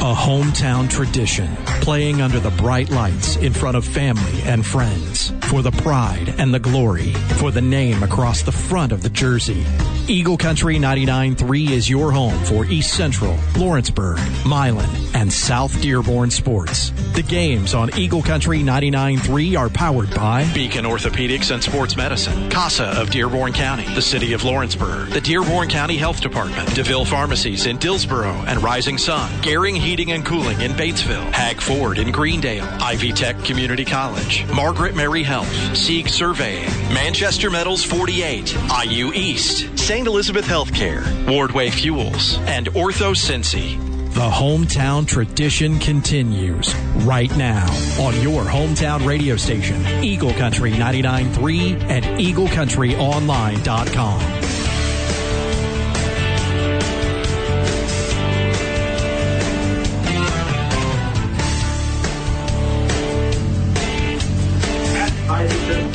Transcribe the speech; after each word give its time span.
A 0.00 0.14
hometown 0.14 0.88
tradition, 0.88 1.54
playing 1.82 2.22
under 2.22 2.40
the 2.40 2.48
bright 2.52 2.88
lights 2.88 3.36
in 3.36 3.52
front 3.52 3.76
of 3.76 3.84
family 3.84 4.40
and 4.46 4.64
friends. 4.64 5.30
For 5.42 5.60
the 5.60 5.72
pride 5.72 6.36
and 6.38 6.54
the 6.54 6.58
glory, 6.58 7.12
for 7.36 7.50
the 7.50 7.60
name 7.60 8.02
across 8.02 8.40
the 8.40 8.50
front 8.50 8.92
of 8.92 9.02
the 9.02 9.10
jersey. 9.10 9.62
Eagle 10.10 10.36
Country 10.36 10.74
99.3 10.74 11.70
is 11.70 11.88
your 11.88 12.10
home 12.10 12.36
for 12.42 12.64
East 12.64 12.94
Central, 12.94 13.38
Lawrenceburg, 13.56 14.18
Milan, 14.44 14.90
and 15.14 15.32
South 15.32 15.80
Dearborn 15.80 16.30
sports. 16.30 16.90
The 17.12 17.22
games 17.22 17.74
on 17.74 17.96
Eagle 17.96 18.20
Country 18.20 18.58
99.3 18.58 19.56
are 19.56 19.68
powered 19.68 20.12
by 20.12 20.52
Beacon 20.52 20.84
Orthopedics 20.84 21.52
and 21.52 21.62
Sports 21.62 21.96
Medicine, 21.96 22.50
CASA 22.50 22.86
of 23.00 23.10
Dearborn 23.10 23.52
County, 23.52 23.84
the 23.94 24.02
City 24.02 24.32
of 24.32 24.42
Lawrenceburg, 24.42 25.10
the 25.10 25.20
Dearborn 25.20 25.68
County 25.68 25.96
Health 25.96 26.20
Department, 26.20 26.74
DeVille 26.74 27.04
Pharmacies 27.04 27.66
in 27.66 27.78
Dillsboro 27.78 28.32
and 28.48 28.60
Rising 28.64 28.98
Sun, 28.98 29.30
Garing 29.42 29.76
Heating 29.76 30.10
and 30.10 30.26
Cooling 30.26 30.60
in 30.60 30.72
Batesville, 30.72 31.32
Hag 31.32 31.60
Ford 31.60 31.98
in 31.98 32.10
Greendale, 32.10 32.66
Ivy 32.80 33.12
Tech 33.12 33.38
Community 33.44 33.84
College, 33.84 34.44
Margaret 34.52 34.96
Mary 34.96 35.22
Health, 35.22 35.76
Sieg 35.76 36.08
Surveying, 36.08 36.68
Manchester 36.92 37.48
Metals 37.48 37.84
48, 37.84 38.56
IU 38.84 39.12
East, 39.12 39.78
St. 39.78 39.99
Elizabeth 40.06 40.44
Healthcare, 40.44 41.02
Wardway 41.26 41.70
Fuels, 41.70 42.36
and 42.40 42.66
Ortho 42.68 43.14
Cincy. 43.14 43.78
The 44.14 44.28
hometown 44.28 45.06
tradition 45.06 45.78
continues 45.78 46.74
right 47.04 47.34
now 47.36 47.66
on 48.00 48.20
your 48.20 48.42
hometown 48.42 49.06
radio 49.06 49.36
station, 49.36 49.86
Eagle 50.02 50.34
Country 50.34 50.72
99.3 50.72 51.80
and 51.88 52.04
EagleCountryOnline.com. 52.04 54.40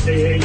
Great 0.05 0.44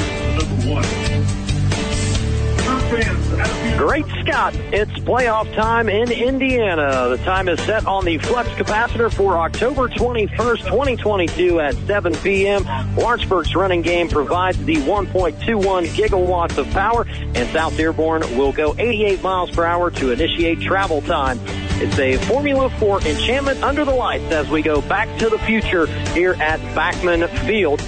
It's 4.41 4.93
playoff 4.93 5.55
time 5.55 5.91
in 5.91 6.11
Indiana. 6.11 7.11
The 7.11 7.19
time 7.25 7.47
is 7.51 7.61
set 7.61 7.87
on 7.87 8.07
the 8.07 8.17
flux 8.17 8.49
capacitor 8.51 9.13
for 9.13 9.37
October 9.37 9.87
21st, 9.87 10.65
2022 10.65 11.61
at 11.61 11.75
7 11.87 12.15
p.m. 12.17 12.65
Lawrenceburg's 12.97 13.55
running 13.55 13.83
game 13.83 14.09
provides 14.09 14.57
the 14.65 14.77
1.21 14.77 15.89
gigawatts 15.89 16.57
of 16.57 16.71
power, 16.71 17.07
and 17.35 17.51
South 17.51 17.77
Dearborn 17.77 18.23
will 18.39 18.53
go 18.53 18.75
88 18.79 19.23
miles 19.23 19.51
per 19.51 19.65
hour 19.65 19.91
to 19.91 20.11
initiate 20.11 20.63
travel 20.63 21.03
time. 21.03 21.39
It's 21.83 21.99
a 21.99 22.17
Formula 22.27 22.71
4 22.71 23.03
enchantment 23.03 23.63
under 23.63 23.85
the 23.85 23.95
lights 23.95 24.33
as 24.33 24.49
we 24.49 24.63
go 24.63 24.81
back 24.81 25.19
to 25.19 25.29
the 25.29 25.39
future 25.41 25.85
here 26.15 26.33
at 26.41 26.61
Backman 26.75 27.29
Field. 27.47 27.83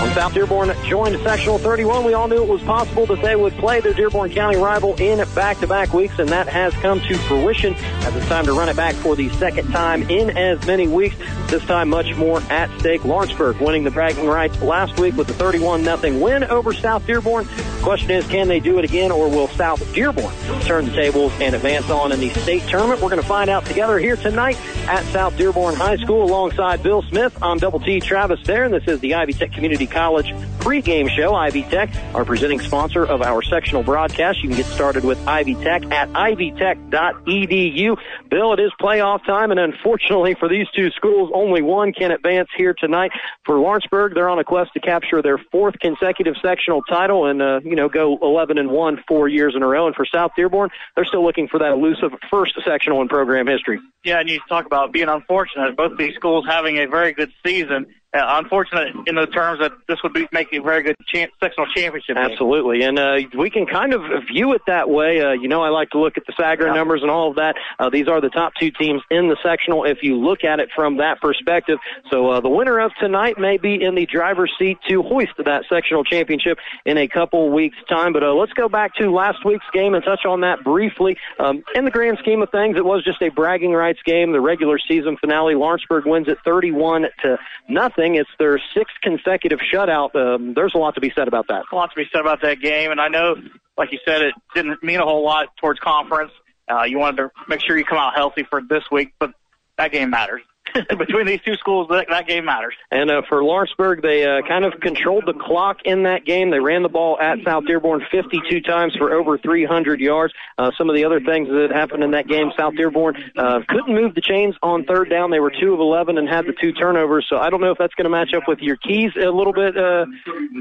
When 0.00 0.14
South 0.14 0.34
Dearborn 0.34 0.74
joined 0.84 1.20
Sectional 1.22 1.58
31, 1.58 2.04
we 2.04 2.14
all 2.14 2.28
knew 2.28 2.42
it 2.42 2.48
was 2.48 2.62
possible 2.62 3.06
that 3.06 3.22
they 3.22 3.36
would 3.36 3.52
play 3.54 3.80
their 3.80 3.92
Dearborn 3.92 4.30
County 4.30 4.56
rival 4.56 4.94
in 5.00 5.18
back-to-back 5.34 5.92
weeks, 5.92 6.18
and 6.18 6.28
that 6.30 6.48
has 6.48 6.72
come 6.74 7.00
to 7.00 7.14
fruition 7.18 7.74
as 7.74 8.16
it's 8.16 8.26
time 8.26 8.44
to 8.46 8.52
run 8.52 8.68
it 8.68 8.76
back 8.76 8.94
for 8.96 9.14
the 9.16 9.28
second 9.30 9.70
time 9.70 10.08
in 10.10 10.36
as 10.36 10.64
many 10.66 10.88
weeks. 10.88 11.16
This 11.48 11.64
time, 11.64 11.90
much 11.90 12.14
more 12.16 12.40
at 12.50 12.70
stake. 12.80 13.04
Lawrenceburg 13.04 13.60
winning 13.60 13.84
the 13.84 13.90
bragging 13.90 14.26
rights 14.26 14.60
last 14.62 14.98
week 14.98 15.16
with 15.16 15.28
a 15.28 15.34
31-0 15.34 16.20
win 16.20 16.44
over 16.44 16.72
South 16.72 17.06
Dearborn. 17.06 17.46
Question 17.82 18.12
is, 18.12 18.26
can 18.28 18.48
they 18.48 18.60
do 18.60 18.78
it 18.78 18.84
again, 18.84 19.10
or 19.10 19.28
will 19.28 19.48
South 19.48 19.92
Dearborn 19.92 20.34
turn 20.62 20.86
the 20.86 20.92
tables 20.92 21.32
and 21.40 21.54
advance 21.54 21.90
on 21.90 22.12
in 22.12 22.20
the 22.20 22.30
state 22.30 22.62
tournament? 22.68 23.00
We're 23.00 23.10
going 23.10 23.20
to 23.20 23.28
find 23.28 23.50
out 23.50 23.66
together 23.66 23.98
here 23.98 24.16
tonight 24.16 24.58
at 24.88 25.04
South 25.06 25.36
Dearborn 25.36 25.74
High 25.74 25.96
School 25.96 26.24
alongside 26.24 26.82
Bill 26.82 27.02
Smith. 27.02 27.36
I'm 27.42 27.58
Double 27.58 27.80
T 27.80 28.00
Travis 28.00 28.40
there, 28.46 28.64
and 28.64 28.72
this 28.72 28.84
is 28.86 29.00
the 29.00 29.14
Ivy 29.14 29.34
Tech 29.34 29.52
Community 29.52 29.81
College 29.86 30.34
pregame 30.62 31.10
show. 31.10 31.34
Ivy 31.34 31.64
Tech, 31.64 31.90
our 32.14 32.24
presenting 32.24 32.60
sponsor 32.60 33.04
of 33.04 33.20
our 33.20 33.42
sectional 33.42 33.82
broadcast. 33.82 34.42
You 34.42 34.48
can 34.48 34.56
get 34.56 34.66
started 34.66 35.04
with 35.04 35.18
Ivy 35.26 35.56
Tech 35.56 35.84
at 35.90 36.08
ivytech.edu. 36.10 37.96
Bill, 38.30 38.52
it 38.52 38.60
is 38.60 38.70
playoff 38.80 39.26
time, 39.26 39.50
and 39.50 39.58
unfortunately 39.58 40.36
for 40.38 40.48
these 40.48 40.68
two 40.74 40.90
schools, 40.92 41.32
only 41.34 41.62
one 41.62 41.92
can 41.92 42.12
advance 42.12 42.48
here 42.56 42.74
tonight. 42.78 43.10
For 43.44 43.58
Lawrenceburg, 43.58 44.14
they're 44.14 44.28
on 44.28 44.38
a 44.38 44.44
quest 44.44 44.72
to 44.74 44.80
capture 44.80 45.20
their 45.20 45.38
fourth 45.50 45.74
consecutive 45.80 46.34
sectional 46.40 46.82
title 46.82 47.26
and, 47.26 47.42
uh, 47.42 47.60
you 47.64 47.74
know, 47.74 47.88
go 47.88 48.18
11 48.22 48.56
and 48.56 48.70
1 48.70 49.02
four 49.08 49.28
years 49.28 49.54
in 49.56 49.62
a 49.64 49.66
row. 49.66 49.88
And 49.88 49.96
for 49.96 50.06
South 50.06 50.30
Dearborn, 50.36 50.70
they're 50.94 51.04
still 51.04 51.24
looking 51.24 51.48
for 51.48 51.58
that 51.58 51.72
elusive 51.72 52.12
first 52.30 52.54
sectional 52.64 53.02
in 53.02 53.08
program 53.08 53.48
history. 53.48 53.80
Yeah, 54.04 54.20
and 54.20 54.28
you 54.28 54.38
talk 54.48 54.66
about 54.66 54.92
being 54.92 55.08
unfortunate. 55.08 55.76
Both 55.76 55.98
these 55.98 56.14
schools 56.14 56.46
having 56.48 56.78
a 56.78 56.86
very 56.86 57.12
good 57.12 57.32
season 57.44 57.86
uh, 58.14 58.40
unfortunate 58.42 58.94
in 59.06 59.14
the 59.14 59.26
terms 59.26 59.60
that 59.60 59.72
this 59.88 60.02
would 60.02 60.12
be 60.12 60.28
a 60.52 60.62
very 60.62 60.82
good 60.82 60.96
champ, 61.06 61.32
sectional 61.42 61.66
championship. 61.74 62.16
Game. 62.16 62.24
Absolutely, 62.24 62.82
and 62.82 62.98
uh, 62.98 63.18
we 63.36 63.50
can 63.50 63.66
kind 63.66 63.92
of 63.92 64.02
view 64.32 64.52
it 64.52 64.62
that 64.66 64.88
way. 64.88 65.20
Uh, 65.20 65.32
you 65.32 65.48
know, 65.48 65.62
I 65.62 65.68
like 65.68 65.90
to 65.90 65.98
look 65.98 66.16
at 66.16 66.24
the 66.26 66.32
Sagarin 66.32 66.68
yeah. 66.68 66.74
numbers 66.74 67.02
and 67.02 67.10
all 67.10 67.30
of 67.30 67.36
that. 67.36 67.56
Uh, 67.78 67.90
these 67.90 68.08
are 68.08 68.20
the 68.20 68.28
top 68.28 68.52
two 68.58 68.70
teams 68.70 69.02
in 69.10 69.28
the 69.28 69.36
sectional 69.42 69.84
if 69.84 69.98
you 70.02 70.16
look 70.16 70.44
at 70.44 70.60
it 70.60 70.70
from 70.74 70.98
that 70.98 71.20
perspective. 71.20 71.78
So 72.10 72.30
uh, 72.30 72.40
the 72.40 72.48
winner 72.48 72.78
of 72.80 72.92
tonight 73.00 73.38
may 73.38 73.56
be 73.56 73.82
in 73.82 73.94
the 73.94 74.06
driver's 74.06 74.52
seat 74.58 74.78
to 74.88 75.02
hoist 75.02 75.32
that 75.44 75.64
sectional 75.68 76.04
championship 76.04 76.58
in 76.84 76.98
a 76.98 77.08
couple 77.08 77.50
weeks' 77.50 77.76
time. 77.88 78.12
But 78.12 78.22
uh, 78.22 78.34
let's 78.34 78.52
go 78.52 78.68
back 78.68 78.94
to 78.96 79.10
last 79.10 79.44
week's 79.44 79.66
game 79.72 79.94
and 79.94 80.04
touch 80.04 80.24
on 80.26 80.40
that 80.40 80.64
briefly. 80.64 81.16
Um, 81.38 81.62
in 81.74 81.84
the 81.84 81.90
grand 81.90 82.18
scheme 82.18 82.42
of 82.42 82.50
things, 82.50 82.76
it 82.76 82.84
was 82.84 83.04
just 83.04 83.22
a 83.22 83.28
bragging 83.28 83.72
rights 83.72 84.00
game. 84.04 84.32
The 84.32 84.40
regular 84.40 84.78
season 84.78 85.16
finale, 85.16 85.54
Lawrenceburg 85.54 86.06
wins 86.06 86.28
it 86.28 86.38
31 86.44 87.06
to 87.22 87.38
nothing. 87.68 88.16
It's 88.16 88.30
their 88.38 88.60
sixth 88.74 88.94
consecutive 89.02 89.60
shutout. 89.72 90.14
Um, 90.42 90.54
there's 90.54 90.74
a 90.74 90.78
lot 90.78 90.94
to 90.94 91.00
be 91.00 91.12
said 91.14 91.28
about 91.28 91.48
that. 91.48 91.64
A 91.70 91.74
lot 91.74 91.90
to 91.90 91.96
be 91.96 92.04
said 92.12 92.20
about 92.20 92.42
that 92.42 92.60
game, 92.60 92.90
and 92.90 93.00
I 93.00 93.08
know, 93.08 93.36
like 93.76 93.92
you 93.92 93.98
said, 94.04 94.22
it 94.22 94.34
didn't 94.54 94.82
mean 94.82 95.00
a 95.00 95.04
whole 95.04 95.24
lot 95.24 95.48
towards 95.60 95.80
conference. 95.80 96.32
Uh, 96.68 96.84
you 96.84 96.98
wanted 96.98 97.16
to 97.18 97.30
make 97.48 97.60
sure 97.60 97.76
you 97.76 97.84
come 97.84 97.98
out 97.98 98.14
healthy 98.14 98.44
for 98.48 98.60
this 98.62 98.84
week, 98.90 99.12
but 99.18 99.32
that 99.78 99.92
game 99.92 100.10
matters. 100.10 100.42
between 100.98 101.26
these 101.26 101.40
two 101.44 101.54
schools, 101.54 101.88
that, 101.90 102.06
that 102.08 102.26
game 102.26 102.44
matters. 102.44 102.74
And 102.90 103.10
uh, 103.10 103.22
for 103.28 103.42
Lawrenceburg, 103.44 104.02
they 104.02 104.24
uh, 104.24 104.42
kind 104.42 104.64
of 104.64 104.80
controlled 104.80 105.24
the 105.26 105.34
clock 105.34 105.78
in 105.84 106.04
that 106.04 106.24
game. 106.24 106.50
They 106.50 106.60
ran 106.60 106.82
the 106.82 106.88
ball 106.88 107.18
at 107.20 107.38
South 107.44 107.64
Dearborn 107.66 108.02
52 108.10 108.60
times 108.60 108.94
for 108.96 109.12
over 109.12 109.38
300 109.38 110.00
yards. 110.00 110.34
Uh, 110.58 110.70
some 110.76 110.88
of 110.88 110.96
the 110.96 111.04
other 111.04 111.20
things 111.20 111.48
that 111.48 111.70
happened 111.72 112.02
in 112.02 112.12
that 112.12 112.28
game, 112.28 112.52
South 112.56 112.74
Dearborn 112.74 113.16
uh, 113.36 113.60
couldn't 113.68 113.94
move 113.94 114.14
the 114.14 114.20
chains 114.20 114.54
on 114.62 114.84
third 114.84 115.10
down. 115.10 115.30
They 115.30 115.40
were 115.40 115.52
two 115.52 115.72
of 115.72 115.80
11 115.80 116.18
and 116.18 116.28
had 116.28 116.46
the 116.46 116.54
two 116.60 116.72
turnovers. 116.72 117.26
So 117.28 117.38
I 117.38 117.50
don't 117.50 117.60
know 117.60 117.70
if 117.70 117.78
that's 117.78 117.94
going 117.94 118.04
to 118.04 118.10
match 118.10 118.34
up 118.34 118.44
with 118.48 118.60
your 118.60 118.76
keys 118.76 119.12
a 119.16 119.30
little 119.30 119.52
bit 119.52 119.76
uh, 119.76 120.06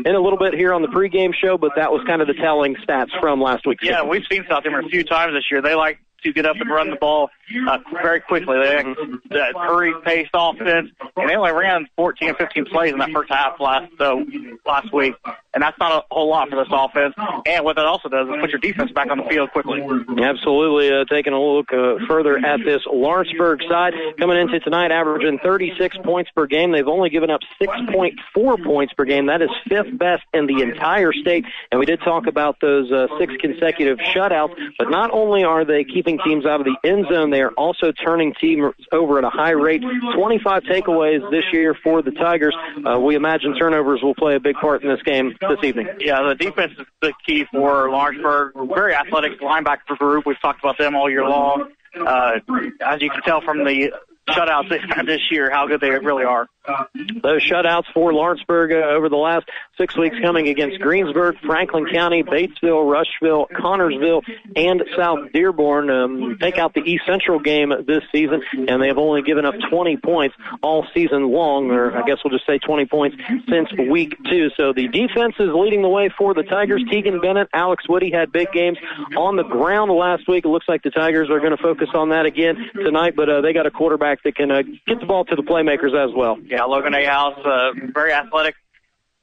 in 0.05 0.15
a 0.15 0.19
little 0.19 0.39
bit 0.39 0.53
here 0.53 0.73
on 0.73 0.81
the 0.81 0.87
pregame 0.87 1.33
show, 1.33 1.57
but 1.57 1.71
that 1.75 1.91
was 1.91 2.01
kind 2.05 2.21
of 2.21 2.27
the 2.27 2.33
telling 2.33 2.75
stats 2.75 3.09
from 3.19 3.41
last 3.41 3.65
week. 3.65 3.79
Yeah, 3.81 4.03
we've 4.03 4.25
seen 4.31 4.45
South 4.49 4.63
Dearborn 4.63 4.85
a 4.85 4.89
few 4.89 5.03
times 5.03 5.33
this 5.33 5.45
year. 5.49 5.61
They 5.61 5.75
like 5.75 5.99
to 6.23 6.33
get 6.33 6.45
up 6.45 6.55
and 6.59 6.69
run 6.69 6.89
the 6.89 6.95
ball 6.95 7.29
uh, 7.67 7.77
very 8.01 8.21
quickly. 8.21 8.57
They 8.59 8.75
had 8.75 8.85
that 9.29 9.55
hurried 9.55 9.95
paced 10.03 10.31
offense, 10.33 10.89
and 11.15 11.29
they 11.29 11.35
only 11.35 11.51
ran 11.51 11.87
14 11.95 12.29
or 12.29 12.33
15 12.35 12.65
plays 12.65 12.93
in 12.93 12.99
that 12.99 13.11
first 13.11 13.31
half 13.31 13.59
last 13.59 13.91
so 13.97 14.25
last 14.65 14.93
week, 14.93 15.13
and 15.53 15.63
that's 15.63 15.77
not 15.79 15.91
a 15.91 16.13
whole 16.13 16.29
lot 16.29 16.49
for 16.49 16.55
this 16.55 16.71
offense. 16.71 17.13
And 17.45 17.63
what 17.63 17.75
that 17.75 17.85
also 17.85 18.09
does 18.09 18.27
is 18.27 18.35
put 18.39 18.49
your 18.49 18.59
defense 18.59 18.91
back 18.91 19.09
on 19.09 19.17
the 19.17 19.23
field 19.25 19.51
quickly. 19.51 19.81
Absolutely. 20.21 20.91
Uh, 20.91 21.05
taking 21.05 21.33
a 21.33 21.39
look 21.39 21.71
uh, 21.73 21.95
further 22.07 22.37
at 22.37 22.59
this 22.63 22.81
Lawrenceburg 22.85 23.61
side, 23.69 23.93
coming 24.17 24.37
into 24.37 24.59
tonight, 24.59 24.91
averaging 24.91 25.39
36 25.43 25.97
points 26.03 26.31
per 26.35 26.45
game. 26.47 26.71
They've 26.71 26.87
only 26.87 27.09
given 27.09 27.29
up 27.29 27.41
6.4 27.61 28.63
points 28.63 28.93
per 28.93 29.05
game. 29.05 29.27
That 29.27 29.41
is 29.41 29.49
fifth 29.67 29.97
best 29.97 30.23
in 30.33 30.47
the 30.47 30.61
entire 30.61 31.13
state. 31.13 31.45
And 31.71 31.79
we 31.79 31.85
did 31.85 32.01
talk 32.01 32.27
about 32.27 32.59
those 32.61 32.91
uh, 32.91 33.07
six 33.19 33.33
consecutive 33.39 33.97
shutouts, 33.99 34.55
but 34.77 34.89
not 34.89 35.11
only 35.11 35.43
are 35.43 35.65
they 35.65 35.83
keeping 35.83 36.19
teams 36.19 36.45
out 36.45 36.59
of 36.59 36.65
the 36.65 36.75
end 36.87 37.05
zone, 37.11 37.29
they 37.29 37.40
are 37.41 37.51
also 37.51 37.91
turning 37.91 38.33
teams 38.39 38.73
over 38.91 39.17
at 39.17 39.23
a 39.23 39.29
high 39.29 39.51
rate. 39.51 39.81
25 40.15 40.63
takeaways 40.63 41.29
this 41.31 41.43
year 41.51 41.75
for 41.83 42.01
the 42.01 42.11
Tigers. 42.11 42.55
Uh, 42.85 42.99
we 42.99 43.15
imagine 43.15 43.55
turnovers 43.55 44.01
will 44.01 44.15
play 44.15 44.35
a 44.35 44.39
big 44.39 44.55
part 44.55 44.83
in 44.83 44.89
this 44.89 45.01
game 45.03 45.35
this 45.41 45.59
evening. 45.63 45.87
Yeah, 45.99 46.21
the 46.23 46.35
defense 46.35 46.73
is 46.77 46.85
the 47.01 47.13
key 47.25 47.45
for 47.51 47.89
Lawrenceburg. 47.89 48.53
Very 48.73 48.93
athletic 48.93 49.39
linebacker 49.39 49.97
group. 49.97 50.25
We've 50.25 50.39
talked 50.41 50.59
about 50.59 50.77
them 50.77 50.95
all 50.95 51.09
year 51.09 51.27
long. 51.27 51.71
Uh, 51.99 52.39
as 52.85 53.01
you 53.01 53.09
can 53.09 53.21
tell 53.23 53.41
from 53.41 53.65
the 53.65 53.91
shutouts 54.29 54.69
this 55.05 55.21
year, 55.29 55.51
how 55.51 55.67
good 55.67 55.81
they 55.81 55.89
really 55.89 56.23
are. 56.23 56.47
Those 57.23 57.41
shutouts 57.41 57.85
for 57.93 58.13
Lawrenceburg 58.13 58.71
uh, 58.71 58.95
over 58.95 59.09
the 59.09 59.15
last 59.15 59.49
six 59.77 59.97
weeks 59.97 60.15
coming 60.21 60.47
against 60.47 60.79
Greensburg, 60.79 61.37
Franklin 61.39 61.87
County, 61.91 62.23
Batesville, 62.23 62.89
Rushville, 62.89 63.47
Connersville, 63.47 64.21
and 64.55 64.83
South 64.95 65.31
Dearborn. 65.33 65.89
Um, 65.89 66.37
take 66.39 66.57
out 66.57 66.73
the 66.73 66.81
East 66.81 67.03
Central 67.07 67.39
game 67.39 67.73
this 67.87 68.03
season, 68.11 68.43
and 68.67 68.81
they 68.81 68.87
have 68.87 68.99
only 68.99 69.23
given 69.23 69.45
up 69.45 69.55
20 69.71 69.97
points 69.97 70.35
all 70.61 70.85
season 70.93 71.31
long, 71.31 71.71
or 71.71 71.97
I 71.97 72.05
guess 72.05 72.17
we'll 72.23 72.31
just 72.31 72.45
say 72.45 72.59
20 72.59 72.85
points 72.85 73.17
since 73.49 73.69
week 73.89 74.17
two. 74.29 74.49
So 74.55 74.71
the 74.73 74.87
defense 74.87 75.35
is 75.39 75.49
leading 75.53 75.81
the 75.81 75.89
way 75.89 76.09
for 76.15 76.33
the 76.35 76.43
Tigers. 76.43 76.83
Tegan 76.91 77.21
Bennett, 77.21 77.49
Alex 77.53 77.89
Woody 77.89 78.11
had 78.11 78.31
big 78.31 78.51
games 78.51 78.77
on 79.17 79.35
the 79.35 79.43
ground 79.43 79.91
last 79.91 80.27
week. 80.27 80.45
It 80.45 80.49
looks 80.49 80.67
like 80.67 80.83
the 80.83 80.91
Tigers 80.91 81.29
are 81.31 81.39
going 81.39 81.55
to 81.55 81.61
focus 81.61 81.89
on 81.95 82.09
that 82.09 82.25
again 82.27 82.69
tonight, 82.75 83.15
but 83.15 83.29
uh, 83.29 83.41
they 83.41 83.53
got 83.53 83.65
a 83.65 83.71
quarterback 83.71 84.23
that 84.23 84.35
can 84.35 84.51
uh, 84.51 84.61
get 84.85 84.99
the 84.99 85.05
ball 85.07 85.25
to 85.25 85.35
the 85.35 85.43
playmakers 85.43 85.95
as 85.95 86.13
well. 86.15 86.37
Yeah, 86.51 86.65
Logan 86.65 86.93
Ahouse, 86.93 87.39
uh, 87.45 87.71
very 87.93 88.11
athletic 88.11 88.55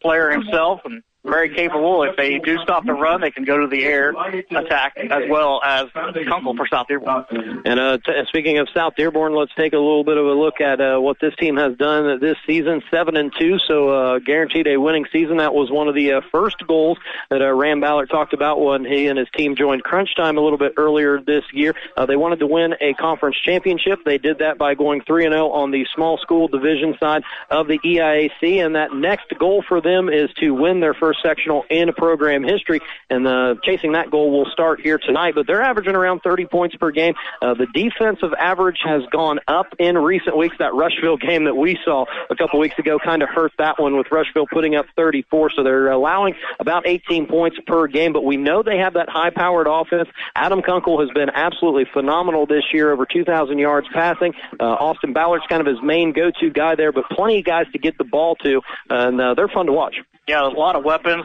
player 0.00 0.30
himself, 0.30 0.80
and 0.86 1.02
very 1.24 1.54
capable. 1.54 2.02
If 2.04 2.16
they 2.16 2.38
do 2.38 2.58
stop 2.58 2.84
the 2.84 2.92
run, 2.92 3.20
they 3.20 3.30
can 3.30 3.44
go 3.44 3.58
to 3.58 3.66
the 3.66 3.84
air 3.84 4.14
attack 4.50 4.96
as 4.96 5.28
well 5.28 5.60
as 5.64 5.86
Kunkel 5.92 6.56
for 6.56 6.66
South 6.66 6.86
Dearborn. 6.88 7.24
And 7.64 7.80
uh, 7.80 7.98
t- 7.98 8.12
speaking 8.28 8.58
of 8.58 8.68
South 8.72 8.94
Dearborn, 8.96 9.34
let's 9.34 9.52
take 9.56 9.72
a 9.72 9.78
little 9.78 10.04
bit 10.04 10.16
of 10.16 10.26
a 10.26 10.32
look 10.32 10.60
at 10.60 10.80
uh, 10.80 10.98
what 10.98 11.18
this 11.20 11.34
team 11.36 11.56
has 11.56 11.76
done 11.76 12.20
this 12.20 12.36
season. 12.46 12.82
Seven 12.90 13.16
and 13.16 13.32
two, 13.36 13.58
so 13.58 13.88
uh, 13.90 14.18
guaranteed 14.20 14.66
a 14.68 14.76
winning 14.76 15.06
season. 15.12 15.38
That 15.38 15.54
was 15.54 15.70
one 15.70 15.88
of 15.88 15.94
the 15.94 16.12
uh, 16.12 16.20
first 16.32 16.66
goals 16.66 16.98
that 17.30 17.42
uh, 17.42 17.52
Ram 17.52 17.80
Ballard 17.80 18.10
talked 18.10 18.32
about 18.32 18.60
when 18.60 18.84
he 18.84 19.06
and 19.08 19.18
his 19.18 19.28
team 19.36 19.56
joined 19.56 19.82
Crunch 19.82 20.14
Time 20.16 20.38
a 20.38 20.40
little 20.40 20.58
bit 20.58 20.74
earlier 20.76 21.20
this 21.20 21.44
year. 21.52 21.74
Uh, 21.96 22.06
they 22.06 22.16
wanted 22.16 22.38
to 22.38 22.46
win 22.46 22.74
a 22.80 22.94
conference 22.94 23.36
championship. 23.44 24.00
They 24.04 24.18
did 24.18 24.38
that 24.38 24.56
by 24.56 24.74
going 24.74 25.02
three 25.02 25.24
and 25.24 25.32
zero 25.32 25.50
on 25.50 25.70
the 25.70 25.86
small 25.94 26.18
school 26.18 26.48
division 26.48 26.96
side 27.00 27.22
of 27.50 27.66
the 27.66 27.78
EIAC, 27.78 28.64
and 28.64 28.76
that 28.76 28.94
next 28.94 29.32
goal 29.38 29.64
for 29.66 29.80
them 29.80 30.08
is 30.08 30.30
to 30.38 30.52
win 30.52 30.80
their 30.80 30.94
first 30.94 31.07
sectional 31.14 31.64
in 31.70 31.92
program 31.92 32.42
history. 32.42 32.80
And 33.10 33.26
uh, 33.26 33.56
chasing 33.62 33.92
that 33.92 34.10
goal 34.10 34.30
will 34.30 34.50
start 34.50 34.80
here 34.80 34.98
tonight. 34.98 35.34
But 35.34 35.46
they're 35.46 35.62
averaging 35.62 35.94
around 35.94 36.20
30 36.20 36.46
points 36.46 36.76
per 36.76 36.90
game. 36.90 37.14
Uh, 37.42 37.54
the 37.54 37.66
defensive 37.72 38.32
average 38.38 38.80
has 38.84 39.02
gone 39.10 39.40
up 39.48 39.66
in 39.78 39.96
recent 39.96 40.36
weeks. 40.36 40.56
That 40.58 40.74
Rushville 40.74 41.16
game 41.16 41.44
that 41.44 41.54
we 41.54 41.78
saw 41.84 42.04
a 42.30 42.36
couple 42.36 42.58
weeks 42.58 42.78
ago 42.78 42.98
kind 42.98 43.22
of 43.22 43.28
hurt 43.28 43.52
that 43.58 43.80
one 43.80 43.96
with 43.96 44.06
Rushville 44.10 44.46
putting 44.46 44.74
up 44.74 44.86
34. 44.96 45.50
So 45.56 45.62
they're 45.62 45.90
allowing 45.90 46.34
about 46.60 46.86
18 46.86 47.26
points 47.26 47.58
per 47.66 47.86
game. 47.86 48.12
But 48.12 48.24
we 48.24 48.36
know 48.36 48.62
they 48.62 48.78
have 48.78 48.94
that 48.94 49.08
high-powered 49.08 49.66
offense. 49.66 50.08
Adam 50.34 50.62
Kunkel 50.62 51.00
has 51.00 51.10
been 51.10 51.30
absolutely 51.30 51.86
phenomenal 51.92 52.46
this 52.46 52.64
year, 52.72 52.92
over 52.92 53.06
2,000 53.06 53.58
yards 53.58 53.86
passing. 53.92 54.34
Uh, 54.58 54.64
Austin 54.64 55.12
Ballard's 55.12 55.46
kind 55.48 55.60
of 55.60 55.66
his 55.66 55.82
main 55.82 56.12
go-to 56.12 56.50
guy 56.50 56.74
there, 56.74 56.92
but 56.92 57.04
plenty 57.10 57.38
of 57.38 57.44
guys 57.44 57.66
to 57.72 57.78
get 57.78 57.98
the 57.98 58.04
ball 58.04 58.36
to, 58.36 58.60
and 58.90 59.20
uh, 59.20 59.34
they're 59.34 59.48
fun 59.48 59.66
to 59.66 59.72
watch. 59.72 59.96
Yeah, 60.28 60.46
a 60.46 60.52
lot 60.52 60.76
of 60.76 60.84
weapons. 60.84 61.24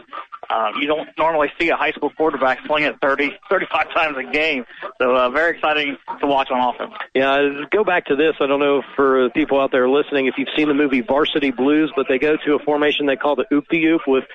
Uh, 0.54 0.72
you 0.80 0.86
don't 0.86 1.10
normally 1.18 1.48
see 1.60 1.70
a 1.70 1.76
high 1.76 1.92
school 1.92 2.12
quarterback 2.12 2.60
sling 2.68 2.84
it 2.84 2.96
30, 3.02 3.32
35 3.50 3.92
times 3.92 4.18
a 4.18 4.32
game. 4.32 4.66
So 5.02 5.16
uh, 5.16 5.30
very 5.32 5.56
exciting 5.56 5.98
to 6.20 6.28
watch 6.28 6.52
on 6.52 6.76
offense. 6.76 6.94
Yeah, 7.16 7.64
go 7.72 7.84
back 7.84 8.06
to 8.06 8.16
this. 8.16 8.36
I 8.40 8.46
don't 8.46 8.60
know 8.60 8.84
for 8.96 9.32
people 9.32 9.60
out 9.60 9.72
there 9.72 9.90
listening 9.90 10.28
if 10.28 10.36
you've 10.38 10.50
seen 10.56 10.68
the 10.68 10.76
movie 10.76 11.02
Varsity 11.02 11.50
Blues, 11.50 11.92
but 11.96 12.06
they 12.08 12.20
go 12.20 12.38
to 12.46 12.54
a 12.54 12.60
formation 12.60 13.08
they 13.08 13.16
call 13.16 13.36
the 13.36 13.46
oop 13.52 13.66
the 13.72 13.84
oop 13.86 14.02
with 14.06 14.26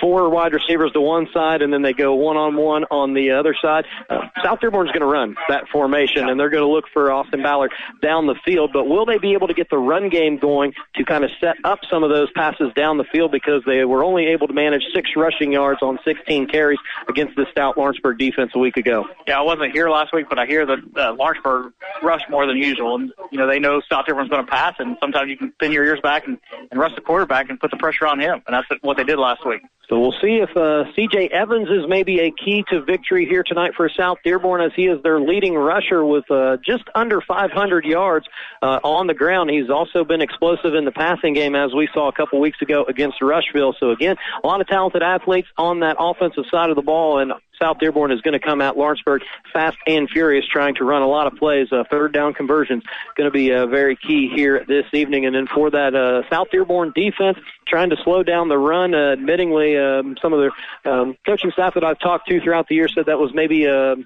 four 0.00 0.30
wide 0.30 0.52
receivers 0.52 0.92
to 0.92 1.00
one 1.00 1.26
side, 1.34 1.60
and 1.60 1.72
then 1.72 1.82
they 1.82 1.92
go 1.92 2.14
one 2.14 2.36
on 2.36 2.54
one 2.54 2.84
on 2.92 3.12
the 3.14 3.32
other 3.32 3.56
side. 3.60 3.84
Uh, 4.08 4.28
South 4.44 4.60
Dearborn's 4.60 4.92
going 4.92 5.00
to 5.00 5.06
run 5.06 5.34
that 5.48 5.66
formation, 5.72 6.28
and 6.28 6.38
they're 6.38 6.50
going 6.50 6.62
to 6.62 6.70
look 6.70 6.84
for 6.92 7.10
Austin 7.10 7.42
Ballard 7.42 7.72
down 8.00 8.26
the 8.26 8.36
field. 8.44 8.70
But 8.72 8.86
will 8.86 9.06
they 9.06 9.18
be 9.18 9.32
able 9.32 9.48
to 9.48 9.54
get 9.54 9.70
the 9.70 9.78
run 9.78 10.08
game 10.08 10.38
going 10.38 10.72
to 10.94 11.04
kind 11.04 11.24
of 11.24 11.30
set 11.40 11.56
up 11.64 11.80
some 11.90 12.04
of 12.04 12.10
those 12.10 12.30
passes 12.30 12.72
down 12.76 12.98
the 12.98 13.04
field 13.12 13.32
because 13.32 13.62
they 13.66 13.84
were 13.84 14.04
only 14.04 14.26
able 14.26 14.46
to 14.46 14.54
manage 14.54 14.82
six 14.94 15.10
rushing 15.16 15.50
yards 15.50 15.63
on 15.82 15.98
16 16.04 16.48
carries 16.48 16.78
against 17.08 17.36
the 17.36 17.46
stout 17.50 17.76
Lawrenceburg 17.76 18.18
defense 18.18 18.52
a 18.54 18.58
week 18.58 18.76
ago? 18.76 19.06
Yeah, 19.26 19.38
I 19.38 19.42
wasn't 19.42 19.72
here 19.72 19.88
last 19.88 20.12
week, 20.12 20.26
but 20.28 20.38
I 20.38 20.46
hear 20.46 20.66
that 20.66 20.78
uh, 20.96 21.12
Lawrenceburg 21.14 21.72
rushed 22.02 22.28
more 22.30 22.46
than 22.46 22.56
usual, 22.56 22.96
and 22.96 23.12
you 23.30 23.38
know 23.38 23.46
they 23.46 23.58
know 23.58 23.80
South 23.90 24.06
Dearborn's 24.06 24.30
going 24.30 24.44
to 24.44 24.50
pass, 24.50 24.74
and 24.78 24.96
sometimes 25.00 25.28
you 25.30 25.36
can 25.36 25.52
pin 25.52 25.72
your 25.72 25.84
ears 25.84 26.00
back 26.02 26.26
and, 26.26 26.38
and 26.70 26.78
rush 26.78 26.94
the 26.94 27.00
quarterback 27.00 27.50
and 27.50 27.58
put 27.58 27.70
the 27.70 27.76
pressure 27.76 28.06
on 28.06 28.20
him, 28.20 28.42
and 28.46 28.54
that's 28.54 28.82
what 28.82 28.96
they 28.96 29.04
did 29.04 29.18
last 29.18 29.46
week. 29.46 29.62
So 29.88 30.00
we'll 30.00 30.12
see 30.12 30.36
if 30.36 30.56
uh, 30.56 30.84
C.J. 30.94 31.28
Evans 31.28 31.68
is 31.68 31.86
maybe 31.86 32.20
a 32.20 32.30
key 32.30 32.64
to 32.70 32.82
victory 32.82 33.26
here 33.26 33.42
tonight 33.42 33.72
for 33.76 33.90
South 33.90 34.18
Dearborn, 34.24 34.62
as 34.62 34.72
he 34.74 34.86
is 34.86 35.02
their 35.02 35.20
leading 35.20 35.54
rusher 35.54 36.04
with 36.04 36.30
uh, 36.30 36.56
just 36.64 36.84
under 36.94 37.20
500 37.20 37.84
yards 37.84 38.26
uh, 38.62 38.80
on 38.82 39.06
the 39.08 39.14
ground. 39.14 39.50
He's 39.50 39.68
also 39.68 40.02
been 40.02 40.22
explosive 40.22 40.74
in 40.74 40.86
the 40.86 40.90
passing 40.90 41.34
game, 41.34 41.54
as 41.54 41.74
we 41.74 41.88
saw 41.92 42.08
a 42.08 42.12
couple 42.12 42.40
weeks 42.40 42.62
ago 42.62 42.84
against 42.88 43.20
Rushville. 43.20 43.74
So 43.78 43.90
again, 43.90 44.16
a 44.42 44.46
lot 44.46 44.62
of 44.62 44.66
talented 44.68 45.02
athletes 45.02 45.43
on 45.56 45.80
that 45.80 45.96
offensive 45.98 46.44
side 46.50 46.70
of 46.70 46.76
the 46.76 46.82
ball, 46.82 47.18
and 47.18 47.32
South 47.60 47.78
Dearborn 47.78 48.10
is 48.10 48.20
going 48.20 48.32
to 48.32 48.40
come 48.40 48.60
out 48.60 48.76
Lawrenceburg 48.76 49.22
fast 49.52 49.76
and 49.86 50.08
furious, 50.10 50.44
trying 50.46 50.74
to 50.76 50.84
run 50.84 51.02
a 51.02 51.06
lot 51.06 51.26
of 51.26 51.38
plays. 51.38 51.68
Uh, 51.70 51.84
third 51.90 52.12
down 52.12 52.34
conversions 52.34 52.82
going 53.16 53.26
to 53.26 53.32
be 53.32 53.52
uh, 53.52 53.66
very 53.66 53.96
key 53.96 54.30
here 54.34 54.64
this 54.66 54.86
evening. 54.92 55.26
And 55.26 55.34
then 55.34 55.46
for 55.46 55.70
that 55.70 55.94
uh, 55.94 56.28
South 56.28 56.50
Dearborn 56.50 56.92
defense, 56.94 57.38
trying 57.66 57.90
to 57.90 57.96
slow 58.02 58.22
down 58.22 58.48
the 58.48 58.58
run. 58.58 58.94
Uh, 58.94 59.16
admittingly, 59.16 59.78
um, 59.80 60.16
some 60.20 60.32
of 60.32 60.40
the 60.84 60.90
um, 60.90 61.16
coaching 61.24 61.50
staff 61.52 61.74
that 61.74 61.84
I've 61.84 61.98
talked 61.98 62.28
to 62.28 62.40
throughout 62.40 62.68
the 62.68 62.74
year 62.74 62.88
said 62.88 63.06
that 63.06 63.18
was 63.18 63.32
maybe 63.34 63.66
uh, 63.66 63.96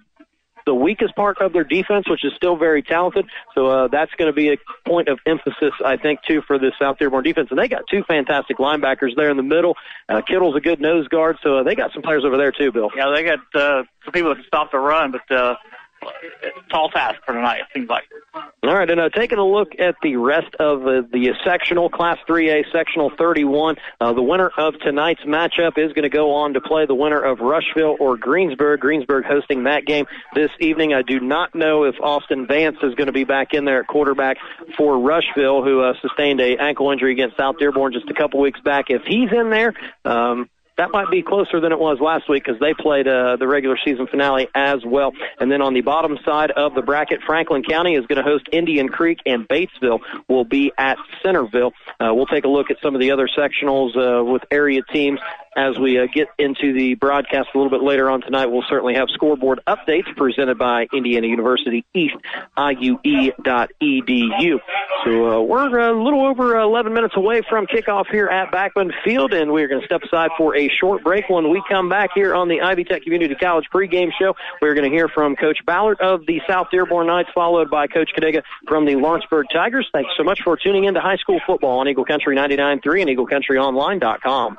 the 0.68 0.74
weakest 0.74 1.16
part 1.16 1.38
of 1.40 1.54
their 1.54 1.64
defense, 1.64 2.08
which 2.10 2.24
is 2.26 2.32
still 2.36 2.56
very 2.56 2.82
talented. 2.82 3.24
So 3.54 3.66
uh, 3.66 3.88
that's 3.88 4.12
going 4.18 4.28
to 4.28 4.34
be 4.34 4.52
a 4.52 4.58
point 4.86 5.08
of 5.08 5.18
emphasis, 5.24 5.72
I 5.82 5.96
think, 5.96 6.20
too, 6.28 6.42
for 6.42 6.58
the 6.58 6.72
South 6.78 6.98
Dearborn 6.98 7.24
defense. 7.24 7.48
And 7.50 7.58
they 7.58 7.68
got 7.68 7.84
two 7.90 8.02
fantastic 8.02 8.58
linebackers 8.58 9.16
there 9.16 9.30
in 9.30 9.38
the 9.38 9.42
middle. 9.42 9.76
Uh, 10.10 10.20
Kittle's 10.20 10.56
a 10.56 10.60
good 10.60 10.78
nose 10.78 11.08
guard, 11.08 11.38
so 11.42 11.58
uh, 11.58 11.62
they 11.62 11.74
got 11.74 11.92
some 11.94 12.02
players 12.02 12.24
over 12.26 12.36
there 12.36 12.52
too, 12.52 12.70
Bill. 12.70 12.90
Yeah, 12.94 13.10
they 13.14 13.24
got 13.24 13.38
uh, 13.54 13.84
some 14.04 14.12
people 14.12 14.28
that 14.28 14.36
can 14.36 14.44
stop 14.44 14.70
the 14.70 14.78
run, 14.78 15.10
but 15.10 15.34
uh, 15.34 15.56
tall 16.70 16.90
task 16.90 17.20
for 17.24 17.34
tonight, 17.34 17.60
it 17.60 17.66
seems 17.74 17.88
like. 17.88 18.04
All 18.34 18.74
right, 18.74 18.90
and 18.90 19.00
uh, 19.00 19.08
taking 19.08 19.38
a 19.38 19.44
look 19.44 19.72
at 19.78 19.96
the 20.02 20.16
rest 20.16 20.54
of 20.58 20.82
uh, 20.82 21.02
the 21.12 21.34
sectional, 21.44 21.88
Class 21.88 22.18
3A, 22.28 22.70
Sectional 22.72 23.10
31, 23.16 23.76
uh, 24.00 24.12
the 24.12 24.22
winner 24.22 24.50
of 24.58 24.78
tonight's 24.80 25.22
matchup 25.22 25.78
is 25.78 25.92
going 25.92 26.02
to 26.02 26.08
go 26.08 26.34
on 26.34 26.54
to 26.54 26.60
play 26.60 26.86
the 26.86 26.94
winner 26.94 27.20
of 27.20 27.40
Rushville 27.40 27.96
or 27.98 28.16
Greensburg. 28.16 28.80
Greensburg 28.80 29.24
hosting 29.24 29.64
that 29.64 29.86
game 29.86 30.06
this 30.34 30.50
evening. 30.60 30.92
I 30.92 31.02
do 31.02 31.20
not 31.20 31.54
know 31.54 31.84
if 31.84 31.94
Austin 32.00 32.46
Vance 32.46 32.76
is 32.82 32.94
going 32.94 33.06
to 33.06 33.12
be 33.12 33.24
back 33.24 33.54
in 33.54 33.64
there 33.64 33.80
at 33.80 33.86
quarterback 33.86 34.36
for 34.76 34.98
Rushville, 34.98 35.62
who 35.62 35.80
uh, 35.80 35.94
sustained 36.02 36.40
a 36.40 36.56
ankle 36.58 36.90
injury 36.90 37.12
against 37.12 37.36
South 37.36 37.58
Dearborn 37.58 37.92
just 37.92 38.10
a 38.10 38.14
couple 38.14 38.40
weeks 38.40 38.60
back. 38.60 38.86
If 38.88 39.02
he's 39.04 39.30
in 39.32 39.50
there, 39.50 39.74
um, 40.04 40.50
that 40.78 40.90
might 40.92 41.10
be 41.10 41.22
closer 41.22 41.60
than 41.60 41.72
it 41.72 41.78
was 41.78 41.98
last 42.00 42.28
week 42.28 42.44
because 42.44 42.60
they 42.60 42.72
played 42.72 43.06
uh, 43.06 43.36
the 43.36 43.46
regular 43.46 43.76
season 43.84 44.06
finale 44.06 44.48
as 44.54 44.84
well. 44.86 45.12
And 45.40 45.50
then 45.50 45.60
on 45.60 45.74
the 45.74 45.80
bottom 45.80 46.18
side 46.24 46.52
of 46.52 46.74
the 46.74 46.82
bracket, 46.82 47.20
Franklin 47.26 47.62
County 47.62 47.96
is 47.96 48.06
going 48.06 48.16
to 48.16 48.22
host 48.22 48.46
Indian 48.52 48.88
Creek, 48.88 49.18
and 49.26 49.46
Batesville 49.48 50.00
will 50.28 50.44
be 50.44 50.72
at 50.78 50.96
Centerville. 51.22 51.72
Uh, 52.00 52.14
we'll 52.14 52.26
take 52.26 52.44
a 52.44 52.48
look 52.48 52.70
at 52.70 52.76
some 52.82 52.94
of 52.94 53.00
the 53.00 53.10
other 53.10 53.28
sectionals 53.28 53.96
uh, 53.96 54.24
with 54.24 54.42
area 54.50 54.82
teams 54.92 55.18
as 55.58 55.76
we 55.76 55.98
uh, 55.98 56.06
get 56.06 56.28
into 56.38 56.72
the 56.72 56.94
broadcast 56.94 57.48
a 57.52 57.58
little 57.58 57.70
bit 57.70 57.82
later 57.82 58.08
on 58.08 58.20
tonight, 58.20 58.46
we'll 58.46 58.64
certainly 58.68 58.94
have 58.94 59.08
scoreboard 59.10 59.60
updates 59.66 60.14
presented 60.16 60.56
by 60.56 60.86
Indiana 60.92 61.26
University 61.26 61.84
East, 61.94 62.14
IUE.edu. 62.56 63.40
So 65.04 65.30
uh, 65.30 65.40
we're 65.40 65.78
a 65.78 66.04
little 66.04 66.26
over 66.26 66.56
11 66.58 66.92
minutes 66.92 67.16
away 67.16 67.42
from 67.48 67.66
kickoff 67.66 68.06
here 68.08 68.28
at 68.28 68.52
Backman 68.52 68.92
Field, 69.04 69.34
and 69.34 69.50
we're 69.50 69.66
going 69.66 69.80
to 69.80 69.86
step 69.86 70.02
aside 70.04 70.30
for 70.38 70.56
a 70.56 70.67
short 70.68 71.02
break. 71.02 71.28
When 71.28 71.50
we 71.50 71.62
come 71.68 71.88
back 71.88 72.10
here 72.14 72.34
on 72.34 72.48
the 72.48 72.60
Ivy 72.60 72.84
Tech 72.84 73.02
Community 73.02 73.34
College 73.34 73.66
pregame 73.72 74.10
show, 74.18 74.34
we're 74.60 74.74
going 74.74 74.90
to 74.90 74.94
hear 74.94 75.08
from 75.08 75.36
Coach 75.36 75.64
Ballard 75.64 76.00
of 76.00 76.26
the 76.26 76.40
South 76.46 76.68
Dearborn 76.70 77.06
Knights, 77.06 77.30
followed 77.34 77.70
by 77.70 77.86
Coach 77.86 78.10
Kadega 78.16 78.42
from 78.66 78.84
the 78.84 78.96
Lawrenceburg 78.96 79.46
Tigers. 79.52 79.88
Thanks 79.92 80.10
so 80.16 80.24
much 80.24 80.42
for 80.42 80.56
tuning 80.56 80.84
in 80.84 80.94
to 80.94 81.00
high 81.00 81.16
school 81.16 81.40
football 81.46 81.80
on 81.80 81.88
Eagle 81.88 82.04
Country 82.04 82.36
99.3 82.36 83.02
and 83.02 83.10
EagleCountryOnline.com. 83.10 84.58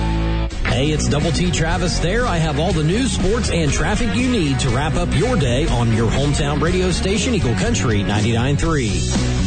Hey, 0.78 0.92
it's 0.92 1.08
Double 1.08 1.32
T 1.32 1.50
Travis 1.50 1.98
there. 1.98 2.28
I 2.28 2.38
have 2.38 2.60
all 2.60 2.72
the 2.72 2.84
news, 2.84 3.12
sports, 3.12 3.50
and 3.50 3.72
traffic 3.72 4.16
you 4.16 4.30
need 4.30 4.60
to 4.60 4.70
wrap 4.70 4.94
up 4.94 5.12
your 5.16 5.36
day 5.36 5.68
on 5.70 5.92
your 5.92 6.08
hometown 6.08 6.62
radio 6.62 6.92
station, 6.92 7.34
Eagle 7.34 7.56
Country 7.56 8.02
99.3. 8.04 9.47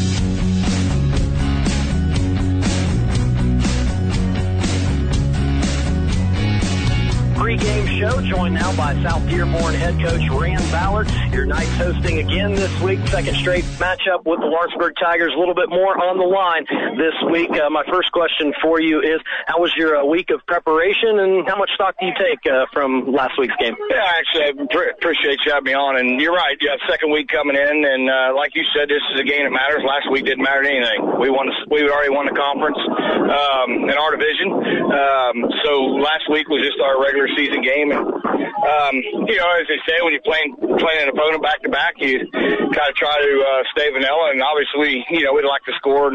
Show 8.21 8.37
joined 8.37 8.55
now 8.55 8.75
by 8.77 8.95
South 9.03 9.27
Dearborn 9.29 9.75
head 9.75 9.95
coach 10.00 10.29
Rand 10.31 10.65
Ballard. 10.71 11.09
Your 11.33 11.47
Knights 11.47 11.77
hosting 11.77 12.19
again 12.19 12.55
this 12.55 12.73
week, 12.81 12.99
second 13.09 13.35
straight 13.37 13.65
matchup 13.81 14.25
with 14.25 14.41
the 14.41 14.47
Lawrenceburg 14.47 14.95
Tigers. 15.00 15.33
A 15.35 15.39
little 15.39 15.55
bit 15.55 15.69
more 15.69 15.97
on 15.97 16.19
the 16.19 16.25
line 16.25 16.67
this 16.99 17.15
week. 17.31 17.50
Uh, 17.57 17.71
my 17.71 17.85
first 17.89 18.12
question 18.12 18.53
for 18.61 18.81
you 18.81 19.00
is, 19.00 19.21
how 19.47 19.61
was 19.61 19.73
your 19.77 19.97
uh, 19.97 20.05
week 20.05 20.31
of 20.31 20.45
preparation, 20.47 21.21
and 21.21 21.49
how 21.49 21.57
much 21.57 21.71
stock 21.75 21.95
do 22.00 22.07
you 22.07 22.15
take 22.19 22.45
uh, 22.50 22.67
from 22.73 23.12
last 23.12 23.39
week's 23.39 23.57
game? 23.57 23.77
Yeah, 23.89 24.05
actually, 24.05 24.45
I 24.45 24.53
pre- 24.69 24.91
appreciate 24.91 25.41
you 25.45 25.53
having 25.53 25.73
me 25.73 25.75
on. 25.75 25.97
And 25.97 26.21
you're 26.21 26.35
right, 26.35 26.57
you 26.61 26.69
have 26.69 26.81
second 26.89 27.12
week 27.12 27.29
coming 27.29 27.57
in, 27.57 27.85
and 27.85 28.11
uh, 28.11 28.33
like 28.37 28.53
you 28.55 28.65
said, 28.77 28.89
this 28.89 29.03
is 29.15 29.21
a 29.21 29.25
game 29.25 29.45
that 29.45 29.55
matters. 29.55 29.83
Last 29.87 30.11
week 30.11 30.25
didn't 30.25 30.45
matter 30.45 30.65
anything. 30.65 31.21
We 31.21 31.31
won. 31.31 31.49
We 31.71 31.89
already 31.89 32.11
won 32.11 32.27
the 32.27 32.37
conference 32.37 32.79
um, 32.81 33.89
in 33.89 33.97
our 33.97 34.12
division. 34.12 34.53
Um, 34.53 35.37
so 35.65 35.73
last 36.00 36.29
week 36.29 36.49
was 36.49 36.61
just 36.61 36.81
our 36.81 37.00
regular 37.00 37.29
season 37.37 37.62
game. 37.62 37.93
And, 37.93 38.10
um, 38.11 38.95
you 39.26 39.37
know, 39.37 39.49
as 39.57 39.67
they 39.69 39.81
say, 39.88 40.02
when 40.02 40.12
you're 40.12 40.26
playing 40.26 40.57
playing 40.57 41.02
an 41.02 41.09
opponent 41.09 41.43
back 41.43 41.62
to 41.62 41.69
back, 41.69 41.95
you 41.99 42.29
kind 42.31 42.88
of 42.88 42.95
try 42.95 43.17
to 43.17 43.33
uh, 43.40 43.62
stay 43.73 43.90
vanilla. 43.90 44.31
And 44.33 44.43
obviously, 44.43 45.05
you 45.11 45.25
know, 45.25 45.33
we'd 45.33 45.49
like 45.49 45.64
to 45.64 45.73
score 45.76 46.12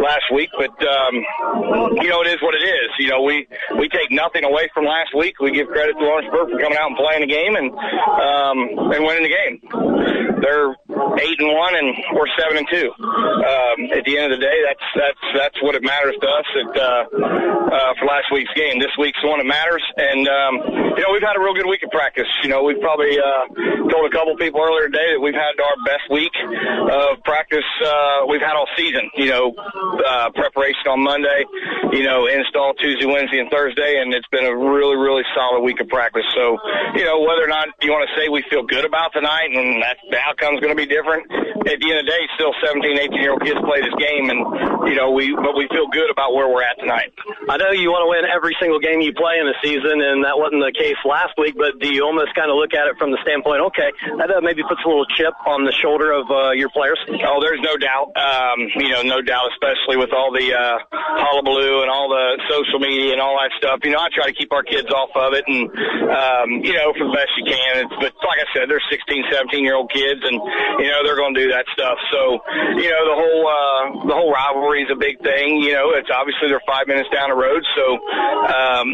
last 0.00 0.26
week, 0.32 0.50
but 0.56 0.72
um, 0.82 1.14
you 2.00 2.08
know, 2.08 2.22
it 2.22 2.28
is 2.32 2.40
what 2.40 2.54
it 2.54 2.64
is. 2.64 2.90
You 2.98 3.08
know, 3.08 3.22
we 3.22 3.46
we 3.78 3.88
take 3.88 4.10
nothing 4.10 4.44
away 4.44 4.70
from 4.72 4.84
last 4.84 5.14
week. 5.16 5.38
We 5.40 5.52
give 5.52 5.68
credit 5.68 5.94
to 5.98 6.04
Lawrenceburg 6.04 6.50
for 6.50 6.58
coming 6.58 6.78
out 6.78 6.88
and 6.88 6.96
playing 6.96 7.22
the 7.22 7.32
game 7.32 7.56
and 7.56 7.70
um, 7.70 8.58
and 8.92 9.04
winning 9.04 9.24
the 9.24 9.34
game. 9.34 9.60
They're 10.42 10.74
eight 11.22 11.38
and 11.38 11.54
one, 11.54 11.74
and 11.76 11.94
we're 12.18 12.30
seven 12.38 12.58
and 12.58 12.68
two. 12.70 12.90
Um, 12.98 13.78
at 13.94 14.04
the 14.04 14.18
end 14.18 14.32
of 14.32 14.40
the 14.40 14.44
day, 14.44 14.58
that's 14.66 14.86
that's 14.96 15.24
that's 15.36 15.58
what 15.62 15.74
it 15.74 15.82
matters 15.82 16.16
to 16.20 16.28
us. 16.28 16.48
At, 16.56 16.72
uh, 16.76 17.04
uh, 17.72 17.94
for 17.98 18.04
last 18.06 18.28
week's 18.32 18.52
game, 18.54 18.78
this 18.78 18.92
week's 18.98 19.22
one 19.22 19.38
that 19.38 19.46
matters, 19.46 19.82
and 19.96 20.28
um, 20.28 20.54
you 20.96 21.02
know 21.02 21.10
we've 21.12 21.22
had 21.22 21.31
a 21.36 21.40
real 21.40 21.54
good 21.54 21.68
week 21.68 21.82
of 21.82 21.90
practice. 21.90 22.28
You 22.42 22.48
know 22.48 22.62
we've 22.62 22.80
probably 22.80 23.18
uh, 23.18 23.46
told 23.90 24.06
a 24.06 24.12
couple 24.12 24.36
people 24.36 24.60
earlier 24.60 24.88
today 24.88 25.14
that 25.14 25.20
we've 25.20 25.36
had 25.36 25.54
our 25.60 25.76
best 25.86 26.06
week 26.10 26.32
of 26.90 27.22
practice 27.24 27.66
uh, 27.84 28.26
we've 28.28 28.40
had 28.40 28.56
all 28.56 28.68
season. 28.76 29.10
You 29.14 29.28
know, 29.28 29.54
uh, 29.54 30.30
preparation 30.34 30.88
on 30.88 31.02
Monday, 31.02 31.44
you 31.92 32.02
know, 32.02 32.26
install 32.26 32.74
Tuesday, 32.74 33.06
Wednesday, 33.06 33.38
and 33.38 33.50
Thursday, 33.50 34.00
and 34.00 34.12
it's 34.14 34.28
been 34.28 34.44
a 34.44 34.54
really 34.56 34.96
really 34.96 35.22
solid 35.34 35.60
week 35.60 35.80
of 35.80 35.88
practice. 35.88 36.26
So 36.34 36.58
you 36.94 37.04
know 37.04 37.20
whether 37.20 37.44
or 37.44 37.52
not 37.52 37.68
you 37.80 37.92
want 37.92 38.08
to 38.08 38.12
say 38.18 38.28
we 38.28 38.42
feel 38.50 38.64
good 38.64 38.84
about 38.84 39.12
tonight 39.12 39.52
and 39.52 39.82
that 39.82 39.98
the 40.10 40.18
outcome's 40.18 40.60
going 40.60 40.74
to 40.74 40.80
be 40.80 40.88
different. 40.88 41.30
At 41.62 41.78
the 41.78 41.86
end 41.94 42.02
of 42.02 42.06
the 42.06 42.10
day, 42.10 42.26
still 42.34 42.50
17, 42.58 42.98
18 42.98 43.22
year 43.22 43.38
old 43.38 43.42
kids 43.46 43.60
play 43.62 43.78
this 43.78 43.94
game, 43.94 44.34
and 44.34 44.42
you 44.90 44.98
know 44.98 45.14
we 45.14 45.30
but 45.30 45.54
we 45.54 45.68
feel 45.70 45.86
good 45.94 46.10
about 46.10 46.34
where 46.34 46.50
we're 46.50 46.66
at 46.66 46.74
tonight. 46.82 47.14
I 47.48 47.56
know 47.56 47.70
you 47.70 47.94
want 47.94 48.02
to 48.02 48.10
win 48.10 48.26
every 48.26 48.56
single 48.58 48.82
game 48.82 48.98
you 49.00 49.14
play 49.14 49.38
in 49.38 49.46
the 49.46 49.54
season, 49.62 50.02
and 50.02 50.24
that 50.26 50.34
wasn't 50.34 50.66
the 50.66 50.74
case 50.74 50.98
last 51.06 51.21
week. 51.38 51.54
But 51.56 51.78
do 51.78 51.92
you 51.92 52.04
almost 52.04 52.34
kind 52.34 52.50
of 52.50 52.56
look 52.56 52.74
at 52.74 52.86
it 52.88 52.96
from 52.98 53.10
the 53.10 53.18
standpoint, 53.22 53.60
okay, 53.72 53.90
that 54.18 54.42
maybe 54.42 54.62
puts 54.66 54.80
a 54.84 54.88
little 54.88 55.06
chip 55.18 55.34
on 55.46 55.64
the 55.64 55.72
shoulder 55.72 56.12
of 56.12 56.30
uh, 56.30 56.52
your 56.52 56.70
players? 56.70 56.98
Oh, 57.08 57.40
there's 57.40 57.60
no 57.62 57.76
doubt. 57.76 58.10
Um, 58.16 58.58
you 58.76 58.90
know, 58.90 59.02
no 59.02 59.20
doubt, 59.22 59.50
especially 59.54 59.96
with 59.96 60.12
all 60.12 60.32
the 60.32 60.54
uh, 60.54 60.78
hullabaloo 60.92 61.82
and 61.82 61.90
all 61.90 62.08
the 62.08 62.38
social 62.48 62.78
media 62.78 63.12
and 63.12 63.20
all 63.20 63.36
that 63.38 63.50
stuff. 63.58 63.80
You 63.84 63.92
know, 63.92 64.00
I 64.00 64.08
try 64.12 64.26
to 64.26 64.36
keep 64.36 64.52
our 64.52 64.62
kids 64.62 64.90
off 64.90 65.10
of 65.14 65.34
it, 65.34 65.44
and 65.46 65.68
um, 66.10 66.48
you 66.64 66.74
know, 66.74 66.92
for 66.96 67.06
the 67.06 67.14
best 67.14 67.32
you 67.38 67.46
can. 67.46 67.86
It's, 67.86 67.94
but 67.98 68.12
like 68.24 68.40
I 68.40 68.48
said, 68.54 68.70
they're 68.70 68.82
16, 68.90 69.24
17 69.30 69.64
year 69.64 69.76
old 69.76 69.90
kids, 69.90 70.20
and 70.22 70.36
you 70.82 70.88
know 70.90 71.00
they're 71.04 71.18
going 71.18 71.34
to 71.34 71.40
do 71.40 71.50
that 71.52 71.66
stuff. 71.72 71.98
So, 72.10 72.40
you 72.78 72.90
know, 72.90 73.02
the 73.08 73.16
whole 73.16 73.42
uh, 73.46 73.84
the 74.08 74.16
whole 74.16 74.32
rivalry 74.32 74.82
is 74.82 74.90
a 74.92 74.98
big 74.98 75.20
thing. 75.22 75.62
You 75.62 75.74
know, 75.74 75.92
it's 75.94 76.10
obviously 76.12 76.48
they're 76.48 76.64
five 76.66 76.86
minutes 76.86 77.08
down 77.12 77.30
the 77.30 77.38
road, 77.38 77.62
so 77.76 77.84
um, 78.48 78.88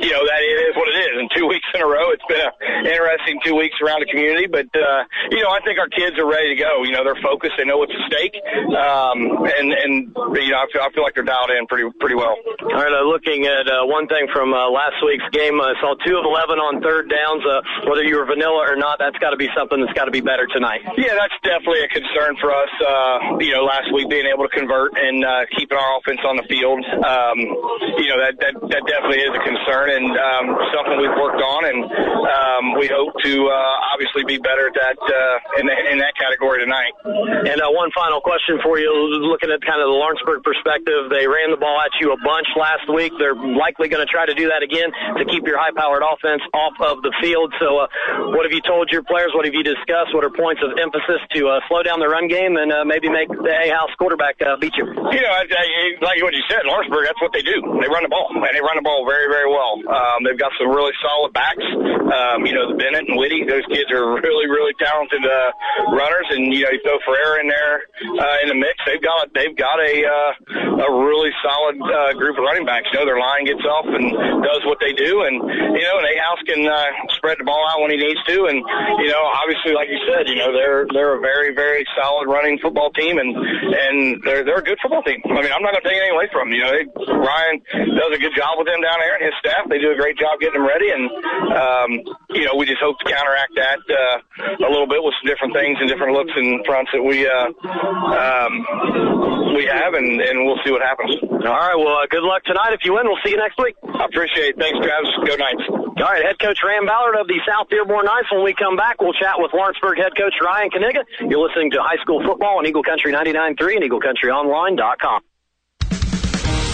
you 0.00 0.12
know 0.12 0.22
that 0.22 0.40
is 0.42 0.74
what 0.76 0.88
it 0.88 0.96
is. 0.98 1.14
And 1.18 1.28
two 1.34 1.46
weeks 1.46 1.61
in 1.74 1.80
a 1.80 1.86
row, 1.86 2.10
it's 2.10 2.24
been 2.28 2.40
an 2.40 2.86
interesting 2.86 3.38
two 3.44 3.54
weeks 3.56 3.76
around 3.82 4.00
the 4.00 4.10
community. 4.10 4.46
But 4.46 4.68
uh, 4.74 5.04
you 5.30 5.42
know, 5.42 5.50
I 5.50 5.60
think 5.64 5.78
our 5.78 5.88
kids 5.88 6.18
are 6.18 6.28
ready 6.28 6.54
to 6.54 6.58
go. 6.58 6.82
You 6.84 6.92
know, 6.92 7.04
they're 7.04 7.20
focused. 7.22 7.54
They 7.58 7.64
know 7.64 7.78
what's 7.78 7.92
at 7.92 8.04
stake, 8.10 8.36
um, 8.76 9.46
and 9.46 9.72
and 9.72 9.94
you 10.36 10.52
know, 10.52 10.60
I 10.62 10.66
feel, 10.72 10.82
I 10.82 10.90
feel 10.92 11.02
like 11.02 11.14
they're 11.14 11.26
dialed 11.26 11.50
in 11.50 11.66
pretty 11.66 11.88
pretty 12.00 12.16
well. 12.16 12.36
All 12.62 12.82
right, 12.82 12.92
uh, 12.92 13.04
looking 13.06 13.46
at 13.46 13.68
uh, 13.68 13.86
one 13.86 14.06
thing 14.08 14.26
from 14.32 14.52
uh, 14.52 14.68
last 14.70 14.98
week's 15.04 15.28
game, 15.32 15.60
I 15.60 15.74
saw 15.80 15.94
two 16.06 16.16
of 16.18 16.24
eleven 16.24 16.58
on 16.58 16.82
third 16.82 17.08
downs. 17.08 17.44
Uh, 17.46 17.60
whether 17.88 18.02
you 18.02 18.18
were 18.18 18.26
vanilla 18.26 18.66
or 18.66 18.76
not, 18.76 18.98
that's 18.98 19.18
got 19.18 19.30
to 19.30 19.40
be 19.40 19.48
something 19.56 19.80
that's 19.80 19.94
got 19.94 20.06
to 20.06 20.14
be 20.14 20.20
better 20.20 20.46
tonight. 20.50 20.80
Yeah, 20.96 21.14
that's 21.14 21.36
definitely 21.42 21.84
a 21.84 21.90
concern 21.90 22.36
for 22.40 22.50
us. 22.52 22.72
Uh, 22.80 23.38
you 23.38 23.52
know, 23.52 23.64
last 23.64 23.92
week 23.92 24.08
being 24.08 24.26
able 24.26 24.48
to 24.48 24.52
convert 24.52 24.96
and 24.96 25.24
uh, 25.24 25.46
keeping 25.56 25.78
our 25.78 25.98
offense 25.98 26.20
on 26.26 26.36
the 26.36 26.46
field, 26.48 26.84
um, 27.04 27.38
you 27.98 28.08
know, 28.10 28.18
that, 28.18 28.38
that 28.40 28.54
that 28.72 28.82
definitely 28.86 29.22
is 29.22 29.32
a 29.34 29.42
concern 29.44 29.90
and 29.92 30.08
um, 30.16 30.46
something 30.74 30.96
we've 30.98 31.18
worked 31.18 31.42
on, 31.42 31.51
and 31.60 31.84
um, 31.84 32.64
we 32.80 32.88
hope 32.88 33.12
to 33.20 33.32
uh, 33.52 33.92
obviously 33.92 34.24
be 34.24 34.40
better 34.40 34.72
at 34.72 34.76
that 34.80 34.96
uh, 34.96 35.60
in, 35.60 35.68
the, 35.68 35.76
in 35.92 36.00
that 36.00 36.16
category 36.16 36.64
tonight. 36.64 36.96
And 37.04 37.60
uh, 37.60 37.68
one 37.68 37.92
final 37.92 38.24
question 38.24 38.56
for 38.64 38.80
you, 38.80 38.88
looking 39.20 39.52
at 39.52 39.60
kind 39.60 39.84
of 39.84 39.92
the 39.92 39.96
Lawrenceburg 39.98 40.40
perspective, 40.40 41.12
they 41.12 41.28
ran 41.28 41.52
the 41.52 41.60
ball 41.60 41.76
at 41.82 41.92
you 42.00 42.12
a 42.12 42.20
bunch 42.24 42.48
last 42.56 42.88
week. 42.88 43.12
They're 43.20 43.36
likely 43.36 43.92
going 43.92 44.00
to 44.00 44.08
try 44.08 44.24
to 44.24 44.34
do 44.34 44.48
that 44.48 44.64
again 44.64 44.88
to 45.20 45.24
keep 45.28 45.44
your 45.44 45.60
high-powered 45.60 46.00
offense 46.00 46.42
off 46.56 46.74
of 46.80 47.04
the 47.04 47.12
field. 47.20 47.52
So, 47.60 47.84
uh, 47.84 48.32
what 48.32 48.48
have 48.48 48.54
you 48.54 48.64
told 48.64 48.88
your 48.88 49.04
players? 49.04 49.36
What 49.36 49.44
have 49.44 49.54
you 49.54 49.62
discussed? 49.62 50.16
What 50.16 50.24
are 50.24 50.32
points 50.32 50.62
of 50.64 50.72
emphasis 50.78 51.20
to 51.36 51.52
uh, 51.52 51.60
slow 51.68 51.82
down 51.82 52.00
the 52.00 52.08
run 52.08 52.28
game 52.28 52.56
and 52.56 52.72
uh, 52.72 52.84
maybe 52.86 53.10
make 53.10 53.28
the 53.28 53.52
Ahouse 53.52 53.92
quarterback 53.98 54.40
uh, 54.40 54.56
beat 54.56 54.72
you? 54.78 54.86
You 54.86 55.20
know, 55.20 55.32
I, 55.32 55.44
I, 55.44 55.64
like 56.00 56.22
what 56.22 56.32
you 56.32 56.42
said, 56.48 56.64
Lawrenceburg, 56.64 57.04
that's 57.04 57.20
what 57.20 57.32
they 57.34 57.42
do. 57.42 57.60
They 57.82 57.88
run 57.90 58.06
the 58.06 58.12
ball, 58.12 58.30
and 58.32 58.54
they 58.54 58.62
run 58.62 58.78
the 58.78 58.86
ball 58.86 59.04
very, 59.04 59.28
very 59.28 59.50
well. 59.50 59.82
Um, 59.90 60.24
they've 60.24 60.38
got 60.38 60.52
some 60.56 60.70
really 60.70 60.94
solid 61.02 61.34
backs. 61.42 61.66
Um, 62.12 62.46
you 62.46 62.54
know, 62.54 62.70
the 62.70 62.78
Bennett 62.78 63.08
and 63.08 63.18
Whitty, 63.18 63.42
those 63.42 63.66
kids 63.66 63.90
are 63.90 64.14
really, 64.26 64.46
really 64.46 64.74
talented 64.78 65.24
uh, 65.26 65.50
runners, 65.90 66.28
and 66.30 66.54
you 66.54 66.62
know, 66.62 66.70
you 66.70 66.80
throw 66.86 66.98
Ferreira 67.02 67.42
in 67.42 67.48
there 67.50 67.76
uh, 68.20 68.36
in 68.46 68.48
the 68.54 68.58
mix. 68.58 68.78
They've 68.86 69.02
got 69.02 69.32
they've 69.34 69.56
got 69.56 69.80
a 69.82 69.94
uh, 70.06 70.86
a 70.86 70.88
really 70.92 71.32
solid 71.42 71.76
uh, 71.82 72.12
group 72.14 72.38
of 72.38 72.44
running 72.46 72.66
backs. 72.66 72.86
You 72.92 73.02
know, 73.02 73.06
their 73.06 73.18
line 73.18 73.48
gets 73.48 73.64
off 73.64 73.88
and 73.88 74.12
does 74.44 74.62
what 74.68 74.78
they 74.78 74.92
do, 74.92 75.24
and 75.26 75.40
you 75.74 75.82
know, 75.82 75.96
and 75.98 76.06
Ahouse 76.06 76.42
can 76.46 76.60
uh, 76.68 76.90
spread 77.16 77.40
the 77.40 77.46
ball 77.48 77.64
out 77.70 77.80
when 77.80 77.90
he 77.90 77.98
needs 77.98 78.20
to, 78.28 78.46
and 78.46 78.60
you 79.02 79.10
know, 79.10 79.22
obviously, 79.24 79.72
like 79.72 79.88
you 79.88 79.98
said, 80.06 80.28
you 80.28 80.36
know, 80.36 80.52
they're 80.52 80.86
they're 80.92 81.16
a 81.16 81.22
very, 81.22 81.54
very 81.54 81.86
solid 81.96 82.28
running 82.28 82.58
football 82.60 82.92
team, 82.92 83.18
and 83.18 83.32
and 83.32 84.20
they're 84.22 84.44
they're 84.44 84.60
a 84.60 84.66
good 84.66 84.78
football 84.82 85.02
team. 85.02 85.20
I 85.24 85.40
mean, 85.40 85.52
I'm 85.52 85.64
not 85.64 85.72
going 85.72 85.82
to 85.82 85.88
take 85.88 85.96
anything 85.96 86.16
away 86.16 86.28
from 86.30 86.50
them. 86.50 86.54
You 86.54 86.62
know, 86.66 86.72
they, 86.76 86.84
Ryan 87.08 87.56
does 87.96 88.12
a 88.12 88.20
good 88.20 88.36
job 88.36 88.60
with 88.60 88.68
them 88.68 88.84
down 88.84 89.00
there, 89.00 89.16
and 89.16 89.24
his 89.24 89.36
staff 89.40 89.64
they 89.68 89.80
do 89.80 89.92
a 89.92 89.98
great 89.98 90.18
job 90.20 90.36
getting 90.40 90.60
them 90.60 90.68
ready, 90.68 90.92
and 90.92 91.08
um, 91.52 91.90
you 92.30 92.44
know, 92.44 92.56
we 92.56 92.66
just 92.66 92.80
hope 92.80 92.98
to 93.00 93.06
counteract 93.08 93.52
that 93.56 93.80
uh, 93.88 94.66
a 94.66 94.70
little 94.70 94.88
bit 94.88 95.02
with 95.02 95.14
some 95.20 95.28
different 95.28 95.54
things 95.54 95.78
and 95.80 95.88
different 95.88 96.12
looks 96.12 96.32
and 96.34 96.64
fronts 96.64 96.90
that 96.92 97.02
we 97.02 97.26
uh, 97.28 97.48
um, 98.16 98.52
we 99.54 99.64
have, 99.68 99.94
and 99.94 100.20
and 100.20 100.46
we'll 100.46 100.60
see 100.64 100.72
what 100.72 100.82
happens. 100.82 101.16
All 101.22 101.52
right. 101.52 101.76
Well, 101.76 101.96
uh, 101.98 102.06
good 102.08 102.24
luck 102.24 102.44
tonight. 102.44 102.72
If 102.72 102.84
you 102.84 102.94
win, 102.94 103.06
we'll 103.06 103.20
see 103.24 103.30
you 103.32 103.40
next 103.40 103.58
week. 103.58 103.76
I 103.84 104.04
appreciate 104.06 104.54
it. 104.54 104.58
Thanks, 104.58 104.78
Travis. 104.80 105.12
Go 105.26 105.36
Knights. 105.36 105.64
All 105.68 106.08
right, 106.08 106.24
head 106.24 106.38
coach 106.40 106.58
Ram 106.64 106.86
Ballard 106.86 107.16
of 107.16 107.28
the 107.28 107.38
South 107.46 107.68
Dearborn 107.68 108.06
Knights. 108.06 108.32
When 108.32 108.42
we 108.42 108.54
come 108.54 108.76
back, 108.76 109.00
we'll 109.00 109.12
chat 109.12 109.34
with 109.36 109.52
Lawrenceburg 109.52 109.98
head 109.98 110.16
coach 110.16 110.34
Ryan 110.40 110.70
Kaniga. 110.70 111.04
You're 111.20 111.46
listening 111.46 111.70
to 111.72 111.82
high 111.82 112.00
school 112.00 112.22
football 112.24 112.58
on 112.58 112.66
Eagle 112.66 112.82
Country 112.82 113.12
99.3 113.12 113.76
and 113.76 113.84
EagleCountryOnline.com. 113.90 115.22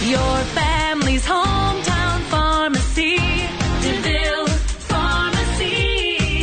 Your 0.07 0.37
family's 0.55 1.25
hometown 1.27 2.21
pharmacy, 2.31 3.17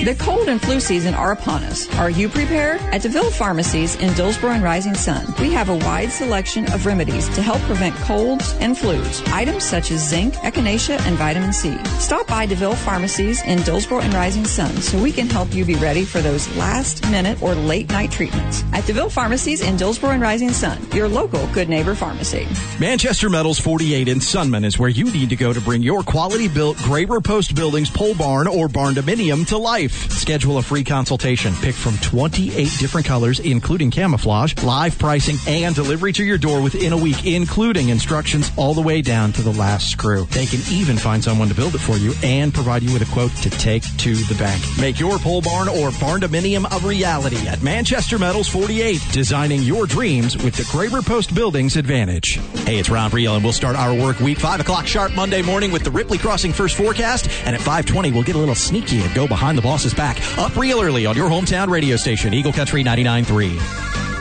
The 0.06 0.14
cold 0.14 0.46
and 0.46 0.62
flu 0.62 0.78
season 0.78 1.14
are 1.14 1.32
upon 1.32 1.64
us. 1.64 1.92
Are 1.96 2.10
you 2.10 2.28
prepared? 2.28 2.80
At 2.94 3.02
DeVille 3.02 3.32
Pharmacies 3.32 3.96
in 3.96 4.14
Dillsboro 4.14 4.52
and 4.52 4.62
Rising 4.62 4.94
Sun, 4.94 5.34
we 5.40 5.50
have 5.50 5.68
a 5.68 5.74
wide 5.78 6.12
selection 6.12 6.64
of 6.72 6.86
remedies 6.86 7.28
to 7.30 7.42
help 7.42 7.60
prevent 7.62 7.92
colds 7.96 8.52
and 8.60 8.76
flus. 8.76 9.26
Items 9.32 9.64
such 9.64 9.90
as 9.90 10.08
zinc, 10.08 10.34
echinacea, 10.34 11.04
and 11.08 11.16
vitamin 11.16 11.52
C. 11.52 11.76
Stop 11.98 12.28
by 12.28 12.46
DeVille 12.46 12.76
Pharmacies 12.76 13.42
in 13.46 13.60
Dillsboro 13.62 13.98
and 13.98 14.14
Rising 14.14 14.44
Sun 14.44 14.76
so 14.76 14.96
we 15.02 15.10
can 15.10 15.28
help 15.28 15.52
you 15.52 15.64
be 15.64 15.74
ready 15.74 16.04
for 16.04 16.20
those 16.20 16.48
last 16.56 17.02
minute 17.10 17.42
or 17.42 17.56
late 17.56 17.90
night 17.90 18.12
treatments. 18.12 18.62
At 18.72 18.86
DeVille 18.86 19.10
Pharmacies 19.10 19.60
in 19.60 19.76
Dillsboro 19.76 20.10
and 20.10 20.22
Rising 20.22 20.50
Sun, 20.50 20.86
your 20.92 21.08
local 21.08 21.44
good 21.48 21.68
neighbor 21.68 21.96
pharmacy. 21.96 22.46
Manchester 22.78 23.28
Metals 23.28 23.58
48 23.58 24.06
in 24.06 24.18
Sunman 24.18 24.64
is 24.64 24.78
where 24.78 24.88
you 24.88 25.10
need 25.10 25.30
to 25.30 25.36
go 25.36 25.52
to 25.52 25.60
bring 25.60 25.82
your 25.82 26.04
quality 26.04 26.46
built 26.46 26.76
Graber 26.76 27.24
Post 27.24 27.56
Buildings 27.56 27.90
pole 27.90 28.14
barn 28.14 28.46
or 28.46 28.68
barn 28.68 28.94
dominium 28.94 29.44
to 29.48 29.58
life. 29.58 29.95
Schedule 29.96 30.58
a 30.58 30.62
free 30.62 30.84
consultation. 30.84 31.54
Pick 31.56 31.74
from 31.74 31.96
28 31.98 32.54
different 32.78 33.06
colors, 33.06 33.40
including 33.40 33.90
camouflage, 33.90 34.54
live 34.62 34.98
pricing, 34.98 35.36
and 35.46 35.74
delivery 35.74 36.12
to 36.12 36.24
your 36.24 36.38
door 36.38 36.62
within 36.62 36.92
a 36.92 36.96
week, 36.96 37.26
including 37.26 37.88
instructions 37.88 38.50
all 38.56 38.74
the 38.74 38.80
way 38.80 39.02
down 39.02 39.32
to 39.32 39.42
the 39.42 39.52
last 39.52 39.90
screw. 39.90 40.24
They 40.26 40.46
can 40.46 40.60
even 40.70 40.96
find 40.96 41.22
someone 41.22 41.48
to 41.48 41.54
build 41.54 41.74
it 41.74 41.78
for 41.78 41.96
you 41.96 42.12
and 42.22 42.52
provide 42.52 42.82
you 42.82 42.92
with 42.92 43.02
a 43.02 43.12
quote 43.12 43.32
to 43.36 43.50
take 43.50 43.82
to 43.98 44.14
the 44.14 44.34
bank. 44.34 44.62
Make 44.80 44.98
your 44.98 45.18
pole 45.18 45.42
barn 45.42 45.68
or 45.68 45.90
barn 46.00 46.20
dominium 46.20 46.66
a 46.70 46.86
reality 46.86 47.48
at 47.48 47.62
Manchester 47.62 48.18
Metals 48.18 48.48
48, 48.48 49.00
designing 49.12 49.62
your 49.62 49.86
dreams 49.86 50.36
with 50.36 50.54
the 50.54 50.64
Graber 50.64 51.04
Post 51.04 51.34
Buildings 51.34 51.76
advantage. 51.76 52.40
Hey, 52.64 52.78
it's 52.78 52.90
Ron 52.90 53.10
Friel, 53.10 53.34
and 53.34 53.44
we'll 53.44 53.52
start 53.52 53.76
our 53.76 53.94
work 53.94 54.20
week 54.20 54.38
5 54.38 54.60
o'clock 54.60 54.86
sharp 54.86 55.12
Monday 55.14 55.42
morning 55.42 55.70
with 55.70 55.84
the 55.84 55.90
Ripley 55.90 56.18
Crossing 56.18 56.52
first 56.52 56.76
forecast, 56.76 57.28
and 57.44 57.54
at 57.54 57.60
520 57.60 58.12
we'll 58.12 58.22
get 58.22 58.36
a 58.36 58.38
little 58.38 58.54
sneaky 58.54 59.00
and 59.00 59.14
go 59.14 59.26
behind 59.26 59.56
the 59.56 59.62
boss's 59.86 59.94
back. 59.94 60.38
Up 60.38 60.56
real 60.56 60.80
early 60.80 61.06
on 61.06 61.16
your 61.16 61.28
hometown 61.28 61.68
radio 61.68 61.96
station, 61.96 62.34
Eagle 62.34 62.52
Country 62.52 62.82
99.3. 62.84 64.15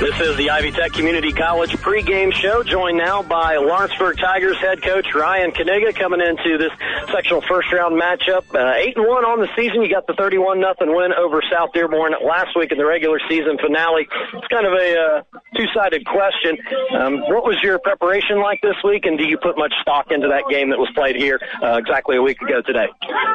This 0.00 0.20
is 0.20 0.36
the 0.36 0.50
Ivy 0.50 0.72
Tech 0.72 0.92
Community 0.92 1.32
College 1.32 1.70
pregame 1.78 2.32
show, 2.32 2.64
joined 2.64 2.98
now 2.98 3.22
by 3.22 3.56
Lawrenceburg 3.56 4.18
Tigers 4.18 4.58
head 4.58 4.82
coach 4.82 5.14
Ryan 5.14 5.52
Kaniga 5.52 5.94
coming 5.94 6.20
into 6.20 6.58
this 6.58 6.72
sectional 7.12 7.40
first 7.42 7.72
round 7.72 7.94
matchup. 7.94 8.42
Uh, 8.52 8.74
eight 8.74 8.96
and 8.96 9.06
one 9.06 9.24
on 9.24 9.40
the 9.40 9.48
season. 9.54 9.82
You 9.82 9.88
got 9.88 10.06
the 10.06 10.14
31 10.14 10.60
nothing 10.60 10.94
win 10.94 11.12
over 11.14 11.40
South 11.50 11.70
Dearborn 11.72 12.12
last 12.26 12.56
week 12.58 12.72
in 12.72 12.78
the 12.78 12.84
regular 12.84 13.20
season 13.28 13.56
finale. 13.56 14.08
It's 14.34 14.48
kind 14.48 14.66
of 14.66 14.72
a 14.74 14.98
uh, 14.98 15.22
two 15.56 15.66
sided 15.72 16.04
question. 16.04 16.58
Um, 16.98 17.20
what 17.30 17.44
was 17.46 17.56
your 17.62 17.78
preparation 17.78 18.42
like 18.42 18.60
this 18.62 18.76
week, 18.82 19.06
and 19.06 19.16
do 19.16 19.24
you 19.24 19.38
put 19.38 19.56
much 19.56 19.72
stock 19.80 20.10
into 20.10 20.26
that 20.28 20.44
game 20.50 20.70
that 20.70 20.78
was 20.78 20.90
played 20.94 21.14
here 21.14 21.38
uh, 21.62 21.78
exactly 21.78 22.16
a 22.16 22.22
week 22.22 22.42
ago 22.42 22.60
today? 22.66 22.86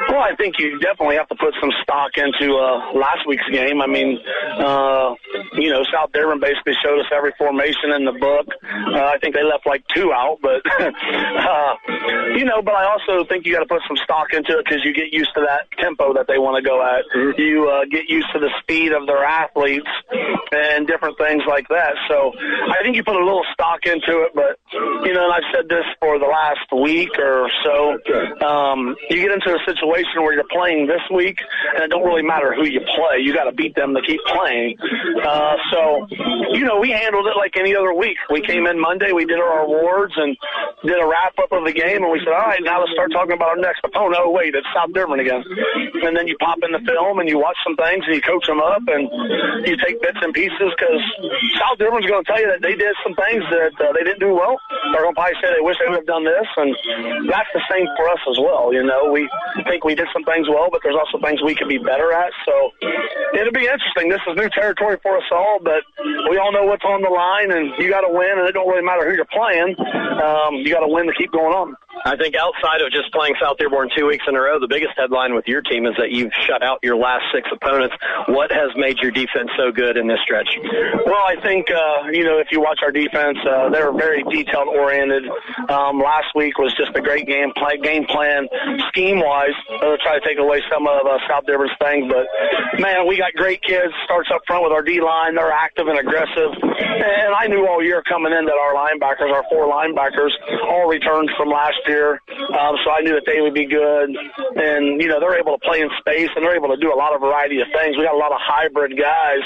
Well, 0.08 0.20
I 0.20 0.36
think 0.36 0.58
you 0.58 0.78
definitely 0.78 1.16
have 1.16 1.28
to 1.28 1.36
put 1.36 1.54
some 1.60 1.70
stock 1.82 2.12
into 2.16 2.52
uh, 2.56 2.92
last 2.92 3.26
week's 3.26 3.48
game. 3.50 3.80
I 3.80 3.86
mean, 3.86 4.20
uh, 4.58 5.14
you 5.56 5.70
know, 5.70 5.82
South 5.92 6.12
Dearborn 6.12 6.40
basically 6.50 6.74
showed 6.82 6.98
us 6.98 7.06
every 7.14 7.32
formation 7.38 7.92
in 7.94 8.04
the 8.04 8.16
book. 8.18 8.46
Uh, 8.66 9.14
I 9.14 9.18
think 9.18 9.34
they 9.34 9.44
left 9.44 9.66
like 9.66 9.84
two 9.94 10.12
out, 10.12 10.38
but 10.42 10.62
uh, 10.80 11.72
you 12.34 12.44
know, 12.44 12.62
but 12.62 12.74
I 12.74 12.90
also 12.90 13.24
think 13.24 13.46
you 13.46 13.54
got 13.54 13.62
to 13.62 13.70
put 13.70 13.82
some 13.86 13.96
stock 14.02 14.32
into 14.32 14.58
it 14.58 14.64
because 14.66 14.82
you 14.84 14.92
get 14.92 15.12
used 15.12 15.30
to 15.34 15.46
that 15.46 15.70
tempo 15.78 16.14
that 16.14 16.26
they 16.26 16.38
want 16.38 16.58
to 16.58 16.64
go 16.66 16.82
at. 16.82 17.06
You 17.38 17.68
uh, 17.70 17.84
get 17.90 18.08
used 18.08 18.28
to 18.34 18.38
the 18.38 18.50
speed 18.62 18.92
of 18.92 19.06
their 19.06 19.24
athletes 19.24 19.90
and 20.52 20.86
different 20.86 21.18
things 21.18 21.42
like 21.46 21.68
that. 21.68 21.94
So 22.08 22.32
I 22.36 22.82
think 22.82 22.96
you 22.96 23.04
put 23.04 23.16
a 23.16 23.24
little 23.24 23.44
stock 23.52 23.86
into 23.86 24.26
it, 24.26 24.32
but 24.34 24.58
you 25.06 25.12
know, 25.14 25.24
and 25.24 25.32
I've 25.32 25.48
said 25.54 25.68
this 25.68 25.84
for 26.00 26.18
the 26.18 26.26
last 26.26 26.66
week 26.72 27.14
or 27.18 27.50
so. 27.64 27.98
Um, 28.44 28.96
you 29.08 29.20
get 29.20 29.32
into 29.32 29.54
a 29.54 29.60
situation 29.66 30.22
where 30.22 30.34
you're 30.34 30.50
playing 30.50 30.86
this 30.86 31.02
week, 31.14 31.38
and 31.74 31.84
it 31.84 31.90
don't 31.90 32.04
really 32.04 32.22
matter 32.22 32.54
who 32.54 32.66
you 32.66 32.80
play. 32.80 33.20
You 33.20 33.34
got 33.34 33.44
to 33.44 33.52
beat 33.52 33.74
them 33.74 33.94
to 33.94 34.02
keep 34.02 34.20
playing. 34.26 34.76
Uh, 35.22 35.56
so, 35.70 36.06
you 36.52 36.64
know, 36.64 36.80
we 36.80 36.90
handled 36.90 37.26
it 37.26 37.36
like 37.36 37.56
any 37.56 37.74
other 37.76 37.92
week. 37.92 38.16
We 38.30 38.40
came 38.40 38.66
in 38.66 38.80
Monday, 38.80 39.12
we 39.12 39.24
did 39.24 39.38
our 39.38 39.64
awards 39.64 40.14
and 40.16 40.36
did 40.84 40.98
a 40.98 41.06
wrap 41.06 41.38
up 41.38 41.52
of 41.52 41.64
the 41.64 41.72
game, 41.72 42.02
and 42.02 42.10
we 42.10 42.18
said, 42.20 42.32
all 42.32 42.48
right, 42.48 42.62
now 42.62 42.80
let's 42.80 42.92
start 42.92 43.12
talking 43.12 43.32
about 43.32 43.50
our 43.50 43.60
next 43.60 43.80
opponent. 43.84 44.00
Oh, 44.00 44.08
no, 44.08 44.30
wait, 44.32 44.54
it's 44.54 44.66
South 44.72 44.92
Dearborn 44.96 45.20
again. 45.20 45.44
And 46.02 46.16
then 46.16 46.26
you 46.26 46.36
pop 46.40 46.56
in 46.64 46.72
the 46.72 46.80
film 46.88 47.20
and 47.20 47.28
you 47.28 47.36
watch 47.36 47.56
some 47.60 47.76
things 47.76 48.00
and 48.08 48.16
you 48.16 48.22
coach 48.24 48.46
them 48.46 48.64
up 48.64 48.80
and 48.88 49.04
you 49.68 49.76
take 49.76 50.00
bits 50.00 50.16
and 50.22 50.32
pieces 50.32 50.72
because 50.72 51.04
South 51.60 51.76
Dearborn's 51.76 52.08
going 52.08 52.24
to 52.24 52.28
tell 52.28 52.40
you 52.40 52.48
that 52.48 52.64
they 52.64 52.74
did 52.74 52.96
some 53.04 53.12
things 53.12 53.44
that 53.52 53.76
uh, 53.76 53.92
they 53.92 54.04
didn't 54.08 54.24
do 54.24 54.32
well. 54.32 54.56
They're 54.92 55.04
going 55.04 55.12
to 55.12 55.20
probably 55.20 55.36
say 55.44 55.52
they 55.52 55.60
wish 55.60 55.76
they 55.76 55.88
would 55.92 56.00
have 56.00 56.08
done 56.08 56.24
this, 56.24 56.48
and 56.56 56.72
that's 57.28 57.52
the 57.52 57.60
same 57.68 57.84
for 57.96 58.08
us 58.08 58.22
as 58.24 58.40
well. 58.40 58.72
You 58.72 58.82
know, 58.82 59.12
we 59.12 59.28
think 59.68 59.84
we 59.84 59.94
did 59.94 60.08
some 60.16 60.24
things 60.24 60.48
well, 60.48 60.72
but 60.72 60.80
there's 60.80 60.96
also 60.96 61.20
things 61.20 61.44
we 61.44 61.52
could 61.54 61.68
be 61.68 61.78
better 61.78 62.08
at. 62.16 62.32
So 62.48 62.54
it'll 63.36 63.52
be 63.52 63.68
interesting. 63.68 64.08
This 64.08 64.24
is 64.24 64.32
new 64.36 64.48
territory 64.48 64.96
for 65.04 65.20
us 65.20 65.28
all, 65.28 65.60
but 65.60 65.84
we 66.30 66.38
all 66.38 66.52
know 66.52 66.62
what's 66.64 66.84
on 66.84 67.02
the 67.02 67.10
line, 67.10 67.50
and 67.50 67.74
you 67.82 67.90
got 67.90 68.02
to 68.02 68.08
win, 68.08 68.38
and 68.38 68.48
it 68.48 68.52
don't 68.52 68.68
really 68.68 68.86
matter 68.86 69.04
who 69.10 69.16
you're 69.16 69.26
playing. 69.26 69.74
Um, 70.22 70.54
you 70.62 70.70
got 70.70 70.86
to 70.86 70.88
win 70.88 71.06
to 71.06 71.12
keep 71.12 71.32
going 71.32 71.52
on. 71.52 71.74
I 72.04 72.16
think 72.16 72.34
outside 72.34 72.80
of 72.80 72.92
just 72.92 73.12
playing 73.12 73.34
South 73.42 73.58
Dearborn 73.58 73.90
two 73.96 74.06
weeks 74.06 74.24
in 74.28 74.34
a 74.36 74.40
row, 74.40 74.58
the 74.58 74.68
biggest 74.68 74.92
headline 74.96 75.34
with 75.34 75.46
your 75.48 75.60
team 75.60 75.86
is 75.86 75.94
that 75.98 76.10
you've 76.10 76.32
shut 76.46 76.62
out 76.62 76.78
your 76.82 76.96
last 76.96 77.24
six 77.34 77.48
opponents. 77.52 77.94
What 78.28 78.52
has 78.52 78.70
made 78.76 78.98
your 79.02 79.10
defense 79.10 79.50
so 79.58 79.72
good 79.72 79.96
in 79.96 80.06
this 80.06 80.18
stretch? 80.22 80.48
Well, 81.04 81.24
I 81.26 81.36
think 81.42 81.66
uh, 81.70 82.08
you 82.12 82.24
know 82.24 82.38
if 82.38 82.48
you 82.52 82.60
watch 82.60 82.78
our 82.82 82.92
defense, 82.92 83.38
uh, 83.44 83.70
they're 83.70 83.92
very 83.92 84.22
detailed 84.30 84.68
oriented. 84.68 85.26
Um, 85.68 85.98
last 85.98 86.30
week 86.34 86.58
was 86.58 86.72
just 86.78 86.94
a 86.94 87.02
great 87.02 87.26
game 87.26 87.52
play, 87.56 87.76
game 87.76 88.06
plan, 88.06 88.46
scheme 88.88 89.18
wise. 89.18 89.56
Uh, 89.68 89.96
try 90.02 90.18
to 90.18 90.24
take 90.24 90.38
away 90.38 90.62
some 90.70 90.86
of 90.86 91.06
uh, 91.06 91.18
South 91.28 91.44
Dearborn's 91.44 91.74
things, 91.82 92.06
but 92.06 92.26
man, 92.80 93.06
we 93.06 93.18
got 93.18 93.32
great 93.34 93.62
kids. 93.62 93.92
Starts 94.04 94.30
up 94.32 94.42
front 94.46 94.62
with 94.62 94.72
our 94.72 94.82
D 94.82 95.00
line. 95.00 95.34
They're 95.34 95.52
active 95.52 95.88
and 95.88 95.98
aggressive, 95.98 96.54
and 96.54 97.34
I 97.34 97.46
knew 97.48 97.66
all 97.66 97.82
year 97.82 98.02
coming 98.08 98.32
in 98.32 98.46
that 98.46 98.54
our 98.56 98.74
linebackers, 98.78 99.34
our 99.34 99.44
four 99.50 99.66
linebackers, 99.66 100.30
all 100.70 100.88
returned 100.88 101.30
from 101.36 101.50
last 101.50 101.79
year, 101.86 102.20
um, 102.56 102.76
so 102.84 102.90
I 102.90 103.00
knew 103.00 103.14
that 103.14 103.24
they 103.26 103.40
would 103.40 103.54
be 103.54 103.66
good. 103.66 104.10
And 104.56 105.00
you 105.00 105.08
know 105.08 105.20
they're 105.20 105.38
able 105.38 105.58
to 105.58 105.62
play 105.64 105.80
in 105.80 105.88
space 105.98 106.30
and 106.36 106.44
they're 106.44 106.56
able 106.56 106.68
to 106.68 106.80
do 106.80 106.92
a 106.92 106.98
lot 106.98 107.14
of 107.14 107.20
variety 107.20 107.60
of 107.60 107.68
things. 107.74 107.96
We 107.96 108.04
got 108.04 108.14
a 108.14 108.20
lot 108.20 108.32
of 108.32 108.40
hybrid 108.40 108.98
guys 108.98 109.44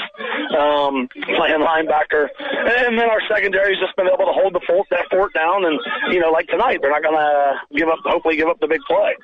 um, 0.57 1.07
playing 1.35 1.61
linebacker, 1.61 2.27
and 2.39 2.97
then 2.97 3.09
our 3.09 3.21
secondary's 3.29 3.79
just 3.79 3.95
been 3.95 4.07
able 4.07 4.25
to 4.25 4.35
hold 4.35 4.53
the 4.53 4.61
fort, 4.67 4.87
that 4.91 5.05
fort 5.09 5.33
down. 5.33 5.65
And 5.65 5.79
you 6.11 6.19
know, 6.19 6.31
like 6.31 6.47
tonight, 6.47 6.79
they're 6.81 6.91
not 6.91 7.03
going 7.03 7.17
to 7.17 7.61
give 7.75 7.89
up. 7.89 7.99
Hopefully, 8.03 8.35
give 8.35 8.47
up 8.47 8.59
the 8.59 8.67
big 8.67 8.81
play. 8.87 9.15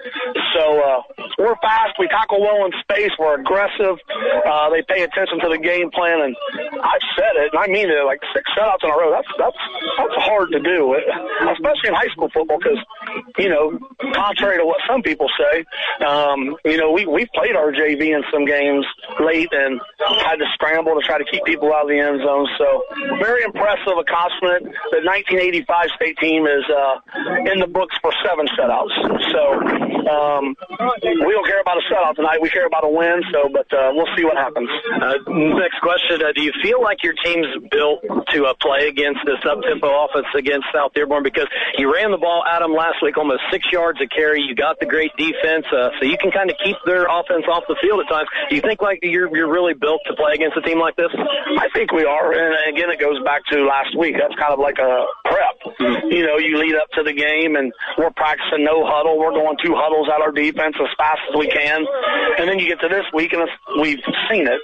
So 0.56 0.82
uh, 0.82 1.02
we're 1.38 1.56
fast. 1.62 1.98
We 2.00 2.08
tackle 2.08 2.42
well 2.42 2.66
in 2.66 2.72
space. 2.82 3.12
We're 3.20 3.40
aggressive. 3.40 3.98
Uh, 4.46 4.70
they 4.70 4.82
pay 4.88 5.04
attention 5.04 5.40
to 5.40 5.50
the 5.50 5.58
game 5.58 5.92
plan, 5.92 6.22
and 6.22 6.36
I've 6.82 7.06
said 7.18 7.36
it, 7.36 7.54
and 7.54 7.60
I 7.60 7.68
mean 7.68 7.90
it. 7.90 8.06
Like 8.06 8.22
six 8.34 8.50
shutouts 8.58 8.84
in 8.84 8.90
a 8.90 8.98
row. 8.98 9.12
That's 9.12 9.28
that's 9.38 9.62
that's 9.98 10.18
hard 10.24 10.52
to 10.52 10.60
do, 10.60 10.96
especially 11.52 11.90
in 11.90 11.96
high 11.96 12.12
school 12.12 12.30
football 12.34 12.58
because 12.60 12.80
you 13.38 13.50
know, 13.50 13.78
contrary 14.14 14.58
to 14.58 14.66
what 14.66 14.80
some 14.88 15.02
people 15.02 15.28
say, 15.38 15.66
um, 16.06 16.56
you 16.66 16.78
know, 16.78 16.92
we 16.92 17.06
we 17.06 17.28
played 17.34 17.56
our 17.56 17.72
JV 17.72 18.16
in 18.16 18.24
some 18.32 18.46
games 18.46 18.86
late 19.20 19.50
and 19.52 19.80
had 20.24 20.38
to 20.38 20.46
scramble 20.54 20.96
to 20.96 21.02
try 21.06 21.18
to 21.18 21.26
keep 21.26 21.44
people 21.46 21.74
out 21.74 21.84
of 21.84 21.90
the 21.90 22.00
end 22.00 22.22
zone. 22.24 22.48
So 22.58 22.84
very 23.20 23.44
impressive 23.44 23.98
accomplishment. 23.98 24.74
The 24.92 25.02
1985 25.04 25.90
state 25.96 26.18
team 26.18 26.46
is 26.46 26.64
uh, 26.70 27.00
in 27.52 27.60
the 27.60 27.68
books 27.68 27.96
for 28.02 28.12
seven 28.24 28.48
shutouts. 28.58 28.94
So 29.32 29.42
um, 30.08 30.56
we 31.04 31.32
don't 31.32 31.48
care 31.48 31.62
about 31.62 31.78
a 31.78 31.86
shutout 31.88 32.16
tonight. 32.16 32.42
We 32.42 32.50
care 32.50 32.66
about 32.66 32.84
a 32.84 32.90
win. 32.90 33.22
So, 33.32 33.50
but 33.52 33.68
uh, 33.74 33.92
we'll 33.94 34.10
see 34.18 34.24
what 34.24 34.38
happens. 34.38 34.70
Uh, 35.02 35.16
next 35.28 35.80
question: 35.82 36.22
uh, 36.24 36.32
Do 36.34 36.42
you 36.42 36.54
feel 36.62 36.82
like 36.82 37.04
your 37.04 37.14
team's 37.24 37.48
built 37.70 38.02
to 38.34 38.46
uh, 38.46 38.54
play 38.60 38.88
against 38.88 39.22
this 39.26 39.40
up-tempo 39.46 39.88
offense 40.06 40.28
against 40.36 40.68
South 40.74 40.94
Dearborn? 40.94 41.24
Because 41.24 41.48
you 41.78 41.94
ran 41.94 42.12
the 42.12 42.18
ball 42.18 42.44
at 42.46 42.60
them 42.60 42.74
last 42.74 43.01
week, 43.02 43.18
almost 43.18 43.42
six 43.52 43.66
yards 43.72 44.00
a 44.02 44.08
carry. 44.08 44.42
You 44.42 44.56
got 44.56 44.80
the 44.80 44.86
great 44.86 45.12
defense, 45.18 45.66
uh, 45.72 45.90
so 46.00 46.06
you 46.06 46.18
can 46.18 46.32
kind 46.32 46.50
of 46.50 46.58
keep 46.64 46.78
their 46.86 47.06
offense 47.06 47.46
off 47.50 47.64
the 47.68 47.76
field 47.82 48.00
at 48.02 48.10
times. 48.10 48.28
Do 48.50 48.56
you 48.56 48.62
think 48.62 48.82
like 48.82 49.00
you're 49.02 49.36
you're 49.36 49.52
really 49.52 49.74
built 49.74 50.02
to 50.08 50.14
play 50.14 50.34
against 50.34 50.58
a 50.58 50.62
team 50.62 50.80
like 50.80 50.96
this? 50.96 51.12
I 51.14 51.70
think 51.74 51.92
we 51.92 52.06
are, 52.06 52.32
and 52.34 52.76
again, 52.76 52.90
it 52.90 53.00
goes 53.00 53.22
back 53.24 53.46
to 53.52 53.66
last 53.66 53.98
week. 53.98 54.16
That's 54.20 54.36
kind 54.36 54.54
of 54.54 54.60
like 54.60 54.78
a 54.80 55.06
prep. 55.32 55.56
You 56.12 56.28
know, 56.28 56.38
you 56.38 56.60
lead 56.60 56.76
up 56.76 56.90
to 57.00 57.04
the 57.04 57.14
game, 57.14 57.56
and 57.56 57.72
we're 57.98 58.12
practicing 58.12 58.64
no 58.64 58.84
huddle. 58.86 59.18
We're 59.18 59.32
going 59.32 59.58
two 59.64 59.74
huddles 59.76 60.10
at 60.12 60.22
our 60.22 60.32
defense 60.32 60.76
as 60.76 60.92
fast 60.98 61.22
as 61.32 61.40
we 61.40 61.48
can, 61.48 61.86
and 62.38 62.50
then 62.50 62.60
you 62.60 62.68
get 62.68 62.80
to 62.82 62.90
this 62.90 63.06
week, 63.14 63.32
and 63.34 63.48
we've 63.80 64.04
seen 64.30 64.48
it. 64.48 64.60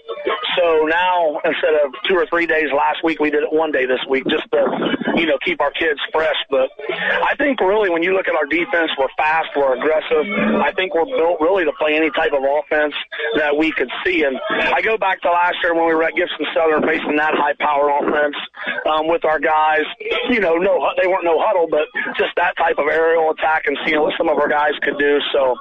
So 0.58 0.86
now, 0.86 1.39
instead 1.45 1.73
of 1.86 1.93
two 2.08 2.15
or 2.15 2.25
three 2.27 2.45
days 2.45 2.67
last 2.75 3.03
week, 3.03 3.19
we 3.19 3.30
did 3.30 3.43
it 3.43 3.51
one 3.51 3.71
day 3.71 3.86
this 3.86 4.01
week, 4.10 4.25
just 4.27 4.49
to 4.51 4.62
you 5.15 5.25
know 5.25 5.38
keep 5.45 5.62
our 5.62 5.71
kids 5.71 5.99
fresh. 6.12 6.36
But 6.49 6.69
I 6.89 7.36
think 7.38 7.60
really, 7.62 7.89
when 7.89 8.03
you 8.03 8.13
look 8.13 8.27
at 8.27 8.36
our 8.36 8.45
defense, 8.45 8.91
we're 8.97 9.12
fast, 9.17 9.49
we're 9.56 9.77
aggressive. 9.77 10.25
I 10.60 10.71
think 10.73 10.93
we're 10.93 11.06
built 11.06 11.39
really 11.39 11.63
to 11.65 11.71
play 11.80 11.95
any 11.95 12.12
type 12.12 12.34
of 12.34 12.43
offense 12.43 12.93
that 13.38 13.56
we 13.56 13.71
could 13.71 13.89
see. 14.03 14.23
And 14.23 14.38
I 14.51 14.82
go 14.82 14.97
back 14.97 15.21
to 15.21 15.30
last 15.32 15.58
year 15.63 15.73
when 15.73 15.88
we 15.88 15.93
were 15.93 16.03
at 16.03 16.15
Gibson 16.15 16.45
Southern 16.53 16.84
facing 16.84 17.15
that 17.17 17.34
high 17.36 17.53
power 17.60 17.89
offense 17.89 18.36
um, 18.86 19.08
with 19.08 19.23
our 19.25 19.39
guys. 19.39 19.86
You 20.30 20.39
know, 20.39 20.57
no, 20.58 20.91
they 21.02 21.08
weren't 21.08 21.24
no 21.24 21.39
huddle, 21.39 21.67
but 21.70 21.88
just 22.17 22.36
that 22.36 22.56
type 22.58 22.78
of 22.78 22.88
aerial 22.88 23.32
attack 23.32 23.65
and 23.65 23.78
seeing 23.86 24.02
what 24.02 24.13
some 24.17 24.30
of 24.30 24.38
our 24.38 24.48
guys 24.48 24.74
could 24.82 24.98
do. 24.98 25.20
So, 25.34 25.56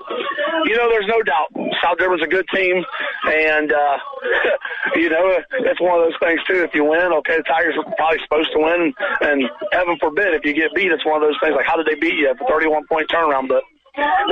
you 0.65 0.77
know, 0.77 0.89
there's 0.89 1.07
no 1.07 1.23
doubt 1.23 1.53
South 1.83 1.99
Dearborn's 1.99 2.23
a 2.23 2.27
good 2.27 2.47
team, 2.55 2.85
and 3.27 3.73
uh, 3.73 3.99
you 4.97 5.09
know, 5.09 5.39
it's 5.61 5.81
one 5.81 5.99
of 5.99 6.05
those 6.05 6.19
things 6.21 6.41
too. 6.47 6.63
If 6.63 6.75
you 6.75 6.85
win, 6.85 7.13
okay, 7.25 7.37
the 7.39 7.45
Tigers 7.45 7.75
are 7.79 7.95
probably 7.97 8.19
supposed 8.25 8.53
to 8.53 8.59
win, 8.59 8.93
and 9.21 9.43
heaven 9.73 9.97
forbid 10.01 10.35
if 10.35 10.45
you 10.45 10.55
get 10.55 10.75
beat, 10.75 10.93
it's 10.93 11.05
one 11.05 11.23
of 11.23 11.29
those 11.29 11.39
things 11.43 11.55
like 11.55 11.67
how 11.67 11.77
did 11.77 11.87
they 11.87 11.99
beat 11.99 12.15
you 12.15 12.35
the 12.35 12.45
31 12.49 12.87
point 12.87 13.09
turnaround, 13.09 13.49
but 13.49 13.63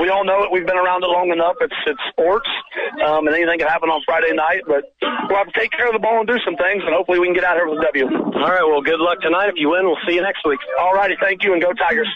we 0.01 0.09
all 0.09 0.25
know 0.25 0.43
it. 0.45 0.53
We've 0.53 0.67
been 0.67 0.77
around 0.79 1.05
it 1.05 1.09
long 1.09 1.31
enough. 1.31 1.57
It's 1.61 1.75
it's 1.87 2.01
sports, 2.11 2.49
um, 3.07 3.27
and 3.27 3.35
anything 3.35 3.59
can 3.59 3.69
happen 3.69 3.89
on 3.89 4.03
Friday 4.05 4.33
night. 4.33 4.63
But 4.67 4.93
we'll 5.01 5.39
have 5.39 5.49
to 5.49 5.59
take 5.59 5.73
care 5.73 5.87
of 5.87 5.93
the 5.93 5.99
ball 6.03 6.19
and 6.19 6.29
do 6.29 6.39
some 6.45 6.57
things, 6.57 6.83
and 6.85 6.95
hopefully 6.95 7.19
we 7.19 7.27
can 7.27 7.35
get 7.35 7.45
out 7.45 7.57
here 7.57 7.69
with 7.69 7.79
a 7.79 7.83
W. 7.83 8.07
All 8.07 8.51
right. 8.51 8.65
Well, 8.67 8.83
good 8.83 9.01
luck 9.01 9.21
tonight. 9.21 9.49
If 9.49 9.57
you 9.57 9.71
win, 9.71 9.87
we'll 9.87 10.01
see 10.07 10.15
you 10.15 10.23
next 10.23 10.45
week. 10.47 10.61
All 10.79 10.93
righty. 10.93 11.17
Thank 11.21 11.45
you, 11.45 11.53
and 11.53 11.63
go 11.63 11.73
Tigers. 11.73 12.09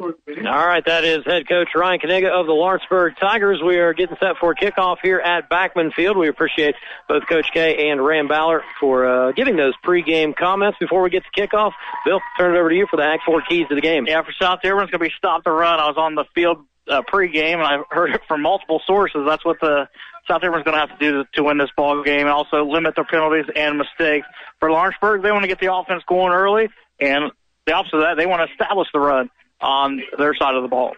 All 0.00 0.66
right, 0.66 0.84
that 0.86 1.04
is 1.04 1.26
head 1.26 1.46
coach 1.46 1.68
Ryan 1.74 2.00
Kaniga 2.00 2.30
of 2.30 2.46
the 2.46 2.52
Lawrenceburg 2.52 3.18
Tigers. 3.20 3.60
We 3.62 3.76
are 3.76 3.92
getting 3.92 4.16
set 4.18 4.38
for 4.40 4.54
kickoff 4.54 4.96
here 5.02 5.18
at 5.18 5.50
Backman 5.50 5.92
Field. 5.92 6.16
We 6.16 6.28
appreciate 6.28 6.74
both 7.06 7.26
Coach 7.28 7.50
K 7.52 7.90
and 7.90 8.02
Ram 8.02 8.26
Ballard 8.26 8.62
for 8.78 9.06
uh, 9.06 9.32
giving 9.32 9.56
those 9.56 9.74
pregame 9.84 10.34
comments 10.34 10.78
before 10.80 11.02
we 11.02 11.10
get 11.10 11.24
to 11.24 11.40
kickoff. 11.40 11.72
Bill, 12.06 12.20
turn 12.38 12.56
it 12.56 12.58
over 12.58 12.70
to 12.70 12.74
you 12.74 12.86
for 12.90 12.96
the 12.96 13.02
Hag 13.02 13.20
Ford 13.26 13.44
keys 13.46 13.68
to 13.68 13.74
the 13.74 13.82
game. 13.82 14.06
Yeah, 14.06 14.22
for 14.22 14.32
South 14.40 14.60
it's 14.62 14.70
going 14.70 14.88
to 14.88 14.98
be 14.98 15.12
stop 15.18 15.44
the 15.44 15.50
run. 15.50 15.78
I 15.78 15.88
was 15.88 15.98
on 15.98 16.14
the 16.14 16.24
field 16.34 16.64
uh, 16.88 17.02
pregame, 17.02 17.56
and 17.56 17.62
I 17.62 17.82
heard 17.90 18.14
it 18.14 18.22
from 18.26 18.40
multiple 18.40 18.80
sources. 18.86 19.20
That's 19.26 19.44
what 19.44 19.60
the 19.60 19.86
South 20.26 20.40
Dearborn's 20.40 20.64
going 20.64 20.76
to 20.76 20.80
have 20.80 20.98
to 20.98 21.04
do 21.04 21.24
to, 21.24 21.28
to 21.34 21.44
win 21.44 21.58
this 21.58 21.70
ball 21.76 22.02
game, 22.02 22.20
and 22.20 22.30
also 22.30 22.64
limit 22.64 22.94
their 22.94 23.04
penalties 23.04 23.46
and 23.54 23.76
mistakes. 23.76 24.26
For 24.60 24.70
Lawrenceburg, 24.70 25.22
they 25.22 25.30
want 25.30 25.42
to 25.42 25.48
get 25.48 25.60
the 25.60 25.74
offense 25.74 26.02
going 26.08 26.32
early, 26.32 26.70
and 26.98 27.32
the 27.66 27.74
opposite 27.74 27.96
of 27.96 28.02
that, 28.02 28.16
they 28.16 28.26
want 28.26 28.40
to 28.48 28.50
establish 28.50 28.88
the 28.94 29.00
run 29.00 29.28
on 29.60 30.02
their 30.18 30.34
side 30.34 30.54
of 30.54 30.62
the 30.62 30.68
ball. 30.68 30.94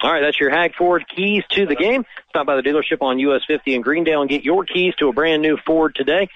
All 0.00 0.12
right, 0.12 0.20
that's 0.20 0.38
your 0.38 0.50
Hag 0.50 0.74
Ford 0.74 1.04
keys 1.14 1.44
to 1.50 1.66
the 1.66 1.76
game. 1.76 2.04
Stop 2.28 2.46
by 2.46 2.56
the 2.56 2.62
dealership 2.62 3.00
on 3.00 3.18
US 3.20 3.42
50 3.46 3.74
in 3.74 3.80
Greendale 3.80 4.20
and 4.20 4.28
get 4.28 4.44
your 4.44 4.64
keys 4.64 4.94
to 4.96 5.08
a 5.08 5.12
brand 5.12 5.40
new 5.40 5.56
Ford 5.56 5.94
today. 5.94 6.28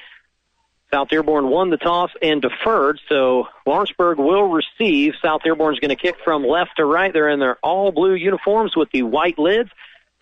South 0.92 1.08
Dearborn 1.08 1.48
won 1.48 1.68
the 1.68 1.76
toss 1.76 2.10
and 2.22 2.40
deferred, 2.40 2.98
so 3.10 3.46
Lawrenceburg 3.66 4.18
will 4.18 4.48
receive. 4.48 5.14
South 5.20 5.42
Dearborn's 5.42 5.80
going 5.80 5.90
to 5.90 5.96
kick 5.96 6.16
from 6.24 6.46
left 6.46 6.76
to 6.76 6.84
right. 6.86 7.12
They're 7.12 7.28
in 7.28 7.40
their 7.40 7.56
all 7.62 7.92
blue 7.92 8.14
uniforms 8.14 8.74
with 8.74 8.90
the 8.90 9.02
white 9.02 9.38
lids. 9.38 9.70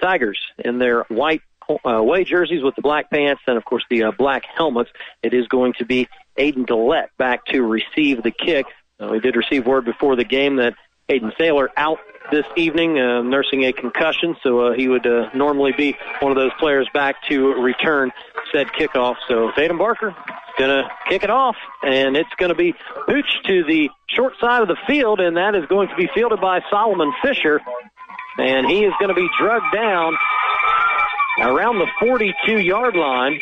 Tigers 0.00 0.44
in 0.58 0.78
their 0.78 1.04
white 1.04 1.42
uh, 1.68 1.90
away 1.90 2.24
jerseys 2.24 2.62
with 2.62 2.74
the 2.74 2.82
black 2.82 3.10
pants 3.10 3.42
and, 3.46 3.56
of 3.56 3.64
course, 3.64 3.84
the 3.88 4.04
uh, 4.04 4.12
black 4.12 4.44
helmets. 4.56 4.90
It 5.22 5.34
is 5.34 5.46
going 5.46 5.74
to 5.74 5.84
be 5.84 6.08
Aiden 6.36 6.66
Gillette 6.66 7.10
back 7.16 7.44
to 7.46 7.62
receive 7.62 8.22
the 8.22 8.32
kick. 8.32 8.66
Uh, 9.00 9.08
we 9.08 9.20
did 9.20 9.36
receive 9.36 9.66
word 9.66 9.84
before 9.84 10.16
the 10.16 10.24
game 10.24 10.56
that 10.56 10.74
Aiden 11.08 11.32
Saylor 11.36 11.68
out 11.76 11.98
this 12.32 12.46
evening, 12.56 12.98
uh, 12.98 13.22
nursing 13.22 13.64
a 13.64 13.72
concussion, 13.72 14.34
so 14.42 14.60
uh, 14.60 14.72
he 14.72 14.88
would 14.88 15.06
uh, 15.06 15.30
normally 15.34 15.72
be 15.72 15.96
one 16.18 16.32
of 16.32 16.36
those 16.36 16.50
players 16.58 16.88
back 16.92 17.22
to 17.28 17.54
return 17.62 18.10
said 18.52 18.66
kickoff. 18.68 19.14
So 19.28 19.52
Tatum 19.52 19.78
Barker 19.78 20.14
to 20.58 20.90
kick 21.08 21.22
it 21.22 21.30
off, 21.30 21.56
and 21.84 22.16
it's 22.16 22.34
to 22.48 22.56
be 22.56 22.74
Pooch 23.06 23.40
to 23.46 23.62
the 23.64 23.88
short 24.08 24.34
side 24.40 24.62
of 24.62 24.68
the 24.68 24.76
field, 24.86 25.20
and 25.20 25.36
that 25.36 25.54
is 25.54 25.64
going 25.66 25.88
to 25.88 25.94
be 25.94 26.08
fielded 26.12 26.40
by 26.40 26.60
Solomon 26.70 27.12
Fisher, 27.22 27.60
and 28.38 28.66
he 28.66 28.84
is 28.84 28.92
to 29.08 29.14
be 29.14 29.28
drugged 29.38 29.72
down 29.72 30.12
around 31.40 31.78
the 31.78 31.86
42-yard 32.00 32.96
line. 32.96 33.38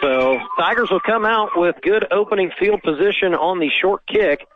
So 0.00 0.40
Tigers 0.58 0.90
will 0.90 1.00
come 1.00 1.26
out 1.26 1.50
with 1.56 1.76
good 1.82 2.06
opening 2.10 2.50
field 2.58 2.82
position 2.82 3.34
on 3.34 3.58
the 3.58 3.68
short 3.68 4.06
kick. 4.06 4.46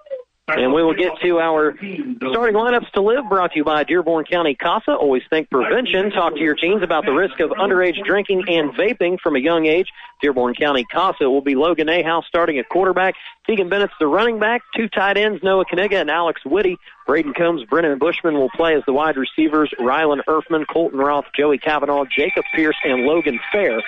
And 0.46 0.74
we 0.74 0.83
will 0.83 0.92
get 0.92 1.12
to 1.22 1.38
our 1.38 1.74
starting 1.74 2.54
lineups 2.54 2.90
to 2.92 3.00
live, 3.00 3.30
brought 3.30 3.52
to 3.52 3.57
you 3.57 3.64
by 3.64 3.83
Dearborn 3.83 4.26
County 4.26 4.54
CASA. 4.54 4.92
Always 4.92 5.22
think 5.30 5.48
prevention. 5.48 6.11
Talk 6.11 6.35
to 6.35 6.40
your 6.40 6.54
teens 6.54 6.83
about 6.83 7.07
the 7.07 7.12
risk 7.12 7.40
of 7.40 7.48
underage 7.52 8.04
drinking 8.04 8.44
and 8.48 8.70
vaping 8.74 9.18
from 9.20 9.37
a 9.37 9.38
young 9.38 9.64
age. 9.64 9.88
Dearborn 10.20 10.54
County 10.54 10.85
CASA 10.85 11.30
will 11.30 11.40
be 11.40 11.54
Logan 11.54 11.87
Ahouse 11.87 12.24
starting 12.26 12.59
at 12.59 12.68
quarterback. 12.68 13.14
Tegan 13.46 13.70
Bennett's 13.70 13.94
the 13.98 14.07
running 14.07 14.38
back. 14.38 14.61
Two 14.76 14.87
tight 14.87 15.16
ends, 15.16 15.42
Noah 15.42 15.64
Kaniga 15.64 15.98
and 15.98 16.11
Alex 16.11 16.42
Whitty. 16.44 16.76
Braden 17.07 17.33
Combs, 17.33 17.64
Brennan 17.64 17.98
Bushman 17.98 18.35
will 18.35 18.50
play 18.50 18.74
as 18.74 18.83
the 18.87 18.92
wide 18.92 19.16
receivers. 19.16 19.72
Rylan 19.80 20.20
Erfman, 20.28 20.66
Colton 20.70 20.98
Roth, 20.98 21.24
Joey 21.35 21.57
Kavanaugh, 21.57 22.04
Jacob 22.04 22.44
Pierce, 22.54 22.76
and 22.85 23.04
Logan 23.04 23.40
Fair 23.50 23.83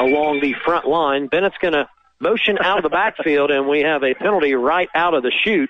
along 0.00 0.40
the 0.40 0.54
front 0.64 0.88
line. 0.88 1.26
Bennett's 1.26 1.58
going 1.60 1.74
to 1.74 1.86
motion 2.18 2.56
out 2.58 2.78
of 2.78 2.82
the 2.82 2.88
backfield, 2.88 3.50
and 3.50 3.68
we 3.68 3.80
have 3.80 4.02
a 4.02 4.14
penalty 4.14 4.54
right 4.54 4.88
out 4.94 5.12
of 5.12 5.22
the 5.22 5.32
chute. 5.44 5.68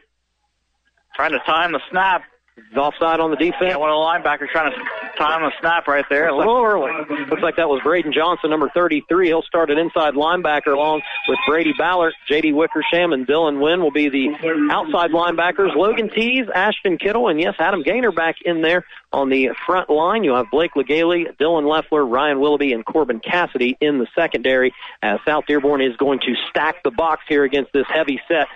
Trying 1.18 1.32
to 1.32 1.40
time 1.40 1.72
the 1.72 1.80
snap. 1.90 2.22
He's 2.54 2.78
offside 2.78 3.18
on 3.18 3.30
the 3.30 3.36
defense. 3.36 3.70
Yeah, 3.70 3.76
one 3.76 3.90
of 3.90 3.94
the 3.94 4.28
linebackers 4.28 4.50
trying 4.50 4.70
to 4.70 4.78
time 5.18 5.42
the 5.42 5.50
snap 5.58 5.88
right 5.88 6.04
there. 6.08 6.28
A 6.28 6.36
little 6.36 6.62
early. 6.62 6.92
Looks 7.28 7.42
like 7.42 7.56
that 7.56 7.68
was 7.68 7.80
Braden 7.82 8.12
Johnson, 8.12 8.50
number 8.50 8.68
33. 8.68 9.26
He'll 9.26 9.42
start 9.42 9.70
at 9.70 9.78
inside 9.78 10.14
linebacker 10.14 10.68
along 10.68 11.02
with 11.26 11.40
Brady 11.48 11.72
Ballard. 11.76 12.14
J.D. 12.28 12.52
Wickersham 12.52 13.12
and 13.12 13.26
Dylan 13.26 13.60
Wynn 13.60 13.80
will 13.80 13.90
be 13.90 14.08
the 14.08 14.28
outside 14.70 15.10
linebackers. 15.10 15.74
Logan 15.74 16.08
Tees, 16.08 16.46
Ashton 16.54 16.98
Kittle, 16.98 17.26
and 17.26 17.40
yes, 17.40 17.56
Adam 17.58 17.82
Gaynor 17.82 18.12
back 18.12 18.36
in 18.44 18.62
there 18.62 18.84
on 19.12 19.28
the 19.28 19.50
front 19.66 19.90
line. 19.90 20.22
You'll 20.22 20.36
have 20.36 20.52
Blake 20.52 20.74
Legaly, 20.76 21.36
Dylan 21.36 21.68
Leffler, 21.68 22.06
Ryan 22.06 22.38
Willoughby, 22.38 22.72
and 22.72 22.86
Corbin 22.86 23.18
Cassidy 23.18 23.76
in 23.80 23.98
the 23.98 24.06
secondary 24.14 24.72
as 25.02 25.18
South 25.26 25.46
Dearborn 25.46 25.80
is 25.80 25.96
going 25.96 26.20
to 26.20 26.36
stack 26.48 26.84
the 26.84 26.92
box 26.92 27.24
here 27.28 27.42
against 27.42 27.72
this 27.72 27.86
heavy 27.88 28.20
set 28.28 28.46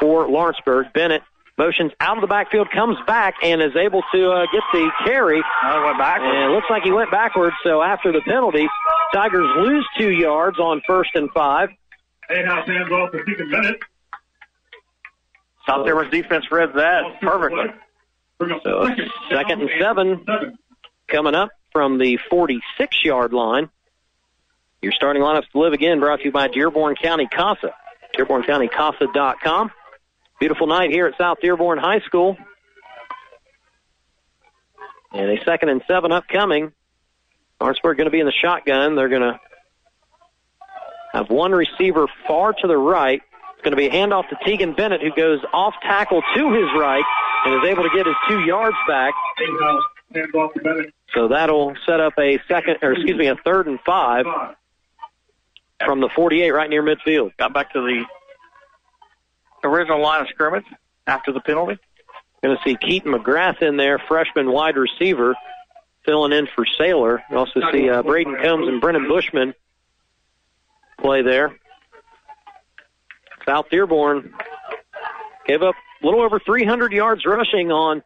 for 0.00 0.26
Lawrenceburg. 0.26 0.92
Bennett 0.94 1.22
motions 1.62 1.92
out 2.00 2.16
of 2.16 2.20
the 2.20 2.26
backfield, 2.26 2.68
comes 2.72 2.96
back, 3.06 3.34
and 3.42 3.62
is 3.62 3.76
able 3.76 4.02
to 4.12 4.30
uh, 4.30 4.46
get 4.52 4.62
the 4.72 4.90
carry. 5.04 5.42
Oh, 5.64 5.84
went 5.84 5.98
backwards. 5.98 6.34
And 6.34 6.50
it 6.50 6.54
looks 6.54 6.66
like 6.68 6.82
he 6.82 6.90
went 6.90 7.10
backwards. 7.10 7.54
So 7.62 7.82
after 7.82 8.10
the 8.10 8.20
penalty, 8.22 8.66
Tigers 9.14 9.48
lose 9.58 9.86
two 9.96 10.10
yards 10.10 10.58
on 10.58 10.82
first 10.86 11.10
and 11.14 11.30
five. 11.30 11.68
Hey, 12.28 12.44
house 12.44 12.66
hands 12.66 12.90
off 12.90 13.10
for 13.10 13.24
Tegan 13.24 13.50
Bennett. 13.50 13.80
South 15.68 15.86
Dearborn's 15.86 16.10
defense 16.10 16.50
read 16.50 16.70
that 16.74 17.20
perfectly. 17.20 17.66
So 18.64 18.88
second 19.30 19.60
and 19.60 19.70
seven 19.80 20.24
coming 21.06 21.36
up 21.36 21.50
from 21.70 21.98
the 21.98 22.18
46 22.28 23.04
yard 23.04 23.32
line. 23.32 23.70
Your 24.80 24.90
starting 24.90 25.22
lineups 25.22 25.48
to 25.52 25.60
live 25.60 25.72
again 25.72 26.00
brought 26.00 26.18
to 26.18 26.24
you 26.24 26.32
by 26.32 26.48
Dearborn 26.48 26.96
County 26.96 27.28
CASA. 27.28 27.72
DearbornCountyCASA.com. 28.18 29.70
Beautiful 30.42 30.66
night 30.66 30.90
here 30.90 31.06
at 31.06 31.16
South 31.16 31.38
Dearborn 31.40 31.78
High 31.78 32.00
School. 32.00 32.36
And 35.12 35.30
a 35.30 35.44
second 35.44 35.68
and 35.68 35.82
seven 35.86 36.10
upcoming. 36.10 36.72
Lawrenceburg 37.60 37.96
going 37.96 38.06
to 38.06 38.10
be 38.10 38.18
in 38.18 38.26
the 38.26 38.32
shotgun. 38.32 38.96
They're 38.96 39.08
going 39.08 39.22
to 39.22 39.38
have 41.12 41.30
one 41.30 41.52
receiver 41.52 42.08
far 42.26 42.54
to 42.54 42.66
the 42.66 42.76
right. 42.76 43.22
It's 43.52 43.62
going 43.62 43.70
to 43.70 43.76
be 43.76 43.86
a 43.86 43.92
handoff 43.92 44.30
to 44.30 44.36
Tegan 44.44 44.72
Bennett, 44.72 45.00
who 45.00 45.12
goes 45.12 45.38
off 45.52 45.74
tackle 45.80 46.22
to 46.34 46.52
his 46.52 46.68
right 46.76 47.04
and 47.44 47.62
is 47.62 47.70
able 47.70 47.84
to 47.84 47.90
get 47.94 48.06
his 48.06 48.16
two 48.28 48.40
yards 48.40 48.76
back. 48.88 49.14
So 51.14 51.28
that'll 51.28 51.76
set 51.86 52.00
up 52.00 52.14
a 52.18 52.40
second, 52.48 52.78
or 52.82 52.94
excuse 52.94 53.16
me, 53.16 53.28
a 53.28 53.36
third 53.44 53.68
and 53.68 53.78
five 53.86 54.26
from 55.84 56.00
the 56.00 56.08
48 56.08 56.50
right 56.50 56.68
near 56.68 56.82
midfield. 56.82 57.30
Got 57.36 57.54
back 57.54 57.72
to 57.74 57.80
the 57.80 58.04
original 59.64 60.00
line 60.00 60.22
of 60.22 60.28
scrimmage 60.28 60.64
after 61.06 61.32
the 61.32 61.40
penalty. 61.40 61.78
Going 62.42 62.56
to 62.56 62.62
see 62.64 62.76
Keaton 62.76 63.12
McGrath 63.12 63.62
in 63.62 63.76
there, 63.76 63.98
freshman 63.98 64.50
wide 64.50 64.76
receiver, 64.76 65.36
filling 66.04 66.32
in 66.32 66.48
for 66.54 66.66
Saylor. 66.78 67.20
You 67.30 67.36
also 67.36 67.60
see 67.70 67.88
uh, 67.88 68.02
Braden 68.02 68.36
Combs 68.42 68.66
and 68.66 68.80
Brennan 68.80 69.06
Bushman 69.06 69.54
play 70.98 71.22
there. 71.22 71.56
South 73.46 73.68
Dearborn 73.70 74.34
gave 75.46 75.62
up 75.62 75.74
a 76.02 76.06
little 76.06 76.22
over 76.22 76.38
300 76.38 76.92
yards 76.92 77.24
rushing 77.24 77.70
on 77.70 78.02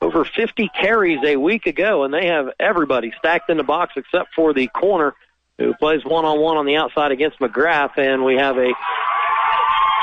over 0.00 0.24
50 0.24 0.68
carries 0.68 1.20
a 1.24 1.36
week 1.36 1.66
ago, 1.66 2.04
and 2.04 2.12
they 2.12 2.26
have 2.26 2.48
everybody 2.58 3.12
stacked 3.18 3.50
in 3.50 3.56
the 3.56 3.62
box 3.62 3.94
except 3.96 4.34
for 4.34 4.52
the 4.52 4.68
corner 4.68 5.14
who 5.58 5.72
plays 5.74 6.04
one-on-one 6.04 6.56
on 6.56 6.66
the 6.66 6.76
outside 6.76 7.12
against 7.12 7.38
McGrath, 7.38 7.96
and 7.96 8.24
we 8.24 8.34
have 8.34 8.58
a 8.58 8.72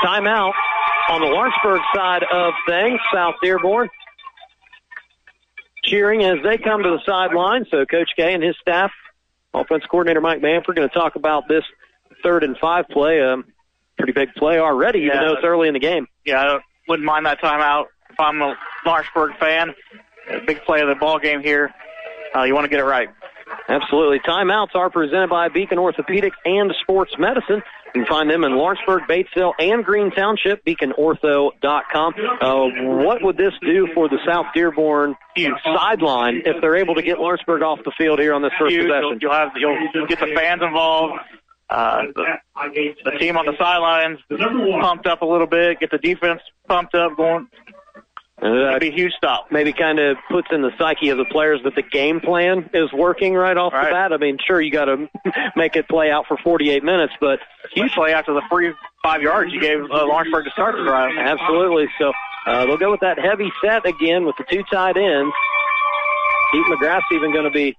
timeout 0.02 0.52
on 1.10 1.20
the 1.20 1.26
Lawrenceburg 1.26 1.80
side 1.94 2.22
of 2.30 2.52
things. 2.68 2.98
South 3.12 3.34
Dearborn 3.42 3.88
cheering 5.84 6.22
as 6.24 6.36
they 6.44 6.58
come 6.58 6.82
to 6.82 6.90
the 6.90 7.00
sideline. 7.04 7.66
So 7.70 7.84
Coach 7.84 8.10
K 8.16 8.34
and 8.34 8.42
his 8.42 8.56
staff, 8.60 8.90
offense 9.52 9.84
coordinator 9.90 10.20
Mike 10.20 10.40
Manford, 10.40 10.76
going 10.76 10.88
to 10.88 10.94
talk 10.94 11.16
about 11.16 11.48
this 11.48 11.64
third 12.22 12.44
and 12.44 12.56
five 12.58 12.86
play. 12.88 13.20
Um, 13.20 13.44
pretty 13.98 14.12
big 14.12 14.32
play 14.34 14.58
already, 14.58 15.00
even 15.00 15.16
Yeah. 15.16 15.24
though 15.24 15.32
it's 15.34 15.44
early 15.44 15.68
in 15.68 15.74
the 15.74 15.80
game. 15.80 16.06
Yeah, 16.24 16.40
I 16.40 16.58
wouldn't 16.88 17.04
mind 17.06 17.26
that 17.26 17.40
timeout 17.40 17.86
if 18.10 18.18
I'm 18.18 18.40
a 18.42 18.56
Lawrenceburg 18.86 19.36
fan. 19.38 19.74
A 20.30 20.40
big 20.40 20.62
play 20.64 20.80
of 20.80 20.88
the 20.88 20.94
ball 20.94 21.18
game 21.18 21.42
here. 21.42 21.72
Uh, 22.34 22.44
you 22.44 22.54
want 22.54 22.64
to 22.64 22.68
get 22.70 22.80
it 22.80 22.84
right. 22.84 23.08
Absolutely. 23.68 24.18
Timeouts 24.20 24.74
are 24.74 24.88
presented 24.88 25.28
by 25.28 25.48
Beacon 25.48 25.78
Orthopedics 25.78 26.30
and 26.44 26.72
Sports 26.82 27.12
Medicine. 27.18 27.62
You 27.94 28.00
can 28.02 28.06
find 28.06 28.30
them 28.30 28.42
in 28.44 28.52
Lawrenceburg, 28.56 29.02
Batesville, 29.08 29.52
and 29.58 29.84
Green 29.84 30.10
Township, 30.10 30.64
beaconortho.com. 30.64 32.14
Uh, 32.40 33.04
what 33.04 33.22
would 33.22 33.36
this 33.36 33.52
do 33.60 33.88
for 33.94 34.08
the 34.08 34.18
South 34.26 34.46
Dearborn 34.54 35.14
sideline 35.62 36.42
if 36.46 36.60
they're 36.62 36.76
able 36.76 36.94
to 36.94 37.02
get 37.02 37.18
Lawrenceburg 37.18 37.62
off 37.62 37.80
the 37.84 37.92
field 37.98 38.18
here 38.18 38.32
on 38.32 38.40
this 38.42 38.52
first 38.58 38.72
Huge. 38.72 38.86
Possession? 38.86 39.18
you'll 39.20 39.32
have 39.32 39.50
you'll 39.56 40.06
get 40.06 40.20
the 40.20 40.32
fans 40.34 40.62
involved. 40.62 41.14
Uh, 41.68 42.02
the, 42.14 42.24
the 43.04 43.18
team 43.18 43.36
on 43.38 43.46
the 43.46 43.56
sidelines 43.58 44.18
pumped 44.80 45.06
up 45.06 45.22
a 45.22 45.26
little 45.26 45.46
bit. 45.46 45.80
Get 45.80 45.90
the 45.90 45.98
defense 45.98 46.40
pumped 46.68 46.94
up, 46.94 47.16
going. 47.16 47.48
Uh, 48.42 48.76
be 48.80 48.88
a 48.88 48.92
huge 48.92 49.12
stop. 49.16 49.46
maybe 49.52 49.72
kind 49.72 50.00
of 50.00 50.16
puts 50.28 50.48
in 50.50 50.62
the 50.62 50.72
psyche 50.76 51.10
of 51.10 51.18
the 51.18 51.24
players 51.26 51.60
that 51.62 51.76
the 51.76 51.82
game 51.82 52.20
plan 52.20 52.68
is 52.74 52.92
working 52.92 53.34
right 53.34 53.56
off 53.56 53.72
the 53.72 53.88
bat. 53.90 54.12
I 54.12 54.16
mean, 54.16 54.36
sure, 54.44 54.60
you 54.60 54.72
got 54.72 54.86
to 54.86 55.08
make 55.56 55.76
it 55.76 55.88
play 55.88 56.10
out 56.10 56.26
for 56.26 56.36
48 56.36 56.82
minutes, 56.82 57.12
but 57.20 57.38
play 57.94 58.12
after 58.12 58.34
the 58.34 58.42
free 58.50 58.72
five 59.04 59.22
yards 59.22 59.52
you 59.52 59.60
gave 59.60 59.78
uh, 59.82 60.06
Lawrenceburg 60.06 60.44
to 60.46 60.50
start 60.50 60.74
the 60.76 60.82
drive. 60.82 61.12
Absolutely. 61.16 61.86
So 62.00 62.12
uh, 62.46 62.66
they'll 62.66 62.76
go 62.76 62.90
with 62.90 63.00
that 63.00 63.18
heavy 63.18 63.52
set 63.64 63.86
again 63.86 64.24
with 64.24 64.36
the 64.36 64.44
two 64.50 64.64
tight 64.64 64.96
ends. 64.96 65.32
Pete 66.52 66.66
McGrath's 66.66 67.04
even 67.12 67.32
going 67.32 67.44
to 67.44 67.50
be 67.50 67.76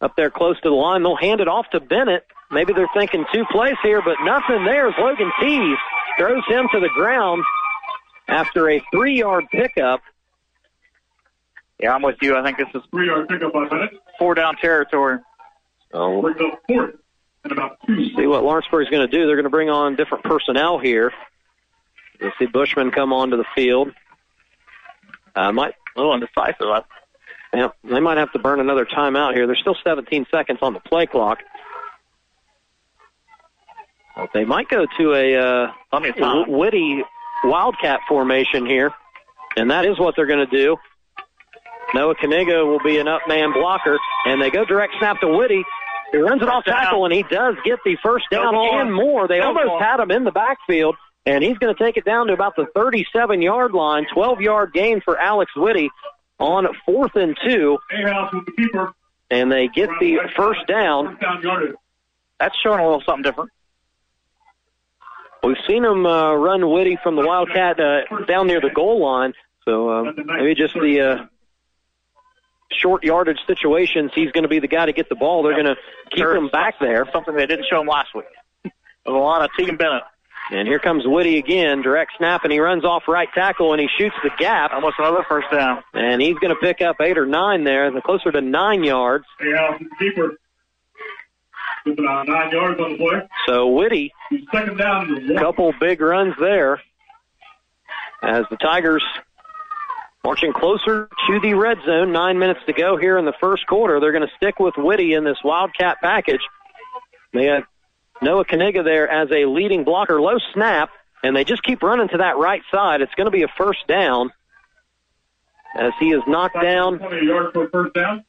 up 0.00 0.16
there 0.16 0.30
close 0.30 0.56
to 0.62 0.70
the 0.70 0.74
line. 0.74 1.02
They'll 1.02 1.16
hand 1.16 1.40
it 1.40 1.48
off 1.48 1.68
to 1.72 1.80
Bennett. 1.80 2.24
Maybe 2.50 2.72
they're 2.72 2.88
thinking 2.94 3.26
two 3.34 3.44
plays 3.50 3.76
here, 3.82 4.00
but 4.02 4.16
nothing 4.24 4.64
there 4.64 4.88
as 4.88 4.94
Logan 4.98 5.30
Tees 5.40 5.76
throws 6.18 6.42
him 6.48 6.68
to 6.72 6.80
the 6.80 6.90
ground 6.94 7.44
after 8.28 8.68
a 8.70 8.82
three-yard 8.92 9.44
pickup. 9.50 10.00
Yeah, 11.78 11.94
I'm 11.94 12.02
with 12.02 12.16
you. 12.22 12.36
I 12.36 12.42
think 12.42 12.58
this 12.58 12.68
is 12.74 12.82
three 12.90 13.06
yard 13.06 13.28
pickup 13.28 13.52
by 13.52 13.64
minute. 13.64 13.90
four 14.18 14.34
down 14.34 14.56
territory. 14.56 15.18
So 15.92 16.20
Brings 16.22 16.40
up 16.40 16.60
fourth 16.66 16.94
and 17.44 17.52
about 17.52 17.78
two. 17.86 18.08
see 18.16 18.26
what 18.26 18.42
Lawrenceburg's 18.44 18.88
going 18.90 19.06
to 19.08 19.14
do. 19.14 19.26
They're 19.26 19.36
going 19.36 19.44
to 19.44 19.50
bring 19.50 19.68
on 19.70 19.94
different 19.94 20.24
personnel 20.24 20.78
here. 20.78 21.12
You'll 22.20 22.32
see 22.38 22.46
Bushman 22.46 22.90
come 22.92 23.12
onto 23.12 23.36
the 23.36 23.44
field. 23.54 23.92
Uh, 25.34 25.52
might 25.52 25.74
A 25.96 26.00
little 26.00 26.14
indecisive. 26.14 26.66
I- 26.66 26.82
Yeah, 27.52 27.68
they 27.84 28.00
might 28.00 28.16
have 28.16 28.32
to 28.32 28.38
burn 28.38 28.58
another 28.58 28.86
timeout 28.86 29.34
here. 29.34 29.46
There's 29.46 29.60
still 29.60 29.76
17 29.84 30.26
seconds 30.30 30.60
on 30.62 30.72
the 30.72 30.80
play 30.80 31.04
clock. 31.06 31.40
Well, 34.16 34.28
They 34.32 34.44
might 34.46 34.68
go 34.70 34.86
to 34.98 35.12
a 35.14 35.36
uh, 35.36 35.72
Plenty 35.90 36.08
of 36.22 36.48
witty 36.48 37.04
wildcat 37.44 38.00
formation 38.08 38.66
here, 38.66 38.92
and 39.56 39.70
that 39.70 39.84
is 39.86 39.98
what 39.98 40.14
they're 40.16 40.26
going 40.26 40.46
to 40.48 40.56
do. 40.56 40.76
Noah 41.94 42.14
Kaniga 42.16 42.66
will 42.66 42.80
be 42.82 42.98
an 42.98 43.08
up 43.08 43.22
man 43.28 43.52
blocker, 43.52 43.96
and 44.26 44.40
they 44.42 44.50
go 44.50 44.64
direct 44.64 44.94
snap 44.98 45.20
to 45.20 45.28
Whitty. 45.28 45.62
He 46.12 46.18
runs 46.18 46.42
it 46.42 46.48
off 46.48 46.64
tackle, 46.64 47.04
and 47.04 47.14
he 47.14 47.22
does 47.24 47.54
get 47.64 47.78
the 47.84 47.96
first 48.02 48.26
down 48.30 48.54
Go 48.54 48.68
for 48.70 48.78
it. 48.78 48.82
and 48.86 48.94
more. 48.94 49.28
They 49.28 49.38
Go 49.38 49.48
almost 49.48 49.66
for 49.66 49.80
it. 49.80 49.84
had 49.84 50.00
him 50.00 50.10
in 50.10 50.24
the 50.24 50.30
backfield, 50.32 50.96
and 51.24 51.42
he's 51.44 51.58
going 51.58 51.74
to 51.74 51.82
take 51.84 51.96
it 51.96 52.04
down 52.04 52.26
to 52.28 52.32
about 52.32 52.56
the 52.56 52.66
37 52.74 53.42
yard 53.42 53.72
line. 53.72 54.06
12 54.12 54.40
yard 54.40 54.72
gain 54.72 55.00
for 55.00 55.18
Alex 55.18 55.52
Whitty 55.56 55.90
on 56.38 56.66
fourth 56.84 57.14
and 57.16 57.36
two, 57.46 57.78
Ahouse 57.92 58.32
with 58.34 58.46
the 58.46 58.52
keeper. 58.52 58.92
and 59.30 59.50
they 59.50 59.68
get 59.68 59.88
the 60.00 60.18
first 60.36 60.66
down. 60.66 61.10
First 61.16 61.20
down 61.22 61.42
yardage. 61.42 61.74
That's 62.38 62.56
showing 62.62 62.80
a 62.80 62.84
little 62.84 63.02
something 63.06 63.22
different. 63.22 63.50
We've 65.42 65.56
seen 65.68 65.84
him 65.84 66.04
uh, 66.06 66.34
run 66.34 66.68
Whitty 66.70 66.98
from 67.02 67.14
the 67.16 67.24
Wildcat 67.26 67.78
uh, 67.78 68.24
down 68.26 68.46
near 68.48 68.60
the 68.60 68.70
goal 68.70 69.00
line, 69.02 69.32
so 69.64 69.88
uh, 69.88 70.12
maybe 70.24 70.54
just 70.54 70.74
the 70.74 71.00
uh, 71.00 71.26
short 72.72 73.04
yardage 73.04 73.38
situations. 73.46 74.10
He's 74.14 74.32
going 74.32 74.42
to 74.42 74.48
be 74.48 74.58
the 74.58 74.66
guy 74.68 74.86
to 74.86 74.92
get 74.92 75.08
the 75.08 75.14
ball. 75.14 75.42
They're 75.44 75.52
going 75.52 75.66
to 75.66 75.76
keep 76.10 76.18
Sure. 76.18 76.34
him 76.34 76.48
back 76.48 76.74
there. 76.80 77.06
Something 77.12 77.36
they 77.36 77.46
didn't 77.46 77.66
show 77.70 77.80
him 77.80 77.86
last 77.86 78.08
week. 78.14 78.24
A 79.06 79.10
lot 79.10 79.42
of 79.42 79.50
Tegan 79.56 79.76
Bennett. 79.76 80.02
And 80.50 80.66
here 80.68 80.78
comes 80.78 81.04
Whitty 81.06 81.38
again, 81.38 81.82
direct 81.82 82.12
snap, 82.18 82.44
and 82.44 82.52
he 82.52 82.60
runs 82.60 82.84
off 82.84 83.04
right 83.08 83.28
tackle 83.34 83.72
and 83.72 83.80
he 83.80 83.88
shoots 83.98 84.14
the 84.22 84.30
gap. 84.38 84.72
Almost 84.72 84.94
another 84.98 85.24
first 85.28 85.48
down. 85.50 85.82
And 85.92 86.20
he's 86.22 86.36
going 86.38 86.54
to 86.54 86.60
pick 86.60 86.80
up 86.80 86.96
eight 87.00 87.18
or 87.18 87.26
nine 87.26 87.64
there, 87.64 87.90
the 87.90 88.00
closer 88.00 88.30
to 88.30 88.40
nine 88.40 88.84
yards. 88.84 89.24
Ahouse 89.40 89.78
with 89.80 89.88
the 89.90 89.96
keeper. 89.98 90.22
With 90.22 90.32
about 90.32 90.36
nine 91.86 92.50
yards 92.50 92.80
on 92.80 92.92
the 92.92 92.98
play. 92.98 93.28
So 93.46 93.68
Whitty, 93.68 94.12
Second 94.52 94.78
down 94.78 95.36
couple 95.38 95.72
big 95.78 96.00
runs 96.00 96.34
there 96.40 96.80
as 98.22 98.44
the 98.50 98.56
Tigers 98.56 99.04
marching 100.24 100.52
closer 100.52 101.08
to 101.28 101.40
the 101.40 101.54
red 101.54 101.78
zone. 101.86 102.12
Nine 102.12 102.38
minutes 102.38 102.60
to 102.66 102.72
go 102.72 102.96
here 102.96 103.16
in 103.18 103.24
the 103.24 103.34
first 103.40 103.66
quarter. 103.66 104.00
They're 104.00 104.12
going 104.12 104.26
to 104.26 104.34
stick 104.36 104.58
with 104.58 104.74
Whitty 104.76 105.14
in 105.14 105.24
this 105.24 105.38
Wildcat 105.44 105.98
package. 106.02 106.40
They 107.32 107.46
have 107.46 107.64
Noah 108.20 108.44
Kaniga 108.44 108.82
there 108.82 109.08
as 109.08 109.30
a 109.30 109.44
leading 109.44 109.84
blocker, 109.84 110.20
low 110.20 110.38
snap, 110.52 110.90
and 111.22 111.36
they 111.36 111.44
just 111.44 111.62
keep 111.62 111.82
running 111.82 112.08
to 112.08 112.18
that 112.18 112.36
right 112.38 112.62
side. 112.72 113.02
It's 113.02 113.14
going 113.14 113.26
to 113.26 113.30
be 113.30 113.42
a 113.42 113.48
first 113.56 113.86
down 113.86 114.32
as 115.78 115.92
he 116.00 116.10
is 116.10 116.22
knocked 116.26 116.60
down 116.60 116.98
20 116.98 117.26
yards 117.26 117.52
for 117.52 117.68
first 117.68 117.94
down. 117.94 118.24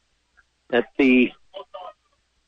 at 0.71 0.85
the 0.97 1.31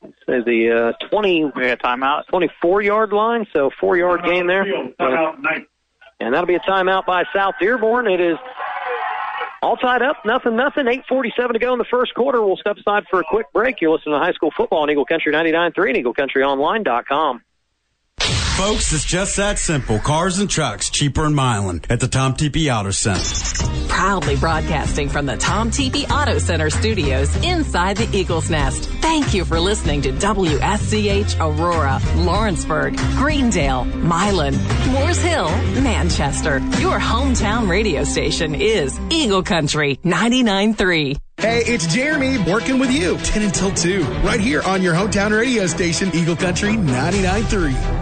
say 0.02 0.42
the 0.46 0.94
uh, 1.02 1.08
20 1.08 1.46
We 1.56 1.64
got 1.64 1.72
a 1.72 1.78
timeout. 1.78 2.28
24 2.28 2.82
yard 2.82 3.14
line, 3.14 3.46
so 3.54 3.70
four 3.80 3.98
yard 3.98 4.24
gain 4.24 4.48
there. 4.48 4.64
And 6.20 6.34
that'll 6.34 6.48
be 6.48 6.56
a 6.56 6.60
timeout 6.60 7.06
by 7.06 7.24
South 7.34 7.56
Dearborn. 7.62 8.08
It 8.08 8.20
is 8.20 8.38
all 9.62 9.78
tied 9.78 10.02
up, 10.02 10.18
nothing, 10.26 10.56
nothing. 10.56 10.86
8.47 10.86 11.54
to 11.54 11.60
go 11.60 11.74
in 11.74 11.80
the 11.80 11.86
first 11.90 12.14
quarter. 12.14 12.42
We'll 12.42 12.58
step 12.58 12.78
aside 12.78 13.04
for 13.10 13.20
a 13.20 13.24
quick 13.24 13.48
break. 13.54 13.82
You're 13.82 13.92
listening 13.92 14.16
to 14.16 14.20
high 14.20 14.34
school 14.34 14.52
football 14.56 14.84
on 14.84 14.90
Eagle 14.90 15.06
Country 15.06 15.34
99.3 15.34 15.96
and 15.96 16.06
EagleCountryOnline.com. 16.06 17.42
Folks, 18.20 18.92
it's 18.92 19.06
just 19.06 19.38
that 19.38 19.58
simple. 19.58 20.00
Cars 20.00 20.40
and 20.40 20.50
trucks 20.50 20.90
cheaper 20.90 21.26
in 21.26 21.34
Milan 21.34 21.82
at 21.90 22.02
the 22.02 22.10
Tom 22.10 22.34
Tepe 22.36 22.70
Auto 22.70 22.92
Center. 22.92 23.59
Proudly 24.00 24.38
broadcasting 24.38 25.10
from 25.10 25.26
the 25.26 25.36
Tom 25.36 25.72
Tepe 25.72 26.10
Auto 26.10 26.40
Center 26.40 26.70
studios 26.70 27.36
inside 27.44 27.98
the 27.98 28.08
Eagle's 28.18 28.50
Nest. 28.50 28.86
Thank 29.02 29.34
you 29.34 29.44
for 29.44 29.60
listening 29.60 30.02
to 30.04 30.14
WSCH 30.14 31.38
Aurora, 31.42 32.00
Lawrenceburg, 32.16 32.96
Greendale, 33.18 33.84
Milan, 33.84 34.56
Moores 34.88 35.22
Hill, 35.22 35.50
Manchester. 35.84 36.60
Your 36.80 36.98
hometown 36.98 37.68
radio 37.70 38.06
station 38.06 38.56
is 38.56 38.98
Eagle 39.10 39.44
Country 39.44 39.98
99.3. 40.06 41.18
Hey, 41.36 41.64
it's 41.66 41.86
Jeremy 41.94 42.38
working 42.50 42.80
with 42.80 42.94
you 42.94 43.18
10 43.18 43.42
until 43.42 43.74
2, 43.74 44.04
right 44.24 44.40
here 44.40 44.62
on 44.62 44.82
your 44.82 44.94
hometown 44.94 45.38
radio 45.38 45.68
station, 45.68 46.10
Eagle 46.16 46.38
Country 46.38 46.76
99.3. 46.76 47.99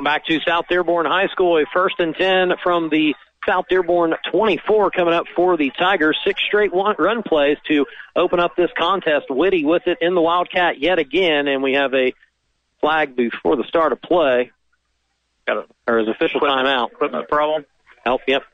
Welcome 0.00 0.14
back 0.14 0.24
to 0.28 0.40
South 0.48 0.64
Dearborn 0.66 1.04
High 1.04 1.26
School. 1.26 1.58
A 1.58 1.66
first 1.74 1.96
and 1.98 2.14
10 2.14 2.52
from 2.62 2.88
the 2.88 3.14
South 3.46 3.66
Dearborn 3.68 4.14
24 4.32 4.92
coming 4.92 5.12
up 5.12 5.26
for 5.36 5.58
the 5.58 5.70
Tigers. 5.78 6.16
Six 6.24 6.42
straight 6.42 6.72
one, 6.72 6.96
run 6.98 7.22
plays 7.22 7.58
to 7.68 7.84
open 8.16 8.40
up 8.40 8.56
this 8.56 8.70
contest. 8.78 9.26
Whitty 9.28 9.66
with 9.66 9.82
it 9.84 9.98
in 10.00 10.14
the 10.14 10.22
Wildcat 10.22 10.80
yet 10.80 10.98
again, 10.98 11.48
and 11.48 11.62
we 11.62 11.74
have 11.74 11.92
a 11.92 12.14
flag 12.80 13.14
before 13.14 13.56
the 13.56 13.64
start 13.64 13.92
of 13.92 14.00
play. 14.00 14.52
Got 15.46 15.58
a, 15.58 15.64
or 15.86 15.98
his 15.98 16.08
official 16.08 16.40
timeout. 16.40 16.92
Equipment 16.92 17.28
problem. 17.28 17.66
Help, 18.02 18.22
yep. 18.26 18.44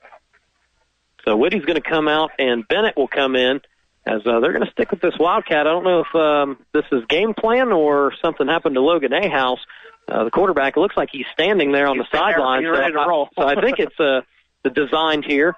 So 1.24 1.37
Whitty's 1.37 1.64
going 1.64 1.80
to 1.80 1.88
come 1.88 2.09
out, 2.09 2.32
and 2.40 2.66
Bennett 2.66 2.96
will 2.96 3.06
come 3.06 3.37
in 3.37 3.61
as 4.04 4.26
uh, 4.26 4.40
they're 4.40 4.52
going 4.52 4.64
to 4.66 4.72
stick 4.72 4.90
with 4.90 5.00
this 5.00 5.14
Wildcat. 5.16 5.68
I 5.68 5.70
don't 5.70 5.85
know 5.85 6.00
if 6.00 6.12
um, 6.12 6.59
this 6.72 6.87
is 6.90 7.04
game 7.09 7.35
plan 7.35 7.70
or 7.70 8.12
something 8.20 8.48
happened 8.48 8.74
to 8.74 8.80
Logan 8.80 9.12
Ahouse. 9.12 9.61
Uh, 10.09 10.25
the 10.25 10.31
quarterback 10.31 10.77
it 10.77 10.81
looks 10.81 10.97
like 10.97 11.09
he's 11.11 11.27
standing 11.33 11.73
there 11.73 11.87
on 11.88 11.99
the 11.99 12.05
sideline. 12.12 12.62
He's 12.62 12.69
to 12.92 13.01
I- 13.01 13.07
so 13.35 13.42
I 13.42 13.55
think 13.61 13.79
it's 13.81 14.01
uh, 14.01 14.21
the 14.62 14.71
design 14.71 15.23
here. 15.23 15.55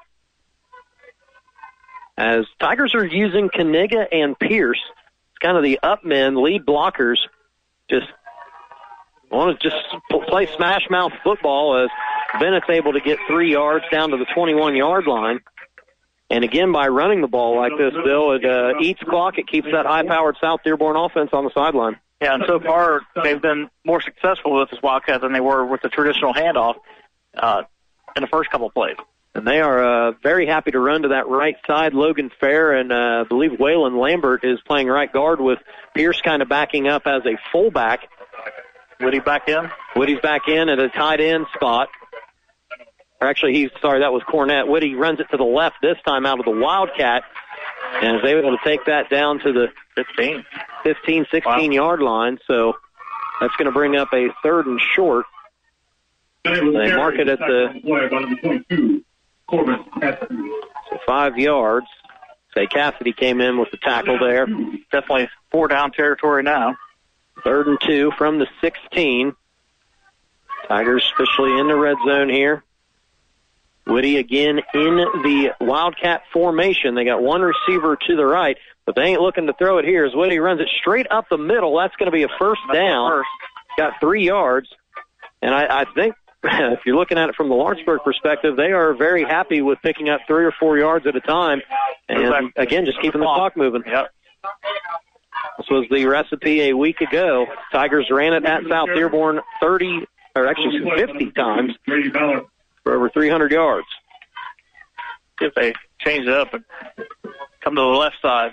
As 2.17 2.47
Tigers 2.59 2.95
are 2.95 3.05
using 3.05 3.49
Kaniga 3.49 4.07
and 4.11 4.37
Pierce, 4.39 4.81
it's 5.31 5.39
kind 5.39 5.57
of 5.57 5.63
the 5.63 5.79
up 5.83 6.05
men, 6.05 6.43
lead 6.43 6.67
blockers, 6.67 7.19
just 7.89 8.07
want 9.31 9.61
to 9.61 9.69
just 9.71 9.85
play 10.29 10.47
smash 10.57 10.89
mouth 10.91 11.13
football 11.23 11.77
as 11.85 11.91
Bennett's 12.41 12.69
able 12.71 12.95
to 12.95 13.01
get 13.01 13.19
three 13.29 13.53
yards 13.53 13.85
down 13.93 14.11
to 14.11 14.17
the 14.17 14.27
21 14.35 14.75
yard 14.75 15.07
line. 15.07 15.41
And 16.31 16.45
again, 16.45 16.73
by 16.73 16.89
running 16.89 17.21
the 17.21 17.29
ball 17.29 17.57
like 17.57 17.73
this, 17.79 17.95
Bill, 18.05 18.33
it 18.33 18.45
uh, 18.45 18.81
eats 18.81 19.01
clock. 19.03 19.39
It 19.39 19.47
keeps 19.47 19.69
that 19.73 19.87
high-powered 19.87 20.37
South 20.41 20.61
Dearborn 20.63 20.97
offense 20.97 21.31
on 21.33 21.45
the 21.45 21.51
sideline. 21.55 21.99
Yeah, 22.21 22.35
and 22.35 22.45
so 22.47 22.59
far 22.59 23.03
they've 23.23 23.41
been 23.41 23.71
more 23.85 24.01
successful 24.01 24.59
with 24.59 24.71
this 24.71 24.83
Wildcat 24.83 25.21
than 25.21 25.33
they 25.33 25.41
were 25.41 25.65
with 25.65 25.83
the 25.83 25.89
traditional 25.89 26.35
handoff 26.35 26.75
uh, 27.37 27.63
in 28.17 28.23
the 28.23 28.29
first 28.29 28.51
couple 28.51 28.67
of 28.67 28.75
plays. 28.75 28.97
And 29.35 29.47
they 29.47 29.61
are 29.61 30.09
uh, 30.09 30.13
very 30.21 30.47
happy 30.47 30.73
to 30.73 30.81
run 30.81 31.03
to 31.03 31.09
that 31.09 31.29
right 31.29 31.55
side. 31.65 31.95
Logan 31.95 32.31
Fair 32.41 32.73
and 32.73 32.91
uh, 32.91 33.23
I 33.25 33.25
believe 33.29 33.53
Waylon 33.53 34.01
Lambert 34.01 34.43
is 34.43 34.59
playing 34.67 34.89
right 34.89 35.13
guard 35.13 35.41
with 35.41 35.61
Pierce 35.95 36.21
kind 36.21 36.43
of 36.43 36.49
backing 36.49 36.89
up 36.89 37.07
as 37.07 37.23
a 37.25 37.39
fullback. 37.53 38.09
Woody 39.01 39.21
back 39.21 39.49
in? 39.49 39.71
Woody's 39.95 40.21
back 40.21 40.49
in 40.49 40.69
at 40.69 40.81
a 40.81 40.89
tight 40.89 41.21
end 41.21 41.47
spot. 41.55 41.89
Or 43.21 43.29
actually, 43.29 43.55
he's 43.55 43.71
sorry, 43.81 44.01
that 44.01 44.13
was 44.13 44.23
Cornett. 44.23 44.67
Woody 44.67 44.95
runs 44.97 45.21
it 45.21 45.29
to 45.31 45.37
the 45.37 45.45
left 45.45 45.77
this 45.83 45.99
time 46.05 46.27
out 46.27 46.41
of 46.41 46.45
the 46.45 46.51
Wildcat 46.51 47.23
and 48.03 48.17
is 48.17 48.25
able 48.25 48.57
to 48.57 48.59
take 48.65 48.87
that 48.87 49.09
down 49.09 49.41
to 49.41 49.53
the 49.53 49.69
15, 49.95 50.45
15 50.83 51.27
16 51.31 51.73
yard 51.73 52.01
line. 52.01 52.39
So 52.47 52.75
that's 53.41 53.55
going 53.57 53.67
to 53.67 53.73
bring 53.73 53.97
up 53.97 54.13
a 54.13 54.29
third 54.43 54.67
and 54.67 54.81
short. 54.81 55.27
They 56.45 56.95
mark 56.95 57.17
it 57.17 57.29
at 57.29 57.39
the 57.39 59.03
so 59.51 60.99
five 61.07 61.39
yards. 61.39 61.87
Say 62.55 62.67
Cassidy 62.67 63.13
came 63.13 63.41
in 63.41 63.59
with 63.59 63.71
the 63.71 63.77
tackle 63.77 64.19
there. 64.19 64.47
Definitely 64.91 65.29
four 65.51 65.69
down 65.69 65.93
territory 65.93 66.43
now. 66.43 66.77
Third 67.45 67.69
and 67.69 67.79
two 67.81 68.11
from 68.17 68.39
the 68.39 68.47
16. 68.61 69.35
Tigers 70.67 71.13
officially 71.15 71.59
in 71.59 71.69
the 71.69 71.77
red 71.77 71.97
zone 72.07 72.29
here. 72.29 72.65
Whitty 73.87 74.19
again 74.19 74.61
in 74.75 74.97
the 74.97 75.53
Wildcat 75.61 76.23
formation. 76.33 76.95
They 76.95 77.05
got 77.05 77.23
one 77.23 77.41
receiver 77.41 77.97
to 77.97 78.17
the 78.17 78.27
right, 78.27 78.59
but 78.89 78.95
they 78.97 79.03
ain't 79.03 79.21
looking 79.21 79.49
to 79.49 79.53
throw 79.53 79.77
it 79.77 79.85
here 79.85 80.07
as 80.07 80.15
Whitty 80.15 80.39
runs 80.39 80.63
it 80.63 80.69
straight 80.81 81.07
up 81.11 81.27
the 81.31 81.37
middle. 81.37 81.77
That's 81.77 81.95
going 81.97 82.07
to 82.07 82.11
be 82.11 82.23
a 82.23 82.29
first 82.39 82.63
down. 82.73 83.23
Got 83.77 84.01
three 84.01 84.25
yards. 84.25 84.67
And 85.43 85.55
I, 85.55 85.83
I 85.83 85.85
think 85.95 86.15
if 86.43 86.81
you're 86.87 86.97
looking 86.97 87.19
at 87.19 87.29
it 87.29 87.35
from 87.35 87.51
the 87.51 87.55
Lawrenceburg 87.55 88.01
perspective, 88.03 88.57
they 88.57 88.73
are 88.73 88.95
very 88.95 89.25
happy 89.25 89.61
with 89.61 89.79
picking 89.83 90.09
up 90.09 90.23
three 90.27 90.47
or 90.47 90.55
four 90.59 90.79
yards 90.79 91.07
at 91.07 91.15
a 91.15 91.21
time. 91.21 91.61
And 92.09 92.51
again, 92.57 92.87
just 92.87 92.99
keeping 93.03 93.21
the 93.21 93.27
clock 93.27 93.59
moving. 93.59 93.83
Yep. 93.87 94.11
This 95.59 95.67
was 95.71 95.87
the 95.91 96.07
recipe 96.07 96.71
a 96.71 96.73
week 96.75 97.03
ago. 97.03 97.45
Tigers 97.71 98.07
ran 98.11 98.33
it 98.33 98.47
at 98.47 98.63
South 98.71 98.89
Dearborn 98.95 99.41
30, 99.61 100.07
or 100.35 100.47
actually 100.47 100.81
50 100.97 101.33
times 101.33 101.75
for 102.85 102.95
over 102.95 103.11
300 103.11 103.53
yards. 103.53 103.87
If 105.43 105.55
they 105.55 105.75
change 106.01 106.27
it 106.27 106.33
up 106.33 106.55
and 106.55 106.65
come 107.61 107.75
to 107.75 107.83
the 107.83 107.87
left 107.87 108.17
side. 108.23 108.53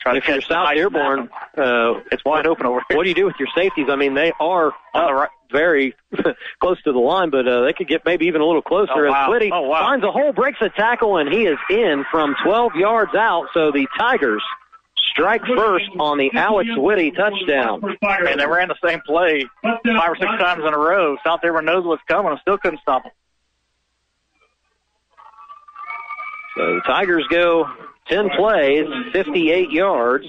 Try 0.00 0.12
to 0.12 0.18
if 0.18 0.28
you're 0.28 0.40
South 0.40 0.68
ice 0.68 0.76
Dearborn, 0.76 1.28
uh, 1.56 2.00
it's 2.12 2.24
wide 2.24 2.46
open 2.46 2.66
over 2.66 2.80
here. 2.88 2.96
What 2.96 3.02
do 3.04 3.08
you 3.08 3.14
do 3.14 3.26
with 3.26 3.36
your 3.38 3.48
safeties? 3.54 3.86
I 3.90 3.96
mean, 3.96 4.14
they 4.14 4.32
are 4.38 4.72
up 4.94 5.30
very 5.50 5.94
close 6.60 6.80
to 6.82 6.92
the 6.92 6.98
line, 6.98 7.30
but 7.30 7.46
uh, 7.48 7.62
they 7.62 7.72
could 7.72 7.88
get 7.88 8.04
maybe 8.04 8.26
even 8.26 8.40
a 8.40 8.44
little 8.46 8.62
closer. 8.62 8.92
Oh, 9.06 9.10
wow. 9.10 9.24
As 9.24 9.30
Whitty 9.30 9.50
Oh, 9.52 9.62
wow. 9.62 9.80
finds 9.80 10.04
a 10.04 10.10
hole, 10.12 10.32
breaks 10.32 10.58
a 10.60 10.68
tackle, 10.68 11.16
and 11.18 11.32
he 11.32 11.44
is 11.46 11.58
in 11.70 12.04
from 12.10 12.34
12 12.44 12.74
yards 12.76 13.14
out. 13.14 13.46
So 13.54 13.72
the 13.72 13.86
Tigers 13.98 14.42
strike 15.12 15.42
first 15.44 15.86
on 15.98 16.18
the 16.18 16.30
Alex 16.34 16.68
Whitty 16.76 17.10
touchdown. 17.10 17.80
And 18.02 18.40
they 18.40 18.46
ran 18.46 18.68
the 18.68 18.76
same 18.84 19.00
play 19.06 19.44
five 19.62 19.80
or 20.10 20.16
six 20.16 20.30
times 20.38 20.62
in 20.66 20.74
a 20.74 20.78
row. 20.78 21.16
South 21.24 21.40
Dearborn 21.40 21.64
knows 21.64 21.84
what's 21.84 22.02
coming 22.08 22.30
and 22.32 22.40
still 22.40 22.58
couldn't 22.58 22.80
stop 22.80 23.02
them. 23.04 23.12
So 26.56 26.74
the 26.76 26.80
Tigers 26.86 27.24
go 27.30 27.66
10 28.08 28.30
plays, 28.30 28.86
58 29.12 29.70
yards. 29.70 30.26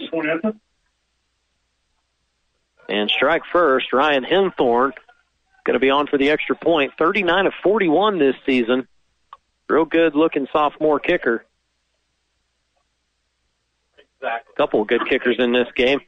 And 2.89 3.09
strike 3.09 3.43
first, 3.51 3.91
Ryan 3.93 4.23
Henthorn 4.23 4.91
going 5.67 5.73
to 5.73 5.79
be 5.79 5.89
on 5.89 6.07
for 6.07 6.17
the 6.17 6.29
extra 6.31 6.55
point. 6.55 6.93
39 6.97 7.47
of 7.47 7.53
41 7.61 8.19
this 8.19 8.35
season. 8.45 8.87
Real 9.69 9.85
good 9.85 10.15
looking 10.15 10.47
sophomore 10.51 10.99
kicker. 10.99 11.45
A 14.23 14.39
couple 14.55 14.81
of 14.81 14.87
good 14.87 15.07
kickers 15.07 15.35
in 15.39 15.51
this 15.51 15.67
game. 15.75 15.99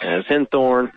As 0.00 0.24
Henthorn 0.24 0.92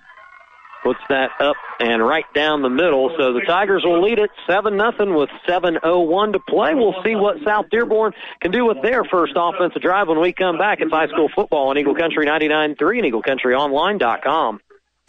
puts 0.84 1.00
that 1.10 1.32
up 1.39 1.56
and 1.80 2.06
right 2.06 2.26
down 2.34 2.62
the 2.62 2.69
middle. 2.69 3.13
So 3.17 3.34
the 3.34 3.41
Tigers 3.48 3.84
will 3.86 4.04
lead 4.04 4.19
it 4.19 4.30
7 4.48 4.76
nothing 4.76 5.15
with 5.15 5.30
7.01 5.48 6.34
to 6.34 6.39
play. 6.39 6.76
We'll 6.76 7.02
see 7.04 7.15
what 7.15 7.38
South 7.46 7.65
Dearborn 7.72 8.13
can 8.41 8.52
do 8.52 8.65
with 8.65 8.82
their 8.82 9.04
first 9.04 9.34
offensive 9.36 9.82
drive 9.82 10.08
when 10.08 10.19
we 10.19 10.34
come 10.34 10.58
back. 10.58 10.80
It's 10.82 10.91
high 10.91 11.08
school 11.08 11.30
football 11.34 11.69
on 11.69 11.78
Eagle 11.78 11.96
Country 11.96 12.26
99.3 12.26 13.04
and 13.04 13.13
EagleCountryOnline.com. 13.13 14.60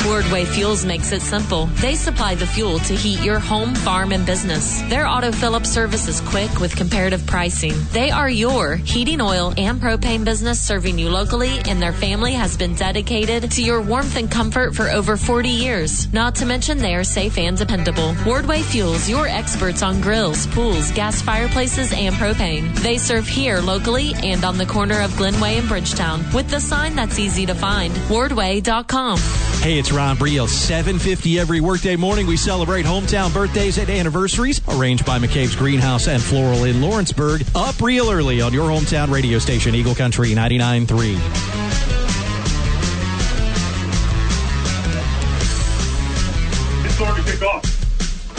Wardway 0.04 0.46
Fuels 0.46 0.84
makes 0.84 1.12
it 1.12 1.22
simple. 1.22 1.64
They 1.80 1.94
supply 1.94 2.34
the 2.34 2.46
fuel 2.46 2.78
to 2.80 2.94
heat 2.94 3.24
your 3.24 3.38
home, 3.38 3.74
farm, 3.74 4.12
and 4.12 4.26
business. 4.26 4.82
Their 4.82 5.06
auto 5.06 5.32
fill 5.32 5.54
up 5.54 5.64
service 5.64 6.08
is 6.08 6.20
quick 6.20 6.60
with 6.60 6.76
comparative 6.76 7.24
pricing. 7.26 7.72
They 7.90 8.10
are 8.10 8.28
your 8.28 8.76
heating 8.76 9.22
oil 9.22 9.54
and 9.56 9.80
propane 9.80 10.22
business 10.22 10.60
serving 10.60 10.98
you 10.98 11.08
locally, 11.08 11.58
and 11.66 11.80
their 11.80 11.94
family 11.94 12.34
has 12.34 12.54
been 12.54 12.74
dedicated 12.74 13.50
to 13.52 13.62
your 13.62 13.80
warmth 13.80 14.18
and 14.18 14.30
comfort 14.30 14.74
for 14.74 14.90
over 14.90 15.16
40 15.16 15.48
years. 15.48 16.12
Not 16.12 16.34
to 16.36 16.44
mention 16.44 16.76
they 16.76 16.94
are 16.94 17.04
safe 17.04 17.38
and 17.38 17.56
dependable. 17.56 18.12
Wardway 18.24 18.60
Fuels, 18.60 19.08
your 19.08 19.26
experts 19.26 19.82
on 19.82 20.02
grills, 20.02 20.46
pools, 20.48 20.90
gas 20.92 21.22
fireplaces, 21.22 21.94
and 21.94 22.14
propane. 22.16 22.74
They 22.80 22.98
serve 22.98 23.26
here 23.26 23.60
locally 23.60 24.12
and 24.22 24.44
on 24.44 24.58
the 24.58 24.66
corner 24.66 25.00
of 25.00 25.12
Glenway 25.12 25.56
and 25.58 25.66
Bridgetown 25.66 26.22
with 26.34 26.50
the 26.50 26.60
sign 26.60 26.94
that's 26.94 27.18
easy 27.18 27.46
to 27.46 27.54
find. 27.54 27.94
Wardway.com. 28.10 29.18
Hey, 29.62 29.78
it's 29.78 29.93
Ron 29.94 30.16
Brio. 30.16 30.46
750 30.46 31.38
every 31.38 31.61
workday 31.61 31.96
morning. 31.96 32.26
We 32.26 32.37
celebrate 32.37 32.85
hometown 32.85 33.33
birthdays 33.33 33.78
and 33.78 33.88
anniversaries 33.88 34.61
arranged 34.68 35.07
by 35.07 35.18
McCabe's 35.18 35.54
Greenhouse 35.54 36.09
and 36.09 36.22
Floral 36.22 36.64
in 36.64 36.83
Lawrenceburg. 36.83 37.44
Up 37.54 37.80
real 37.80 38.11
early 38.11 38.40
on 38.40 38.52
your 38.52 38.68
hometown 38.68 39.11
radio 39.11 39.38
station, 39.38 39.74
Eagle 39.74 39.94
Country 39.94 40.30
99.3. 40.30 41.64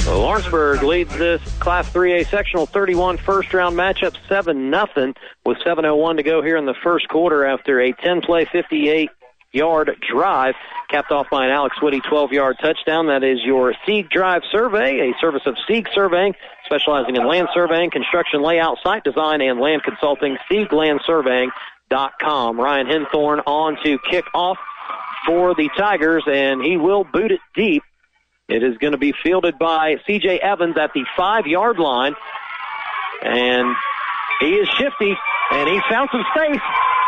So 0.05 0.21
Lawrenceburg 0.21 0.83
leads 0.83 1.17
this 1.17 1.41
Class 1.59 1.89
3A 1.91 2.27
sectional 2.27 2.67
31 2.67 3.17
first 3.17 3.51
round 3.53 3.75
matchup 3.75 4.15
7 4.29 4.69
nothing 4.69 5.15
with 5.45 5.57
7:01 5.65 6.17
to 6.17 6.23
go 6.23 6.43
here 6.43 6.57
in 6.57 6.65
the 6.65 6.75
first 6.83 7.07
quarter 7.09 7.43
after 7.43 7.81
a 7.81 7.91
10 7.91 8.21
play 8.21 8.45
58 8.45 9.09
yard 9.55 9.91
drive 10.11 10.55
capped 10.89 11.11
off 11.11 11.27
by 11.31 11.45
an 11.45 11.51
Alex 11.51 11.81
Whitty 11.81 12.01
12 12.01 12.33
yard 12.33 12.57
touchdown. 12.61 13.07
That 13.07 13.23
is 13.23 13.39
your 13.43 13.73
Sieg 13.85 14.09
Drive 14.09 14.41
Survey, 14.51 15.09
a 15.09 15.13
service 15.19 15.43
of 15.45 15.55
Sieg 15.67 15.87
Surveying, 15.93 16.33
specializing 16.65 17.15
in 17.15 17.27
land 17.27 17.47
surveying, 17.53 17.89
construction 17.89 18.41
layout, 18.41 18.77
site 18.83 19.03
design, 19.03 19.41
and 19.41 19.59
land 19.59 19.83
consulting. 19.83 20.37
SiegLandSurveying.com. 20.51 22.59
Ryan 22.59 22.87
Henthorn 22.87 23.41
on 23.45 23.77
to 23.83 23.97
kick 24.09 24.25
off 24.33 24.57
for 25.25 25.55
the 25.55 25.69
Tigers, 25.77 26.23
and 26.27 26.61
he 26.61 26.77
will 26.77 27.03
boot 27.03 27.31
it 27.31 27.39
deep. 27.55 27.83
It 28.47 28.63
is 28.63 28.77
going 28.77 28.91
to 28.91 28.99
be 28.99 29.13
fielded 29.23 29.57
by 29.57 29.95
C.J. 30.05 30.39
Evans 30.39 30.77
at 30.77 30.91
the 30.93 31.03
five 31.17 31.47
yard 31.47 31.79
line. 31.79 32.13
And 33.23 33.75
he 34.39 34.55
is 34.55 34.67
shifty, 34.69 35.15
and 35.51 35.69
he 35.69 35.79
found 35.89 36.09
some 36.11 36.23
space, 36.35 36.61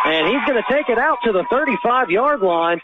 and 0.07 0.27
he's 0.27 0.45
going 0.45 0.61
to 0.61 0.73
take 0.73 0.89
it 0.89 0.97
out 0.97 1.17
to 1.23 1.31
the 1.31 1.43
35 1.49 2.09
yard 2.09 2.41
line. 2.41 2.79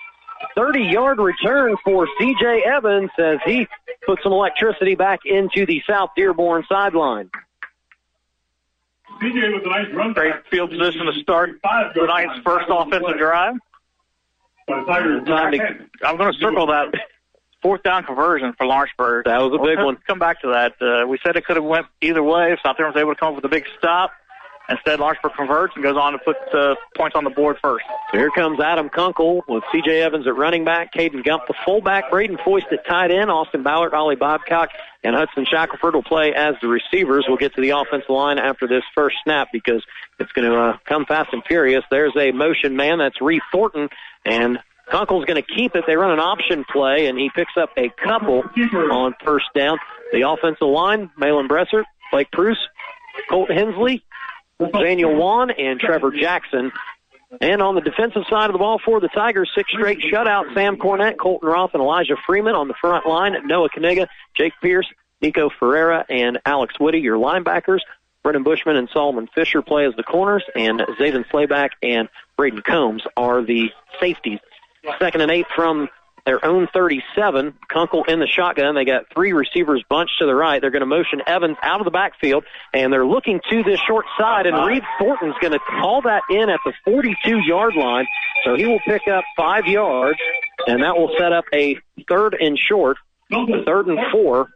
30 0.56 0.84
yard 0.84 1.20
return 1.20 1.76
for 1.84 2.08
C.J. 2.20 2.64
Evans 2.66 3.10
as 3.18 3.38
he 3.46 3.68
put 4.06 4.20
some 4.22 4.34
electricity 4.34 4.96
back 4.96 5.22
into 5.26 5.66
the 5.66 5.82
South 5.88 6.12
Dearborn 6.16 6.66
sideline. 6.68 7.30
CJ 9.22 9.54
with 9.54 9.66
a 9.66 9.70
nice 9.70 9.94
run. 9.94 10.14
Great 10.14 10.36
field 10.50 10.72
position 10.72 11.06
to 11.06 11.14
start 11.22 11.62
the 11.62 12.06
Knights' 12.06 12.42
first 12.44 12.66
offensive 12.70 13.18
drive. 13.18 13.56
Time 14.68 15.26
to, 15.26 15.90
I'm 16.04 16.18
going 16.18 16.34
to 16.34 16.40
circle 16.40 16.68
that 16.68 16.94
fourth 17.62 17.84
down 17.84 18.04
conversion 18.04 18.54
for 18.58 18.66
Lawrenceburg. 18.66 19.26
That 19.26 19.38
was 19.38 19.54
a 19.54 19.64
big 19.64 19.78
We'll 19.78 19.88
one. 19.88 19.98
Come 20.08 20.20
back 20.20 20.42
to 20.42 20.50
that. 20.50 20.82
Uh, 20.82 21.08
we 21.08 21.18
said 21.24 21.36
it 21.36 21.46
could 21.46 21.56
have 21.56 21.66
went 21.66 21.88
either 22.02 22.24
way. 22.24 22.58
South 22.64 22.78
Dearborn 22.78 22.94
was 22.94 23.02
able 23.02 23.14
to 23.14 23.20
come 23.20 23.30
up 23.30 23.36
with 23.36 23.46
a 23.46 23.50
big 23.50 23.66
stop. 23.78 24.12
Instead, 24.74 25.00
Lawrenceburg 25.00 25.34
converts 25.36 25.74
and 25.76 25.84
goes 25.84 25.96
on 25.96 26.14
to 26.14 26.20
put 26.20 26.36
uh, 26.54 26.76
points 26.98 27.16
on 27.16 27.24
the 27.24 27.30
board 27.30 27.58
first. 27.62 27.86
So 28.12 28.18
here 28.18 28.32
comes 28.32 28.60
Adam 28.60 28.90
Kunkel 28.90 29.44
with 29.48 29.64
C.J. 29.72 30.02
Evans 30.02 30.26
at 30.26 30.36
running 30.36 30.66
back, 30.66 30.94
Caden 30.94 31.24
Gump 31.24 31.44
the 31.48 31.54
fullback, 31.64 32.10
Braden 32.10 32.38
Foist 32.44 32.66
at 32.72 32.86
tight 32.88 33.12
end, 33.12 33.30
Austin 33.30 33.62
Ballard, 33.62 33.94
Ollie 33.94 34.16
Babcock, 34.16 34.70
and 35.04 35.16
Hudson 35.16 35.46
Shackelford 35.46 35.94
will 35.94 36.04
play 36.04 36.34
as 36.34 36.56
the 36.62 36.68
receivers. 36.68 37.26
We'll 37.28 37.38
get 37.38 37.54
to 37.56 37.62
the 37.62 37.72
offensive 37.72 38.10
line 38.10 38.40
after 38.40 38.68
this 38.68 38.84
first 38.96 39.18
snap 39.24 39.50
because 39.54 39.84
it's 40.20 40.32
going 40.32 40.50
to 40.50 40.58
uh, 40.58 40.78
come 40.86 41.06
fast 41.06 41.30
and 41.34 41.44
furious. 41.46 41.84
There's 41.92 42.16
a 42.18 42.32
motion 42.32 42.76
man. 42.76 42.98
That's 42.98 43.22
Reed 43.22 43.42
Thornton, 43.52 43.90
and 44.26 44.58
Kunkel's 44.90 45.26
going 45.26 45.42
to 45.42 45.56
keep 45.56 45.76
it. 45.76 45.84
They 45.86 45.96
run 45.96 46.12
an 46.12 46.20
option 46.20 46.66
play, 46.72 47.08
and 47.08 47.18
he 47.18 47.30
picks 47.36 47.54
up 47.60 47.70
a 47.78 47.90
couple 48.04 48.44
on 48.92 49.14
first 49.24 49.46
down. 49.56 49.78
The 50.12 50.28
offensive 50.28 50.68
line, 50.68 51.12
Malin 51.18 51.48
Bresser, 51.48 51.84
Blake 52.12 52.32
Bruce, 52.32 52.60
Colt 53.30 53.52
Hensley, 53.52 54.04
Daniel 54.60 55.16
Wan, 55.16 55.52
and 55.52 55.80
Trevor 55.80 56.12
Jackson. 56.12 56.72
And 57.42 57.62
on 57.62 57.74
the 57.76 57.82
defensive 57.82 58.24
side 58.30 58.50
of 58.50 58.54
the 58.54 58.60
ball 58.60 58.80
for 58.84 59.00
the 59.00 59.08
Tigers, 59.08 59.50
six 59.56 59.72
straight 59.72 60.00
shutout. 60.00 60.54
Sam 60.54 60.78
Cornett, 60.78 61.18
Colton 61.18 61.50
Roth, 61.50 61.72
and 61.74 61.82
Elijah 61.82 62.16
Freeman 62.28 62.54
on 62.54 62.68
the 62.68 62.76
front 62.80 63.08
line. 63.08 63.36
Noah 63.48 63.70
Kaniga, 63.70 64.08
Jake 64.38 64.54
Pierce, 64.62 64.88
Nico 65.22 65.50
Ferreira, 65.50 66.06
and 66.10 66.40
Alex 66.46 66.80
Whitty, 66.80 67.00
your 67.00 67.18
linebackers. 67.18 67.80
Brendan 68.22 68.44
Bushman 68.44 68.78
and 68.78 68.88
Solomon 68.94 69.28
Fisher 69.36 69.62
play 69.62 69.86
as 69.86 69.94
the 69.96 70.04
corners, 70.04 70.44
and 70.56 70.80
Zayden 71.00 71.30
Slayback 71.30 71.72
and 71.82 72.08
Braden 72.38 72.62
Combs 72.62 73.04
are 73.18 73.44
the 73.44 73.70
safeties. 74.00 74.40
Second 75.00 75.22
and 75.22 75.32
eight 75.32 75.48
from 75.56 75.90
their 76.26 76.44
own 76.46 76.68
37. 76.74 77.54
Kunkel 77.68 78.06
in 78.06 78.20
the 78.20 78.28
shotgun. 78.28 78.76
They 78.76 78.86
got 78.86 79.06
three 79.14 79.34
receivers 79.34 79.84
bunched 79.90 80.20
to 80.20 80.26
the 80.26 80.36
right. 80.36 80.62
They're 80.62 80.72
going 80.72 80.82
to 80.82 80.86
motion 80.86 81.22
Evans 81.28 81.58
out 81.62 81.82
of 81.82 81.86
the 81.86 81.92
backfield, 81.92 82.46
and 82.74 82.94
they're 82.94 83.06
looking 83.06 83.42
to 83.50 83.64
this 83.64 83.80
short 83.86 84.06
side, 84.18 84.46
and 84.46 84.66
Reed 84.66 84.84
Thornton's 85.00 85.36
going 85.42 85.54
to 85.54 85.60
call 85.60 86.02
that 86.04 86.24
in 86.30 86.50
at 86.50 86.60
the 86.66 86.74
42-yard 86.88 87.76
line. 87.76 88.06
So 88.46 88.56
he 88.56 88.66
will 88.66 88.80
pick 88.86 89.08
up 89.08 89.24
five 89.36 89.66
yards, 89.66 90.20
and 90.68 90.84
that 90.84 90.98
will 90.98 91.14
set 91.18 91.34
up 91.34 91.46
a 91.54 91.78
third 92.08 92.36
and 92.40 92.58
short, 92.58 92.98
third 93.30 93.88
and 93.88 94.00
four, 94.12 94.48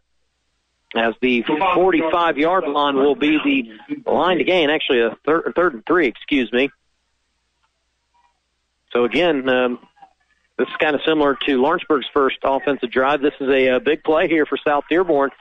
as 0.96 1.16
the 1.22 1.44
45-yard 1.44 2.66
line 2.66 2.96
will 2.96 3.16
be 3.16 3.74
the 4.06 4.10
line 4.10 4.38
to 4.38 4.46
gain. 4.46 4.70
Actually, 4.70 5.02
a 5.02 5.18
third, 5.26 5.54
third 5.56 5.74
and 5.74 5.86
three, 5.86 6.08
excuse 6.08 6.52
me. 6.52 6.70
So 8.94 9.04
again, 9.04 9.48
um, 9.50 9.80
this 10.58 10.68
is 10.68 10.76
kind 10.80 10.96
of 10.96 11.02
similar 11.06 11.38
to 11.46 11.62
Lawrenceburg's 11.62 12.08
first 12.14 12.38
offensive 12.44 12.92
drive. 12.92 13.22
This 13.22 13.34
is 13.40 13.50
a, 13.50 13.70
uh 13.70 13.80
big 13.80 14.04
play 14.04 14.28
here 14.28 14.46
for 14.46 14.58
South 14.58 14.86
Dearborn 14.90 15.32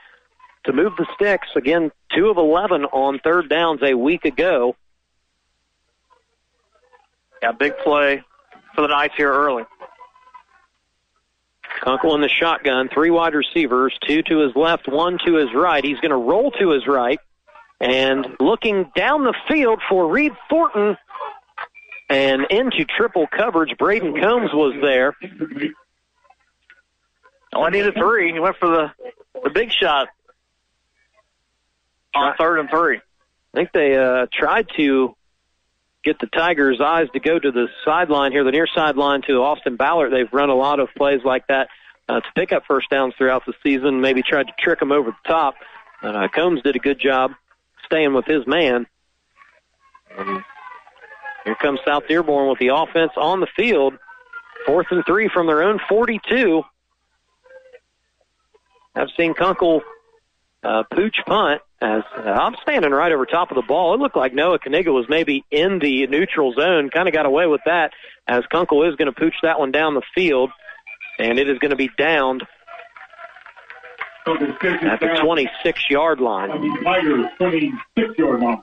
to 0.65 0.73
move 0.73 0.93
the 0.97 1.07
sticks. 1.15 1.47
Again, 1.55 1.91
two 2.15 2.29
of 2.29 2.37
11 2.37 2.85
on 2.85 3.19
third 3.19 3.49
downs 3.49 3.81
a 3.83 3.93
week 3.95 4.25
ago. 4.25 4.75
Yeah, 7.41 7.51
big 7.53 7.77
play 7.79 8.23
for 8.75 8.81
the 8.81 8.87
Knights 8.87 9.13
here 9.17 9.31
early. 9.31 9.63
Kunkel 11.81 12.15
in 12.15 12.21
the 12.21 12.29
shotgun, 12.29 12.89
three 12.89 13.11
wide 13.11 13.33
receivers, 13.35 13.97
two 14.05 14.23
to 14.23 14.39
his 14.39 14.55
left, 14.55 14.87
one 14.87 15.17
to 15.25 15.35
his 15.35 15.53
right. 15.53 15.83
He's 15.83 15.99
going 15.99 16.11
to 16.11 16.17
roll 16.17 16.51
to 16.51 16.71
his 16.71 16.87
right. 16.87 17.19
And 17.79 18.35
looking 18.39 18.91
down 18.95 19.23
the 19.23 19.35
field 19.47 19.81
for 19.87 20.07
Reed 20.07 20.31
Thornton 20.49 20.97
and 22.09 22.45
into 22.49 22.85
triple 22.85 23.27
coverage, 23.27 23.77
Braden 23.77 24.19
Combs 24.19 24.51
was 24.53 24.75
there. 24.81 25.15
Only 27.53 27.71
needed 27.71 27.95
three. 27.95 28.31
He 28.33 28.39
went 28.39 28.57
for 28.57 28.69
the, 28.69 28.91
the 29.43 29.49
big 29.49 29.71
shot 29.71 30.07
on 32.13 32.35
third 32.37 32.59
and 32.59 32.69
three. 32.69 32.97
I 32.97 33.57
think 33.57 33.71
they 33.71 33.95
uh, 33.97 34.27
tried 34.31 34.67
to 34.77 35.15
get 36.03 36.19
the 36.19 36.27
Tigers' 36.27 36.79
eyes 36.79 37.07
to 37.13 37.19
go 37.19 37.37
to 37.37 37.51
the 37.51 37.67
sideline 37.83 38.31
here, 38.31 38.43
the 38.43 38.51
near 38.51 38.67
sideline 38.73 39.21
to 39.23 39.41
Austin 39.41 39.75
Ballard. 39.75 40.13
They've 40.13 40.31
run 40.31 40.49
a 40.49 40.55
lot 40.55 40.79
of 40.79 40.89
plays 40.95 41.21
like 41.25 41.47
that 41.47 41.69
uh, 42.07 42.21
to 42.21 42.27
pick 42.35 42.51
up 42.53 42.63
first 42.67 42.89
downs 42.89 43.13
throughout 43.17 43.45
the 43.45 43.53
season. 43.63 44.01
Maybe 44.01 44.21
tried 44.21 44.47
to 44.47 44.53
trick 44.59 44.79
them 44.79 44.91
over 44.91 45.11
the 45.11 45.29
top. 45.29 45.55
Uh, 46.01 46.27
Combs 46.33 46.61
did 46.61 46.75
a 46.75 46.79
good 46.79 46.99
job 46.99 47.31
staying 47.85 48.13
with 48.13 48.25
his 48.25 48.45
man. 48.45 48.85
And 50.17 50.43
here 51.47 51.55
comes 51.55 51.79
South 51.87 52.03
Dearborn 52.09 52.49
with 52.49 52.59
the 52.59 52.75
offense 52.75 53.13
on 53.15 53.39
the 53.39 53.47
field. 53.55 53.93
Fourth 54.65 54.87
and 54.91 55.05
three 55.05 55.29
from 55.33 55.47
their 55.47 55.63
own 55.63 55.79
42. 55.87 56.61
I've 58.93 59.07
seen 59.15 59.33
Kunkel 59.33 59.81
uh, 60.61 60.83
pooch 60.93 61.15
punt 61.25 61.61
as 61.81 62.03
uh, 62.17 62.21
I'm 62.21 62.57
standing 62.63 62.91
right 62.91 63.13
over 63.13 63.25
top 63.25 63.49
of 63.49 63.55
the 63.55 63.61
ball. 63.61 63.93
It 63.93 64.01
looked 64.01 64.17
like 64.17 64.33
Noah 64.33 64.59
Kaniga 64.59 64.93
was 64.93 65.05
maybe 65.07 65.45
in 65.49 65.79
the 65.79 66.05
neutral 66.07 66.51
zone. 66.51 66.89
Kind 66.89 67.07
of 67.07 67.13
got 67.13 67.25
away 67.25 67.47
with 67.47 67.61
that 67.65 67.91
as 68.27 68.43
Kunkel 68.51 68.83
is 68.83 68.95
going 68.95 69.05
to 69.05 69.17
pooch 69.17 69.35
that 69.43 69.57
one 69.57 69.71
down 69.71 69.93
the 69.93 70.01
field, 70.13 70.51
and 71.17 71.39
it 71.39 71.49
is 71.49 71.59
going 71.59 71.71
to 71.71 71.77
be 71.77 71.89
downed 71.97 72.43
at 74.25 74.99
the 74.99 75.21
26 75.23 75.89
yard 75.89 76.19
line. 76.19 76.49
Tigers, 76.83 77.25
26 77.37 78.17
yard 78.17 78.41
line. 78.41 78.61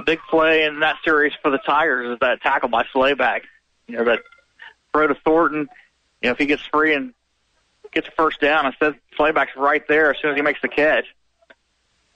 A 0.00 0.02
big 0.02 0.20
play 0.30 0.64
in 0.64 0.80
that 0.80 0.96
series 1.04 1.34
for 1.42 1.50
the 1.50 1.58
Tigers 1.58 2.14
is 2.14 2.18
that 2.22 2.40
tackle 2.40 2.70
by 2.70 2.84
Slayback. 2.94 3.42
You 3.86 3.98
know, 3.98 4.04
that 4.04 4.20
throw 4.94 5.06
to 5.06 5.14
Thornton, 5.14 5.68
you 6.22 6.28
know, 6.28 6.30
if 6.30 6.38
he 6.38 6.46
gets 6.46 6.62
free 6.62 6.94
and 6.94 7.12
gets 7.92 8.08
a 8.08 8.10
first 8.12 8.40
down, 8.40 8.64
instead 8.64 8.94
Slayback's 9.18 9.54
right 9.58 9.86
there 9.88 10.10
as 10.10 10.16
soon 10.22 10.30
as 10.30 10.36
he 10.36 10.42
makes 10.42 10.62
the 10.62 10.68
catch 10.68 11.04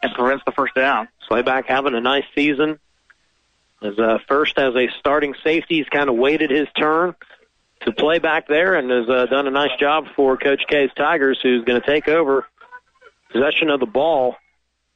and 0.03 0.14
prevents 0.14 0.47
the 0.47 0.53
first 0.53 0.74
down. 0.74 1.09
Slayback 1.30 1.66
having 1.66 1.95
a 1.95 2.01
nice 2.01 2.24
season. 2.35 2.78
As 3.82 3.99
uh, 3.99 4.16
first 4.28 4.59
as 4.59 4.74
a 4.74 4.89
starting 4.99 5.35
safety, 5.45 5.76
he's 5.76 5.89
kind 5.91 6.09
of 6.09 6.16
waited 6.16 6.51
his 6.51 6.68
turn 6.78 7.14
to 7.80 7.93
play 7.93 8.18
back 8.18 8.49
there 8.49 8.76
and 8.76 8.91
has 8.91 9.11
uh, 9.11 9.26
done 9.26 9.47
a 9.47 9.51
nice 9.51 9.78
job 9.78 10.07
for 10.16 10.39
Coach 10.39 10.62
K's 10.68 10.89
Tigers, 10.97 11.39
who's 11.43 11.64
going 11.64 11.78
to 11.78 11.87
take 11.87 12.09
over 12.09 12.47
possession 13.30 13.68
of 13.68 13.78
the 13.78 13.87
ball 13.87 14.37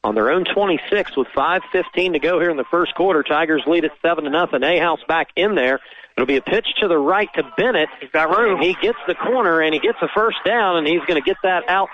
on 0.05 0.15
their 0.15 0.31
own 0.31 0.45
26 0.45 1.17
with 1.17 1.29
5:15 1.29 2.13
to 2.13 2.19
go 2.19 2.41
here 2.41 2.51
in 2.51 2.57
the 2.57 2.65
first 2.65 2.95
quarter. 2.95 3.23
Tigers 3.23 3.63
lead 3.67 3.85
at 3.85 3.93
seven 4.01 4.25
to 4.25 4.31
nothing. 4.31 4.61
Ahouse 4.61 5.07
back 5.07 5.29
in 5.37 5.55
there. 5.55 5.81
It'll 6.17 6.27
be 6.27 6.37
a 6.37 6.43
pitch 6.43 6.67
to 6.81 6.89
the 6.89 6.99
right 6.99 7.29
to 7.35 7.45
Bennett. 7.57 7.89
He's 8.01 8.11
got 8.11 8.37
room. 8.37 8.61
He 8.61 8.75
gets 8.75 8.99
the 9.07 9.15
corner 9.15 9.61
and 9.61 9.73
he 9.73 9.81
gets 9.81 9.99
the 10.01 10.09
first 10.15 10.39
down, 10.45 10.77
and 10.77 10.87
he's 10.87 11.01
going 11.07 11.21
to 11.21 11.25
get 11.25 11.37
that 11.43 11.69
out 11.69 11.89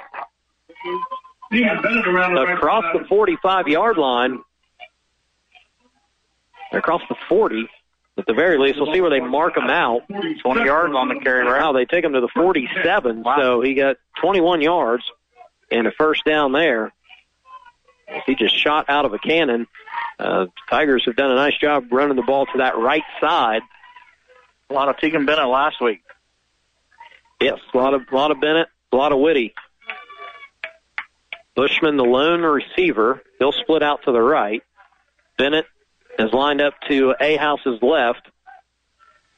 across 2.55 2.85
the 2.93 3.05
45 3.07 3.69
yard 3.69 3.99
line. 3.99 4.41
Across 6.73 7.03
the 7.09 7.15
40, 7.29 7.69
at 8.19 8.27
the 8.27 8.35
very 8.35 8.59
least. 8.59 8.81
We'll 8.81 8.93
see 8.93 9.01
where 9.01 9.11
they 9.11 9.21
mark 9.21 9.57
him 9.57 9.71
out. 9.71 10.03
20 10.09 10.65
yards 10.65 10.95
on 10.95 11.09
the 11.09 11.21
carry 11.23 11.45
route. 11.45 11.61
Wow, 11.61 11.73
they 11.73 11.85
take 11.85 12.05
him 12.05 12.15
to 12.15 12.21
the 12.21 12.29
47, 12.35 13.25
so 13.39 13.61
he 13.61 13.75
got 13.75 13.97
21 14.21 14.61
yards 14.61 15.05
and 15.71 15.87
a 15.87 15.93
first 15.93 16.25
down 16.25 16.53
there. 16.53 16.93
He 18.27 18.35
just 18.35 18.57
shot 18.57 18.87
out 18.89 19.05
of 19.05 19.13
a 19.15 19.19
cannon. 19.19 19.67
Uh, 20.19 20.47
Tigers 20.71 21.05
have 21.07 21.17
done 21.17 21.31
a 21.31 21.35
nice 21.35 21.57
job 21.59 21.87
running 21.91 22.17
the 22.17 22.23
ball 22.23 22.47
to 22.47 22.59
that 22.59 22.77
right 22.79 23.03
side. 23.21 23.63
A 24.71 24.75
lot 24.75 24.89
of 24.89 24.99
Tegan 24.99 25.27
Bennett 25.27 25.47
last 25.49 25.81
week. 25.81 26.01
Yes, 27.41 27.59
a 27.73 27.77
lot 27.77 27.95
of 27.95 28.03
a 28.11 28.15
lot 28.15 28.31
of 28.31 28.41
Bennett, 28.41 28.69
a 28.93 28.97
lot 28.97 29.13
of 29.13 29.19
Whitty. 29.19 29.55
Bushman, 31.55 31.97
the 31.97 32.05
lone 32.05 32.43
receiver, 32.43 33.23
he'll 33.39 33.53
split 33.53 33.83
out 33.83 34.01
to 34.05 34.13
the 34.13 34.21
right. 34.21 34.63
Bennett 35.39 35.67
is 36.19 36.33
lined 36.33 36.61
up 36.61 36.75
to 36.89 37.15
Ahouse's 37.21 37.81
left, 37.83 38.27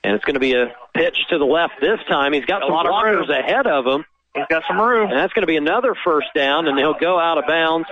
and 0.02 0.14
it's 0.14 0.24
going 0.24 0.34
to 0.34 0.40
be 0.40 0.54
a 0.54 0.74
pitch 0.94 1.18
to 1.30 1.38
the 1.38 1.44
left 1.44 1.74
this 1.80 1.98
time. 2.08 2.32
He's 2.32 2.44
got 2.46 2.62
A 2.62 2.66
some 2.66 2.74
lot 2.74 2.86
of 2.86 3.02
room. 3.04 3.24
blockers 3.26 3.38
ahead 3.38 3.66
of 3.66 3.86
him. 3.86 4.04
He's 4.34 4.46
got 4.48 4.62
some 4.68 4.80
room. 4.80 5.10
And 5.10 5.18
that's 5.18 5.32
going 5.32 5.42
to 5.42 5.46
be 5.46 5.56
another 5.56 5.94
first 6.04 6.28
down, 6.34 6.68
and 6.68 6.78
he'll 6.78 6.94
go 6.98 7.18
out 7.18 7.38
of 7.38 7.46
bounds 7.46 7.88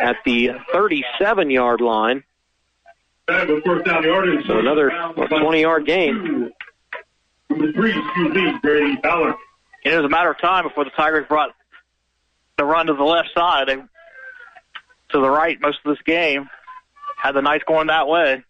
at 0.00 0.16
the 0.24 0.50
37 0.72 1.50
yard 1.50 1.80
line. 1.80 2.24
First 3.26 3.84
down 3.84 4.04
yardage. 4.04 4.46
So 4.46 4.58
another 4.58 4.90
20 5.14 5.60
yard 5.60 5.86
gain. 5.86 6.50
Number 7.50 7.72
three, 7.72 7.98
excuse 7.98 8.34
me, 8.34 8.58
Grady 8.62 8.96
Ballard. 9.02 9.34
And 9.84 9.94
it 9.94 9.96
was 9.96 10.06
a 10.06 10.08
matter 10.08 10.30
of 10.30 10.40
time 10.40 10.64
before 10.64 10.84
the 10.84 10.90
Tigers 10.90 11.26
brought 11.28 11.50
the 12.56 12.64
run 12.64 12.86
to 12.86 12.94
the 12.94 13.04
left 13.04 13.28
side. 13.34 13.68
They 13.68 13.76
to 13.76 15.20
the 15.20 15.30
right 15.30 15.58
most 15.60 15.78
of 15.84 15.94
this 15.94 16.02
game. 16.04 16.48
Had 17.16 17.32
the 17.32 17.42
Knights 17.42 17.64
going 17.66 17.88
that 17.88 18.06
way. 18.06 18.42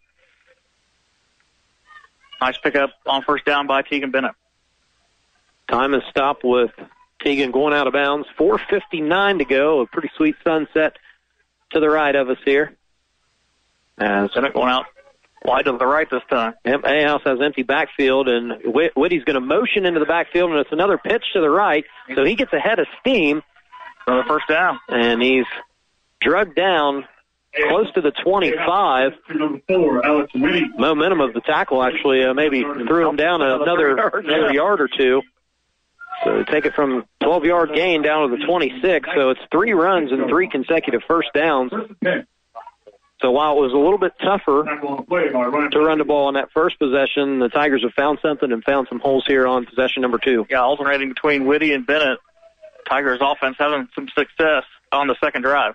Nice 2.41 2.57
pickup 2.57 2.91
on 3.05 3.23
first 3.23 3.45
down 3.45 3.67
by 3.67 3.81
Tegan 3.81 4.11
Bennett. 4.11 4.33
Time 5.69 5.93
is 5.93 6.03
stopped 6.09 6.43
with 6.43 6.71
Tegan 7.21 7.51
going 7.51 7.73
out 7.73 7.87
of 7.87 7.93
bounds. 7.93 8.27
4.59 8.37 9.39
to 9.39 9.45
go. 9.45 9.81
A 9.81 9.87
pretty 9.87 10.09
sweet 10.15 10.35
sunset 10.43 10.97
to 11.71 11.79
the 11.79 11.89
right 11.89 12.15
of 12.15 12.29
us 12.29 12.37
here. 12.45 12.75
As 13.97 14.31
Bennett 14.31 14.53
going 14.53 14.69
out 14.69 14.85
wide 15.43 15.65
to 15.65 15.71
the 15.77 15.85
right 15.85 16.09
this 16.09 16.21
time. 16.29 16.53
Ahouse 16.65 17.21
has 17.25 17.39
empty 17.41 17.63
backfield, 17.63 18.27
and 18.27 18.53
Whitty's 18.95 19.23
going 19.23 19.35
to 19.35 19.41
motion 19.41 19.85
into 19.85 19.99
the 19.99 20.05
backfield, 20.05 20.51
and 20.51 20.59
it's 20.59 20.71
another 20.71 20.97
pitch 20.97 21.23
to 21.33 21.41
the 21.41 21.49
right, 21.49 21.85
so 22.15 22.23
he 22.23 22.35
gets 22.35 22.53
ahead 22.53 22.79
of 22.79 22.87
steam. 22.99 23.41
For 24.05 24.15
the 24.15 24.23
first 24.27 24.47
down. 24.47 24.79
And 24.87 25.21
he's 25.21 25.45
drugged 26.19 26.55
down 26.55 27.05
close 27.67 27.91
to 27.93 28.01
the 28.01 28.11
25. 28.11 29.11
Four, 29.67 30.05
Alex. 30.05 30.31
Momentum 30.33 31.21
of 31.21 31.33
the 31.33 31.41
tackle 31.41 31.83
actually 31.83 32.23
uh, 32.23 32.33
maybe 32.33 32.61
threw 32.61 33.09
him 33.09 33.15
down 33.15 33.41
another, 33.41 33.97
another 33.97 34.53
yard 34.53 34.81
or 34.81 34.87
two. 34.87 35.21
So 36.23 36.37
they 36.37 36.43
take 36.43 36.65
it 36.65 36.73
from 36.73 37.05
12 37.23 37.45
yard 37.45 37.69
gain 37.73 38.01
down 38.01 38.29
to 38.29 38.35
the 38.37 38.43
26. 38.45 39.09
So 39.15 39.29
it's 39.29 39.39
three 39.51 39.73
runs 39.73 40.11
and 40.11 40.27
three 40.29 40.49
consecutive 40.49 41.01
first 41.07 41.29
downs. 41.33 41.71
So 43.21 43.31
while 43.31 43.57
it 43.57 43.61
was 43.61 43.73
a 43.73 43.77
little 43.77 43.97
bit 43.97 44.13
tougher 44.21 44.63
to 44.63 45.79
run 45.79 45.97
the 45.97 46.05
ball 46.05 46.27
on 46.27 46.35
that 46.35 46.51
first 46.53 46.79
possession, 46.79 47.39
the 47.39 47.49
Tigers 47.49 47.83
have 47.83 47.93
found 47.93 48.19
something 48.21 48.51
and 48.51 48.63
found 48.63 48.87
some 48.89 48.99
holes 48.99 49.25
here 49.27 49.45
on 49.45 49.65
possession 49.65 50.01
number 50.01 50.17
two. 50.17 50.45
Yeah, 50.49 50.61
alternating 50.61 51.09
between 51.09 51.45
Whitty 51.45 51.73
and 51.73 51.85
Bennett. 51.85 52.19
Tigers 52.89 53.19
offense 53.21 53.57
having 53.59 53.87
some 53.93 54.07
success 54.17 54.63
on 54.91 55.07
the 55.07 55.15
second 55.23 55.41
drive. 55.43 55.73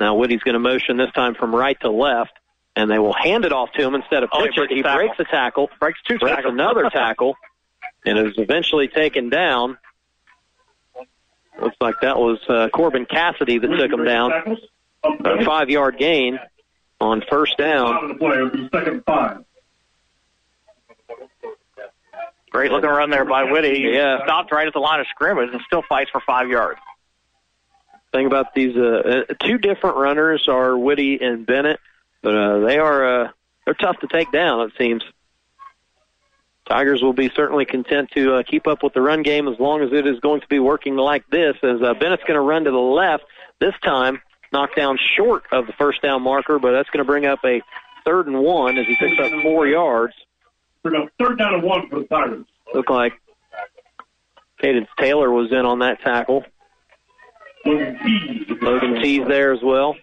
Now 0.00 0.16
Whitty's 0.16 0.42
going 0.42 0.54
to 0.54 0.58
motion 0.58 0.96
this 0.96 1.10
time 1.12 1.34
from 1.34 1.54
right 1.54 1.78
to 1.82 1.90
left, 1.90 2.32
and 2.74 2.90
they 2.90 2.98
will 2.98 3.14
hand 3.14 3.44
it 3.44 3.52
off 3.52 3.70
to 3.76 3.82
him 3.82 3.94
instead 3.94 4.22
of 4.24 4.30
Oh, 4.32 4.42
he 4.42 4.48
it. 4.48 4.54
breaks 4.56 4.72
a 4.72 4.74
He 4.74 4.82
tackle. 4.82 4.98
breaks 5.06 5.20
a 5.20 5.24
tackle, 5.24 5.70
Breaks 5.78 6.00
two 6.06 6.18
breaks 6.18 6.36
tackles. 6.36 6.52
another 6.52 6.90
tackle, 6.92 7.36
and 8.04 8.18
it 8.18 8.22
was 8.22 8.34
eventually 8.38 8.88
taken 8.88 9.28
down. 9.28 9.78
Looks 11.60 11.76
like 11.80 11.96
that 12.02 12.18
was 12.18 12.38
uh, 12.48 12.68
Corbin 12.72 13.06
Cassidy 13.06 13.58
that 13.58 13.68
took 13.68 13.92
him 13.92 14.04
down. 14.04 14.56
A 15.04 15.44
five 15.44 15.68
yard 15.70 15.98
gain 15.98 16.38
on 17.00 17.22
first 17.28 17.56
down. 17.58 18.08
the 18.08 18.14
play. 18.14 18.36
It'll 18.36 18.50
be 18.50 18.68
second 18.72 19.04
five. 19.04 19.44
Great 22.50 22.70
looking 22.70 22.90
run 22.90 23.10
there 23.10 23.24
by 23.24 23.44
Whitty. 23.44 23.76
He 23.76 23.94
Yeah. 23.94 24.22
Stopped 24.24 24.52
right 24.52 24.66
at 24.66 24.72
the 24.74 24.78
line 24.78 25.00
of 25.00 25.06
scrimmage 25.08 25.50
and 25.52 25.60
still 25.66 25.82
fights 25.88 26.10
for 26.10 26.20
five 26.20 26.48
yards. 26.48 26.78
Thing 28.12 28.26
about 28.26 28.54
these 28.54 28.76
uh, 28.76 29.24
uh, 29.30 29.34
two 29.42 29.56
different 29.56 29.96
runners 29.96 30.46
are 30.48 30.76
Whitty 30.76 31.18
and 31.22 31.46
Bennett, 31.46 31.80
but 32.20 32.34
uh, 32.34 32.58
they 32.60 32.78
are 32.78 33.22
uh, 33.24 33.28
they're 33.64 33.72
tough 33.74 33.98
to 34.00 34.06
take 34.06 34.30
down. 34.30 34.60
It 34.68 34.72
seems. 34.76 35.02
Tigers 36.68 37.02
will 37.02 37.12
be 37.12 37.30
certainly 37.34 37.64
content 37.64 38.10
to 38.14 38.36
uh, 38.36 38.42
keep 38.44 38.66
up 38.66 38.82
with 38.82 38.94
the 38.94 39.00
run 39.00 39.22
game 39.22 39.48
as 39.48 39.58
long 39.58 39.82
as 39.82 39.92
it 39.92 40.06
is 40.06 40.20
going 40.20 40.40
to 40.40 40.46
be 40.48 40.58
working 40.58 40.96
like 40.96 41.28
this. 41.28 41.56
As 41.62 41.82
uh, 41.82 41.94
Bennett's 41.94 42.22
going 42.22 42.36
to 42.36 42.40
run 42.40 42.64
to 42.64 42.70
the 42.70 42.76
left 42.76 43.24
this 43.60 43.74
time, 43.82 44.20
knocked 44.52 44.76
down 44.76 44.98
short 45.16 45.44
of 45.50 45.66
the 45.66 45.72
first 45.72 46.02
down 46.02 46.22
marker, 46.22 46.58
but 46.58 46.72
that's 46.72 46.88
going 46.90 47.04
to 47.04 47.10
bring 47.10 47.26
up 47.26 47.40
a 47.44 47.62
third 48.04 48.26
and 48.26 48.38
one 48.40 48.78
as 48.78 48.86
he 48.86 48.96
picks 48.96 49.18
up 49.20 49.30
four 49.42 49.66
yards. 49.66 50.14
Third 50.84 51.38
down 51.38 51.54
and 51.54 51.62
one 51.62 51.88
for 51.88 52.00
the 52.00 52.06
Tigers. 52.06 52.46
Look 52.74 52.90
like 52.90 53.12
Caden 54.62 54.86
Saylor 54.98 55.32
was 55.32 55.50
in 55.50 55.66
on 55.66 55.80
that 55.80 56.00
tackle. 56.00 56.44
Logan 57.64 59.02
T's 59.02 59.26
there 59.28 59.52
as 59.52 59.62
well. 59.62 59.96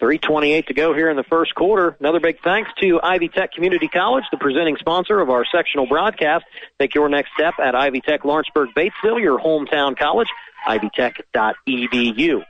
328 0.00 0.68
to 0.68 0.74
go 0.74 0.94
here 0.94 1.10
in 1.10 1.16
the 1.16 1.24
first 1.24 1.54
quarter. 1.54 1.96
Another 1.98 2.20
big 2.20 2.40
thanks 2.42 2.70
to 2.80 3.00
Ivy 3.02 3.28
Tech 3.28 3.52
Community 3.52 3.88
College, 3.88 4.24
the 4.30 4.38
presenting 4.38 4.76
sponsor 4.76 5.20
of 5.20 5.28
our 5.28 5.44
sectional 5.44 5.86
broadcast. 5.86 6.44
Take 6.78 6.94
your 6.94 7.08
next 7.08 7.30
step 7.34 7.54
at 7.62 7.74
Ivy 7.74 8.00
Tech 8.00 8.24
Lawrenceburg 8.24 8.70
Batesville, 8.76 9.20
your 9.20 9.38
hometown 9.38 9.98
college, 9.98 10.28
ivytech.edu. 10.66 12.42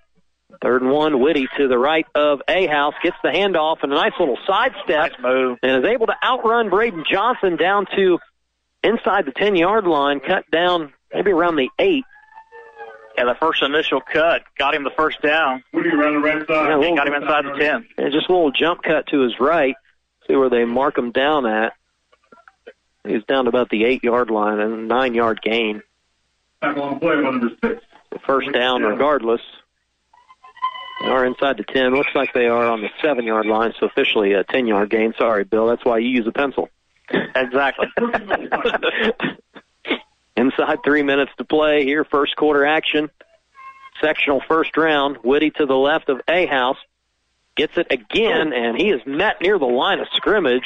Third 0.62 0.82
and 0.82 0.90
one, 0.90 1.20
Whitty 1.20 1.46
to 1.56 1.68
the 1.68 1.78
right 1.78 2.06
of 2.14 2.40
Ahouse, 2.48 2.94
gets 3.02 3.16
the 3.22 3.28
handoff 3.28 3.82
and 3.82 3.92
a 3.92 3.94
nice 3.94 4.12
little 4.18 4.38
sidestep 4.46 5.12
and 5.22 5.58
is 5.62 5.84
able 5.84 6.06
to 6.06 6.16
outrun 6.22 6.68
Braden 6.68 7.04
Johnson 7.10 7.56
down 7.56 7.86
to 7.96 8.18
inside 8.82 9.26
the 9.26 9.32
10 9.32 9.56
yard 9.56 9.86
line, 9.86 10.20
cut 10.20 10.50
down 10.50 10.92
maybe 11.14 11.30
around 11.30 11.56
the 11.56 11.68
8. 11.78 12.04
Yeah, 13.18 13.24
the 13.24 13.34
first 13.40 13.62
initial 13.64 14.00
cut 14.00 14.42
got 14.56 14.74
him 14.74 14.84
the 14.84 14.90
first 14.96 15.20
down. 15.22 15.64
Whitty 15.72 15.88
around 15.90 16.14
the 16.14 16.20
right 16.20 16.46
side. 16.46 16.48
Yeah, 16.48 16.66
a 16.66 16.70
He 16.74 16.74
little- 16.80 16.96
got 16.96 17.08
him 17.08 17.14
inside 17.14 17.44
the 17.46 17.58
10. 17.58 17.86
And 17.98 18.12
just 18.12 18.28
a 18.28 18.32
little 18.32 18.52
jump 18.52 18.82
cut 18.82 19.08
to 19.08 19.20
his 19.22 19.40
right. 19.40 19.74
See 20.28 20.36
where 20.36 20.48
they 20.50 20.64
mark 20.64 20.96
him 20.96 21.10
down 21.10 21.44
at. 21.46 21.72
He's 23.04 23.24
down 23.24 23.44
to 23.46 23.48
about 23.48 23.70
the 23.70 23.84
eight 23.84 24.04
yard 24.04 24.30
line 24.30 24.60
and 24.60 24.72
a 24.72 24.76
nine 24.76 25.14
yard 25.14 25.40
gain. 25.42 25.82
Tackle 26.62 26.82
on 26.82 26.94
the 26.94 27.00
play 27.00 27.16
by 27.16 27.22
number 27.22 27.48
six. 27.64 27.82
First 28.24 28.52
down 28.52 28.82
regardless. 28.82 29.40
They 31.00 31.06
are 31.08 31.24
inside 31.24 31.56
the 31.56 31.64
10. 31.64 31.94
Looks 31.94 32.14
like 32.14 32.32
they 32.34 32.46
are 32.46 32.66
on 32.66 32.82
the 32.82 32.90
seven 33.02 33.24
yard 33.24 33.46
line, 33.46 33.72
so 33.80 33.86
officially 33.86 34.32
a 34.34 34.44
10 34.44 34.66
yard 34.68 34.90
gain. 34.90 35.14
Sorry, 35.18 35.42
Bill. 35.44 35.66
That's 35.66 35.84
why 35.84 35.98
you 35.98 36.08
use 36.10 36.26
a 36.26 36.32
pencil. 36.32 36.68
Exactly. 37.10 37.86
Inside 40.38 40.78
three 40.84 41.02
minutes 41.02 41.32
to 41.38 41.44
play 41.44 41.84
here, 41.84 42.04
first 42.04 42.36
quarter 42.36 42.64
action. 42.64 43.10
Sectional 44.00 44.40
first 44.46 44.76
round. 44.76 45.16
Whitty 45.16 45.50
to 45.50 45.66
the 45.66 45.74
left 45.74 46.08
of 46.08 46.20
Ahouse. 46.28 46.76
Gets 47.56 47.76
it 47.76 47.88
again, 47.90 48.52
and 48.52 48.76
he 48.76 48.90
is 48.90 49.00
met 49.04 49.40
near 49.40 49.58
the 49.58 49.66
line 49.66 49.98
of 49.98 50.06
scrimmage. 50.14 50.62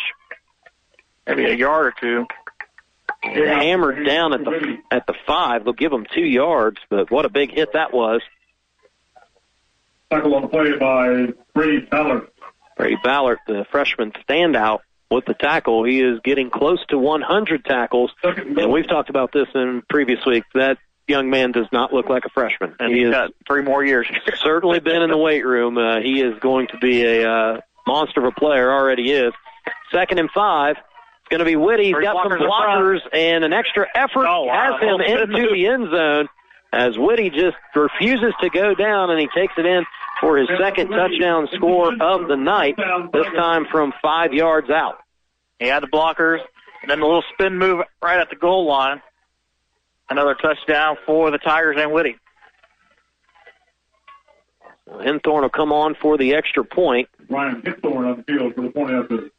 Maybe 1.26 1.46
a 1.46 1.54
yard 1.54 1.86
or 1.86 1.94
two. 1.98 2.26
Hammered 3.22 4.04
down 4.04 4.34
at 4.34 4.44
the 4.44 4.76
at 4.90 5.06
the 5.06 5.14
five. 5.26 5.64
They'll 5.64 5.72
give 5.72 5.92
him 5.92 6.06
two 6.12 6.26
yards, 6.26 6.76
but 6.90 7.10
what 7.10 7.24
a 7.24 7.30
big 7.30 7.54
hit 7.54 7.72
that 7.72 7.94
was. 7.94 8.20
Tackle 10.10 10.34
on 10.34 10.42
the 10.42 10.48
play 10.48 10.76
by 10.76 11.32
Brady 11.54 11.86
Ballard. 11.86 12.28
Brady 12.76 12.98
Ballard, 13.02 13.38
the 13.46 13.64
freshman 13.70 14.12
standout 14.28 14.80
with 15.12 15.26
the 15.26 15.34
tackle. 15.34 15.84
He 15.84 16.00
is 16.00 16.18
getting 16.24 16.50
close 16.50 16.84
to 16.88 16.98
100 16.98 17.64
tackles, 17.64 18.10
and 18.22 18.72
we've 18.72 18.88
talked 18.88 19.10
about 19.10 19.32
this 19.32 19.48
in 19.54 19.82
previous 19.88 20.24
weeks. 20.26 20.46
That 20.54 20.78
young 21.08 21.30
man 21.30 21.52
does 21.52 21.66
not 21.72 21.92
look 21.92 22.08
like 22.08 22.24
a 22.24 22.30
freshman. 22.30 22.74
And 22.78 22.92
he 22.92 23.00
he's 23.00 23.08
is 23.08 23.12
got 23.12 23.30
three 23.46 23.62
more 23.62 23.84
years. 23.84 24.06
certainly 24.42 24.80
been 24.80 25.02
in 25.02 25.10
the 25.10 25.18
weight 25.18 25.44
room. 25.44 25.78
Uh, 25.78 26.00
he 26.00 26.20
is 26.20 26.38
going 26.40 26.68
to 26.68 26.78
be 26.78 27.04
a 27.04 27.30
uh, 27.30 27.60
monster 27.86 28.20
of 28.20 28.26
a 28.26 28.40
player. 28.40 28.72
Already 28.72 29.10
is. 29.10 29.32
Second 29.92 30.18
and 30.18 30.30
five. 30.30 30.76
It's 30.76 31.28
going 31.28 31.40
to 31.40 31.44
be 31.44 31.56
Whitty. 31.56 31.86
He's 31.86 31.94
got 31.94 32.28
some 32.28 32.38
blockers 32.38 33.00
and 33.12 33.44
an 33.44 33.52
extra 33.52 33.86
effort. 33.94 34.26
Oh, 34.26 34.44
wow. 34.44 34.78
Has 34.78 34.82
him 34.82 35.00
into 35.30 35.48
the 35.52 35.66
end 35.66 35.90
zone 35.90 36.28
as 36.72 36.96
Whitty 36.96 37.30
just 37.30 37.56
refuses 37.74 38.32
to 38.40 38.48
go 38.48 38.74
down, 38.74 39.10
and 39.10 39.20
he 39.20 39.28
takes 39.34 39.52
it 39.58 39.66
in 39.66 39.84
for 40.20 40.38
his 40.38 40.48
second 40.58 40.88
touchdown 40.88 41.48
score 41.52 41.92
of 42.00 42.28
the 42.28 42.36
night. 42.36 42.76
This 43.12 43.26
time 43.36 43.66
from 43.70 43.92
five 44.00 44.32
yards 44.32 44.70
out. 44.70 45.01
He 45.62 45.68
had 45.68 45.80
the 45.80 45.86
blockers, 45.86 46.40
and 46.82 46.90
then 46.90 46.98
the 46.98 47.06
little 47.06 47.22
spin 47.32 47.56
move 47.56 47.84
right 48.02 48.18
at 48.18 48.30
the 48.30 48.34
goal 48.34 48.66
line. 48.66 49.00
Another 50.10 50.34
touchdown 50.34 50.96
for 51.06 51.30
the 51.30 51.38
Tigers 51.38 51.76
and 51.78 51.92
Whitty. 51.92 52.16
Henthorn 54.90 55.42
will 55.42 55.48
come 55.48 55.70
on 55.70 55.94
for 55.94 56.18
the 56.18 56.34
extra 56.34 56.64
point. 56.64 57.08
Ryan 57.30 57.62
Henthorn 57.62 58.10
on 58.10 58.16
the 58.16 58.22
field 58.24 58.56
for 58.56 58.62
the 58.62 58.70
point 58.70 58.90
after. 58.90 59.30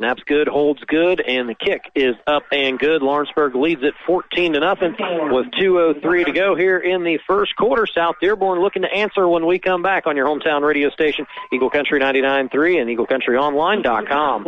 Snaps 0.00 0.22
good, 0.24 0.48
holds 0.48 0.82
good, 0.84 1.20
and 1.20 1.46
the 1.46 1.54
kick 1.54 1.82
is 1.94 2.14
up 2.26 2.44
and 2.50 2.78
good. 2.78 3.02
Lawrenceburg 3.02 3.54
leads 3.54 3.82
it 3.82 3.92
14 4.06 4.54
to 4.54 4.60
nothing 4.60 4.96
with 5.30 5.50
2:03 5.60 6.24
to 6.24 6.32
go 6.32 6.54
here 6.56 6.78
in 6.78 7.04
the 7.04 7.18
first 7.26 7.54
quarter. 7.54 7.84
South 7.86 8.14
Dearborn 8.18 8.60
looking 8.60 8.80
to 8.80 8.90
answer 8.90 9.28
when 9.28 9.44
we 9.44 9.58
come 9.58 9.82
back 9.82 10.06
on 10.06 10.16
your 10.16 10.24
hometown 10.24 10.62
radio 10.62 10.88
station, 10.88 11.26
Eagle 11.52 11.68
Country 11.68 12.00
99.3 12.00 12.78
and 12.80 12.88
EagleCountryOnline.com. 12.88 14.46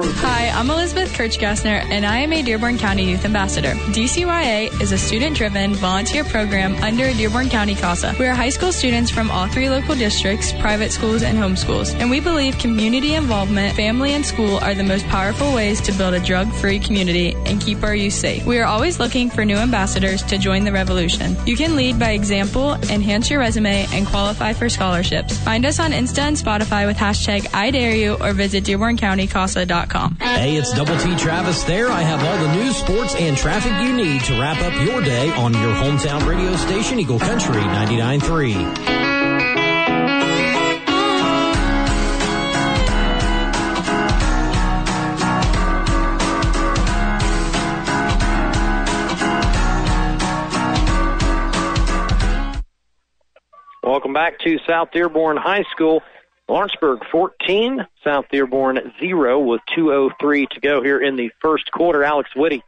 Hi, 0.00 0.48
I'm 0.48 0.70
Elizabeth 0.70 1.12
Kirchgassner, 1.12 1.84
and 1.90 2.06
I 2.06 2.20
am 2.20 2.32
a 2.32 2.40
Dearborn 2.40 2.78
County 2.78 3.04
Youth 3.04 3.26
Ambassador. 3.26 3.74
DCYA 3.92 4.80
is 4.80 4.92
a 4.92 4.98
student-driven 4.98 5.74
volunteer 5.74 6.24
program 6.24 6.74
under 6.82 7.12
Dearborn 7.12 7.50
County 7.50 7.74
CASA. 7.74 8.14
We 8.18 8.24
are 8.28 8.34
high 8.34 8.48
school 8.48 8.72
students 8.72 9.10
from 9.10 9.30
all 9.30 9.46
three 9.48 9.68
local 9.68 9.94
districts, 9.94 10.54
private 10.54 10.90
schools, 10.90 11.22
and 11.22 11.36
homeschools, 11.36 11.94
and 12.00 12.08
we 12.10 12.18
believe 12.18 12.56
community 12.56 13.12
involvement, 13.14 13.76
family, 13.76 14.14
and 14.14 14.24
school 14.24 14.56
are 14.60 14.72
the 14.72 14.85
most 14.86 15.06
powerful 15.06 15.54
ways 15.54 15.80
to 15.82 15.92
build 15.92 16.14
a 16.14 16.20
drug-free 16.20 16.80
community 16.80 17.34
and 17.46 17.60
keep 17.60 17.82
our 17.82 17.94
youth 17.94 18.14
safe. 18.14 18.46
We 18.46 18.58
are 18.58 18.64
always 18.64 18.98
looking 18.98 19.30
for 19.30 19.44
new 19.44 19.56
ambassadors 19.56 20.22
to 20.24 20.38
join 20.38 20.64
the 20.64 20.72
revolution. 20.72 21.36
You 21.46 21.56
can 21.56 21.76
lead 21.76 21.98
by 21.98 22.10
example, 22.10 22.74
enhance 22.90 23.30
your 23.30 23.40
resume, 23.40 23.86
and 23.92 24.06
qualify 24.06 24.52
for 24.52 24.68
scholarships. 24.68 25.38
Find 25.38 25.66
us 25.66 25.78
on 25.78 25.92
Insta 25.92 26.20
and 26.20 26.36
Spotify 26.36 26.86
with 26.86 26.96
hashtag 26.96 27.52
I 27.54 27.70
dare 27.70 27.94
you 27.94 28.14
or 28.14 28.32
visit 28.32 28.64
DearbornCountyCASA.com. 28.64 30.16
Hey, 30.20 30.56
it's 30.56 30.72
Double 30.72 30.96
T 30.98 31.16
Travis 31.16 31.64
there. 31.64 31.88
I 31.88 32.02
have 32.02 32.22
all 32.22 32.46
the 32.46 32.54
news, 32.62 32.76
sports, 32.76 33.14
and 33.16 33.36
traffic 33.36 33.72
you 33.82 33.96
need 33.96 34.22
to 34.22 34.40
wrap 34.40 34.60
up 34.62 34.72
your 34.86 35.02
day 35.02 35.30
on 35.34 35.52
your 35.54 35.74
hometown 35.74 36.26
radio 36.28 36.56
station, 36.56 36.98
Eagle 36.98 37.18
Country 37.18 37.60
99.3. 37.60 39.05
back 54.16 54.40
to 54.40 54.58
South 54.66 54.88
Dearborn 54.92 55.36
High 55.36 55.64
School. 55.70 56.02
Lawrenceburg 56.48 57.00
14, 57.12 57.86
South 58.02 58.24
Dearborn 58.32 58.92
0 59.00 59.40
with 59.40 59.60
2.03 59.76 60.48
to 60.50 60.60
go 60.60 60.82
here 60.82 61.00
in 61.00 61.14
the 61.14 61.30
first 61.40 61.70
quarter. 61.70 62.02
Alex 62.02 62.30
Whitty, 62.34 62.64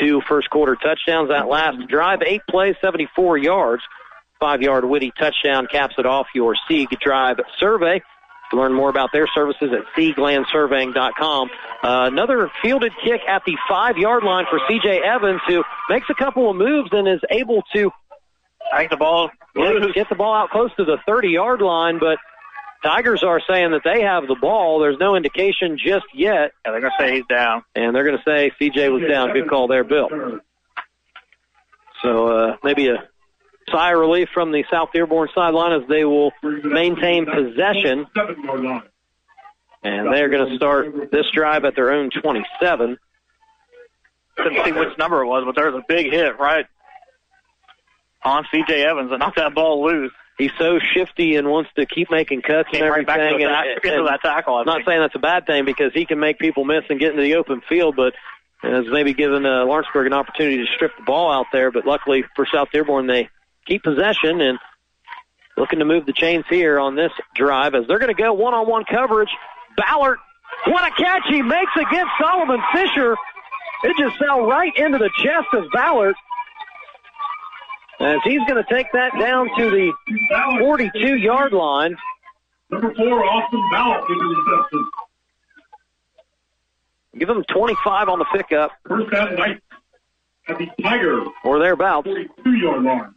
two 0.00 0.22
first 0.26 0.48
quarter 0.48 0.74
touchdowns. 0.74 1.28
That 1.28 1.48
last 1.48 1.88
drive, 1.88 2.20
eight 2.24 2.40
plays, 2.48 2.74
74 2.80 3.36
yards. 3.36 3.82
Five 4.40 4.62
yard 4.62 4.86
Whitty 4.86 5.12
touchdown 5.18 5.66
caps 5.70 5.94
it 5.98 6.06
off 6.06 6.28
your 6.34 6.54
Sieg 6.68 6.88
Drive 7.00 7.36
survey. 7.58 8.00
To 8.50 8.56
learn 8.56 8.72
more 8.72 8.88
about 8.88 9.10
their 9.12 9.26
services 9.34 9.72
at 9.72 9.84
SiegLandSurveying.com. 9.94 11.50
Uh, 11.82 12.08
another 12.12 12.50
fielded 12.62 12.92
kick 13.04 13.20
at 13.28 13.42
the 13.44 13.56
five 13.68 13.98
yard 13.98 14.22
line 14.22 14.44
for 14.48 14.60
CJ 14.60 15.02
Evans, 15.02 15.40
who 15.48 15.64
makes 15.90 16.06
a 16.08 16.14
couple 16.14 16.48
of 16.48 16.56
moves 16.56 16.90
and 16.92 17.08
is 17.08 17.20
able 17.30 17.62
to 17.74 17.90
Take 18.74 18.90
the 18.90 18.96
ball. 18.96 19.30
get, 19.54 19.94
get 19.94 20.08
the 20.08 20.14
ball 20.14 20.34
out 20.34 20.50
close 20.50 20.70
to 20.76 20.84
the 20.84 20.98
30 21.06 21.28
yard 21.28 21.60
line, 21.60 21.98
but 21.98 22.18
Tigers 22.82 23.22
are 23.22 23.40
saying 23.48 23.72
that 23.72 23.82
they 23.84 24.02
have 24.02 24.26
the 24.26 24.36
ball. 24.36 24.80
There's 24.80 24.98
no 24.98 25.16
indication 25.16 25.78
just 25.78 26.06
yet. 26.14 26.52
Yeah, 26.64 26.72
they're 26.72 26.80
going 26.80 26.92
to 26.96 27.04
say 27.04 27.14
he's 27.16 27.26
down. 27.28 27.64
And 27.74 27.94
they're 27.94 28.04
going 28.04 28.18
to 28.18 28.22
say 28.24 28.52
CJ 28.60 28.92
was 28.92 29.08
down. 29.08 29.32
Good 29.32 29.48
call 29.48 29.66
there, 29.66 29.84
Bill. 29.84 30.08
So 32.02 32.28
uh, 32.28 32.56
maybe 32.62 32.88
a 32.88 33.08
sigh 33.70 33.92
of 33.92 33.98
relief 33.98 34.28
from 34.32 34.52
the 34.52 34.64
South 34.70 34.90
Dearborn 34.92 35.28
sideline 35.34 35.80
as 35.80 35.88
they 35.88 36.04
will 36.04 36.32
maintain 36.42 37.26
possession. 37.26 38.06
And 39.82 40.12
they're 40.12 40.28
going 40.28 40.48
to 40.50 40.56
start 40.56 41.10
this 41.10 41.26
drive 41.32 41.64
at 41.64 41.74
their 41.74 41.92
own 41.92 42.10
27. 42.10 42.98
Couldn't 44.36 44.64
see 44.64 44.72
which 44.72 44.98
number 44.98 45.22
it 45.22 45.26
was, 45.26 45.44
but 45.46 45.56
there 45.56 45.70
was 45.70 45.82
a 45.82 45.84
big 45.88 46.12
hit 46.12 46.38
right 46.38 46.66
on 48.26 48.44
C.J. 48.50 48.84
Evans 48.84 49.10
and 49.10 49.20
knocked 49.20 49.36
that 49.36 49.54
ball 49.54 49.86
loose. 49.86 50.12
He's 50.36 50.50
so 50.58 50.78
shifty 50.94 51.36
and 51.36 51.48
wants 51.48 51.70
to 51.76 51.86
keep 51.86 52.10
making 52.10 52.42
cuts 52.42 52.68
Came 52.70 52.82
and 52.82 52.90
right 52.90 53.08
everything. 53.08 53.38
the 53.38 53.46
and, 53.46 53.84
into 53.84 53.98
and 54.00 54.08
that 54.08 54.20
tackle, 54.20 54.56
I 54.56 54.60
I'm 54.60 54.66
not 54.66 54.84
saying 54.84 55.00
that's 55.00 55.14
a 55.14 55.20
bad 55.20 55.46
thing 55.46 55.64
because 55.64 55.92
he 55.94 56.04
can 56.04 56.20
make 56.20 56.38
people 56.38 56.64
miss 56.64 56.84
and 56.90 57.00
get 57.00 57.12
into 57.12 57.22
the 57.22 57.36
open 57.36 57.62
field, 57.66 57.96
but 57.96 58.12
has 58.62 58.84
maybe 58.90 59.14
given 59.14 59.46
uh, 59.46 59.64
Lawrenceburg 59.64 60.06
an 60.06 60.12
opportunity 60.12 60.58
to 60.58 60.66
strip 60.74 60.92
the 60.98 61.04
ball 61.04 61.32
out 61.32 61.46
there. 61.52 61.70
But 61.70 61.86
luckily 61.86 62.24
for 62.34 62.46
South 62.46 62.68
Dearborn, 62.70 63.06
they 63.06 63.30
keep 63.66 63.82
possession 63.82 64.40
and 64.42 64.58
looking 65.56 65.78
to 65.78 65.84
move 65.86 66.04
the 66.04 66.12
chains 66.12 66.44
here 66.50 66.78
on 66.78 66.96
this 66.96 67.12
drive 67.34 67.74
as 67.74 67.86
they're 67.86 67.98
going 67.98 68.14
to 68.14 68.22
go 68.22 68.32
one-on-one 68.34 68.84
coverage. 68.90 69.30
Ballard, 69.76 70.18
what 70.66 70.84
a 70.84 70.94
catch 71.02 71.22
he 71.30 71.40
makes 71.42 71.72
against 71.76 72.12
Solomon 72.20 72.60
Fisher. 72.74 73.16
It 73.84 73.96
just 73.98 74.18
fell 74.18 74.46
right 74.46 74.72
into 74.76 74.98
the 74.98 75.10
chest 75.22 75.48
of 75.52 75.70
Ballard. 75.72 76.14
As 77.98 78.18
he's 78.24 78.40
going 78.46 78.62
to 78.62 78.66
take 78.70 78.92
that 78.92 79.12
down 79.18 79.48
to 79.56 79.70
the 79.70 79.92
42 80.60 81.16
yard 81.16 81.52
line. 81.52 81.96
Number 82.70 82.92
four, 82.94 83.24
Austin 83.24 83.62
Ballard 83.70 84.02
with 84.08 84.18
the 84.18 84.24
reception. 84.24 84.90
Give 87.18 87.28
him 87.30 87.44
25 87.44 88.08
on 88.08 88.18
the 88.18 88.26
pickup 88.26 88.72
First 88.86 89.10
down, 89.10 89.36
Knights 89.36 89.62
at 90.48 90.58
the 90.58 90.66
Tiger 90.82 91.24
or 91.44 91.58
thereabouts. 91.58 92.08
2 92.44 92.52
yard 92.52 92.82
line. 92.82 93.14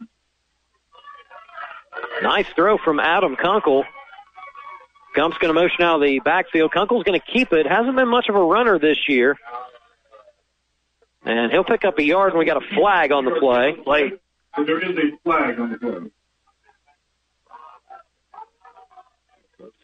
Nice 2.22 2.46
throw 2.54 2.78
from 2.78 3.00
Adam 3.00 3.36
Kunkel. 3.36 3.84
Gump's 5.16 5.38
going 5.38 5.52
to 5.52 5.60
motion 5.60 5.82
out 5.82 5.96
of 5.96 6.02
the 6.02 6.20
backfield. 6.20 6.72
Kunkel's 6.72 7.02
going 7.02 7.20
to 7.20 7.26
keep 7.32 7.52
it. 7.52 7.66
Hasn't 7.66 7.96
been 7.96 8.08
much 8.08 8.28
of 8.28 8.36
a 8.36 8.42
runner 8.42 8.78
this 8.78 9.08
year. 9.08 9.36
And 11.24 11.50
he'll 11.50 11.64
pick 11.64 11.84
up 11.84 11.98
a 11.98 12.02
yard, 12.02 12.30
and 12.30 12.38
we 12.38 12.46
got 12.46 12.62
a 12.62 12.74
flag 12.74 13.12
on 13.12 13.24
the 13.24 13.32
play. 13.32 13.76
Late. 14.56 14.56
So 14.56 14.64
there 14.64 14.78
is 14.78 14.96
a 14.96 15.16
flag 15.24 15.58
on 15.60 15.72
the 15.72 15.78
play. 15.78 16.10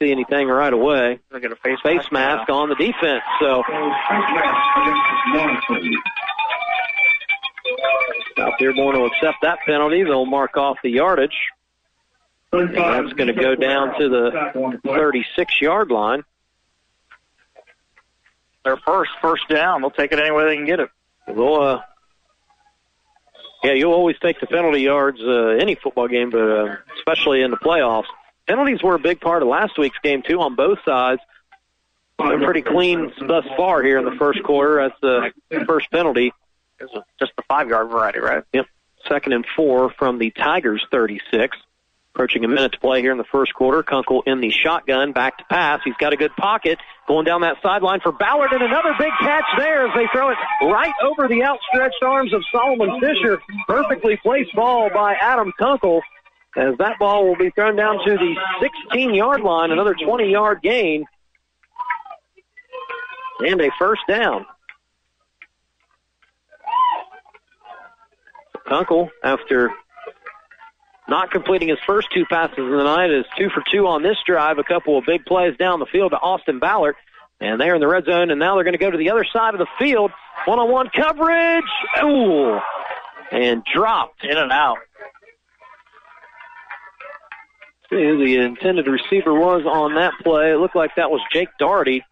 See 0.01 0.11
anything 0.11 0.49
right 0.49 0.73
away. 0.73 1.21
They 1.31 1.41
get 1.41 1.53
a 1.53 1.57
face, 1.57 1.79
Face 1.83 2.11
mask 2.11 2.51
on 2.51 2.69
the 2.69 2.75
defense. 2.75 3.23
So 3.41 3.63
South 8.37 8.55
Dearborn 8.59 8.99
will 8.99 9.07
accept 9.07 9.39
that 9.43 9.59
penalty. 9.67 10.03
They'll 10.03 10.27
mark 10.27 10.57
off 10.57 10.79
the 10.83 10.91
yardage. 10.91 11.37
And 12.53 12.75
that's 12.75 13.13
going 13.15 13.29
to 13.29 13.35
go 13.35 13.55
down 13.55 13.99
to 13.99 14.09
the 14.09 14.81
36 14.85 15.61
yard 15.61 15.91
line. 15.91 16.23
Their 18.65 18.77
first 18.79 19.11
first 19.21 19.49
down. 19.49 19.81
They'll 19.81 19.91
take 19.91 20.13
it 20.13 20.19
any 20.19 20.31
way 20.31 20.47
they 20.47 20.57
can 20.57 20.67
get 20.67 20.81
it. 20.81 20.89
They'll, 21.27 21.55
uh, 21.55 21.81
yeah, 23.67 23.73
you'll 23.73 23.93
always 23.93 24.17
take 24.21 24.39
the 24.39 24.47
penalty 24.47 24.83
yards 24.83 25.19
uh, 25.21 25.57
any 25.61 25.75
football 25.75 26.07
game, 26.07 26.31
but 26.31 26.41
uh, 26.41 26.77
especially 26.99 27.43
in 27.43 27.51
the 27.51 27.57
playoffs. 27.57 28.07
Penalties 28.47 28.81
were 28.81 28.95
a 28.95 28.99
big 28.99 29.21
part 29.21 29.43
of 29.43 29.49
last 29.49 29.77
week's 29.77 29.99
game 30.05 30.23
too 30.23 30.41
on 30.41 30.55
both 30.55 30.79
sides. 30.85 31.21
They're 32.17 32.39
pretty 32.39 32.63
clean 32.63 33.13
thus 33.27 33.45
far 33.57 33.83
here 33.83 33.99
in 33.99 34.05
the 34.05 34.17
first 34.19 34.43
quarter. 34.45 34.89
That's 34.89 35.33
the 35.51 35.65
first 35.67 35.91
penalty. 35.91 36.33
Just 37.19 37.33
the 37.37 37.43
five 37.49 37.69
yard 37.69 37.91
variety, 37.91 38.21
right? 38.21 38.45
Yep. 38.53 38.67
Second 39.09 39.33
and 39.33 39.45
four 39.57 39.91
from 39.91 40.19
the 40.19 40.31
Tigers 40.31 40.85
36. 40.93 41.57
Approaching 42.17 42.47
a 42.47 42.49
minute 42.49 42.73
to 42.73 42.81
play 42.81 43.03
here 43.03 43.13
in 43.13 43.19
the 43.19 43.29
first 43.31 43.53
quarter. 43.53 43.83
Kunkel 43.83 44.23
in 44.25 44.41
the 44.41 44.49
shotgun, 44.49 45.13
back 45.13 45.37
to 45.37 45.45
pass. 45.51 45.81
He's 45.85 45.97
got 46.01 46.15
a 46.15 46.17
good 46.17 46.35
pocket. 46.35 46.79
Going 47.07 47.27
down 47.27 47.43
that 47.43 47.57
sideline 47.63 48.01
for 48.01 48.11
Ballard, 48.11 48.55
and 48.55 48.63
another 48.63 48.95
big 48.99 49.13
catch 49.21 49.45
there 49.59 49.87
as 49.87 49.95
they 49.95 50.07
throw 50.11 50.31
it 50.31 50.39
right 50.63 50.95
over 51.05 51.29
the 51.29 51.45
outstretched 51.45 52.03
arms 52.03 52.33
of 52.33 52.43
Solomon 52.51 52.99
Fisher. 53.01 53.39
Perfectly 53.69 54.17
placed 54.23 54.55
ball 54.55 54.89
by 54.95 55.15
Adam 55.21 55.53
Kunkel. 55.59 56.01
As 56.57 56.75
that 56.79 56.99
ball 56.99 57.29
will 57.29 57.37
be 57.37 57.51
thrown 57.51 57.77
down 57.77 57.99
to 58.07 58.17
the 58.17 58.35
16 58.63 59.15
yard 59.15 59.43
line, 59.43 59.71
another 59.71 59.95
20 59.95 60.31
yard 60.31 60.63
gain. 60.63 61.05
And 63.41 63.61
a 63.61 63.69
first 63.79 64.01
down. 64.09 64.47
Kunkel, 68.67 69.11
after 69.23 69.71
not 71.09 71.31
completing 71.31 71.69
his 71.69 71.79
first 71.87 72.09
two 72.13 72.25
passes 72.27 72.59
of 72.59 72.71
the 72.71 72.83
night, 72.83 73.11
is 73.11 73.25
two 73.39 73.49
for 73.51 73.63
two 73.71 73.87
on 73.87 74.03
this 74.03 74.17
drive. 74.27 74.59
A 74.59 74.65
couple 74.65 74.99
of 74.99 75.05
big 75.07 75.25
plays 75.25 75.57
down 75.57 75.79
the 75.79 75.87
field 75.87 76.13
to 76.13 76.19
Austin 76.19 76.59
Ballard. 76.59 76.97
And 77.41 77.61
they're 77.61 77.75
in 77.75 77.81
the 77.81 77.87
red 77.87 78.07
zone, 78.07 78.31
and 78.31 78.41
now 78.41 78.55
they're 78.55 78.65
going 78.65 78.73
to 78.73 78.79
go 78.79 78.91
to 78.91 78.97
the 78.97 79.11
other 79.11 79.25
side 79.25 79.55
of 79.55 79.59
the 79.59 79.67
field. 79.79 80.11
One 80.47 80.59
on 80.59 80.71
one 80.71 80.89
coverage. 80.89 81.65
Ooh. 82.03 82.59
And 83.31 83.63
dropped. 83.65 84.25
In 84.25 84.37
and 84.37 84.51
out. 84.51 84.79
See 87.91 88.03
who 88.03 88.25
the 88.25 88.39
intended 88.39 88.87
receiver 88.89 89.33
was 89.33 89.65
on 89.65 89.95
that 89.95 90.15
play. 90.23 90.53
It 90.53 90.57
looked 90.57 90.75
like 90.75 90.97
that 90.97 91.11
was 91.11 91.21
Jake 91.33 91.49
Doherty, 91.59 92.03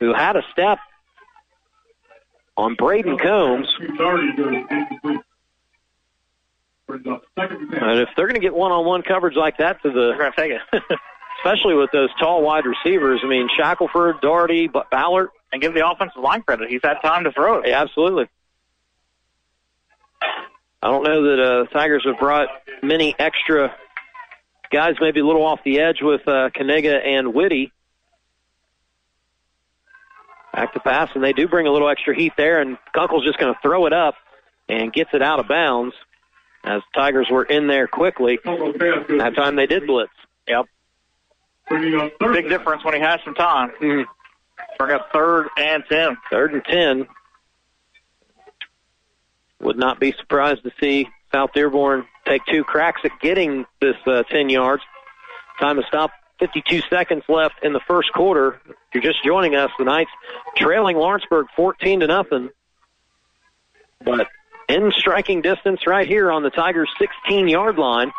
who 0.00 0.12
had 0.12 0.36
a 0.36 0.42
step 0.50 0.78
on 2.56 2.74
Braden 2.74 3.18
Combs. 3.18 3.68
And 7.36 8.00
if 8.00 8.08
they're 8.16 8.26
going 8.26 8.34
to 8.34 8.40
get 8.40 8.54
one-on-one 8.54 9.02
coverage 9.02 9.36
like 9.36 9.58
that 9.58 9.82
to 9.82 9.90
the, 9.90 10.14
They're 10.16 10.18
going 10.18 10.32
to 10.32 10.36
take 10.36 10.52
it. 10.52 10.82
especially 11.44 11.74
with 11.74 11.90
those 11.92 12.10
tall 12.18 12.42
wide 12.42 12.64
receivers, 12.66 13.20
I 13.24 13.28
mean 13.28 13.48
Shackelford, 13.56 14.20
Doherty, 14.20 14.68
but 14.68 14.90
Ballard, 14.90 15.28
and 15.52 15.60
give 15.60 15.74
the 15.74 15.88
offensive 15.88 16.22
line 16.22 16.42
credit. 16.42 16.70
He's 16.70 16.82
had 16.82 17.00
time 17.02 17.24
to 17.24 17.32
throw 17.32 17.60
it. 17.60 17.68
yeah, 17.68 17.80
absolutely. 17.82 18.26
I 20.82 20.88
don't 20.88 21.04
know 21.04 21.22
that 21.24 21.42
uh, 21.42 21.66
Tigers 21.72 22.04
have 22.06 22.18
brought 22.18 22.48
many 22.82 23.14
extra 23.18 23.74
guys, 24.70 24.94
maybe 25.00 25.20
a 25.20 25.26
little 25.26 25.44
off 25.44 25.60
the 25.64 25.80
edge 25.80 25.98
with 26.00 26.26
uh, 26.26 26.50
Kaniga 26.50 27.04
and 27.04 27.34
Whitty. 27.34 27.72
Back 30.54 30.72
to 30.74 30.80
pass, 30.80 31.10
and 31.14 31.22
they 31.22 31.32
do 31.32 31.48
bring 31.48 31.66
a 31.66 31.70
little 31.70 31.88
extra 31.88 32.14
heat 32.14 32.32
there, 32.36 32.60
and 32.60 32.76
Kunkel's 32.94 33.24
just 33.24 33.38
going 33.38 33.52
to 33.52 33.60
throw 33.62 33.86
it 33.86 33.92
up 33.92 34.14
and 34.68 34.92
gets 34.92 35.10
it 35.12 35.22
out 35.22 35.38
of 35.38 35.48
bounds 35.48 35.94
as 36.64 36.82
Tigers 36.94 37.28
were 37.30 37.44
in 37.44 37.66
there 37.66 37.86
quickly. 37.86 38.38
That 38.44 39.32
time 39.36 39.56
they 39.56 39.66
did 39.66 39.86
blitz. 39.86 40.12
Yep. 40.48 40.66
Big 41.70 42.48
difference 42.48 42.84
when 42.84 42.94
he 42.94 43.00
has 43.00 43.20
some 43.24 43.34
time. 43.34 43.70
Mhm. 43.80 44.04
Bring 44.78 44.92
up 44.92 45.10
third 45.12 45.48
and 45.56 45.84
ten. 45.88 46.16
Third 46.30 46.52
and 46.52 46.64
ten. 46.64 47.08
Would 49.60 49.78
not 49.78 50.00
be 50.00 50.12
surprised 50.12 50.62
to 50.64 50.72
see 50.80 51.08
South 51.32 51.52
Dearborn 51.52 52.06
take 52.26 52.44
two 52.46 52.64
cracks 52.64 53.00
at 53.04 53.12
getting 53.20 53.66
this 53.80 53.96
uh, 54.06 54.22
10 54.24 54.48
yards. 54.48 54.82
Time 55.60 55.76
to 55.76 55.82
stop. 55.86 56.10
52 56.38 56.80
seconds 56.88 57.22
left 57.28 57.56
in 57.62 57.74
the 57.74 57.80
first 57.86 58.12
quarter. 58.14 58.58
If 58.66 58.74
you're 58.94 59.02
just 59.02 59.22
joining 59.22 59.54
us, 59.54 59.70
the 59.78 59.84
Knights 59.84 60.10
trailing 60.56 60.96
Lawrenceburg 60.96 61.46
14 61.54 62.00
to 62.00 62.06
nothing. 62.06 62.48
But 64.02 64.26
in 64.70 64.92
striking 64.96 65.42
distance 65.42 65.86
right 65.86 66.06
here 66.06 66.30
on 66.30 66.42
the 66.42 66.50
Tigers' 66.50 66.90
16 66.98 67.48
yard 67.48 67.76
line. 67.76 68.12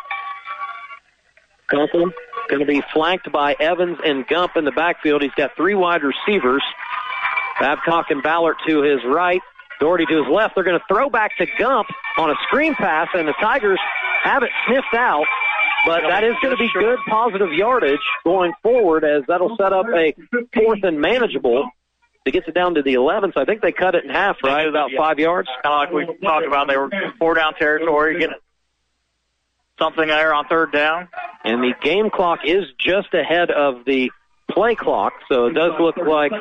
Kunkel 1.68 2.10
going 2.48 2.60
to 2.60 2.66
be 2.66 2.82
flanked 2.92 3.30
by 3.32 3.56
Evans 3.58 3.98
and 4.04 4.26
Gump 4.26 4.56
in 4.56 4.64
the 4.64 4.72
backfield. 4.72 5.22
He's 5.22 5.32
got 5.36 5.56
three 5.56 5.74
wide 5.74 6.02
receivers. 6.02 6.62
Babcock 7.58 8.06
and 8.10 8.22
Ballard 8.22 8.56
to 8.66 8.82
his 8.82 9.00
right. 9.06 9.40
Doherty 9.80 10.04
to 10.06 10.22
his 10.22 10.32
left. 10.32 10.54
They're 10.54 10.64
going 10.64 10.78
to 10.78 10.84
throw 10.86 11.08
back 11.08 11.30
to 11.38 11.46
Gump 11.58 11.88
on 12.18 12.30
a 12.30 12.34
screen 12.46 12.74
pass, 12.74 13.08
and 13.14 13.26
the 13.26 13.34
Tigers 13.40 13.80
have 14.22 14.42
it 14.42 14.50
sniffed 14.66 14.94
out. 14.94 15.24
but 15.86 16.02
that 16.02 16.24
is 16.24 16.34
going 16.42 16.56
to 16.56 16.62
be 16.62 16.70
good 16.78 16.98
positive 17.08 17.52
yardage 17.52 18.00
going 18.24 18.52
forward 18.62 19.04
as 19.04 19.22
that'll 19.26 19.56
set 19.56 19.72
up 19.72 19.86
a 19.94 20.14
fourth 20.54 20.82
and 20.82 21.00
manageable 21.00 21.68
to 22.24 22.30
get 22.30 22.46
it 22.46 22.54
down 22.54 22.74
to 22.74 22.82
the 22.82 22.94
11. 22.94 23.32
So 23.34 23.40
I 23.40 23.44
think 23.44 23.62
they 23.62 23.72
cut 23.72 23.94
it 23.94 24.04
in 24.04 24.10
half, 24.10 24.36
right? 24.44 24.66
About 24.66 24.90
five 24.96 25.18
yards. 25.18 25.48
Kind 25.62 25.88
of 25.88 25.94
like 25.94 26.08
we 26.08 26.16
talked 26.18 26.46
about, 26.46 26.68
they 26.68 26.76
were 26.76 26.90
four 27.18 27.34
down 27.34 27.54
territory, 27.54 28.18
getting 28.18 28.36
something 29.78 30.06
there 30.06 30.32
on 30.34 30.46
third 30.46 30.72
down. 30.72 31.08
And 31.44 31.62
the 31.62 31.74
game 31.82 32.10
clock 32.10 32.40
is 32.44 32.64
just 32.78 33.12
ahead 33.14 33.50
of 33.50 33.84
the 33.84 34.10
play 34.50 34.74
clock, 34.74 35.14
so 35.28 35.46
it 35.46 35.54
does 35.54 35.72
look 35.80 35.96
like 35.96 36.32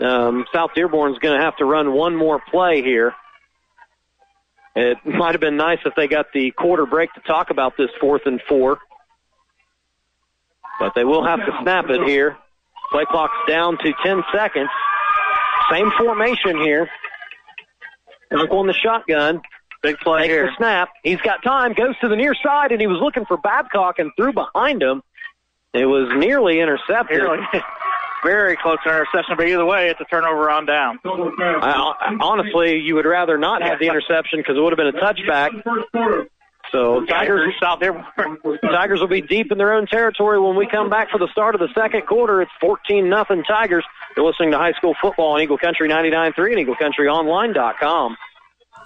um, 0.00 0.44
South 0.52 0.70
Dearborn's 0.74 1.18
going 1.18 1.38
to 1.38 1.44
have 1.44 1.56
to 1.56 1.64
run 1.64 1.92
one 1.92 2.14
more 2.14 2.40
play 2.50 2.82
here. 2.82 3.14
It 4.74 4.98
might 5.04 5.32
have 5.32 5.40
been 5.40 5.56
nice 5.56 5.78
if 5.84 5.94
they 5.94 6.08
got 6.08 6.32
the 6.32 6.50
quarter 6.50 6.86
break 6.86 7.12
to 7.14 7.20
talk 7.20 7.50
about 7.50 7.76
this 7.76 7.90
fourth 8.00 8.22
and 8.26 8.40
four, 8.48 8.78
but 10.78 10.94
they 10.94 11.04
will 11.04 11.24
have 11.24 11.40
to 11.40 11.58
snap 11.62 11.86
it 11.88 12.06
here. 12.06 12.36
Play 12.92 13.04
clock's 13.06 13.34
down 13.48 13.78
to 13.78 13.92
10 14.04 14.22
seconds. 14.32 14.68
Same 15.70 15.90
formation 15.98 16.60
here. 16.60 16.88
Kunkel 18.30 18.58
on 18.58 18.66
the 18.66 18.72
shotgun. 18.74 19.40
Big 19.82 19.98
play 19.98 20.22
Takes 20.22 20.32
here. 20.32 20.46
the 20.46 20.52
snap. 20.56 20.88
He's 21.02 21.20
got 21.20 21.42
time. 21.42 21.72
Goes 21.74 21.96
to 22.00 22.08
the 22.08 22.16
near 22.16 22.34
side, 22.42 22.72
and 22.72 22.80
he 22.80 22.86
was 22.86 22.98
looking 23.00 23.24
for 23.26 23.36
Babcock 23.36 23.98
and 23.98 24.10
threw 24.16 24.32
behind 24.32 24.82
him. 24.82 25.02
It 25.72 25.86
was 25.86 26.08
nearly 26.16 26.60
intercepted. 26.60 27.18
Nearly. 27.18 27.38
Very 28.24 28.56
close 28.56 28.78
to 28.84 28.88
interception, 28.90 29.36
but 29.36 29.46
either 29.46 29.64
way, 29.64 29.88
it's 29.90 30.00
a 30.00 30.04
turnover 30.04 30.50
on 30.50 30.66
down. 30.66 30.98
I- 31.04 32.16
honestly, 32.20 32.78
you 32.78 32.94
would 32.96 33.04
rather 33.04 33.38
not 33.38 33.62
have 33.62 33.78
the 33.78 33.86
interception 33.86 34.40
because 34.40 34.56
it 34.56 34.60
would 34.60 34.72
have 34.72 34.78
been 34.78 34.88
a 34.88 34.92
touchback. 34.92 35.50
So 36.72 37.04
Tigers, 37.06 37.54
South 37.62 37.80
Dearborn. 37.80 38.38
Tigers 38.62 39.00
will 39.00 39.08
be 39.08 39.22
deep 39.22 39.52
in 39.52 39.58
their 39.58 39.72
own 39.72 39.86
territory 39.86 40.40
when 40.40 40.56
we 40.56 40.66
come 40.66 40.90
back 40.90 41.10
for 41.10 41.18
the 41.18 41.28
start 41.28 41.54
of 41.54 41.60
the 41.60 41.68
second 41.74 42.06
quarter. 42.06 42.42
It's 42.42 42.50
14 42.60 43.08
nothing 43.08 43.44
Tigers. 43.44 43.84
You're 44.16 44.26
listening 44.26 44.50
to 44.52 44.58
high 44.58 44.72
school 44.72 44.94
football 45.00 45.34
on 45.34 45.42
Eagle 45.42 45.58
Country 45.58 45.88
99.3 45.88 46.58
and 46.58 46.66
EagleCountryOnline.com. 46.66 48.16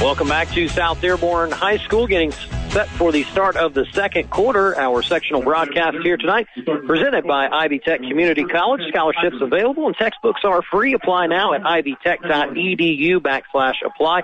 Welcome 0.00 0.28
back 0.28 0.48
to 0.52 0.68
South 0.68 1.00
Dearborn 1.02 1.50
High 1.50 1.76
School, 1.78 2.06
getting 2.06 2.32
set 2.70 2.88
for 2.90 3.10
the 3.10 3.24
start 3.24 3.56
of 3.56 3.74
the 3.74 3.84
second 3.92 4.30
quarter. 4.30 4.78
Our 4.78 5.02
sectional 5.02 5.42
broadcast 5.42 5.96
here 6.04 6.16
tonight, 6.16 6.46
presented 6.86 7.26
by 7.26 7.48
Ivy 7.48 7.80
Tech 7.80 8.00
Community 8.00 8.44
College. 8.44 8.82
Scholarships 8.88 9.36
available 9.40 9.86
and 9.86 9.96
textbooks 9.96 10.42
are 10.44 10.62
free. 10.62 10.94
Apply 10.94 11.26
now 11.26 11.52
at 11.52 11.62
ivytech.edu 11.62 13.18
backslash 13.18 13.74
apply. 13.84 14.22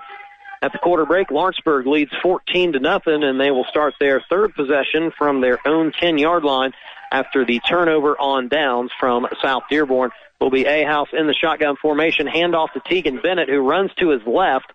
At 0.62 0.72
the 0.72 0.78
quarter 0.78 1.05
break, 1.05 1.30
Lawrenceburg 1.30 1.86
leads 1.86 2.12
14 2.22 2.74
to 2.74 2.78
nothing, 2.78 3.24
and 3.24 3.40
they 3.40 3.51
will 3.51 3.64
start 3.64 3.94
their 3.99 4.22
third 4.30 4.55
possession 4.55 5.11
from 5.16 5.40
their 5.40 5.59
own 5.66 5.92
10 5.99 6.16
yard 6.18 6.44
line 6.44 6.72
after 7.11 7.44
the 7.44 7.59
turnover 7.61 8.16
on 8.18 8.49
downs 8.49 8.92
from 8.99 9.26
South 9.42 9.64
Dearborn. 9.68 10.11
Will 10.40 10.51
be 10.51 10.64
Ahouse 10.64 11.12
in 11.12 11.26
the 11.26 11.34
shotgun 11.34 11.76
formation, 11.76 12.26
handoff 12.26 12.72
to 12.74 12.80
Tegan 12.80 13.20
Bennett, 13.20 13.49
who 13.49 13.61
runs 13.61 13.90
to 13.94 14.11
his 14.11 14.22
left 14.26 14.72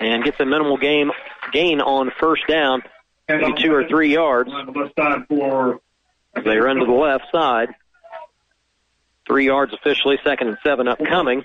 and 0.00 0.24
gets 0.24 0.40
a 0.40 0.46
minimal 0.46 0.76
game 0.78 1.12
gain 1.52 1.80
on 1.80 2.10
first 2.18 2.46
down, 2.48 2.82
maybe 3.28 3.52
two 3.62 3.72
or 3.72 3.86
three 3.86 4.12
yards. 4.12 4.50
They 6.44 6.56
run 6.56 6.76
to 6.76 6.86
the 6.86 6.92
left 6.92 7.24
side. 7.30 7.68
Three 9.26 9.46
yards 9.46 9.72
officially, 9.72 10.18
second 10.24 10.48
and 10.48 10.58
seven 10.64 10.88
upcoming. 10.88 11.42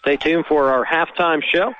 Stay 0.00 0.16
tuned 0.16 0.46
for 0.46 0.70
our 0.70 0.84
halftime 0.84 1.42
show. 1.42 1.72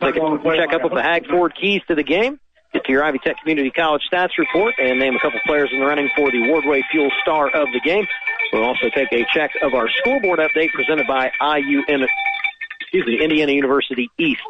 Take 0.00 0.16
a 0.16 0.20
check 0.56 0.72
up 0.72 0.82
with 0.82 0.92
the 0.94 1.02
Hagford 1.02 1.54
keys 1.54 1.82
to 1.88 1.94
the 1.94 2.02
game. 2.02 2.38
Get 2.72 2.84
to 2.84 2.92
your 2.92 3.02
Ivy 3.04 3.18
Tech 3.18 3.36
Community 3.40 3.70
College 3.70 4.02
stats 4.12 4.38
report 4.38 4.74
and 4.78 4.98
name 4.98 5.16
a 5.16 5.20
couple 5.20 5.40
players 5.44 5.70
in 5.72 5.80
the 5.80 5.86
running 5.86 6.08
for 6.16 6.30
the 6.30 6.38
Wardway 6.38 6.82
Fuel 6.92 7.10
Star 7.20 7.48
of 7.48 7.68
the 7.72 7.80
game. 7.80 8.06
We'll 8.52 8.64
also 8.64 8.88
take 8.90 9.12
a 9.12 9.24
check 9.32 9.50
of 9.62 9.74
our 9.74 9.88
scoreboard 9.98 10.38
update 10.38 10.70
presented 10.72 11.06
by 11.06 11.30
IU 11.40 11.82
in 11.88 12.06
excuse 12.92 13.06
me, 13.06 13.22
Indiana 13.22 13.52
University 13.52 14.10
East. 14.18 14.40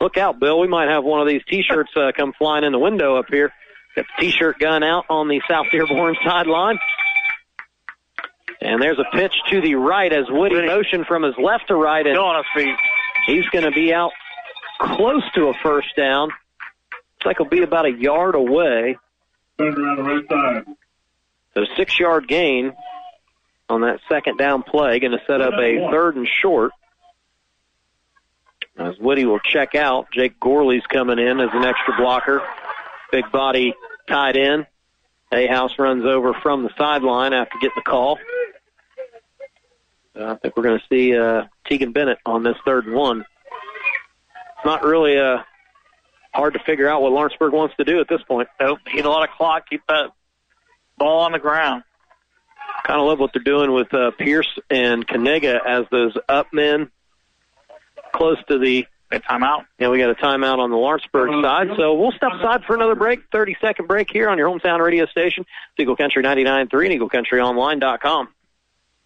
Look 0.00 0.16
out, 0.16 0.40
Bill. 0.40 0.60
We 0.60 0.68
might 0.68 0.88
have 0.88 1.04
one 1.04 1.20
of 1.20 1.28
these 1.28 1.42
T-shirts 1.46 1.90
uh, 1.94 2.12
come 2.16 2.32
flying 2.38 2.64
in 2.64 2.72
the 2.72 2.78
window 2.78 3.16
up 3.16 3.26
here. 3.28 3.52
Got 3.94 4.06
the 4.16 4.22
T-shirt 4.22 4.58
gun 4.58 4.82
out 4.82 5.04
on 5.10 5.28
the 5.28 5.42
South 5.48 5.66
Dearborn 5.70 6.16
sideline. 6.24 6.78
And 8.60 8.80
there's 8.80 8.98
a 8.98 9.16
pitch 9.16 9.34
to 9.50 9.60
the 9.60 9.74
right 9.74 10.12
as 10.12 10.24
Whitty 10.28 10.66
motion 10.66 11.04
from 11.04 11.22
his 11.22 11.34
left 11.36 11.68
to 11.68 11.74
right. 11.74 12.06
And 12.06 12.16
on 12.16 12.36
his 12.36 12.64
feet. 12.64 12.76
He's 13.26 13.46
going 13.50 13.64
to 13.64 13.72
be 13.72 13.92
out 13.92 14.12
close 14.80 15.22
to 15.34 15.48
a 15.48 15.54
first 15.62 15.94
down. 15.96 16.28
Looks 16.28 17.26
like 17.26 17.36
he'll 17.38 17.48
be 17.48 17.62
about 17.62 17.84
a 17.84 17.92
yard 17.92 18.34
away. 18.34 18.96
So 21.54 21.64
six 21.76 21.98
yard 21.98 22.26
gain 22.26 22.72
on 23.68 23.82
that 23.82 24.00
second 24.08 24.38
down 24.38 24.62
play. 24.62 24.98
Going 24.98 25.12
to 25.12 25.20
set 25.26 25.40
up 25.40 25.54
a 25.54 25.88
third 25.90 26.16
and 26.16 26.26
short. 26.40 26.72
As 28.78 28.96
Whitty 28.98 29.24
will 29.24 29.40
check 29.40 29.74
out, 29.74 30.06
Jake 30.12 30.38
Gorley's 30.38 30.86
coming 30.86 31.18
in 31.18 31.40
as 31.40 31.50
an 31.52 31.64
extra 31.64 31.96
blocker. 31.96 32.40
Big 33.10 33.30
body 33.32 33.74
tied 34.06 34.36
in. 34.36 34.66
Ahouse 35.32 35.78
runs 35.78 36.04
over 36.04 36.32
from 36.32 36.62
the 36.62 36.70
sideline 36.78 37.32
after 37.32 37.58
getting 37.60 37.76
the 37.76 37.82
call. 37.82 38.18
I 40.14 40.36
think 40.36 40.56
we're 40.56 40.62
going 40.62 40.78
to 40.78 40.84
see 40.88 41.16
uh, 41.16 41.44
Tegan 41.66 41.92
Bennett 41.92 42.18
on 42.24 42.44
this 42.44 42.56
third 42.64 42.86
and 42.86 42.94
one. 42.94 43.20
It's 43.20 44.64
not 44.64 44.84
really 44.84 45.18
uh, 45.18 45.38
hard 46.32 46.54
to 46.54 46.60
figure 46.60 46.88
out 46.88 47.02
what 47.02 47.12
Lawrenceburg 47.12 47.52
wants 47.52 47.76
to 47.76 47.84
do 47.84 48.00
at 48.00 48.08
this 48.08 48.22
point. 48.22 48.48
Nope. 48.60 48.78
Need 48.92 49.04
a 49.04 49.10
lot 49.10 49.28
of 49.28 49.34
clock. 49.36 49.68
Keep 49.68 49.82
that 49.88 50.10
ball 50.96 51.20
on 51.20 51.32
the 51.32 51.38
ground. 51.38 51.82
Kind 52.84 53.00
of 53.00 53.06
love 53.06 53.18
what 53.18 53.32
they're 53.32 53.42
doing 53.42 53.72
with 53.72 53.92
uh, 53.92 54.12
Pierce 54.18 54.48
and 54.70 55.06
Kaniga 55.06 55.58
as 55.64 55.84
those 55.90 56.16
up 56.28 56.48
men 56.52 56.90
close 58.18 58.38
to 58.48 58.58
the 58.58 58.84
a 59.10 59.20
timeout. 59.20 59.64
Yeah, 59.78 59.88
we 59.88 59.98
got 59.98 60.10
a 60.10 60.14
timeout 60.14 60.58
on 60.58 60.70
the 60.70 60.76
Lawrenceburg 60.76 61.30
uh, 61.30 61.42
side. 61.42 61.68
So 61.76 61.94
we'll 61.94 62.12
step 62.12 62.30
uh, 62.32 62.38
aside 62.38 62.64
for 62.66 62.74
another 62.74 62.94
break, 62.94 63.20
30 63.32 63.56
second 63.60 63.86
break 63.86 64.08
here 64.12 64.28
on 64.28 64.36
your 64.36 64.48
hometown 64.50 64.84
radio 64.84 65.06
station, 65.06 65.46
Eagle 65.78 65.96
Country 65.96 66.22
99.3 66.22 66.92
and 66.92 67.00
EagleCountryOnline.com. 67.00 68.28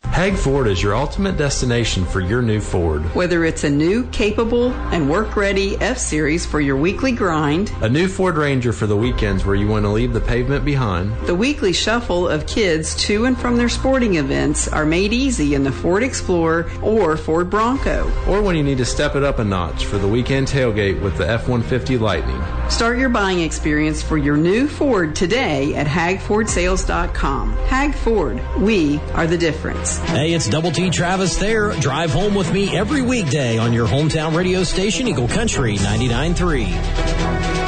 Hag 0.06 0.36
Ford 0.36 0.68
is 0.68 0.82
your 0.82 0.94
ultimate 0.94 1.38
destination 1.38 2.04
for 2.04 2.20
your 2.20 2.42
new 2.42 2.60
Ford. 2.60 3.02
Whether 3.14 3.46
it's 3.46 3.64
a 3.64 3.70
new, 3.70 4.04
capable, 4.08 4.70
and 4.92 5.08
work 5.08 5.36
ready 5.36 5.76
F 5.80 5.96
Series 5.96 6.44
for 6.44 6.60
your 6.60 6.76
weekly 6.76 7.12
grind, 7.12 7.72
A 7.80 7.88
new 7.88 8.08
Ford 8.08 8.36
Ranger 8.36 8.74
for 8.74 8.86
the 8.86 8.96
weekends 8.96 9.46
where 9.46 9.54
you 9.54 9.66
want 9.66 9.86
to 9.86 9.88
leave 9.88 10.12
the 10.12 10.20
pavement 10.20 10.66
behind, 10.66 11.16
the 11.26 11.34
weekly 11.34 11.72
shuffle 11.72 12.28
of 12.28 12.46
kids 12.46 12.94
to 13.06 13.24
and 13.24 13.38
from 13.38 13.56
their 13.56 13.70
sporting 13.70 14.16
events 14.16 14.68
are 14.68 14.84
made 14.84 15.14
easy 15.14 15.54
in 15.54 15.64
the 15.64 15.72
Ford 15.72 16.02
Explorer 16.02 16.70
or 16.82 17.16
Ford 17.16 17.48
Bronco. 17.48 18.04
or 18.28 18.42
when 18.42 18.54
you 18.54 18.62
need 18.62 18.78
to 18.78 18.84
step 18.84 19.16
it 19.16 19.22
up 19.24 19.38
a 19.38 19.44
notch 19.44 19.86
for 19.86 19.96
the 19.96 20.08
weekend 20.08 20.46
tailgate 20.46 21.00
with 21.00 21.16
the 21.16 21.26
F 21.28 21.48
150 21.48 21.96
Lightning. 21.96 22.40
Start 22.68 22.98
your 22.98 23.08
buying 23.08 23.40
experience 23.40 24.02
for 24.02 24.18
your 24.18 24.36
new 24.36 24.68
Ford 24.68 25.16
today 25.16 25.74
at 25.74 25.86
hagfordsales.com. 25.86 27.52
Hag 27.66 27.94
Ford, 27.94 28.40
we 28.60 28.98
are 29.14 29.26
the 29.26 29.38
difference. 29.38 29.91
Hey, 29.98 30.32
it's 30.32 30.48
Double 30.48 30.70
T 30.70 30.90
Travis 30.90 31.36
there. 31.36 31.72
Drive 31.72 32.12
home 32.12 32.34
with 32.34 32.52
me 32.52 32.76
every 32.76 33.02
weekday 33.02 33.58
on 33.58 33.72
your 33.72 33.86
hometown 33.86 34.36
radio 34.36 34.62
station, 34.62 35.08
Eagle 35.08 35.28
Country 35.28 35.76
99.3. 35.76 37.62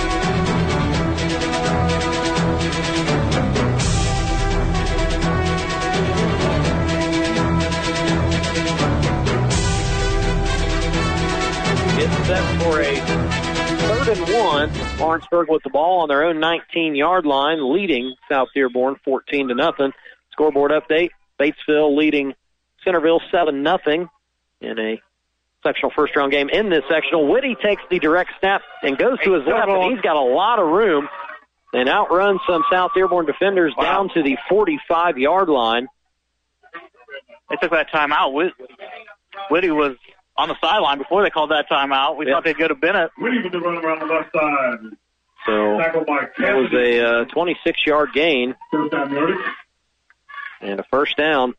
set 12.27 12.63
for 12.63 12.81
a 12.81 12.97
third 12.97 14.09
and 14.17 14.35
one. 14.35 14.99
Lawrenceburg 14.99 15.51
with 15.51 15.63
the 15.63 15.71
ball 15.71 16.01
on 16.01 16.09
their 16.09 16.25
own 16.25 16.41
19 16.41 16.95
yard 16.95 17.27
line, 17.27 17.73
leading 17.73 18.15
South 18.31 18.49
Dearborn 18.55 18.97
14 19.05 19.49
to 19.49 19.55
nothing. 19.55 19.93
Scoreboard 20.33 20.71
update. 20.71 21.11
Batesville 21.41 21.97
leading 21.97 22.35
Centerville 22.85 23.21
7 23.31 23.63
nothing 23.63 24.09
in 24.61 24.79
a 24.79 25.01
sectional 25.63 25.91
first 25.95 26.15
round 26.17 26.31
game. 26.33 26.49
In 26.51 26.69
this 26.71 26.83
sectional, 26.91 27.27
Whitty 27.31 27.57
takes 27.63 27.83
the 27.91 27.99
direct 27.99 28.31
snap 28.41 28.63
and 28.83 28.97
goes 28.99 29.19
to 29.25 29.33
his 29.35 29.47
left, 29.47 29.69
and 29.69 29.93
he's 29.93 30.01
got 30.03 30.17
a 30.17 30.21
lot 30.21 30.59
of 30.59 30.67
room 30.69 31.09
and 31.73 31.89
outruns 31.89 32.41
some 32.49 32.63
South 32.71 32.93
Dearborn 32.95 33.27
defenders 33.27 33.73
down 33.81 34.09
to 34.15 34.23
the 34.23 34.37
45 34.49 35.19
yard 35.19 35.49
line. 35.49 35.89
They 37.51 37.57
took 37.57 37.73
that 37.73 37.91
timeout. 37.93 38.33
Whit- 38.33 38.53
Whitty 39.51 39.71
was 39.71 39.97
on 40.37 40.49
the 40.49 40.57
sideline 40.61 40.99
before 40.99 41.23
they 41.23 41.31
called 41.31 41.51
that 41.51 41.69
timeout. 41.69 42.17
We 42.17 42.27
Yeah. 42.27 42.35
thought 42.35 42.45
they'd 42.45 42.57
go 42.59 42.69
to 42.69 42.75
Bennett. 42.75 43.11
Whitty 43.19 43.43
with 43.43 43.53
the 43.53 43.61
run 43.61 43.85
around 43.85 44.01
the 44.01 44.07
left 44.07 44.33
side. 44.33 44.79
So 45.47 45.79
Tackled 45.79 46.07
by 46.07 46.27
it 46.39 46.55
was 46.55 46.73
a 46.73 47.21
uh, 47.21 47.25
26 47.27 47.87
yard 47.87 48.11
gain 48.15 48.55
First 48.71 48.93
down 48.93 49.13
yardage. 49.13 49.37
And 50.65 50.81
a 50.81 50.85
first 50.91 51.17
down. 51.17 51.55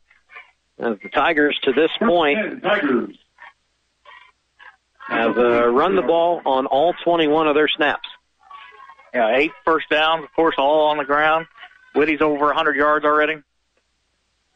As 0.77 0.97
the 1.01 1.09
Tigers 1.09 1.57
to 1.63 1.71
this 1.71 1.91
point 1.99 2.63
have 5.07 5.37
uh, 5.37 5.67
run 5.67 5.95
the 5.95 6.01
ball 6.01 6.41
on 6.45 6.65
all 6.65 6.93
21 7.03 7.47
of 7.47 7.55
their 7.55 7.69
snaps. 7.69 8.07
Yeah, 9.13 9.37
eight 9.37 9.51
first 9.63 9.87
downs, 9.89 10.25
of 10.25 10.33
course, 10.35 10.55
all 10.57 10.87
on 10.87 10.97
the 10.97 11.05
ground. 11.05 11.45
Whitty's 11.93 12.21
over 12.21 12.47
100 12.47 12.75
yards 12.75 13.05
already. 13.05 13.37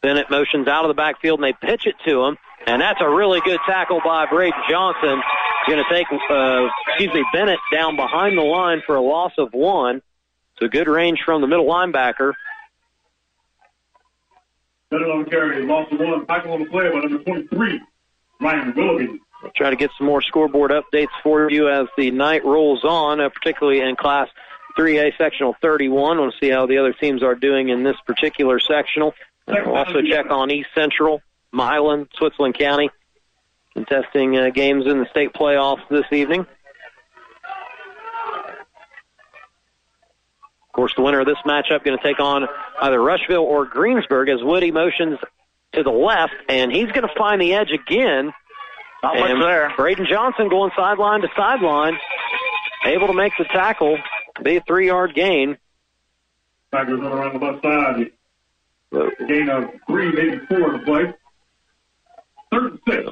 Bennett 0.01 0.29
motions 0.29 0.67
out 0.67 0.83
of 0.83 0.89
the 0.89 0.95
backfield 0.95 1.39
and 1.39 1.47
they 1.47 1.67
pitch 1.67 1.85
it 1.85 1.95
to 2.05 2.23
him. 2.23 2.37
And 2.65 2.81
that's 2.81 2.99
a 3.01 3.09
really 3.09 3.39
good 3.41 3.59
tackle 3.65 4.01
by 4.03 4.25
Braden 4.25 4.59
Johnson. 4.69 5.21
Going 5.67 5.83
to 5.83 5.89
take, 5.89 6.07
uh, 6.29 6.67
excuse 6.87 7.13
me, 7.13 7.23
Bennett 7.33 7.59
down 7.71 7.95
behind 7.95 8.37
the 8.37 8.41
line 8.43 8.81
for 8.85 8.95
a 8.95 9.01
loss 9.01 9.31
of 9.37 9.53
one. 9.53 10.01
So 10.59 10.67
good 10.67 10.87
range 10.87 11.21
from 11.25 11.41
the 11.41 11.47
middle 11.47 11.65
linebacker. 11.65 12.33
Better 14.91 15.05
on 15.11 15.25
carry. 15.25 15.65
Lost 15.65 15.91
of 15.91 15.99
one. 15.99 16.25
Tackle 16.25 16.53
on 16.53 16.63
the 16.63 16.69
play 16.69 16.89
by 16.89 16.99
number 16.99 17.23
23. 17.23 17.81
Ryan 18.41 18.73
Willoughby. 18.75 19.19
We'll 19.43 19.51
try 19.55 19.69
to 19.69 19.75
get 19.75 19.91
some 19.97 20.07
more 20.07 20.21
scoreboard 20.21 20.71
updates 20.71 21.07
for 21.23 21.49
you 21.49 21.69
as 21.69 21.87
the 21.97 22.11
night 22.11 22.43
rolls 22.43 22.83
on, 22.83 23.21
uh, 23.21 23.29
particularly 23.29 23.81
in 23.81 23.95
Class 23.95 24.27
3A 24.77 25.15
Sectional 25.17 25.55
31. 25.61 26.19
We'll 26.19 26.31
see 26.41 26.49
how 26.49 26.65
the 26.65 26.77
other 26.77 26.93
teams 26.93 27.23
are 27.23 27.35
doing 27.35 27.69
in 27.69 27.83
this 27.83 27.95
particular 28.05 28.59
sectional. 28.59 29.13
Uh, 29.47 29.55
We'll 29.65 29.75
also 29.75 30.01
check 30.01 30.29
on 30.29 30.51
East 30.51 30.69
Central, 30.75 31.21
Milan, 31.51 32.07
Switzerland 32.17 32.57
County, 32.57 32.89
contesting 33.73 34.37
uh, 34.37 34.49
games 34.49 34.85
in 34.87 34.99
the 34.99 35.07
state 35.09 35.33
playoffs 35.33 35.87
this 35.89 36.05
evening. 36.11 36.41
Of 36.41 36.47
course, 40.79 40.95
the 40.95 41.01
winner 41.01 41.19
of 41.19 41.25
this 41.25 41.37
matchup 41.45 41.83
going 41.83 41.97
to 41.97 42.03
take 42.03 42.21
on 42.21 42.47
either 42.81 43.01
Rushville 43.01 43.43
or 43.43 43.65
Greensburg 43.65 44.29
as 44.29 44.41
Whitty 44.41 44.71
motions 44.71 45.19
to 45.73 45.83
the 45.83 45.89
left, 45.89 46.33
and 46.47 46.71
he's 46.71 46.89
going 46.91 47.07
to 47.07 47.13
find 47.17 47.41
the 47.41 47.53
edge 47.53 47.71
again. 47.71 48.31
Not 49.03 49.19
much 49.19 49.39
there. 49.41 49.73
Braden 49.75 50.07
Johnson 50.09 50.47
going 50.47 50.71
sideline 50.75 51.21
to 51.21 51.27
sideline, 51.35 51.97
able 52.85 53.07
to 53.07 53.13
make 53.13 53.33
the 53.37 53.43
tackle, 53.43 53.97
be 54.41 54.55
a 54.55 54.61
three-yard 54.61 55.13
gain. 55.13 55.57
Tigers 56.71 56.99
run 56.99 57.11
around 57.11 57.39
the 57.39 57.45
left 57.45 57.61
side. 57.61 58.11
Gain 59.27 59.49
of 59.49 59.71
three, 59.85 60.11
maybe 60.11 60.39
four 60.45 60.75
in 60.75 60.79
the 60.79 60.85
play. 60.85 61.13
Third 62.51 62.71
and 62.71 62.79
six. 62.87 63.09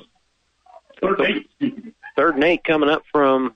Third 1.01 1.19
and 1.19 1.45
eight. 1.61 1.93
Third 2.15 2.35
and 2.35 2.43
eight 2.43 2.63
coming 2.63 2.89
up 2.89 3.03
from 3.11 3.55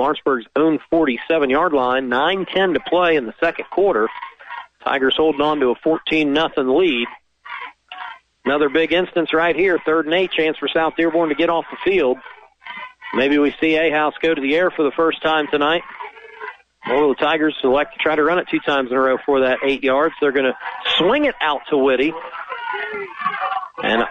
Lawrenceburg's 0.00 0.46
own 0.56 0.78
47-yard 0.92 1.72
line. 1.72 2.08
9-10 2.08 2.74
to 2.74 2.80
play 2.80 3.16
in 3.16 3.26
the 3.26 3.34
second 3.38 3.66
quarter. 3.70 4.08
Tigers 4.82 5.14
holding 5.16 5.42
on 5.42 5.60
to 5.60 5.68
a 5.68 5.74
14 5.74 6.32
nothing 6.32 6.68
lead. 6.68 7.06
Another 8.44 8.70
big 8.70 8.92
instance 8.92 9.34
right 9.34 9.54
here. 9.54 9.78
Third 9.84 10.06
and 10.06 10.14
eight 10.14 10.32
chance 10.32 10.56
for 10.56 10.68
South 10.68 10.94
Dearborn 10.96 11.28
to 11.28 11.34
get 11.34 11.50
off 11.50 11.66
the 11.70 11.76
field. 11.84 12.16
Maybe 13.14 13.38
we 13.38 13.50
see 13.60 13.74
Ahouse 13.74 14.14
go 14.22 14.34
to 14.34 14.40
the 14.40 14.54
air 14.54 14.70
for 14.70 14.82
the 14.82 14.92
first 14.92 15.22
time 15.22 15.46
tonight. 15.50 15.82
Or 16.88 17.08
the 17.08 17.14
Tigers 17.16 17.54
select 17.60 17.92
to 17.92 17.98
try 17.98 18.16
to 18.16 18.22
run 18.22 18.38
it 18.38 18.46
two 18.50 18.60
times 18.60 18.90
in 18.90 18.96
a 18.96 19.00
row 19.00 19.18
for 19.26 19.40
that 19.40 19.58
eight 19.64 19.84
yards. 19.84 20.14
They're 20.20 20.32
going 20.32 20.46
to 20.50 20.56
swing 20.96 21.26
it 21.26 21.34
out 21.42 21.60
to 21.68 21.76
Whitty. 21.76 22.14
And 23.82 24.04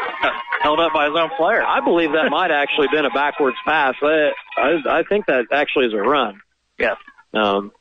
held 0.62 0.80
up 0.80 0.92
by 0.92 1.06
his 1.06 1.14
own 1.16 1.30
player. 1.36 1.62
I 1.62 1.80
believe 1.80 2.12
that 2.12 2.30
might 2.30 2.50
actually 2.50 2.88
been 2.92 3.04
a 3.04 3.10
backwards 3.10 3.56
pass. 3.64 3.94
I, 4.02 4.30
I, 4.56 4.98
I 4.98 5.02
think 5.08 5.26
that 5.26 5.46
actually 5.52 5.86
is 5.86 5.92
a 5.94 5.98
run. 5.98 6.40
Yes. 6.78 6.96
Um, 7.34 7.72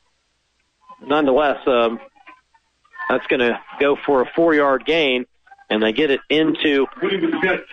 nonetheless, 1.01 1.57
um, 1.67 1.99
that's 3.09 3.25
going 3.27 3.39
to 3.41 3.59
go 3.79 3.97
for 4.05 4.21
a 4.21 4.25
four-yard 4.35 4.85
gain, 4.85 5.25
and 5.69 5.81
they 5.81 5.93
get 5.93 6.11
it 6.11 6.19
into 6.29 6.85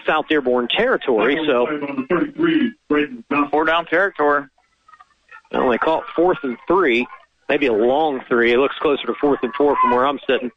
South 0.07 0.27
Dearborn 0.29 0.69
territory. 0.69 1.39
So 1.47 1.65
Number 1.65 2.07
33, 2.09 2.73
Braden 2.89 3.25
Four 3.51 3.65
down 3.65 3.87
territory. 3.87 4.45
well, 5.51 5.71
they 5.71 5.79
call 5.79 6.01
it 6.01 6.07
fourth 6.15 6.39
and 6.43 6.57
three, 6.67 7.07
maybe 7.49 7.67
a 7.67 7.73
long 7.73 8.21
three. 8.29 8.53
It 8.53 8.59
looks 8.59 8.77
closer 8.81 9.07
to 9.07 9.15
fourth 9.21 9.41
and 9.43 9.53
four 9.55 9.77
from 9.81 9.91
where 9.93 10.07
I'm 10.07 10.19
sitting. 10.29 10.51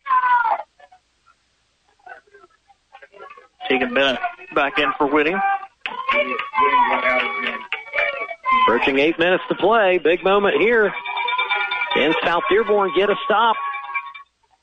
Tegan 3.69 3.93
Bennett 3.93 4.19
back 4.53 4.77
in 4.79 4.91
for 4.97 5.07
Whitty. 5.07 5.35
Approaching 8.63 8.99
eight 8.99 9.19
minutes 9.19 9.43
to 9.49 9.55
play. 9.55 9.97
Big 9.97 10.23
moment 10.23 10.55
here. 10.59 10.93
Can 11.93 12.13
South 12.23 12.43
Dearborn 12.49 12.91
get 12.95 13.09
a 13.09 13.15
stop? 13.25 13.55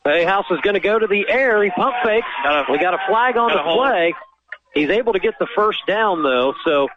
Ahouse 0.07 0.50
is 0.50 0.61
going 0.62 0.74
to 0.74 0.80
go 0.80 0.98
to 0.98 1.07
the 1.07 1.24
air. 1.28 1.62
He 1.62 1.70
pump 1.70 1.94
fakes. 2.05 2.26
we 2.68 2.78
got 2.78 2.94
a 2.94 2.98
flag 3.09 3.36
on 3.36 3.53
the 3.53 3.61
a 3.61 3.62
hold. 3.62 3.78
play. 3.78 4.14
He's 4.74 4.88
able 4.88 5.12
to 5.12 5.20
get 5.20 5.34
the 5.38 5.46
first 5.55 5.86
down 5.86 6.22
though, 6.22 6.55
so 6.64 6.88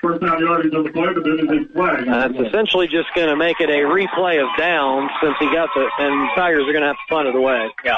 First 0.00 0.20
down 0.20 0.38
yardage 0.38 0.72
on 0.74 0.84
the 0.84 0.90
play, 0.90 1.12
but 1.12 1.24
then 1.24 1.46
there's 1.46 1.66
a 1.66 1.72
flag. 1.72 2.06
that's 2.06 2.48
essentially 2.48 2.86
just 2.86 3.08
going 3.16 3.28
to 3.28 3.36
make 3.36 3.60
it 3.60 3.68
a 3.68 3.82
replay 3.82 4.40
of 4.40 4.48
downs 4.56 5.10
since 5.20 5.34
he 5.40 5.46
got 5.46 5.68
the 5.74 5.88
and 5.98 6.30
Tigers 6.36 6.68
are 6.68 6.72
going 6.72 6.82
to 6.82 6.86
have 6.88 6.96
to 6.96 7.02
punt 7.08 7.26
it 7.28 7.34
away. 7.34 7.68
Yeah. 7.84 7.96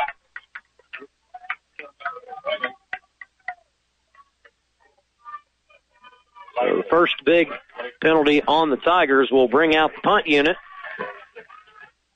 So 6.50 6.50
the 6.61 6.85
first 6.91 7.15
big 7.25 7.49
penalty 8.01 8.43
on 8.47 8.71
the 8.71 8.77
Tigers 8.77 9.31
will 9.31 9.49
bring 9.49 9.75
out 9.77 9.93
the 9.95 10.01
punt 10.03 10.27
unit. 10.27 10.57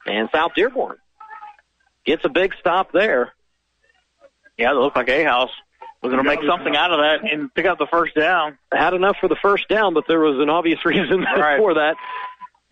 And 0.07 0.29
South 0.33 0.53
Dearborn 0.55 0.97
gets 2.05 2.25
a 2.25 2.29
big 2.29 2.55
stop 2.61 2.93
there. 2.93 3.33
Yeah, 4.59 4.71
it 4.73 4.75
looked 4.75 4.97
like 4.97 5.07
Ahouse 5.09 5.49
was 6.03 6.13
going 6.13 6.23
to 6.23 6.29
make 6.29 6.41
something 6.47 6.77
out 6.77 6.93
of 6.93 6.99
that 7.01 7.31
and 7.33 7.53
pick 7.55 7.65
up 7.67 7.79
the 7.79 7.87
first 7.87 8.15
down. 8.15 8.59
Had 8.73 8.93
enough 8.95 9.17
for 9.21 9.29
the 9.29 9.37
first 9.41 9.67
down, 9.69 9.95
but 9.95 10.05
there 10.07 10.21
was 10.21 10.39
an 10.41 10.51
obvious 10.51 10.79
reason 10.85 11.23
Right. 11.23 11.59
for 11.59 11.75
that. 11.75 11.97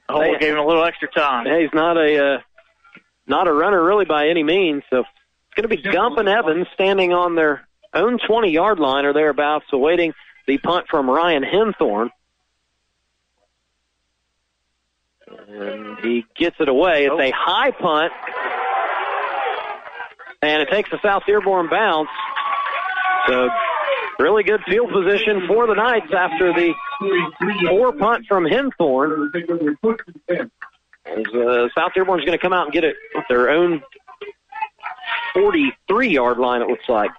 Oh, 0.08 0.20
They- 0.20 0.38
gave 0.38 0.52
him 0.52 0.58
a 0.58 0.66
little 0.66 0.84
extra 0.84 1.08
time. 1.08 1.46
Hey, 1.46 1.62
he's 1.62 1.72
not 1.72 1.96
a 1.96 2.34
uh, 2.34 2.38
not 3.26 3.48
a 3.48 3.52
runner 3.52 3.82
really 3.82 4.04
by 4.04 4.28
any 4.28 4.42
means. 4.42 4.82
So 4.90 5.00
it's 5.00 5.08
going 5.56 5.68
to 5.68 5.74
be 5.74 5.80
Gump 5.80 6.18
and 6.18 6.28
Evans 6.28 6.66
standing 6.74 7.12
on 7.14 7.34
their 7.34 7.66
own 7.94 8.18
20 8.18 8.50
yard 8.50 8.78
line 8.78 9.06
or 9.06 9.12
thereabouts, 9.14 9.66
awaiting 9.72 10.12
the 10.46 10.58
punt 10.58 10.86
from 10.88 11.08
Ryan 11.08 11.42
Henthorn. 11.42 12.10
And 15.48 15.98
he 16.00 16.24
gets 16.34 16.56
it 16.60 16.68
away. 16.68 17.06
It's 17.06 17.20
a 17.20 17.30
high 17.30 17.70
punt, 17.70 18.12
and 20.42 20.62
it 20.62 20.68
takes 20.68 20.90
a 20.92 20.98
South 21.02 21.22
Dearborn 21.26 21.68
bounce. 21.70 22.08
So 23.26 23.48
really 24.18 24.42
good 24.42 24.62
field 24.64 24.90
position 24.92 25.46
for 25.46 25.66
the 25.66 25.74
Knights 25.74 26.12
after 26.14 26.52
the 26.52 26.74
poor 27.68 27.92
punt 27.92 28.26
from 28.26 28.44
Henthorn. 28.44 29.30
As, 31.04 31.26
uh, 31.34 31.68
South 31.76 31.92
Dearborn's 31.94 32.24
going 32.24 32.38
to 32.38 32.42
come 32.42 32.52
out 32.52 32.66
and 32.66 32.72
get 32.72 32.84
it 32.84 32.96
at 33.16 33.24
their 33.28 33.50
own 33.50 33.82
43 35.34 36.08
yard 36.08 36.38
line, 36.38 36.62
it 36.62 36.68
looks 36.68 36.88
like. 36.88 37.10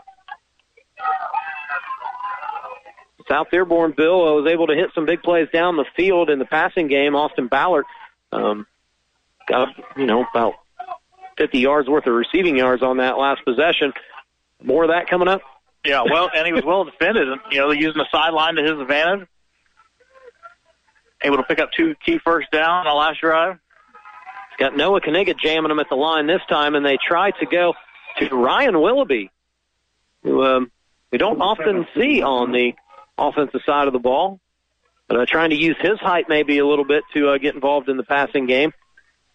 South 3.28 3.48
Dearborn, 3.52 3.94
Bill, 3.96 4.28
uh, 4.28 4.34
was 4.34 4.52
able 4.52 4.68
to 4.68 4.76
hit 4.76 4.90
some 4.96 5.06
big 5.06 5.22
plays 5.22 5.48
down 5.54 5.78
the 5.78 5.86
field 5.96 6.30
in 6.30 6.40
the 6.40 6.46
passing 6.46 6.88
game. 6.88 7.16
Austin 7.16 7.48
Ballard 7.48 7.86
um, 8.32 8.66
got, 9.48 9.70
you 9.98 10.06
know, 10.06 10.26
about 10.30 10.54
50 11.38 11.60
yards 11.60 11.90
worth 11.90 12.06
of 12.08 12.14
receiving 12.14 12.58
yards 12.58 12.84
on 12.84 12.98
that 12.98 13.18
last 13.18 13.44
possession. 13.46 13.94
More 14.62 14.84
of 14.84 14.90
that 14.90 15.10
coming 15.10 15.28
up. 15.28 15.42
Yeah, 15.86 16.04
well, 16.10 16.30
and 16.34 16.46
he 16.46 16.54
was 16.54 16.64
well 16.64 16.86
defended. 16.86 17.28
You 17.52 17.58
know, 17.58 17.72
using 17.72 17.98
the 17.98 18.08
sideline 18.12 18.56
to 18.56 18.62
his 18.62 18.80
advantage. 18.80 19.28
Able 21.22 21.38
to 21.38 21.44
pick 21.44 21.60
up 21.60 21.72
two 21.76 21.96
key 22.06 22.20
first 22.24 22.52
down 22.52 22.70
on 22.70 22.86
the 22.86 22.94
last 22.94 23.20
drive. 23.20 23.58
Got 24.58 24.78
Noah 24.78 25.02
Kaniga 25.02 25.38
jamming 25.38 25.70
them 25.70 25.80
at 25.80 25.90
the 25.90 25.96
line 25.96 26.28
this 26.28 26.42
time, 26.48 26.76
and 26.76 26.86
they 26.86 26.98
try 27.06 27.32
to 27.32 27.46
go 27.46 27.74
to 28.20 28.30
Ryan 28.30 28.80
Willoughby, 28.80 29.32
who 30.22 30.44
um, 30.44 30.72
we 31.12 31.18
don't 31.18 31.42
often 31.42 31.88
see 31.96 32.22
on 32.22 32.52
the 32.52 32.74
offensive 33.18 33.62
side 33.66 33.88
of 33.88 33.94
the 33.94 34.00
ball. 34.00 34.40
uh, 35.10 35.26
trying 35.28 35.52
to 35.52 35.56
use 35.56 35.76
his 35.80 36.00
height 36.00 36.26
maybe 36.30 36.58
a 36.60 36.66
little 36.66 36.86
bit 36.86 37.04
to 37.16 37.30
uh, 37.30 37.38
get 37.38 37.54
involved 37.56 37.90
in 37.90 37.98
the 37.98 38.04
passing 38.04 38.46
game. 38.48 38.72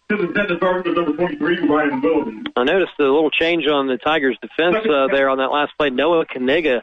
This 0.09 0.19
is 0.19 0.33
Dennis 0.33 0.57
Arthur, 0.61 0.91
number 0.91 1.13
23, 1.13 1.67
Ryan 1.67 2.01
Willoughby. 2.01 2.49
I 2.55 2.63
noticed 2.63 2.93
a 2.99 3.03
little 3.03 3.29
change 3.29 3.67
on 3.67 3.87
the 3.87 3.97
Tigers' 3.97 4.37
defense 4.41 4.77
uh, 4.89 5.07
there 5.11 5.29
on 5.29 5.37
that 5.37 5.51
last 5.51 5.73
play. 5.77 5.91
Noah 5.91 6.25
Kaniga 6.25 6.81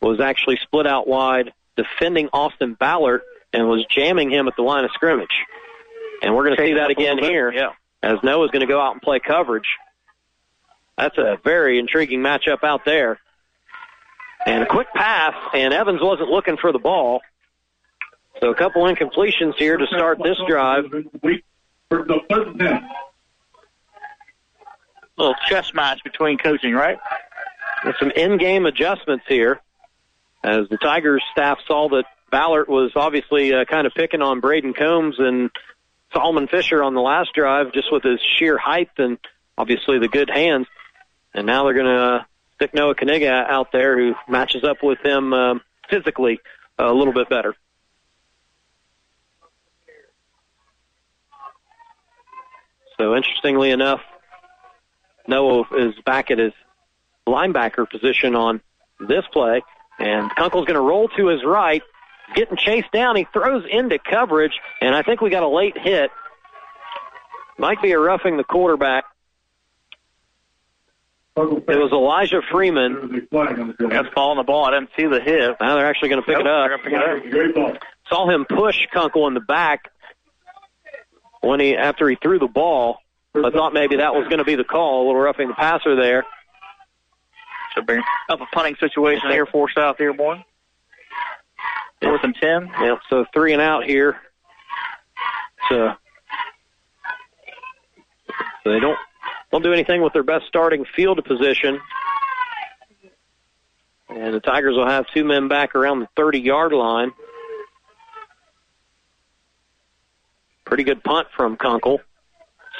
was 0.00 0.20
actually 0.20 0.58
split 0.62 0.86
out 0.86 1.08
wide, 1.08 1.52
defending 1.76 2.28
Austin 2.32 2.74
Ballard, 2.74 3.22
and 3.52 3.66
was 3.68 3.84
jamming 3.90 4.30
him 4.30 4.46
at 4.46 4.54
the 4.56 4.62
line 4.62 4.84
of 4.84 4.92
scrimmage. 4.92 5.26
And 6.22 6.36
we're 6.36 6.44
going 6.44 6.56
to 6.56 6.62
see 6.64 6.74
that 6.74 6.90
again 6.90 7.18
here, 7.18 7.52
Yeah. 7.52 7.70
as 8.02 8.18
Noah's 8.22 8.50
going 8.52 8.60
to 8.66 8.72
go 8.72 8.80
out 8.80 8.92
and 8.92 9.02
play 9.02 9.18
coverage. 9.18 9.66
That's 10.96 11.18
a 11.18 11.36
very 11.44 11.78
intriguing 11.80 12.20
matchup 12.20 12.62
out 12.62 12.84
there. 12.84 13.18
And 14.48 14.62
a 14.62 14.66
quick 14.66 14.86
pass, 14.94 15.34
and 15.52 15.74
Evans 15.74 16.00
wasn't 16.00 16.30
looking 16.30 16.56
for 16.56 16.72
the 16.72 16.78
ball. 16.78 17.20
So 18.40 18.48
a 18.48 18.54
couple 18.54 18.84
incompletions 18.84 19.56
here 19.56 19.76
to 19.76 19.86
start 19.88 20.22
this 20.22 20.38
drive. 20.48 20.84
First 21.90 22.10
up, 22.10 22.22
third 22.30 22.46
and 22.46 22.58
10. 22.58 22.88
little 25.18 25.34
chess 25.50 25.74
match 25.74 26.02
between 26.02 26.38
coaching, 26.38 26.72
right? 26.72 26.98
With 27.84 27.96
some 27.98 28.10
in-game 28.10 28.64
adjustments 28.64 29.26
here, 29.28 29.60
as 30.42 30.66
the 30.70 30.78
Tigers 30.78 31.22
staff 31.30 31.58
saw 31.66 31.90
that 31.90 32.04
Ballard 32.30 32.68
was 32.68 32.92
obviously 32.96 33.52
uh, 33.52 33.66
kind 33.66 33.86
of 33.86 33.92
picking 33.92 34.22
on 34.22 34.40
Braden 34.40 34.72
Combs 34.72 35.16
and 35.18 35.50
Solomon 36.14 36.48
Fisher 36.48 36.82
on 36.82 36.94
the 36.94 37.02
last 37.02 37.34
drive, 37.34 37.74
just 37.74 37.92
with 37.92 38.02
his 38.02 38.20
sheer 38.38 38.56
height 38.56 38.92
and 38.96 39.18
obviously 39.58 39.98
the 39.98 40.08
good 40.08 40.30
hands. 40.30 40.66
And 41.34 41.46
now 41.46 41.64
they're 41.64 41.74
going 41.74 41.84
to 41.84 42.26
stick 42.58 42.74
Noah 42.74 42.96
Kaniga 42.96 43.48
out 43.48 43.70
there, 43.72 43.96
who 43.96 44.14
matches 44.28 44.64
up 44.64 44.82
with 44.82 44.98
him 45.04 45.32
um, 45.32 45.60
physically 45.88 46.40
a 46.76 46.92
little 46.92 47.12
bit 47.12 47.28
better. 47.28 47.54
So 52.98 53.14
interestingly 53.14 53.70
enough, 53.70 54.00
Noah 55.28 55.66
is 55.76 55.94
back 56.04 56.32
at 56.32 56.38
his 56.38 56.52
linebacker 57.28 57.88
position 57.88 58.34
on 58.34 58.60
this 58.98 59.24
play, 59.32 59.62
and 60.00 60.28
Kunkel's 60.32 60.66
going 60.66 60.74
to 60.74 60.80
roll 60.80 61.08
to 61.10 61.26
his 61.28 61.44
right, 61.44 61.82
getting 62.34 62.56
chased 62.56 62.90
down. 62.90 63.14
He 63.14 63.24
throws 63.32 63.64
into 63.70 64.00
coverage, 64.00 64.58
and 64.80 64.96
I 64.96 65.02
think 65.02 65.20
we 65.20 65.30
got 65.30 65.44
a 65.44 65.48
late 65.48 65.78
hit. 65.78 66.10
Might 67.56 67.80
be 67.80 67.92
a 67.92 67.98
roughing 68.00 68.36
the 68.36 68.44
quarterback. 68.44 69.04
It 71.40 71.68
was 71.78 71.92
Elijah 71.92 72.40
Freeman. 72.50 73.28
That's 73.30 74.08
falling 74.14 74.38
the 74.38 74.44
ball. 74.44 74.64
I 74.64 74.72
didn't 74.72 74.90
see 74.96 75.06
the 75.06 75.20
hit. 75.20 75.56
Now 75.60 75.76
they're 75.76 75.86
actually 75.86 76.08
going 76.08 76.22
to 76.22 76.26
pick 76.26 76.36
Yep, 76.38 76.40
it 76.40 76.46
up. 76.46 76.68
they're 76.82 76.90
gonna 76.90 77.20
pick 77.20 77.56
it 77.56 77.58
up. 77.58 77.82
Saw 78.08 78.28
him 78.28 78.44
push 78.44 78.86
Kunkel 78.92 79.26
in 79.28 79.34
the 79.34 79.40
back 79.40 79.90
when 81.40 81.60
he 81.60 81.76
after 81.76 82.08
he 82.08 82.16
threw 82.20 82.38
the 82.38 82.48
ball. 82.48 82.98
I 83.34 83.50
thought 83.50 83.72
maybe 83.72 83.96
that 83.96 84.14
was 84.14 84.24
going 84.28 84.38
to 84.38 84.44
be 84.44 84.56
the 84.56 84.64
call, 84.64 85.04
a 85.04 85.06
little 85.06 85.20
roughing 85.20 85.48
the 85.48 85.54
passer 85.54 85.94
there. 85.94 86.24
Should 87.74 87.86
bring 87.86 88.02
up 88.28 88.40
a 88.40 88.46
punting 88.46 88.76
situation 88.80 89.30
here 89.30 89.46
for 89.46 89.70
South 89.70 89.98
Dearborn. 89.98 90.42
Fourth 92.02 92.24
and 92.24 92.34
ten. 92.34 92.70
Yep, 92.80 92.98
so 93.10 93.24
three 93.34 93.52
and 93.52 93.62
out 93.62 93.84
here. 93.84 94.16
So, 95.68 95.92
so 98.64 98.72
they 98.72 98.80
don't 98.80 98.98
don't 99.50 99.62
do 99.62 99.72
anything 99.72 100.02
with 100.02 100.12
their 100.12 100.22
best 100.22 100.46
starting 100.46 100.84
field 100.84 101.24
position. 101.24 101.80
And 104.08 104.34
the 104.34 104.40
Tigers 104.40 104.74
will 104.74 104.88
have 104.88 105.06
two 105.14 105.24
men 105.24 105.48
back 105.48 105.74
around 105.74 106.00
the 106.00 106.08
30 106.16 106.40
yard 106.40 106.72
line. 106.72 107.12
Pretty 110.64 110.84
good 110.84 111.02
punt 111.02 111.28
from 111.36 111.56
Kunkel. 111.56 112.00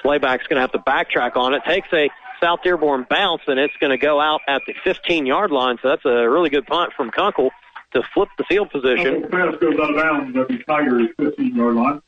Slayback's 0.02 0.46
going 0.46 0.56
to 0.56 0.60
have 0.60 0.72
to 0.72 0.78
backtrack 0.78 1.36
on 1.36 1.54
it. 1.54 1.62
Takes 1.66 1.88
a 1.92 2.10
South 2.40 2.60
Dearborn 2.62 3.06
bounce, 3.08 3.42
and 3.46 3.58
it's 3.58 3.74
going 3.80 3.90
to 3.90 3.98
go 3.98 4.20
out 4.20 4.40
at 4.46 4.62
the 4.66 4.74
15 4.84 5.26
yard 5.26 5.50
line. 5.50 5.78
So 5.82 5.88
that's 5.88 6.04
a 6.04 6.28
really 6.28 6.50
good 6.50 6.66
punt 6.66 6.92
from 6.96 7.10
Kunkel 7.10 7.50
to 7.92 8.02
flip 8.14 8.28
the 8.36 8.44
field 8.44 8.70
position. 8.70 9.28
Pass 9.30 9.56
goes 9.56 9.74
out 9.80 9.90
of 9.90 9.96
bounds 9.96 10.36
at 10.36 10.48
the 10.48 10.58
Tigers' 10.66 11.08
15 11.18 11.56
yard 11.56 11.74
line. 11.74 12.02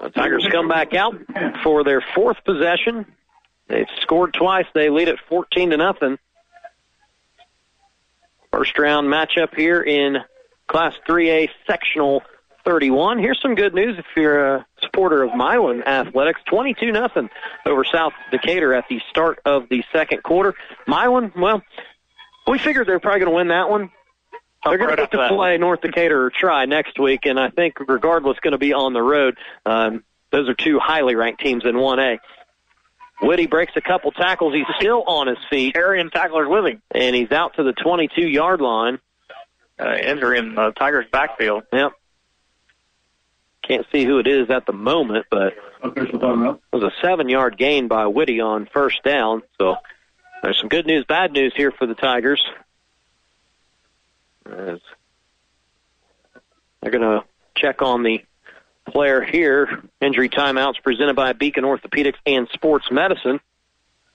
Uh, 0.00 0.08
Tigers 0.08 0.46
come 0.50 0.68
back 0.68 0.92
out 0.94 1.14
for 1.62 1.84
their 1.84 2.04
fourth 2.14 2.38
possession. 2.44 3.06
They've 3.68 3.86
scored 4.00 4.34
twice. 4.34 4.66
They 4.74 4.90
lead 4.90 5.08
at 5.08 5.18
14 5.28 5.70
to 5.70 5.76
nothing. 5.76 6.18
First 8.52 8.78
round 8.78 9.08
matchup 9.08 9.54
here 9.54 9.82
in 9.82 10.18
Class 10.68 10.94
3A 11.08 11.48
Sectional 11.66 12.22
31. 12.64 13.18
Here's 13.18 13.40
some 13.40 13.54
good 13.54 13.74
news 13.74 13.98
if 13.98 14.06
you're 14.16 14.56
a 14.56 14.66
supporter 14.80 15.22
of 15.22 15.34
Milan 15.34 15.82
Athletics. 15.82 16.40
22 16.46 16.92
nothing 16.92 17.30
over 17.66 17.84
South 17.84 18.12
Decatur 18.30 18.74
at 18.74 18.84
the 18.88 19.00
start 19.10 19.40
of 19.44 19.68
the 19.68 19.82
second 19.92 20.22
quarter. 20.22 20.54
Milan, 20.86 21.32
well, 21.36 21.62
we 22.46 22.58
figured 22.58 22.86
they're 22.86 23.00
probably 23.00 23.20
going 23.20 23.30
to 23.30 23.36
win 23.36 23.48
that 23.48 23.68
one. 23.68 23.90
They're 24.64 24.78
going 24.78 24.90
to 24.90 24.96
get 24.96 25.10
to 25.10 25.28
play 25.28 25.58
North 25.58 25.82
Decatur 25.82 26.24
or 26.24 26.30
try 26.30 26.64
next 26.64 26.98
week, 26.98 27.26
and 27.26 27.38
I 27.38 27.50
think 27.50 27.78
regardless, 27.86 28.38
going 28.40 28.52
to 28.52 28.58
be 28.58 28.72
on 28.72 28.94
the 28.94 29.02
road. 29.02 29.36
Um, 29.66 30.04
those 30.30 30.48
are 30.48 30.54
two 30.54 30.78
highly 30.78 31.16
ranked 31.16 31.42
teams 31.42 31.64
in 31.66 31.74
1A. 31.74 32.18
Whitty 33.20 33.46
breaks 33.46 33.72
a 33.76 33.80
couple 33.80 34.10
tackles. 34.12 34.54
He's 34.54 34.66
still 34.76 35.02
on 35.06 35.28
his 35.28 35.38
feet. 35.48 35.74
Carrying 35.74 36.10
tacklers 36.10 36.48
with 36.48 36.66
him. 36.66 36.82
And 36.90 37.14
he's 37.14 37.30
out 37.30 37.54
to 37.56 37.62
the 37.62 37.72
22 37.72 38.22
yard 38.22 38.60
line. 38.60 38.98
Uh, 39.78 39.94
injury 39.94 40.38
in 40.38 40.54
the 40.54 40.70
Tigers' 40.70 41.06
backfield. 41.10 41.64
Yep. 41.72 41.92
Can't 43.66 43.86
see 43.90 44.04
who 44.04 44.18
it 44.18 44.26
is 44.26 44.50
at 44.50 44.66
the 44.66 44.72
moment, 44.72 45.26
but 45.30 45.54
it 45.82 46.60
was 46.72 46.82
a 46.82 46.92
seven 47.02 47.28
yard 47.28 47.56
gain 47.56 47.88
by 47.88 48.06
Whitty 48.06 48.40
on 48.40 48.66
first 48.72 49.02
down. 49.02 49.42
So 49.58 49.76
there's 50.42 50.58
some 50.58 50.68
good 50.68 50.86
news, 50.86 51.04
bad 51.06 51.32
news 51.32 51.54
here 51.56 51.72
for 51.72 51.86
the 51.86 51.94
Tigers. 51.94 52.44
As 54.46 54.78
they're 56.80 56.92
going 56.92 57.02
to 57.02 57.24
check 57.56 57.80
on 57.80 58.02
the 58.02 58.22
player 58.86 59.22
here. 59.22 59.82
Injury 60.00 60.28
timeouts 60.28 60.82
presented 60.82 61.16
by 61.16 61.32
Beacon 61.32 61.64
Orthopedics 61.64 62.18
and 62.26 62.48
Sports 62.52 62.90
Medicine. 62.90 63.40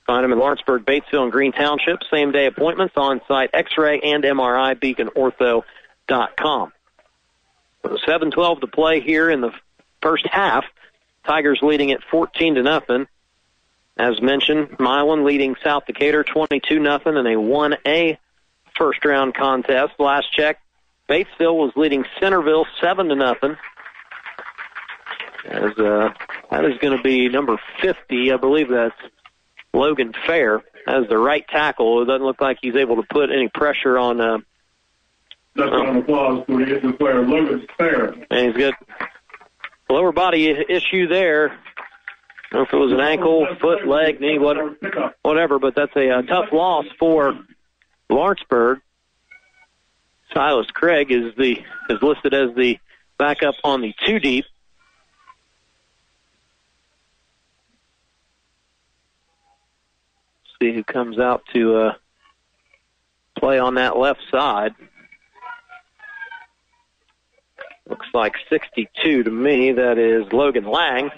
Find 0.05 0.23
them 0.23 0.31
in 0.31 0.39
Lawrenceburg, 0.39 0.85
Batesville, 0.85 1.23
and 1.23 1.31
Green 1.31 1.51
Township. 1.51 1.99
Same 2.11 2.31
day 2.31 2.47
appointments 2.47 2.95
on 2.97 3.21
site 3.27 3.51
X-ray 3.53 3.99
and 3.99 4.23
MRI, 4.23 4.75
beaconortho.com. 4.75 6.73
With 7.83 8.01
7-12 8.01 8.61
to 8.61 8.67
play 8.67 9.01
here 9.01 9.29
in 9.29 9.41
the 9.41 9.51
first 10.01 10.25
half. 10.27 10.65
Tigers 11.25 11.59
leading 11.61 11.91
at 11.91 12.03
14 12.09 12.55
to 12.55 12.63
nothing. 12.63 13.07
As 13.97 14.21
mentioned, 14.21 14.79
Milan 14.79 15.25
leading 15.25 15.55
South 15.63 15.85
Decatur 15.85 16.23
22 16.23 16.79
nothing 16.79 17.17
in 17.17 17.27
a 17.27 17.35
1A 17.35 18.17
first 18.77 19.03
round 19.03 19.35
contest. 19.35 19.93
Last 19.99 20.31
check, 20.31 20.59
Batesville 21.09 21.55
was 21.55 21.73
leading 21.75 22.05
Centerville 22.19 22.65
7 22.81 23.09
to 23.09 23.15
nothing. 23.15 23.57
As 25.45 25.71
uh, 25.77 26.09
that 26.51 26.65
is 26.65 26.77
going 26.79 26.95
to 26.97 27.03
be 27.03 27.29
number 27.29 27.57
50, 27.81 28.31
I 28.33 28.37
believe 28.37 28.69
that's 28.69 28.95
Logan 29.73 30.13
Fair 30.27 30.63
as 30.87 31.07
the 31.07 31.17
right 31.17 31.45
tackle. 31.47 32.01
It 32.01 32.05
doesn't 32.05 32.25
look 32.25 32.41
like 32.41 32.57
he's 32.61 32.75
able 32.75 32.97
to 32.97 33.03
put 33.09 33.29
any 33.31 33.47
pressure 33.47 33.97
on. 33.97 34.19
Uh, 34.19 34.37
That's 35.55 35.71
of 35.71 35.95
applause 35.95 36.43
for 36.45 36.57
the 36.57 36.75
Indian 36.75 36.93
player, 36.97 37.25
Logan 37.25 37.67
Fair. 37.77 38.13
and 38.29 38.53
he's 38.53 38.57
got 38.57 38.73
lower 39.89 40.11
body 40.11 40.49
issue 40.49 41.07
there. 41.07 41.51
I 41.51 41.55
don't 42.55 42.61
know 42.61 42.61
if 42.63 42.73
it 42.73 42.77
was 42.77 42.91
an 42.93 42.99
ankle, 42.99 43.47
foot, 43.61 43.87
leg, 43.87 44.19
knee, 44.19 44.39
what, 44.39 44.57
whatever, 45.21 45.59
but 45.59 45.75
that's 45.75 45.95
a, 45.95 46.09
uh 46.09 46.21
tough 46.23 46.51
loss 46.51 46.85
for 46.97 47.37
Lawrenceburg. 48.09 48.79
Silas 50.33 50.67
Craig 50.73 51.11
is 51.11 51.33
the 51.37 51.57
is 51.89 52.01
listed 52.01 52.33
as 52.33 52.55
the 52.55 52.79
backup 53.17 53.55
on 53.63 53.81
the 53.81 53.93
two 54.05 54.19
deep. 54.19 54.45
See 60.61 60.73
who 60.73 60.83
comes 60.83 61.19
out 61.19 61.43
to 61.53 61.77
uh, 61.77 61.93
play 63.37 63.59
on 63.59 63.75
that 63.75 63.97
left 63.97 64.19
side. 64.29 64.75
Looks 67.89 68.07
like 68.13 68.33
62 68.49 69.23
to 69.23 69.31
me. 69.31 69.71
That 69.71 69.97
is 69.97 70.31
Logan 70.31 70.65
Lang. 70.65 71.09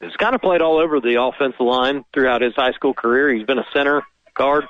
He's 0.00 0.16
kind 0.16 0.34
of 0.34 0.40
played 0.40 0.62
all 0.62 0.78
over 0.78 1.00
the 1.00 1.20
offensive 1.20 1.60
line 1.60 2.04
throughout 2.14 2.40
his 2.40 2.54
high 2.54 2.72
school 2.72 2.94
career. 2.94 3.34
He's 3.34 3.46
been 3.46 3.58
a 3.58 3.66
center, 3.74 4.02
guard. 4.34 4.64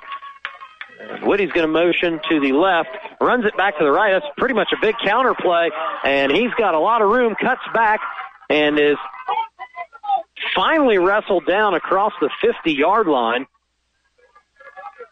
Whitty's 1.23 1.53
going 1.53 1.67
to 1.67 1.73
motion 1.73 2.21
to 2.29 2.41
the 2.41 2.53
left, 2.53 2.91
runs 3.21 3.45
it 3.47 3.57
back 3.57 3.79
to 3.79 3.85
the 3.85 3.91
right. 3.91 4.13
That's 4.13 4.27
pretty 4.37 4.55
much 4.55 4.69
a 4.73 4.81
big 4.81 4.97
counter 5.05 5.35
play, 5.35 5.71
and 6.05 6.33
he's 6.33 6.53
got 6.59 6.75
a 6.75 6.79
lot 6.79 7.01
of 7.01 7.09
room, 7.09 7.35
cuts 7.41 7.63
back, 7.73 8.01
and 8.51 8.79
is 8.79 8.97
finally 10.55 10.98
wrestled 10.98 11.46
down 11.46 11.74
across 11.74 12.12
the 12.20 12.30
50 12.40 12.72
yard 12.72 13.07
line. 13.07 13.46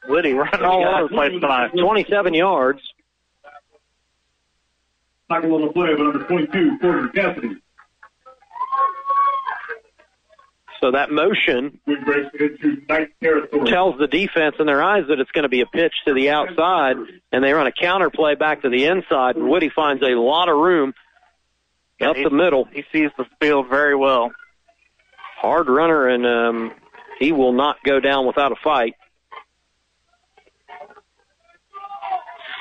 Whitty 0.07 0.33
running 0.33 0.63
all 0.63 0.87
over 0.87 1.09
the 1.09 1.15
oh, 1.15 1.17
place 1.17 1.33
tonight. 1.33 1.71
27 1.79 2.35
yards. 2.35 2.81
Tackle 5.31 5.55
on 5.55 5.67
the 5.67 5.73
play 5.73 5.95
by 5.95 6.03
number 6.03 6.25
22, 6.25 6.79
Corbin 6.81 7.11
Cassidy. 7.15 7.57
So 10.81 10.93
that 10.93 11.11
motion 11.11 11.81
We 11.87 11.97
break 11.97 12.33
into 12.39 12.83
ninth 12.89 13.11
territory. 13.21 13.69
tells 13.69 13.99
the 13.99 14.07
defense 14.07 14.57
in 14.61 14.67
their 14.67 14.83
eyes 14.83 15.05
that 15.09 15.19
it's 15.19 15.31
going 15.33 15.43
to 15.43 15.49
be 15.49 15.61
a 15.61 15.67
pitch 15.67 15.93
to 16.07 16.15
the 16.15 16.31
outside, 16.31 16.97
and 17.33 17.43
they 17.43 17.53
run 17.53 17.67
a 17.67 17.73
counter 17.73 18.11
play 18.11 18.37
back 18.37 18.63
to 18.63 18.69
the 18.69 18.87
inside, 18.87 19.37
and 19.37 19.49
Whitty 19.49 19.71
finds 19.75 20.03
a 20.03 20.15
lot 20.15 20.49
of 20.49 20.57
room 20.57 20.95
up 22.01 22.17
the 22.17 22.31
middle. 22.31 22.65
He 22.73 22.85
sees 22.93 23.11
the 23.19 23.27
field 23.41 23.69
very 23.69 23.97
well. 23.97 24.31
Hard 25.41 25.69
runner, 25.69 26.09
and 26.09 26.27
um, 26.27 26.73
he 27.19 27.33
will 27.33 27.53
not 27.53 27.77
go 27.85 28.01
down 28.01 28.27
without 28.27 28.53
a 28.53 28.57
fight. 28.57 28.95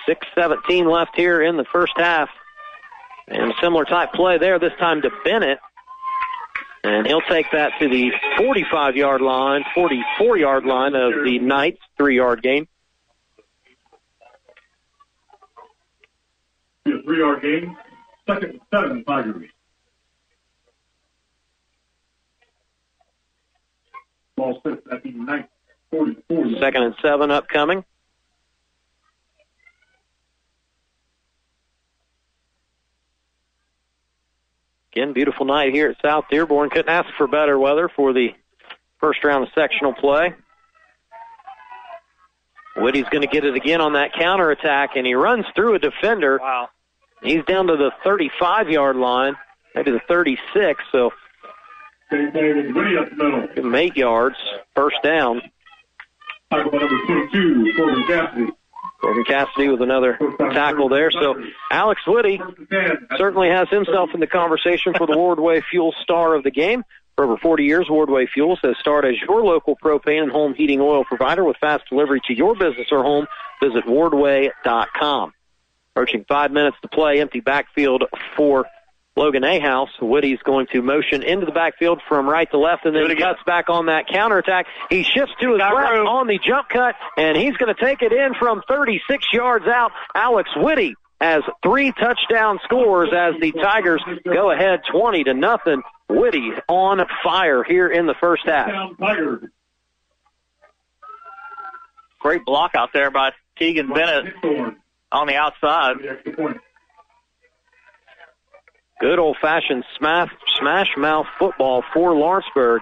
6.17 0.08 0.90
left 0.92 1.16
here 1.16 1.42
in 1.42 1.58
the 1.58 1.66
first 1.66 1.94
half. 1.98 2.30
And 3.28 3.54
similar 3.62 3.84
type 3.84 4.14
play 4.14 4.38
there, 4.38 4.58
this 4.58 4.72
time 4.80 5.02
to 5.02 5.10
Bennett. 5.24 5.60
And 6.84 7.06
he'll 7.06 7.22
take 7.22 7.52
that 7.52 7.74
to 7.80 7.90
the 7.90 8.12
45 8.38 8.96
yard 8.96 9.22
line, 9.22 9.66
44 9.76 10.38
yard 10.38 10.66
line 10.66 10.96
of 10.96 11.14
the 11.26 11.40
Knights, 11.40 11.82
three 11.98 12.16
yard 12.16 12.42
game. 12.42 12.68
Be 16.88 16.94
a 16.94 17.02
three-yard 17.04 17.42
gain. 17.42 17.76
Second 18.26 18.62
and. 18.72 19.50
Ball 24.38 24.62
sits 24.66 24.82
at 24.92 25.04
the 25.04 25.12
ninth, 25.12 25.48
44. 25.92 26.60
Second 26.60 26.84
and 26.84 26.96
seven 27.02 27.32
upcoming. 27.32 27.84
Again, 34.94 35.14
beautiful 35.14 35.46
night 35.46 35.74
here 35.74 35.90
at 35.90 35.98
South 36.02 36.26
Dearborn. 36.30 36.70
Couldn't 36.70 36.90
ask 36.90 37.10
for 37.18 37.28
better 37.28 37.58
weather 37.58 37.90
for 37.90 38.14
the 38.14 38.30
first 39.00 39.24
round 39.24 39.44
of 39.44 39.50
sectional 39.54 39.94
play. 39.94 40.34
Woody's 42.76 43.06
going 43.10 43.22
to 43.22 43.28
get 43.28 43.44
it 43.44 43.56
again 43.56 43.82
on 43.82 43.94
that 43.94 44.14
counter 44.14 44.52
attack, 44.52 44.92
and 44.96 45.06
he 45.06 45.16
runs 45.16 45.46
through 45.56 45.76
a 45.76 45.80
defender. 45.80 46.40
Wow. 46.40 46.70
He's 47.24 47.44
down 47.46 47.68
to 47.68 47.76
the 47.76 47.92
35 48.04 48.70
yard 48.70 48.96
line, 48.96 49.36
maybe 49.74 49.92
the 49.92 50.02
36, 50.08 50.84
so 50.92 51.12
Eight 53.76 53.96
yards, 53.96 54.38
first 54.76 54.98
down. 55.04 55.42
Tackle 56.52 56.72
number 56.72 57.06
22, 57.06 57.74
Corbin 57.76 58.04
Cassidy. 58.08 58.48
Corbin 59.02 59.24
Cassidy 59.26 59.70
with 59.70 59.82
another 59.82 60.18
tackle 60.54 60.90
there. 60.90 61.12
So 61.12 61.36
Alex 61.72 62.02
Whitty 62.08 62.42
certainly 63.18 63.50
has 63.50 63.70
himself 63.70 64.10
in 64.14 64.20
the 64.20 64.28
conversation 64.28 64.94
for 64.98 65.06
the 65.06 65.14
Wardway 65.14 65.62
Fuel 65.70 65.94
Star 66.02 66.34
of 66.36 66.44
the 66.44 66.52
game. 66.52 66.84
For 67.16 67.26
over 67.26 67.38
40 67.38 67.64
years, 67.64 67.88
Wardway 67.90 68.28
Fuels 68.30 68.60
has 68.64 68.76
starred 68.80 69.06
as 69.06 69.16
your 69.28 69.44
local 69.44 69.76
propane 69.76 70.24
and 70.24 70.32
home 70.32 70.54
heating 70.54 70.80
oil 70.80 71.04
provider 71.04 71.44
with 71.44 71.58
fast 71.58 71.84
delivery 71.90 72.22
to 72.28 72.34
your 72.34 72.56
business 72.56 72.88
or 72.92 73.04
home. 73.04 73.28
Visit 73.62 73.86
wardway.com. 73.86 75.34
Approaching 75.94 76.26
five 76.28 76.52
minutes 76.52 76.78
to 76.84 76.88
play, 76.88 77.20
empty 77.20 77.40
backfield 77.40 78.04
for 78.36 78.68
Logan 79.18 79.44
Ahouse. 79.44 79.90
Whitty's 80.00 80.40
going 80.44 80.68
to 80.74 80.82
motion 80.82 81.24
into 81.24 81.46
the 81.46 81.52
backfield 81.52 82.02
from 82.08 82.30
right 82.30 82.50
to 82.52 82.58
left 82.58 82.86
and 82.86 82.96
then 82.96 83.10
he 83.10 83.16
cuts 83.16 83.40
back 83.46 83.70
on 83.70 83.88
that 83.88 84.08
counterattack. 84.08 84.68
He 84.90 85.04
shifts 85.04 85.34
to 85.42 85.54
his 85.54 85.60
left 85.60 85.98
on 86.08 86.28
the 86.28 86.40
jump 86.40 86.70
cut 86.70 86.96
and 87.18 87.36
he's 87.36 87.58
going 87.58 87.74
to 87.74 87.82
take 87.84 88.02
it 88.04 88.14
in 88.14 88.36
from 88.36 88.62
36 88.68 89.26
yards 89.34 89.66
out. 89.66 89.92
Alex 90.14 90.50
Whitty 90.56 90.94
has 91.20 91.42
three 91.64 91.92
touchdown 91.94 92.60
scores 92.64 93.10
as 93.12 93.34
the 93.42 93.52
Tigers 93.52 94.04
go 94.24 94.52
ahead 94.52 94.82
20 94.92 95.24
to 95.26 95.34
nothing. 95.34 95.82
Whitty 96.10 96.52
on 96.70 97.02
fire 97.24 97.64
here 97.64 97.90
in 97.90 98.06
the 98.06 98.16
first 98.20 98.44
half. 98.46 98.70
Great 102.20 102.46
block 102.46 102.76
out 102.76 102.90
there 102.94 103.10
by 103.10 103.32
Tegan 103.58 103.90
Bennett 103.92 104.34
on 105.12 105.28
the 105.28 105.36
outside. 105.36 105.96
Good 109.00 109.20
old 109.20 109.38
fashioned 109.42 109.84
smash, 109.98 110.30
smash 110.60 110.96
mouth 110.98 111.28
football 111.38 111.84
for 111.94 112.16
Lawrenceburg 112.16 112.82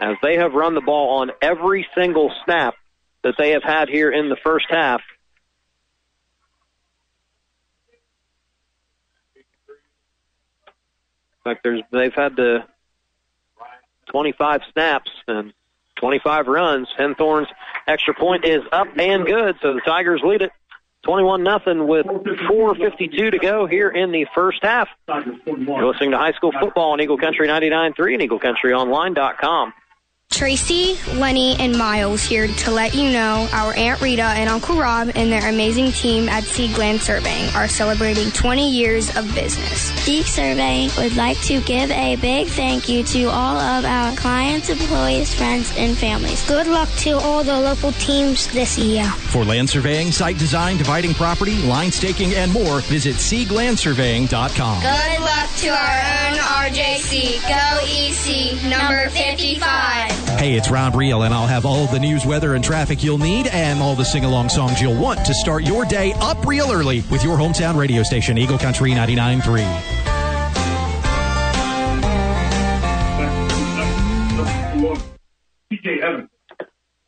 as 0.00 0.16
they 0.22 0.36
have 0.36 0.52
run 0.52 0.74
the 0.74 0.80
ball 0.80 1.20
on 1.20 1.30
every 1.40 1.86
single 1.94 2.32
snap 2.44 2.74
that 3.22 3.34
they 3.38 3.50
have 3.50 3.62
had 3.62 3.88
here 3.88 4.10
in 4.10 4.28
the 4.28 4.36
first 4.36 4.66
half. 4.68 5.00
In 11.44 11.52
fact, 11.52 11.62
there's, 11.64 11.82
they've 11.90 12.14
had 12.14 12.36
the 12.36 12.64
25 14.10 14.60
snaps 14.72 15.10
and 15.26 15.52
25 15.96 16.46
runs. 16.46 16.88
Henthorn's 16.98 17.48
extra 17.86 18.14
point 18.14 18.44
is 18.44 18.62
up 18.70 18.88
and 18.98 19.24
good, 19.24 19.56
so 19.62 19.74
the 19.74 19.80
Tigers 19.80 20.20
lead 20.22 20.42
it 20.42 20.52
21 21.04 21.42
nothing 21.42 21.88
with 21.88 22.06
4:52 22.06 23.30
to 23.32 23.38
go 23.38 23.66
here 23.66 23.88
in 23.88 24.12
the 24.12 24.26
first 24.34 24.60
half. 24.62 24.88
You're 25.46 25.86
listening 25.86 26.12
to 26.12 26.18
high 26.18 26.32
school 26.32 26.52
football 26.52 26.92
on 26.92 27.00
Eagle 27.00 27.18
Country 27.18 27.48
99.3 27.48 28.14
and 28.14 28.30
EagleCountryOnline.com. 28.30 29.72
Tracy, 30.32 30.98
Lenny, 31.14 31.56
and 31.60 31.76
Miles 31.76 32.22
here 32.22 32.48
to 32.48 32.70
let 32.70 32.94
you 32.94 33.12
know 33.12 33.46
our 33.52 33.74
Aunt 33.74 34.00
Rita 34.00 34.22
and 34.22 34.48
Uncle 34.48 34.76
Rob 34.76 35.10
and 35.14 35.30
their 35.30 35.46
amazing 35.48 35.92
team 35.92 36.28
at 36.28 36.42
Seagland 36.44 37.00
Surveying 37.00 37.54
are 37.54 37.68
celebrating 37.68 38.30
20 38.32 38.70
years 38.70 39.14
of 39.14 39.32
business. 39.34 39.92
Seek 40.02 40.26
Surveying 40.26 40.90
would 40.96 41.14
like 41.16 41.38
to 41.42 41.60
give 41.60 41.90
a 41.90 42.16
big 42.16 42.48
thank 42.48 42.88
you 42.88 43.04
to 43.04 43.24
all 43.24 43.58
of 43.58 43.84
our 43.84 44.16
clients, 44.16 44.70
employees, 44.70 45.34
friends, 45.34 45.72
and 45.76 45.96
families. 45.96 46.46
Good 46.48 46.66
luck 46.66 46.88
to 46.98 47.12
all 47.18 47.44
the 47.44 47.60
local 47.60 47.92
teams 47.92 48.50
this 48.52 48.78
year. 48.78 49.04
For 49.04 49.44
land 49.44 49.68
surveying, 49.68 50.12
site 50.12 50.38
design, 50.38 50.78
dividing 50.78 51.12
property, 51.14 51.60
line 51.62 51.92
staking, 51.92 52.34
and 52.34 52.50
more, 52.52 52.80
visit 52.80 53.16
SeigLandSurveying.com. 53.16 54.80
Good 54.80 55.20
luck 55.20 55.50
to 55.58 55.68
our 55.68 56.00
own 56.00 56.38
RJC. 56.72 57.42
Go 57.46 57.78
EC, 57.84 58.62
number 58.70 59.10
55. 59.10 60.21
Hey, 60.42 60.54
it's 60.56 60.72
Rob 60.72 60.96
Reel, 60.96 61.22
and 61.22 61.32
I'll 61.32 61.46
have 61.46 61.64
all 61.64 61.86
the 61.86 62.00
news, 62.00 62.26
weather, 62.26 62.56
and 62.56 62.64
traffic 62.64 63.04
you'll 63.04 63.16
need, 63.16 63.46
and 63.46 63.80
all 63.80 63.94
the 63.94 64.04
sing 64.04 64.24
along 64.24 64.48
songs 64.48 64.82
you'll 64.82 65.00
want 65.00 65.24
to 65.26 65.34
start 65.34 65.62
your 65.62 65.84
day 65.84 66.14
up 66.14 66.44
real 66.44 66.72
early 66.72 67.02
with 67.12 67.22
your 67.22 67.36
hometown 67.36 67.78
radio 67.78 68.02
station, 68.02 68.36
Eagle 68.36 68.58
Country 68.58 68.90
99.3. 68.90 69.62
TJ 75.72 76.02
Evans. 76.02 76.28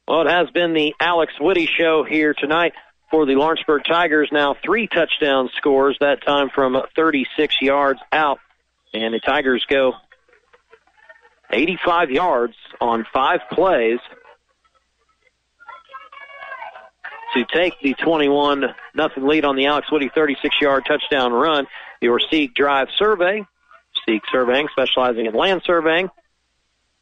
Well, 0.06 0.28
it 0.28 0.30
has 0.30 0.48
been 0.50 0.72
the 0.72 0.94
Alex 1.00 1.32
Whitty 1.40 1.66
show 1.66 2.04
here 2.08 2.34
tonight 2.34 2.74
for 3.10 3.26
the 3.26 3.34
Lawrenceburg 3.34 3.82
Tigers. 3.84 4.28
Now 4.30 4.54
three 4.64 4.86
touchdown 4.86 5.50
scores, 5.56 5.96
that 5.98 6.24
time 6.24 6.50
from 6.54 6.80
36 6.94 7.56
yards 7.60 7.98
out. 8.12 8.38
And 8.92 9.12
the 9.12 9.18
Tigers 9.18 9.66
go 9.68 9.94
85 11.54 12.10
yards 12.10 12.54
on 12.80 13.06
five 13.12 13.40
plays 13.50 14.00
to 17.34 17.44
take 17.52 17.80
the 17.80 17.94
21 17.94 18.74
nothing 18.94 19.26
lead 19.26 19.44
on 19.44 19.56
the 19.56 19.66
Alex 19.66 19.90
Whitty 19.90 20.10
36 20.14 20.60
yard 20.60 20.84
touchdown 20.86 21.32
run. 21.32 21.66
Your 22.00 22.20
Seek 22.30 22.54
Drive 22.54 22.88
Survey, 22.98 23.44
Seek 24.06 24.22
Surveying, 24.30 24.68
specializing 24.70 25.26
in 25.26 25.34
land 25.34 25.62
surveying, 25.64 26.10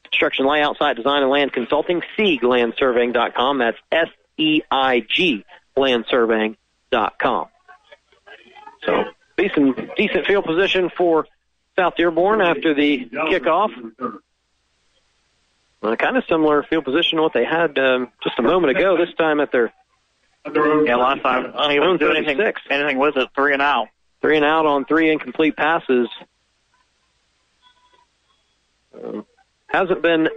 construction 0.05 0.47
layout, 0.47 0.79
site 0.79 0.97
design, 0.97 1.23
and 1.23 1.31
land 1.31 1.53
consulting. 1.53 2.03
SeigLandSurveying.com. 2.19 3.59
That's 3.59 3.79
S 3.91 4.09
E 4.37 4.63
I 4.71 5.01
G 5.09 5.45
LandSurveying.com. 5.77 7.47
So 8.85 9.05
decent 9.37 9.97
decent 9.97 10.27
field 10.27 10.45
position 10.45 10.91
for 10.97 11.27
South 11.79 11.95
Dearborn 11.97 12.41
after 12.41 12.75
the 12.75 13.07
kickoff. 13.07 13.71
Uh, 15.83 15.97
kind 15.97 16.17
of 16.17 16.25
similar 16.29 16.63
field 16.63 16.85
position 16.85 17.17
to 17.17 17.23
what 17.23 17.33
they 17.33 17.45
had 17.45 17.77
um, 17.79 18.09
just 18.23 18.39
a 18.39 18.43
moment 18.43 18.77
ago. 18.77 18.97
This 18.97 19.13
time 19.17 19.41
at 19.41 19.51
their 19.51 19.73
Yeah, 20.47 20.97
last 20.97 21.23
time 21.23 21.53
I 21.57 21.69
don't 21.69 21.73
even 21.73 21.97
do 21.99 22.11
anything, 22.13 22.37
36. 22.37 22.61
anything 22.71 22.99
with 22.99 23.17
it. 23.17 23.29
Three 23.35 23.53
and 23.53 23.63
out. 23.63 23.89
three 24.21 24.37
and 24.37 24.45
out 24.45 24.65
on 24.67 24.85
three 24.85 25.11
incomplete 25.11 25.57
passes. 25.57 26.09
Um, 28.95 29.27
hasn't 29.69 30.03
been 30.03 30.29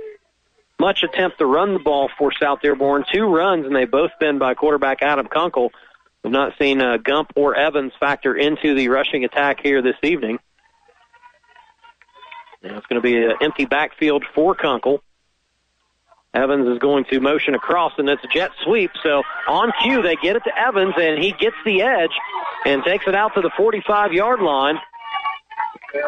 much 0.80 1.04
attempt 1.04 1.38
to 1.40 1.46
run 1.46 1.74
the 1.74 1.80
ball 1.80 2.10
for 2.18 2.32
South 2.42 2.62
Dearborn. 2.62 3.06
Two 3.14 3.26
runs, 3.28 3.66
and 3.66 3.76
they've 3.76 3.90
both 3.90 4.12
been 4.20 4.40
by 4.40 4.54
quarterback 4.56 5.02
Adam 5.02 5.28
Kunkel. 5.28 5.72
We've 6.24 6.34
not 6.34 6.54
seen 6.58 6.82
uh, 6.82 6.98
Gump 6.98 7.34
or 7.36 7.56
Evans 7.56 7.94
factor 8.00 8.36
into 8.36 8.74
the 8.74 8.90
rushing 8.90 9.24
attack 9.26 9.60
here 9.62 9.82
this 9.84 9.96
evening. 10.02 10.40
Now 12.64 12.78
it's 12.78 12.88
going 12.88 13.00
to 13.00 13.06
be 13.08 13.16
an 13.18 13.34
empty 13.42 13.66
backfield 13.66 14.26
for 14.34 14.56
Kunkel. 14.56 15.04
Evans 16.36 16.68
is 16.68 16.80
going 16.80 17.06
to 17.06 17.20
motion 17.22 17.56
across, 17.56 17.94
and 17.98 18.10
it's 18.10 18.24
a 18.24 18.28
jet 18.28 18.52
sweep. 18.64 18.92
So 19.02 19.24
on 19.48 19.72
cue, 19.82 20.02
they 20.02 20.16
get 20.18 20.36
it 20.36 20.44
to 20.44 20.52
Evans, 20.58 20.94
and 20.98 21.24
he 21.24 21.32
gets 21.32 21.56
the 21.66 21.82
edge 21.82 22.12
and 22.66 22.84
takes 22.84 23.08
it 23.08 23.16
out 23.16 23.34
to 23.36 23.42
the 23.42 23.52
45 23.56 24.12
yard 24.12 24.42
line. 24.42 24.76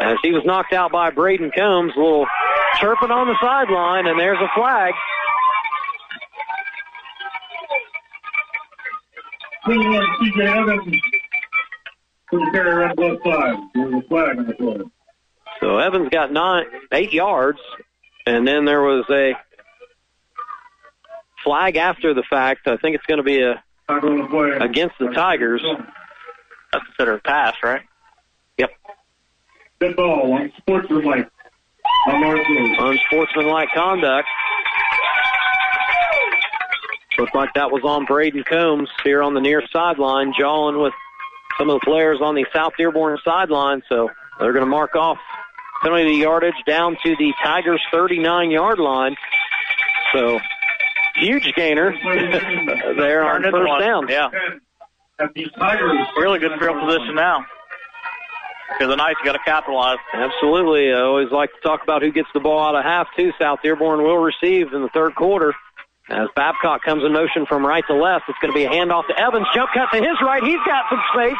As 0.01 0.17
he 0.21 0.33
was 0.33 0.43
knocked 0.43 0.73
out 0.73 0.91
by 0.91 1.11
Braden 1.11 1.51
Combs, 1.55 1.93
a 1.95 1.99
little 1.99 2.27
chirping 2.79 3.09
on 3.09 3.27
the 3.27 3.37
sideline, 3.41 4.05
and 4.05 4.19
there's 4.19 4.37
a 4.39 4.49
flag. 4.53 4.93
Carry 12.51 12.69
around 12.69 12.99
left. 12.99 13.23
There's 13.73 13.93
a 13.93 14.01
flag 14.07 14.37
the. 14.37 14.89
So 15.61 15.77
Evans 15.77 16.09
got 16.09 16.31
nine, 16.31 16.65
eight 16.91 17.13
yards, 17.13 17.59
and 18.25 18.45
then 18.45 18.65
there 18.65 18.81
was 18.81 19.05
a 19.09 19.33
flag 21.47 21.77
after 21.77 22.13
the 22.13 22.23
fact. 22.29 22.67
I 22.67 22.75
think 22.77 22.95
it's 22.95 23.05
going 23.05 23.19
to 23.19 23.23
be 23.23 23.41
a 23.41 23.63
against 23.89 24.95
the 24.99 25.07
Tigers. 25.15 25.63
That's 26.73 26.85
considered 26.85 27.15
a 27.15 27.19
pass, 27.19 27.55
right? 27.63 27.81
Yep. 28.57 28.69
Good 29.79 29.95
ball 29.95 30.33
on 30.33 30.51
sportsmanlike. 30.57 31.29
On 32.07 32.21
North 32.21 32.45
Unsportsmanlike 32.79 33.69
conduct. 33.73 34.27
Looked 37.17 37.33
like 37.33 37.53
that 37.55 37.71
was 37.71 37.81
on 37.83 38.05
Braden 38.05 38.43
Combs 38.43 38.89
here 39.03 39.23
on 39.23 39.33
the 39.33 39.39
near 39.39 39.63
sideline, 39.73 40.33
jawing 40.37 40.79
with 40.79 40.93
some 41.57 41.69
of 41.69 41.79
the 41.79 41.85
players 41.85 42.19
on 42.21 42.35
the 42.35 42.45
South 42.53 42.73
Dearborn 42.77 43.17
sideline. 43.23 43.81
So 43.89 44.09
they're 44.39 44.53
going 44.53 44.65
to 44.65 44.69
mark 44.69 44.95
off 44.95 45.17
penalty 45.81 46.15
yardage 46.15 46.61
down 46.67 46.97
to 47.03 47.15
the 47.17 47.33
Tigers' 47.43 47.81
39 47.91 48.51
yard 48.51 48.79
line. 48.79 49.15
So 50.13 50.39
huge 51.19 51.53
gainer 51.55 51.91
there 52.97 53.25
on 53.25 53.43
first 53.43 53.53
one. 53.53 53.81
down. 53.81 54.07
Yeah. 54.07 54.29
Really 56.17 56.39
good 56.39 56.51
field 56.59 56.79
position 56.79 57.15
now. 57.15 57.45
Because 58.69 58.91
the 58.91 58.97
Knights 58.97 59.19
got 59.23 59.31
to 59.33 59.39
capitalize. 59.45 59.97
Absolutely. 60.13 60.91
I 60.91 60.99
always 61.01 61.31
like 61.31 61.49
to 61.53 61.59
talk 61.61 61.83
about 61.83 62.01
who 62.01 62.11
gets 62.11 62.27
the 62.33 62.39
ball 62.41 62.59
out 62.59 62.75
of 62.75 62.83
half, 62.83 63.07
too. 63.17 63.31
South 63.39 63.59
Dearborn 63.63 64.03
will 64.03 64.17
receive 64.17 64.73
in 64.73 64.81
the 64.81 64.89
third 64.93 65.15
quarter. 65.15 65.53
As 66.09 66.27
Babcock 66.35 66.83
comes 66.83 67.03
in 67.03 67.11
motion 67.13 67.45
from 67.47 67.65
right 67.65 67.83
to 67.87 67.93
left, 67.95 68.25
it's 68.29 68.37
going 68.39 68.53
to 68.53 68.57
be 68.57 68.65
a 68.65 68.69
handoff 68.69 69.07
to 69.07 69.19
Evans. 69.19 69.47
Jump 69.55 69.69
cut 69.73 69.89
to 69.91 69.97
his 69.97 70.15
right. 70.21 70.43
He's 70.43 70.59
got 70.65 70.85
some 70.89 71.01
space. 71.13 71.37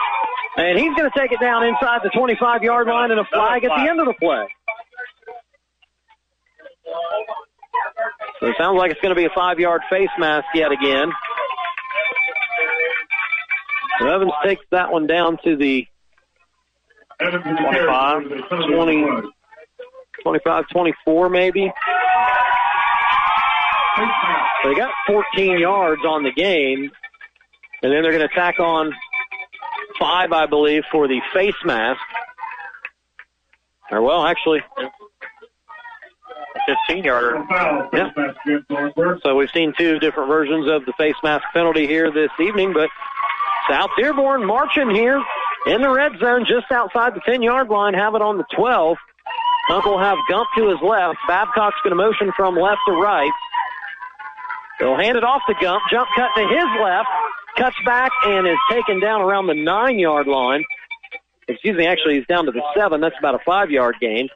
And 0.58 0.80
he's 0.80 0.94
going 0.96 1.10
to 1.12 1.18
take 1.20 1.32
it 1.32 1.40
down 1.40 1.64
inside 1.64 2.00
the 2.04 2.10
25 2.10 2.64
yard 2.64 2.88
line 2.88 3.12
and 3.12 3.20
a 3.20 3.26
flag 3.26 3.64
at 3.64 3.70
the 3.70 3.90
end 3.90 4.00
of 4.00 4.08
the 4.08 4.16
play. 4.20 4.48
So 8.40 8.48
it 8.48 8.56
sounds 8.60 8.78
like 8.78 8.92
it's 8.92 9.02
going 9.02 9.16
to 9.16 9.20
be 9.20 9.26
a 9.26 9.34
five 9.36 9.60
yard 9.60 9.82
face 9.90 10.10
mask 10.20 10.46
yet 10.54 10.72
again. 10.72 11.12
So 14.00 14.08
Evans 14.08 14.32
takes 14.46 14.64
that 14.72 14.92
one 14.92 15.08
down 15.08 15.38
to 15.44 15.56
the 15.56 15.88
25, 17.20 18.24
20, 18.50 19.06
25, 20.24 20.70
24 20.70 21.30
maybe. 21.30 21.72
They 24.64 24.76
got 24.76 24.92
14 25.08 25.60
yards 25.60 26.02
on 26.08 26.24
the 26.24 26.32
game, 26.32 26.92
and 27.82 27.92
then 27.92 28.04
they're 28.04 28.12
going 28.12 28.28
to 28.28 28.36
tack 28.36 28.60
on 28.60 28.94
five, 30.00 30.32
I 30.32 30.46
believe, 30.46 30.84
for 30.92 31.08
the 31.08 31.20
face 31.34 31.56
mask. 31.66 32.02
Or 33.90 34.02
well, 34.02 34.26
actually, 34.26 34.60
15 36.88 37.04
yarder. 37.04 37.46
yeah. 37.94 38.10
So 39.24 39.36
we've 39.36 39.50
seen 39.52 39.74
two 39.78 40.00
different 40.00 40.30
versions 40.30 40.70
of 40.70 40.86
the 40.86 40.94
face 40.94 41.16
mask 41.24 41.44
penalty 41.54 41.88
here 41.88 42.12
this 42.12 42.32
evening, 42.40 42.74
but 42.74 42.90
South 43.70 43.90
Dearborn 43.98 44.46
marching 44.46 44.90
here 44.90 45.24
in 45.66 45.82
the 45.82 45.90
red 45.90 46.14
zone 46.20 46.46
just 46.46 46.72
outside 46.72 47.16
the 47.16 47.22
10 47.26 47.42
yard 47.42 47.70
line, 47.70 47.94
have 47.94 48.16
it 48.16 48.22
on 48.22 48.38
the 48.38 48.46
12. 48.56 48.98
Kunkel 49.70 49.94
will 49.94 50.00
have 50.00 50.18
Gump 50.30 50.48
to 50.58 50.70
his 50.70 50.78
left. 50.82 51.18
Babcock's 51.28 51.76
going 51.84 51.92
to 51.92 51.96
motion 51.96 52.32
from 52.36 52.56
left 52.56 52.80
to 52.88 52.94
right. 52.94 53.32
They'll 54.80 54.96
hand 54.96 55.18
it 55.18 55.24
off 55.24 55.42
to 55.48 55.56
Gump. 55.60 55.82
Jump 55.92 56.08
cut 56.16 56.30
to 56.38 56.48
his 56.48 56.68
left. 56.82 57.08
Cuts 57.58 57.76
back 57.84 58.12
and 58.26 58.48
is 58.48 58.58
taken 58.70 59.00
down 59.00 59.22
around 59.22 59.48
the 59.48 59.56
nine 59.56 60.00
yard 60.00 60.28
line. 60.28 60.64
Excuse 61.48 61.76
me, 61.76 61.86
actually, 61.88 62.16
he's 62.16 62.28
down 62.28 62.46
to 62.46 62.52
the 62.52 62.62
seven. 62.76 63.02
That's 63.02 63.16
about 63.20 63.36
a 63.36 63.40
five 63.46 63.72
yard 63.72 63.96
gain. 64.00 64.30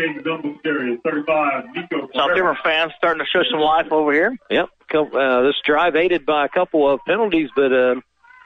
James 0.00 0.22
Dumble 0.24 0.56
carry 0.62 0.96
35. 1.04 1.64
Nico. 1.74 2.08
South 2.14 2.34
Dearborn 2.34 2.56
fans 2.62 2.92
starting 2.96 3.24
to 3.24 3.30
show 3.30 3.42
some 3.50 3.60
life 3.60 3.90
over 3.90 4.12
here. 4.12 4.36
Yep. 4.50 4.68
Uh, 4.94 5.42
this 5.42 5.54
drive 5.64 5.96
aided 5.96 6.26
by 6.26 6.44
a 6.44 6.48
couple 6.48 6.90
of 6.90 7.00
penalties, 7.06 7.48
but 7.54 7.72
uh, 7.72 7.96
a 7.96 8.02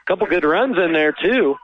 couple 0.07 0.27
good 0.27 0.43
runs 0.43 0.77
in 0.77 0.93
there, 0.93 1.11
too. 1.13 1.55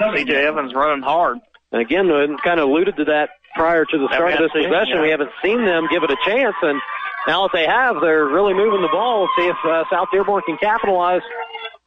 CJ 0.00 0.30
Evans 0.30 0.74
running 0.74 1.02
hard. 1.02 1.38
And 1.72 1.80
again, 1.80 2.06
we 2.06 2.36
kind 2.44 2.60
of 2.60 2.68
alluded 2.68 2.96
to 2.96 3.04
that 3.06 3.30
prior 3.54 3.84
to 3.84 3.98
the 3.98 4.08
start 4.12 4.34
of 4.34 4.38
this 4.38 4.50
haven't 4.54 4.70
possession. 4.70 4.96
yeah. 4.96 5.02
We 5.02 5.10
haven't 5.10 5.30
seen 5.42 5.64
them 5.64 5.88
give 5.90 6.02
it 6.04 6.10
a 6.10 6.16
chance, 6.24 6.54
and 6.62 6.80
now 7.26 7.42
that 7.48 7.52
they 7.52 7.66
have, 7.66 7.96
they're 8.00 8.26
really 8.26 8.54
moving 8.54 8.82
the 8.82 8.88
ball. 8.92 9.28
See 9.38 9.46
if 9.46 9.56
uh, 9.64 9.84
South 9.90 10.08
Dearborn 10.12 10.42
can 10.46 10.58
capitalize. 10.58 11.22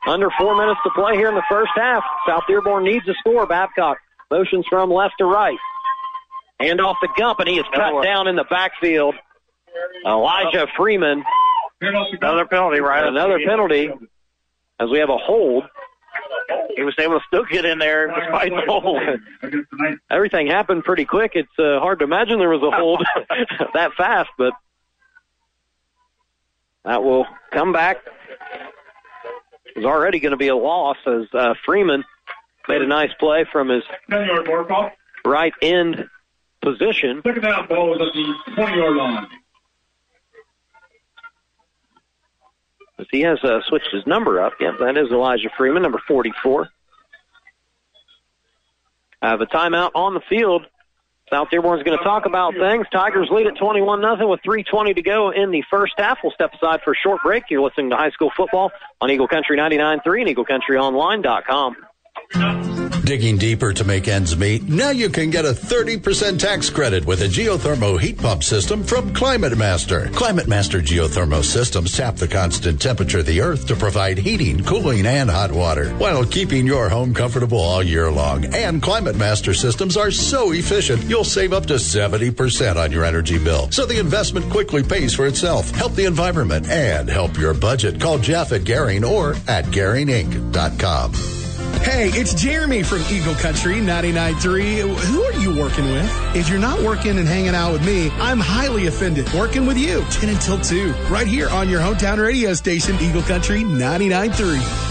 Under 0.07 0.30
four 0.40 0.56
minutes 0.56 0.80
to 0.86 0.90
play 0.91 1.16
here 1.16 1.28
in 1.28 1.36
the 1.36 1.44
first 1.49 1.72
half. 1.76 2.03
South 2.26 2.44
Dearborn 2.48 2.86
needs 2.86 3.06
a 3.07 3.14
score. 3.20 3.45
Babcock 3.45 3.98
motions 4.32 4.66
from 4.70 4.90
left 4.90 5.16
to 5.20 5.26
right. 5.26 5.57
Hand 6.60 6.81
off 6.81 6.98
the 7.02 7.10
Gump, 7.18 7.40
and 7.40 7.48
he 7.48 7.56
is 7.56 7.65
cut 7.73 8.03
down 8.03 8.27
in 8.27 8.36
the 8.36 8.44
backfield. 8.49 9.15
Elijah 10.06 10.68
Freeman. 10.76 11.23
Another 11.81 12.45
penalty, 12.45 12.81
right? 12.81 13.06
Another 13.07 13.40
penalty 13.45 13.90
as 14.80 14.90
we 14.90 14.99
have 14.99 15.10
a 15.10 15.18
hold. 15.18 15.64
He 16.76 16.84
was 16.84 16.95
able 16.99 17.19
to 17.19 17.26
still 17.27 17.45
get 17.45 17.65
in 17.65 17.80
there 17.80 18.07
despite 18.07 18.52
the 18.52 18.64
hold. 18.68 19.02
Everything 20.11 20.48
happened 20.48 20.84
pretty 20.84 21.06
quick. 21.06 21.34
It's 21.36 21.48
uh, 21.60 21.80
hard 21.80 21.99
to 21.99 22.06
imagine 22.06 22.40
there 22.40 22.49
was 22.49 22.64
a 22.64 22.76
hold 22.76 23.06
that 23.73 23.94
fast, 23.94 24.30
but 24.38 24.53
that 26.86 27.03
will 27.03 27.26
come 27.52 27.72
back. 27.72 27.98
It 29.65 29.77
was 29.77 29.86
already 29.86 30.19
going 30.19 30.31
to 30.31 30.38
be 30.38 30.48
a 30.48 30.56
loss 30.56 30.98
as 31.06 31.23
uh, 31.34 31.53
Freeman 31.65 32.03
made 32.68 32.81
a 32.81 32.88
nice 32.88 33.11
play 33.19 33.45
from 33.52 33.69
his 33.69 33.84
10 34.10 34.26
yard 34.26 34.48
mark 34.48 34.69
off. 34.72 34.91
right 35.26 35.53
end 35.61 36.07
position. 36.61 37.22
Second 37.26 37.41
down 37.41 37.68
ball 37.68 37.95
is 37.95 38.02
at 38.02 38.14
the 38.14 38.53
20 38.56 38.77
yard 38.77 38.95
line. 38.95 39.27
As 42.99 43.06
he 43.11 43.22
has 43.22 43.40
uh, 43.44 43.60
switched 43.68 43.90
his 43.94 44.06
number 44.06 44.41
up. 44.41 44.53
Yep, 44.60 44.73
that 44.80 44.98
is 44.98 45.10
Elijah 45.11 45.49
Freeman, 45.57 45.84
number 45.84 46.02
44. 46.06 46.68
I 49.22 49.30
have 49.30 49.41
a 49.41 49.45
timeout 49.45 49.91
on 49.95 50.14
the 50.14 50.22
field. 50.30 50.65
South 51.30 51.49
Dearborn's 51.49 51.84
going 51.84 51.98
to 51.98 52.03
talk 52.03 52.26
about 52.26 52.56
things. 52.56 52.88
Tigers 52.91 53.30
lead 53.31 53.48
at 53.48 53.57
21 53.57 54.02
nothing 54.02 54.27
with 54.27 54.41
3:20 54.41 54.95
to 54.95 55.02
go 55.02 55.30
in 55.30 55.52
the 55.52 55.64
first 55.69 55.94
half. 55.98 56.18
We'll 56.23 56.34
step 56.34 56.53
aside 56.53 56.81
for 56.84 56.94
a 56.94 56.95
short 56.95 57.22
break. 57.23 57.44
You're 57.49 57.61
listening 57.61 57.91
to 57.91 57.98
high 57.98 58.11
school 58.11 58.31
football 58.36 58.72
on 58.99 59.11
Eagle 59.11 59.27
Country 59.27 59.57
99.3 59.57 60.27
and 60.27 60.36
EagleCountryOnline.com. 60.36 62.68
Digging 63.10 63.40
deeper 63.40 63.73
to 63.73 63.84
make 63.84 64.07
ends 64.07 64.38
meet? 64.38 64.69
Now 64.69 64.91
you 64.91 65.10
can 65.10 65.31
get 65.31 65.44
a 65.44 65.49
30% 65.49 66.38
tax 66.38 66.69
credit 66.69 67.07
with 67.07 67.23
a 67.23 67.26
geothermal 67.26 67.99
heat 67.99 68.19
pump 68.19 68.44
system 68.44 68.84
from 68.84 69.15
Climate 69.15 69.57
Master. 69.57 70.10
Climate 70.10 70.48
Master 70.48 70.80
geothermal 70.80 71.44
systems 71.44 71.98
tap 71.98 72.18
the 72.18 72.27
constant 72.27 72.80
temperature 72.80 73.18
of 73.18 73.26
the 73.26 73.41
earth 73.41 73.65
to 73.65 73.76
provide 73.76 74.19
heating, 74.19 74.64
cooling, 74.64 75.07
and 75.07 75.27
hot 75.27 75.52
water 75.52 75.90
while 75.94 76.23
keeping 76.23 76.68
your 76.68 76.88
home 76.88 77.15
comfortable 77.15 77.57
all 77.57 77.81
year 77.81 78.11
long. 78.11 78.45
And 78.53 78.80
Climate 78.80 79.15
Master 79.15 79.56
systems 79.56 79.98
are 79.98 80.11
so 80.11 80.52
efficient, 80.52 81.06
you'll 81.06 81.23
save 81.23 81.52
up 81.52 81.65
to 81.65 81.80
70% 81.80 82.76
on 82.76 82.91
your 82.91 83.06
energy 83.06 83.40
bill. 83.40 83.72
So 83.72 83.88
the 83.88 83.99
investment 83.99 84.52
quickly 84.52 84.84
pays 84.84 85.15
for 85.15 85.26
itself. 85.26 85.72
Help 85.72 85.95
the 85.95 86.06
environment 86.06 86.69
and 86.69 87.10
help 87.10 87.40
your 87.40 87.56
budget. 87.56 87.99
Call 87.99 88.19
Jeff 88.19 88.52
at 88.52 88.65
Garing 88.65 89.03
or 89.03 89.31
at 89.48 89.65
GaringInc.com. 89.65 91.39
Hey, 91.77 92.09
it's 92.13 92.33
Jeremy 92.33 92.83
from 92.83 93.01
Eagle 93.09 93.35
Country 93.35 93.75
99.3. 93.75 94.95
Who 95.05 95.23
are 95.23 95.33
you 95.33 95.59
working 95.59 95.85
with? 95.85 96.35
If 96.35 96.47
you're 96.47 96.59
not 96.59 96.81
working 96.81 97.17
and 97.17 97.27
hanging 97.27 97.55
out 97.55 97.73
with 97.73 97.85
me, 97.85 98.09
I'm 98.19 98.39
highly 98.39 98.87
offended. 98.87 99.31
Working 99.33 99.65
with 99.65 99.77
you 99.77 100.03
10 100.11 100.29
until 100.29 100.59
2, 100.59 100.93
right 101.09 101.27
here 101.27 101.49
on 101.49 101.67
your 101.67 101.81
hometown 101.81 102.17
radio 102.23 102.53
station, 102.53 102.95
Eagle 103.01 103.21
Country 103.23 103.63
99.3. 103.63 104.89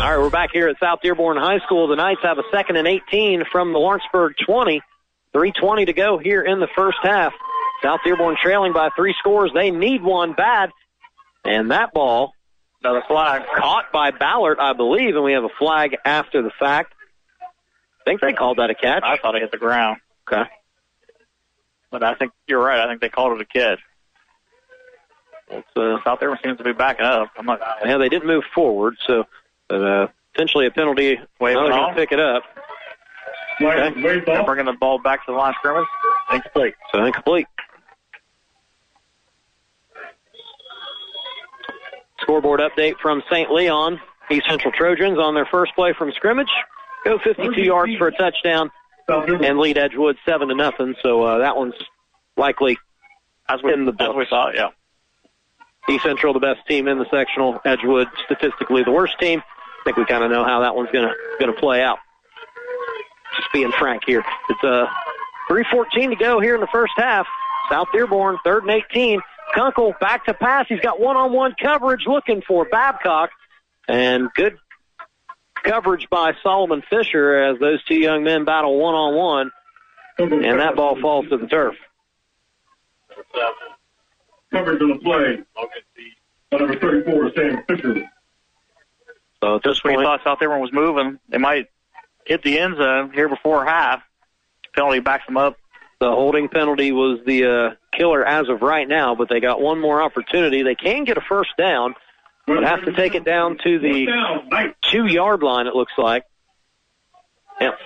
All 0.00 0.10
right, 0.10 0.18
we're 0.18 0.30
back 0.30 0.50
here 0.52 0.68
at 0.68 0.76
South 0.78 0.98
Dearborn 1.02 1.36
High 1.36 1.60
School. 1.60 1.86
The 1.88 1.96
Knights 1.96 2.20
have 2.22 2.38
a 2.38 2.42
second 2.52 2.76
and 2.76 2.88
18 2.88 3.44
from 3.50 3.72
the 3.72 3.78
Lawrenceburg 3.78 4.34
20. 4.46 4.82
3.20 5.34 5.86
to 5.86 5.92
go 5.92 6.18
here 6.18 6.42
in 6.42 6.60
the 6.60 6.68
first 6.76 6.98
half. 7.02 7.32
South 7.82 8.00
Dearborn 8.04 8.36
trailing 8.40 8.72
by 8.72 8.90
three 8.94 9.14
scores. 9.18 9.50
They 9.54 9.70
need 9.70 10.02
one 10.02 10.34
bad. 10.34 10.70
And 11.44 11.70
that 11.72 11.92
ball, 11.92 12.32
another 12.82 13.02
flag, 13.08 13.42
caught 13.56 13.90
by 13.92 14.12
Ballard, 14.12 14.58
I 14.60 14.72
believe, 14.72 15.16
and 15.16 15.24
we 15.24 15.32
have 15.32 15.44
a 15.44 15.48
flag 15.58 15.96
after 16.04 16.42
the 16.42 16.52
fact. 16.58 16.94
I 17.40 18.04
think 18.04 18.20
they 18.20 18.32
called 18.32 18.58
that 18.58 18.70
a 18.70 18.74
catch. 18.74 19.02
I 19.04 19.16
thought 19.16 19.34
it 19.34 19.42
hit 19.42 19.50
the 19.50 19.58
ground. 19.58 19.98
Okay. 20.26 20.48
But 21.90 22.02
I 22.02 22.14
think 22.14 22.32
you're 22.46 22.62
right. 22.62 22.80
I 22.80 22.88
think 22.88 23.00
they 23.00 23.08
called 23.08 23.40
it 23.40 23.42
a 23.42 23.44
catch. 23.44 23.80
It's, 25.50 25.68
uh, 25.76 25.98
South 26.04 26.20
Dearborn 26.20 26.38
seems 26.42 26.58
to 26.58 26.64
be 26.64 26.72
backing 26.72 27.04
up. 27.04 27.30
I'm 27.36 27.46
not. 27.46 27.60
yeah, 27.84 27.98
they 27.98 28.08
didn't 28.08 28.26
move 28.26 28.44
forward, 28.54 28.96
so 29.06 29.24
but, 29.68 29.82
uh, 29.82 30.06
potentially 30.32 30.66
a 30.66 30.70
penalty. 30.70 31.18
Wave 31.40 31.56
now 31.56 31.64
it 31.64 31.68
they're 31.68 31.78
going 31.78 31.94
to 31.94 32.00
pick 32.00 32.12
it 32.12 32.20
up. 32.20 32.42
Okay. 33.64 34.22
They're 34.24 34.44
bringing 34.44 34.66
the 34.66 34.76
ball 34.78 34.98
back 34.98 35.24
to 35.26 35.32
the 35.32 35.38
line 35.38 35.50
of 35.50 35.56
scrimmage. 35.56 35.86
Incomplete. 36.32 36.74
So 36.92 37.04
incomplete. 37.04 37.46
Scoreboard 42.20 42.60
update 42.60 42.98
from 43.00 43.22
St. 43.30 43.50
Leon. 43.50 44.00
East 44.30 44.46
Central 44.48 44.72
Trojans 44.72 45.18
on 45.18 45.34
their 45.34 45.46
first 45.46 45.74
play 45.74 45.92
from 45.92 46.12
scrimmage. 46.12 46.50
Go 47.04 47.18
52 47.18 47.62
yards 47.62 47.96
for 47.96 48.08
a 48.08 48.12
touchdown 48.12 48.70
and 49.08 49.58
lead 49.58 49.76
Edgewood 49.76 50.16
7 50.24 50.48
to 50.48 50.54
nothing. 50.54 50.94
So 51.02 51.22
uh, 51.22 51.38
that 51.38 51.56
one's 51.56 51.74
likely 52.36 52.78
as 53.48 53.62
we, 53.62 53.72
in 53.72 53.84
the 53.84 53.92
as 53.92 53.96
books. 53.96 54.16
we 54.16 54.26
thought, 54.30 54.54
yeah. 54.54 54.68
East 55.90 56.04
Central, 56.04 56.32
the 56.32 56.40
best 56.40 56.60
team 56.68 56.86
in 56.86 56.98
the 56.98 57.06
sectional. 57.10 57.60
Edgewood, 57.64 58.08
statistically 58.24 58.84
the 58.84 58.92
worst 58.92 59.18
team. 59.18 59.40
I 59.40 59.84
think 59.84 59.96
we 59.96 60.06
kind 60.06 60.22
of 60.22 60.30
know 60.30 60.44
how 60.44 60.60
that 60.60 60.76
one's 60.76 60.90
gonna 60.92 61.12
gonna 61.40 61.52
play 61.52 61.82
out. 61.82 61.98
Just 63.36 63.52
being 63.52 63.72
frank 63.72 64.02
here. 64.06 64.24
It's 64.48 64.64
uh 64.64 64.86
3:14 65.50 66.10
to 66.10 66.16
go 66.16 66.40
here 66.40 66.54
in 66.54 66.60
the 66.60 66.66
first 66.68 66.92
half. 66.96 67.26
South 67.70 67.88
Dearborn, 67.92 68.38
third 68.44 68.64
and 68.64 68.70
18. 68.70 69.20
Kunkel 69.54 69.94
back 70.00 70.24
to 70.26 70.34
pass. 70.34 70.66
He's 70.68 70.80
got 70.80 71.00
one-on-one 71.00 71.54
coverage 71.60 72.06
looking 72.06 72.42
for 72.42 72.64
Babcock, 72.64 73.30
and 73.88 74.28
good 74.34 74.56
coverage 75.62 76.08
by 76.10 76.32
Solomon 76.42 76.82
Fisher 76.88 77.36
as 77.36 77.58
those 77.58 77.82
two 77.84 77.96
young 77.96 78.24
men 78.24 78.44
battle 78.44 78.78
one-on-one, 78.78 79.50
and 80.18 80.60
that 80.60 80.76
ball 80.76 81.00
falls 81.00 81.28
to 81.28 81.36
the 81.36 81.46
turf. 81.46 81.74
Coverage 84.50 84.82
on 84.82 84.88
the 84.88 84.98
play. 84.98 85.38
By 86.50 86.58
Number 86.58 86.78
34, 86.78 87.32
Sam 87.34 87.64
Fisher. 87.66 88.10
So 89.42 89.56
at 89.56 89.62
this 89.62 89.72
Just 89.72 89.84
when 89.84 89.94
you 89.94 89.98
point, 89.98 90.06
thought 90.06 90.20
South 90.24 90.38
Dearborn 90.38 90.60
was 90.60 90.72
moving, 90.72 91.18
they 91.28 91.38
might 91.38 91.68
hit 92.26 92.42
the 92.42 92.58
end 92.58 92.76
zone 92.76 93.12
here 93.12 93.28
before 93.28 93.64
half. 93.64 94.02
Penalty 94.74 95.00
backs 95.00 95.26
them 95.26 95.36
up. 95.36 95.56
The 96.00 96.10
holding 96.10 96.48
penalty 96.48 96.90
was 96.90 97.20
the 97.26 97.44
uh, 97.44 97.96
killer 97.96 98.26
as 98.26 98.48
of 98.48 98.62
right 98.62 98.88
now, 98.88 99.14
but 99.14 99.28
they 99.28 99.38
got 99.38 99.60
one 99.60 99.80
more 99.80 100.02
opportunity. 100.02 100.62
They 100.62 100.74
can 100.74 101.04
get 101.04 101.16
a 101.16 101.20
first 101.20 101.50
down, 101.56 101.94
but 102.46 102.64
have 102.64 102.84
to 102.86 102.92
take 102.92 103.14
it 103.14 103.24
down 103.24 103.58
to 103.62 103.78
the 103.78 104.74
two 104.90 105.06
yard 105.06 105.42
line. 105.42 105.66
It 105.66 105.76
looks 105.76 105.92
like. 105.96 106.24
Yep. 107.60 107.78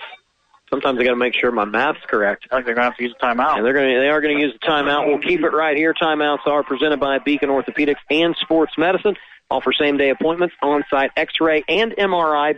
Sometimes 0.69 0.99
I 0.99 1.03
got 1.03 1.11
to 1.11 1.15
make 1.15 1.33
sure 1.33 1.51
my 1.51 1.65
math's 1.65 1.99
correct. 2.07 2.47
I 2.51 2.55
think 2.55 2.65
they're 2.65 2.75
going 2.75 2.85
to 2.85 2.89
have 2.89 2.97
to 2.97 3.03
use 3.03 3.13
a 3.21 3.23
timeout. 3.23 3.57
And 3.57 3.65
they're 3.65 3.73
going 3.73 3.93
to 3.93 3.99
they 3.99 4.09
are 4.09 4.19
going 4.19 4.35
to 4.35 4.41
use 4.41 4.53
the 4.59 4.67
timeout. 4.67 5.07
We'll 5.07 5.19
keep 5.19 5.41
it 5.41 5.53
right 5.53 5.77
here. 5.77 5.93
Timeouts 5.93 6.45
are 6.45 6.63
presented 6.63 6.99
by 6.99 7.19
Beacon 7.19 7.49
Orthopedics 7.49 8.01
and 8.09 8.35
Sports 8.41 8.73
Medicine. 8.77 9.15
Offer 9.49 9.71
same 9.73 9.95
day 9.95 10.09
appointments, 10.09 10.55
on 10.61 10.83
site 10.89 11.11
X-ray 11.15 11.63
and 11.69 11.93
MRI. 11.93 12.55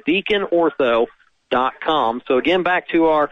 BeaconOrtho.com. 1.52 2.22
So 2.28 2.38
again, 2.38 2.64
back 2.64 2.90
to 2.90 3.06
our 3.06 3.30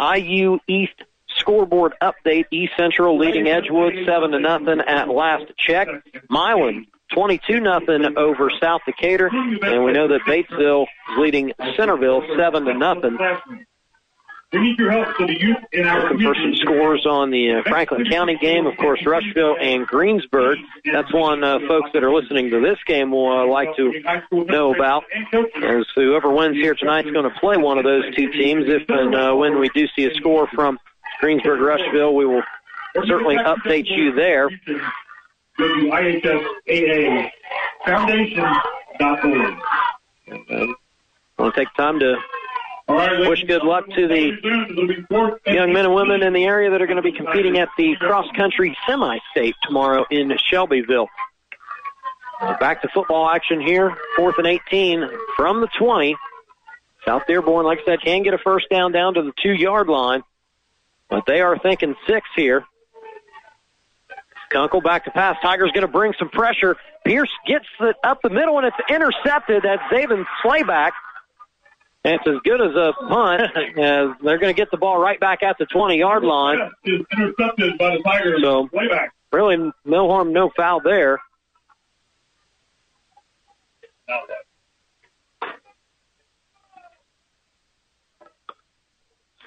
IU 0.00 0.58
East 0.68 1.02
scoreboard 1.36 1.94
update. 2.02 2.46
East 2.50 2.72
Central 2.76 3.18
leading 3.18 3.46
Edgewood 3.48 3.94
seven 4.06 4.32
to 4.32 4.40
nothing 4.40 4.80
at 4.80 5.08
last 5.08 5.44
check. 5.58 5.88
Milan 6.28 6.86
22 7.14 7.60
nothing 7.60 8.18
over 8.18 8.50
South 8.60 8.82
Decatur, 8.84 9.28
and 9.28 9.84
we 9.84 9.92
know 9.92 10.08
that 10.08 10.20
Batesville 10.26 10.82
is 10.82 11.18
leading 11.18 11.52
Centerville 11.76 12.22
seven 12.36 12.64
to 12.66 12.74
nothing. 12.74 13.16
We 14.52 14.60
need 14.60 14.78
your 14.78 14.90
help 14.90 15.08
so 15.18 15.26
the 15.26 15.38
youth 15.38 15.58
in 15.72 15.86
our 15.86 16.04
Looking 16.04 16.26
for 16.26 16.34
some 16.34 16.54
scores 16.54 17.04
on 17.04 17.30
the 17.30 17.56
uh, 17.56 17.62
Franklin 17.68 18.06
County 18.10 18.38
game. 18.40 18.66
Of 18.66 18.78
course, 18.78 19.04
Rushville 19.04 19.56
and 19.60 19.86
Greensburg. 19.86 20.56
That's 20.90 21.12
one 21.12 21.44
uh, 21.44 21.58
folks 21.68 21.90
that 21.92 22.02
are 22.02 22.14
listening 22.14 22.48
to 22.50 22.60
this 22.60 22.78
game 22.86 23.10
will 23.10 23.30
uh, 23.30 23.46
like 23.46 23.76
to 23.76 23.92
know 24.30 24.74
about. 24.74 25.04
As 25.34 25.84
whoever 25.94 26.30
wins 26.30 26.56
here 26.56 26.74
tonight 26.74 27.06
is 27.06 27.12
going 27.12 27.30
to 27.30 27.38
play 27.38 27.58
one 27.58 27.76
of 27.76 27.84
those 27.84 28.04
two 28.14 28.32
teams. 28.32 28.64
If 28.68 28.88
and 28.88 29.14
uh, 29.14 29.34
when 29.34 29.60
we 29.60 29.68
do 29.74 29.86
see 29.94 30.06
a 30.06 30.14
score 30.14 30.48
from 30.54 30.78
Greensburg 31.20 31.60
Rushville, 31.60 32.14
we 32.14 32.24
will 32.24 32.42
certainly 33.06 33.36
update 33.36 33.84
you 33.86 34.12
there. 34.12 34.48
Go 35.58 35.68
to 35.68 35.90
IHSAA 35.90 37.30
Foundation.org. 37.84 39.58
I 40.30 40.74
want 41.38 41.54
to 41.54 41.60
take 41.60 41.74
time 41.74 42.00
to 42.00 42.16
wish 42.88 43.44
good 43.44 43.62
luck 43.62 43.86
to 43.90 44.08
the 44.08 45.36
young 45.46 45.72
men 45.72 45.84
and 45.84 45.94
women 45.94 46.22
in 46.22 46.32
the 46.32 46.44
area 46.44 46.70
that 46.70 46.80
are 46.80 46.86
going 46.86 46.96
to 46.96 47.02
be 47.02 47.12
competing 47.12 47.58
at 47.58 47.68
the 47.76 47.96
cross 47.96 48.26
country 48.36 48.76
semi-state 48.88 49.54
tomorrow 49.62 50.06
in 50.10 50.32
Shelbyville. 50.50 51.08
Back 52.60 52.82
to 52.82 52.88
football 52.94 53.28
action 53.28 53.60
here, 53.60 53.96
fourth 54.16 54.38
and 54.38 54.46
18 54.46 55.08
from 55.36 55.60
the 55.60 55.68
20. 55.78 56.16
South 57.04 57.22
Dearborn, 57.26 57.64
like 57.64 57.80
I 57.80 57.84
said, 57.84 58.00
can 58.00 58.22
get 58.22 58.34
a 58.34 58.38
first 58.38 58.68
down 58.70 58.92
down 58.92 59.14
to 59.14 59.22
the 59.22 59.32
two 59.42 59.52
yard 59.52 59.88
line, 59.88 60.22
but 61.08 61.24
they 61.26 61.40
are 61.40 61.58
thinking 61.58 61.94
six 62.06 62.28
here. 62.36 62.64
Kunkel 64.50 64.80
back 64.80 65.04
to 65.04 65.10
pass. 65.10 65.36
Tiger's 65.42 65.72
going 65.72 65.86
to 65.86 65.92
bring 65.92 66.14
some 66.18 66.30
pressure. 66.30 66.76
Pierce 67.04 67.30
gets 67.46 67.66
it 67.80 67.96
up 68.04 68.20
the 68.22 68.30
middle 68.30 68.58
and 68.58 68.66
it's 68.66 68.76
intercepted. 68.90 69.62
That's 69.62 69.82
Zaven 69.92 70.24
Slayback. 70.42 70.92
It's 72.14 72.26
as 72.26 72.36
good 72.44 72.60
as 72.60 72.74
a 72.74 72.92
punt 73.08 73.42
as 73.78 74.08
they're 74.22 74.38
going 74.38 74.54
to 74.54 74.56
get 74.56 74.70
the 74.70 74.76
ball 74.76 74.98
right 74.98 75.18
back 75.18 75.42
at 75.42 75.56
the 75.58 75.66
20 75.66 75.96
yard 75.96 76.24
line. 76.24 76.58
Is 76.84 77.00
intercepted 77.12 77.78
by 77.78 77.96
the 77.96 78.02
Tigers. 78.02 78.40
So 78.42 78.68
really 79.32 79.72
no 79.84 80.08
harm, 80.08 80.32
no 80.32 80.50
foul 80.56 80.80
there. 80.80 81.20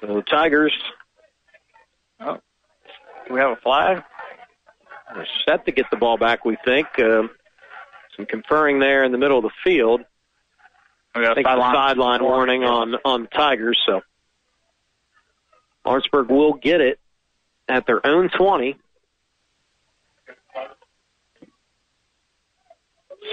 So 0.00 0.14
the 0.14 0.22
Tigers 0.22 0.72
Oh. 2.20 2.38
We 3.30 3.40
have 3.40 3.50
a 3.50 3.56
flag? 3.56 4.02
They're 5.14 5.26
set 5.48 5.64
to 5.66 5.72
get 5.72 5.86
the 5.90 5.96
ball 5.96 6.16
back, 6.16 6.44
we 6.44 6.56
think. 6.64 6.86
Um 6.98 7.30
some 8.16 8.26
conferring 8.26 8.78
there 8.78 9.04
in 9.04 9.12
the 9.12 9.18
middle 9.18 9.38
of 9.38 9.44
the 9.44 9.50
field. 9.64 10.02
We 11.14 11.22
got 11.22 11.32
I 11.32 11.34
think 11.34 11.46
a 11.46 11.50
sideline, 11.50 11.74
sideline 11.74 12.24
warning 12.24 12.64
on, 12.64 12.94
on 13.04 13.22
the 13.22 13.28
Tigers, 13.28 13.78
so 13.86 14.00
Lawrenceburg 15.84 16.28
will 16.30 16.54
get 16.54 16.80
it 16.80 16.98
at 17.68 17.86
their 17.86 18.04
own 18.06 18.30
20. 18.30 18.76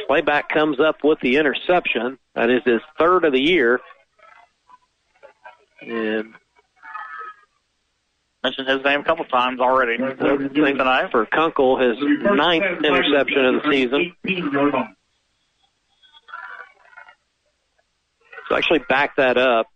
Slayback 0.08 0.50
comes 0.50 0.80
up 0.80 1.04
with 1.04 1.20
the 1.22 1.38
interception. 1.38 2.18
That 2.36 2.50
is 2.50 2.62
his 2.66 2.82
third 2.98 3.26
of 3.26 3.34
the 3.34 3.42
year. 3.42 3.80
And 5.82 6.34
Mentioned 8.44 8.70
his 8.70 8.84
name 8.86 9.02
a 9.02 9.04
couple 9.04 9.26
times 9.26 9.60
already 9.60 9.98
tonight 10.78 11.12
for 11.12 11.26
Kunkel, 11.26 11.78
his 11.78 11.98
ninth 12.00 12.86
interception 12.86 13.46
of 13.46 13.64
the 13.64 13.70
season. 13.70 14.16
So 18.50 18.58
actually 18.58 18.80
back 18.80 19.16
that 19.18 19.38
up. 19.38 19.68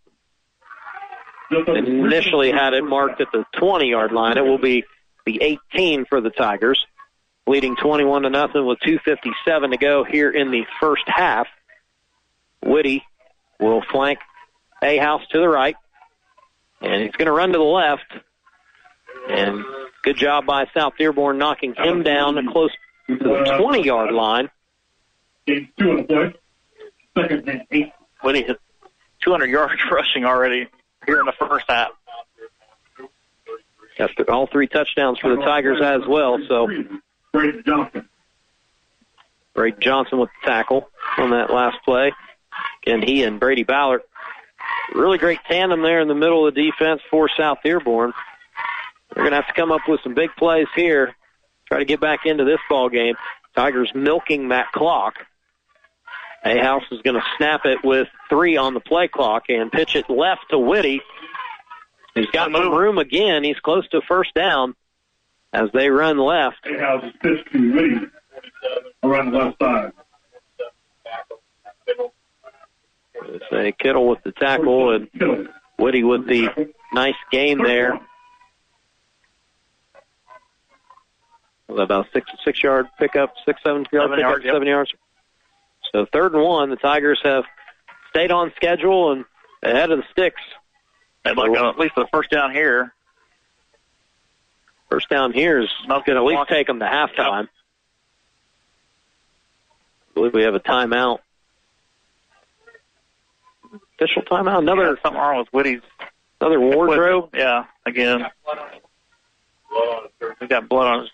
Initially 1.52 2.52
had 2.52 2.74
it 2.74 2.84
marked 2.84 3.22
at 3.22 3.28
the 3.32 3.46
20 3.60 3.88
yard 3.88 4.12
line. 4.12 4.38
It 4.38 4.46
will 4.46 4.58
be 4.58 4.84
the 5.26 5.40
18 5.74 6.06
for 6.06 6.20
the 6.20 6.32
Tigers, 6.32 6.84
leading 7.46 7.76
21 7.76 8.24
to 8.24 8.30
nothing 8.32 8.66
with 8.66 8.80
2:57 8.80 9.72
to 9.72 9.78
go 9.78 10.04
here 10.04 10.32
in 10.32 10.50
the 10.50 10.66
first 10.80 11.04
half. 11.06 11.48
Whitty 12.64 13.06
will 13.60 13.84
flank 13.92 14.20
Ahouse 14.82 15.28
to 15.30 15.38
the 15.38 15.48
right, 15.48 15.76
and 16.82 17.04
he's 17.04 17.12
going 17.12 17.28
to 17.28 17.32
run 17.32 17.52
to 17.52 17.58
the 17.58 17.64
left. 17.64 18.12
And 19.30 19.64
good 20.04 20.18
job 20.18 20.46
by 20.46 20.66
South 20.76 20.94
Dearborn 20.98 21.38
knocking 21.38 21.76
him 21.76 22.04
down 22.04 22.46
close 22.52 22.72
to 23.08 23.18
the 23.18 23.58
20 23.60 23.84
yard 23.84 24.12
line. 24.12 24.50
Second 25.48 27.48
and 27.48 27.62
eight. 27.72 27.92
When 28.22 28.36
he 28.36 28.44
hit 28.44 28.60
200 29.24 29.50
yards 29.50 29.82
rushing 29.92 30.26
already 30.26 30.68
here 31.06 31.20
in 31.20 31.26
the 31.26 31.34
first 31.34 31.66
half. 31.68 31.90
That's 33.98 34.14
all 34.28 34.48
three 34.48 34.68
touchdowns 34.68 35.20
for 35.20 35.36
the 35.36 35.42
Tigers 35.42 35.80
as 35.82 36.02
well. 36.08 36.40
So 36.48 36.68
Brady 37.32 37.62
Johnson. 37.64 38.10
Brady 39.54 39.78
Johnson 39.80 40.20
with 40.20 40.30
the 40.42 40.50
tackle 40.50 40.90
on 41.18 41.32
that 41.32 41.52
last 41.52 41.78
play. 41.86 42.12
And 42.88 43.04
he 43.04 43.24
and 43.24 43.40
Brady 43.40 43.64
Ballard, 43.64 44.02
really 44.94 45.18
great 45.18 45.40
tandem 45.48 45.82
there 45.82 46.02
in 46.02 46.08
the 46.08 46.16
middle 46.16 46.48
of 46.48 46.54
the 46.54 46.64
defense 46.64 47.02
for 47.10 47.30
South 47.38 47.60
Dearborn. 47.64 48.14
They're 49.14 49.24
going 49.24 49.32
to 49.32 49.38
have 49.38 49.48
to 49.48 49.54
come 49.54 49.72
up 49.72 49.82
with 49.88 50.02
some 50.04 50.16
big 50.16 50.32
plays 50.38 50.68
here, 50.76 51.16
try 51.68 51.80
to 51.80 51.86
get 51.86 52.00
back 52.00 52.26
into 52.26 52.46
this 52.46 52.60
ball 52.70 52.90
game. 52.90 53.16
Tigers 53.56 53.92
milking 53.94 54.50
that 54.50 54.72
clock. 54.72 55.16
Ahouse 56.46 56.84
is 56.92 57.02
going 57.02 57.16
to 57.16 57.24
snap 57.38 57.62
it 57.66 57.80
with 57.84 58.08
three 58.30 58.58
on 58.58 58.74
the 58.74 58.80
play 58.80 59.08
clock 59.08 59.44
and 59.50 59.72
pitch 59.72 59.96
it 59.96 60.10
left 60.10 60.42
to 60.50 60.60
Whitty. 60.60 61.02
He's 62.16 62.28
got 62.28 62.52
some 62.52 62.72
room 62.72 62.98
again. 62.98 63.44
He's 63.44 63.60
close 63.60 63.88
to 63.90 64.02
first 64.08 64.34
down 64.34 64.76
as 65.54 65.70
they 65.74 65.90
run 65.90 66.18
left. 66.18 66.58
Ahouse 66.66 67.08
is 67.08 67.14
pitched 67.22 67.52
to 67.54 67.74
Whitty 67.74 68.06
around 69.04 69.32
the 69.32 69.38
left 69.38 69.62
side. 69.62 69.92
It's 73.26 73.46
a 73.52 73.72
Kittle 73.72 74.08
with 74.08 74.22
the 74.24 74.32
tackle 74.34 74.94
and 74.96 75.10
Whitty 75.78 76.04
with 76.04 76.28
the 76.28 76.50
nice 76.94 77.16
gain 77.32 77.64
there. 77.64 78.00
About 81.70 82.08
six 82.14 82.30
six 82.44 82.62
yard 82.62 82.88
pickup, 83.00 83.34
six 83.46 83.62
seven 83.64 83.86
yard 83.92 84.04
Seven 84.04 84.18
pickup, 84.18 84.30
yards, 84.30 84.46
yep. 84.46 84.54
seven 84.54 84.68
yards. 84.68 84.94
So 85.94 86.06
third 86.12 86.34
and 86.34 86.44
one, 86.44 86.70
the 86.70 86.76
Tigers 86.76 87.20
have 87.24 87.46
stayed 88.10 88.32
on 88.32 88.52
schedule 88.56 89.12
and 89.12 89.26
ahead 89.62 89.92
of 89.92 90.00
the 90.00 90.06
sticks. 90.12 90.42
They'd 91.24 91.38
like 91.38 91.52
at 91.52 91.80
least 91.80 91.96
the 91.96 92.08
first 92.12 92.30
down 92.30 92.52
here. 92.52 92.94
First 94.90 95.10
down 95.10 95.32
here 95.34 95.62
is 95.62 95.70
going 95.88 96.04
to 96.04 96.16
at 96.16 96.24
least 96.24 96.50
take 96.50 96.68
them 96.68 96.80
to 96.80 96.86
halftime. 96.86 97.48
I 100.10 100.14
believe 100.14 100.34
we 100.34 100.44
have 100.44 100.56
a 100.56 100.60
timeout. 100.60 101.20
Official 103.98 104.24
timeout. 104.24 104.60
Another 104.60 104.98
something 105.02 105.20
wrong 105.20 105.38
with 105.40 105.48
Whitty's 105.50 105.82
another 106.42 106.60
wardrobe. 106.60 107.30
Yeah, 107.34 107.66
again. 107.86 108.26
He's 110.40 110.50
got 110.50 110.70
blood 110.70 110.88
on 110.88 111.02
his 111.02 111.10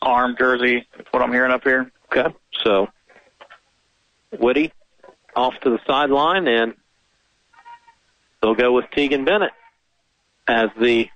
arm, 0.00 0.34
jersey. 0.36 0.86
That's 0.96 1.12
what 1.12 1.22
I'm 1.22 1.32
hearing 1.32 1.52
up 1.52 1.62
here. 1.62 1.92
Okay, 2.12 2.34
so 2.64 2.88
Whitty 4.38 4.72
off 5.34 5.54
to 5.62 5.70
the 5.70 5.78
sideline, 5.86 6.46
and 6.46 6.74
they'll 8.40 8.54
go 8.54 8.72
with 8.72 8.86
Tegan 8.92 9.24
Bennett 9.24 9.52
as 10.46 10.70
the 10.78 11.08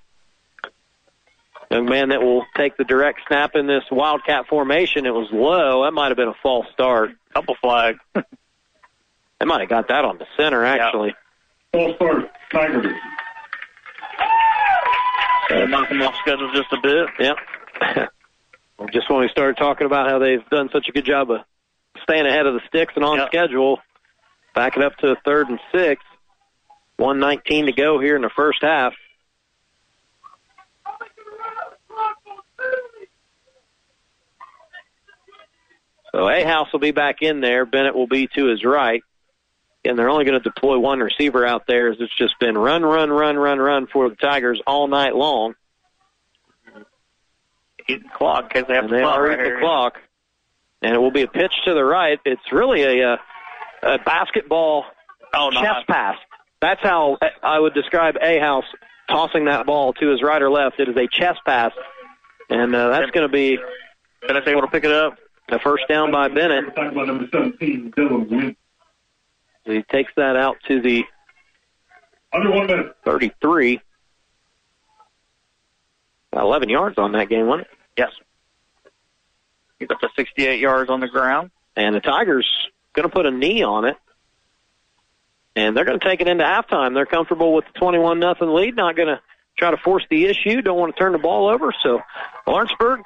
young 1.69 1.85
man 1.85 2.09
that 2.09 2.21
will 2.21 2.45
take 2.55 2.77
the 2.77 2.83
direct 2.83 3.21
snap 3.27 3.55
in 3.55 3.67
this 3.67 3.83
Wildcat 3.91 4.47
formation. 4.47 5.05
It 5.05 5.13
was 5.13 5.27
low. 5.31 5.83
That 5.83 5.91
might 5.91 6.07
have 6.07 6.17
been 6.17 6.29
a 6.29 6.37
false 6.41 6.67
start. 6.73 7.11
Couple 7.33 7.55
flags. 7.61 7.99
they 8.13 9.45
might 9.45 9.61
have 9.61 9.69
got 9.69 9.87
that 9.89 10.05
on 10.05 10.17
the 10.17 10.25
center, 10.37 10.65
actually. 10.65 11.13
False 11.73 11.95
start, 11.95 12.31
Tigers. 12.51 12.93
Uh, 15.49 15.65
knock 15.65 15.89
them 15.89 16.01
off 16.01 16.15
schedule 16.21 16.51
just 16.53 16.71
a 16.73 16.81
bit. 16.81 17.07
Yep. 17.19 18.09
Just 18.93 19.09
when 19.09 19.21
we 19.21 19.29
started 19.29 19.57
talking 19.57 19.87
about 19.87 20.07
how 20.07 20.19
they've 20.19 20.47
done 20.49 20.69
such 20.71 20.87
a 20.87 20.91
good 20.91 21.03
job 21.03 21.31
of 21.31 21.39
staying 22.09 22.25
ahead 22.25 22.45
of 22.45 22.53
the 22.53 22.61
sticks 22.67 22.93
and 22.95 23.03
on 23.03 23.27
schedule, 23.27 23.79
back 24.55 24.77
it 24.77 24.83
up 24.83 24.95
to 24.97 25.11
a 25.11 25.15
third 25.25 25.49
and 25.49 25.59
six. 25.73 26.03
119 26.97 27.67
to 27.67 27.71
go 27.73 27.99
here 27.99 28.15
in 28.15 28.21
the 28.21 28.31
first 28.35 28.59
half. 28.61 28.93
So 36.11 36.23
Ahouse 36.23 36.71
will 36.73 36.79
be 36.79 36.91
back 36.91 37.21
in 37.21 37.41
there. 37.41 37.65
Bennett 37.67 37.93
will 37.93 38.07
be 38.07 38.27
to 38.35 38.45
his 38.47 38.63
right. 38.63 39.03
And 39.85 39.99
they're 39.99 40.09
only 40.09 40.25
going 40.25 40.41
to 40.41 40.43
deploy 40.43 40.79
one 40.79 40.99
receiver 40.99 41.45
out 41.45 41.67
there 41.67 41.91
as 41.91 41.97
it's 41.99 42.15
just 42.17 42.39
been 42.39 42.57
run, 42.57 42.83
run, 42.83 43.11
run, 43.11 43.37
run, 43.37 43.59
run 43.59 43.87
for 43.87 44.09
the 44.09 44.15
Tigers 44.15 44.59
all 44.65 44.87
night 44.87 45.15
long. 45.15 45.53
Eating 47.87 48.03
the 48.03 48.09
clock 48.09 48.49
because 48.49 48.67
they 48.67 48.73
have 48.73 48.85
and 48.85 48.89
to 48.89 48.95
they 48.95 49.01
clock 49.03 49.19
right 49.19 49.37
the 49.37 49.59
clock. 49.59 49.97
And 50.81 50.93
it 50.95 50.99
will 50.99 51.11
be 51.11 51.23
a 51.23 51.27
pitch 51.27 51.53
to 51.65 51.73
the 51.73 51.83
right. 51.83 52.19
It's 52.25 52.51
really 52.51 52.83
a, 52.83 53.13
uh, 53.13 53.17
a 53.83 53.97
basketball 53.99 54.85
Oh, 55.33 55.49
no. 55.49 55.61
chest 55.61 55.87
pass. 55.87 56.15
That's 56.61 56.81
how 56.81 57.17
I 57.43 57.59
would 57.59 57.73
describe 57.73 58.15
Ahouse 58.15 58.63
tossing 59.09 59.45
that 59.45 59.65
ball 59.65 59.93
to 59.93 60.09
his 60.09 60.21
right 60.23 60.41
or 60.41 60.49
left. 60.49 60.79
It 60.79 60.89
is 60.89 60.95
a 60.95 61.07
chest 61.07 61.39
pass. 61.45 61.71
And 62.49 62.73
uh, 62.75 62.89
that's 62.89 63.11
going 63.11 63.27
to 63.27 63.31
be 63.31 63.57
Bennett's 64.25 64.47
able 64.47 64.61
to 64.61 64.67
pick 64.67 64.83
it 64.83 64.91
up. 64.91 65.17
a 65.49 65.59
first 65.59 65.83
down 65.89 66.11
by 66.11 66.27
Bennett. 66.29 66.75
Talking 66.75 66.91
about 66.91 67.07
number 67.07 67.27
17, 67.31 67.91
Dylan 67.97 68.29
Wynn. 68.29 68.55
He 69.65 69.83
takes 69.91 70.11
that 70.15 70.35
out 70.37 70.57
to 70.69 70.79
the 70.81 71.03
Under 72.33 72.51
one 72.51 72.67
minute. 72.67 72.95
33. 73.05 73.81
Got 76.33 76.43
11 76.43 76.69
yards 76.69 76.97
on 76.97 77.11
that 77.13 77.29
game, 77.29 77.47
wasn't 77.47 77.67
it? 77.67 77.77
Yes. 77.97 78.09
He's 79.79 79.89
up 79.91 79.99
to 79.99 80.09
68 80.15 80.59
yards 80.59 80.89
on 80.89 80.99
the 80.99 81.07
ground. 81.07 81.51
And 81.75 81.95
the 81.95 81.99
Tigers 81.99 82.47
going 82.93 83.07
to 83.07 83.13
put 83.13 83.25
a 83.25 83.31
knee 83.31 83.63
on 83.63 83.85
it. 83.85 83.97
And 85.55 85.75
they're 85.75 85.85
going 85.85 85.99
to 85.99 86.05
take 86.05 86.21
it 86.21 86.27
into 86.27 86.43
halftime. 86.43 86.93
They're 86.93 87.05
comfortable 87.05 87.53
with 87.53 87.65
the 87.73 87.79
21 87.79 88.19
nothing 88.19 88.49
lead. 88.49 88.75
Not 88.75 88.95
going 88.95 89.07
to 89.07 89.21
try 89.57 89.71
to 89.71 89.77
force 89.77 90.05
the 90.09 90.25
issue. 90.25 90.61
Don't 90.61 90.77
want 90.77 90.95
to 90.95 90.99
turn 90.99 91.13
the 91.13 91.17
ball 91.17 91.49
over. 91.49 91.73
So 91.83 92.01
Lawrenceburg 92.45 93.01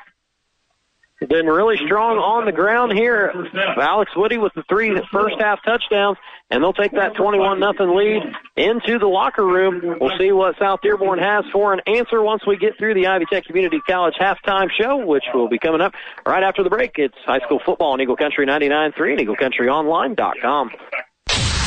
been 1.29 1.45
really 1.45 1.77
strong 1.85 2.17
on 2.17 2.45
the 2.45 2.51
ground 2.51 2.93
here. 2.93 3.33
Alex 3.77 4.11
Whitty 4.15 4.37
with 4.37 4.53
the 4.53 4.63
three 4.63 4.99
first 5.11 5.35
half 5.39 5.63
touchdowns, 5.63 6.17
and 6.49 6.63
they'll 6.63 6.73
take 6.73 6.91
that 6.93 7.15
21 7.15 7.59
nothing 7.59 7.95
lead 7.95 8.23
into 8.55 8.99
the 8.99 9.07
locker 9.07 9.45
room. 9.45 9.97
We'll 9.99 10.17
see 10.17 10.31
what 10.31 10.57
South 10.57 10.81
Dearborn 10.81 11.19
has 11.19 11.45
for 11.51 11.73
an 11.73 11.81
answer 11.85 12.21
once 12.21 12.45
we 12.45 12.57
get 12.57 12.77
through 12.77 12.95
the 12.95 13.07
Ivy 13.07 13.25
Tech 13.31 13.45
Community 13.45 13.79
College 13.87 14.15
halftime 14.19 14.69
show, 14.71 15.05
which 15.05 15.25
will 15.33 15.47
be 15.47 15.59
coming 15.59 15.81
up 15.81 15.93
right 16.25 16.43
after 16.43 16.63
the 16.63 16.69
break. 16.69 16.93
It's 16.97 17.15
high 17.25 17.39
school 17.39 17.61
football 17.63 17.93
on 17.93 18.01
Eagle 18.01 18.17
Country 18.17 18.45
99.3 18.45 19.19
and 19.19 19.27
EagleCountryOnline.com. 19.27 20.71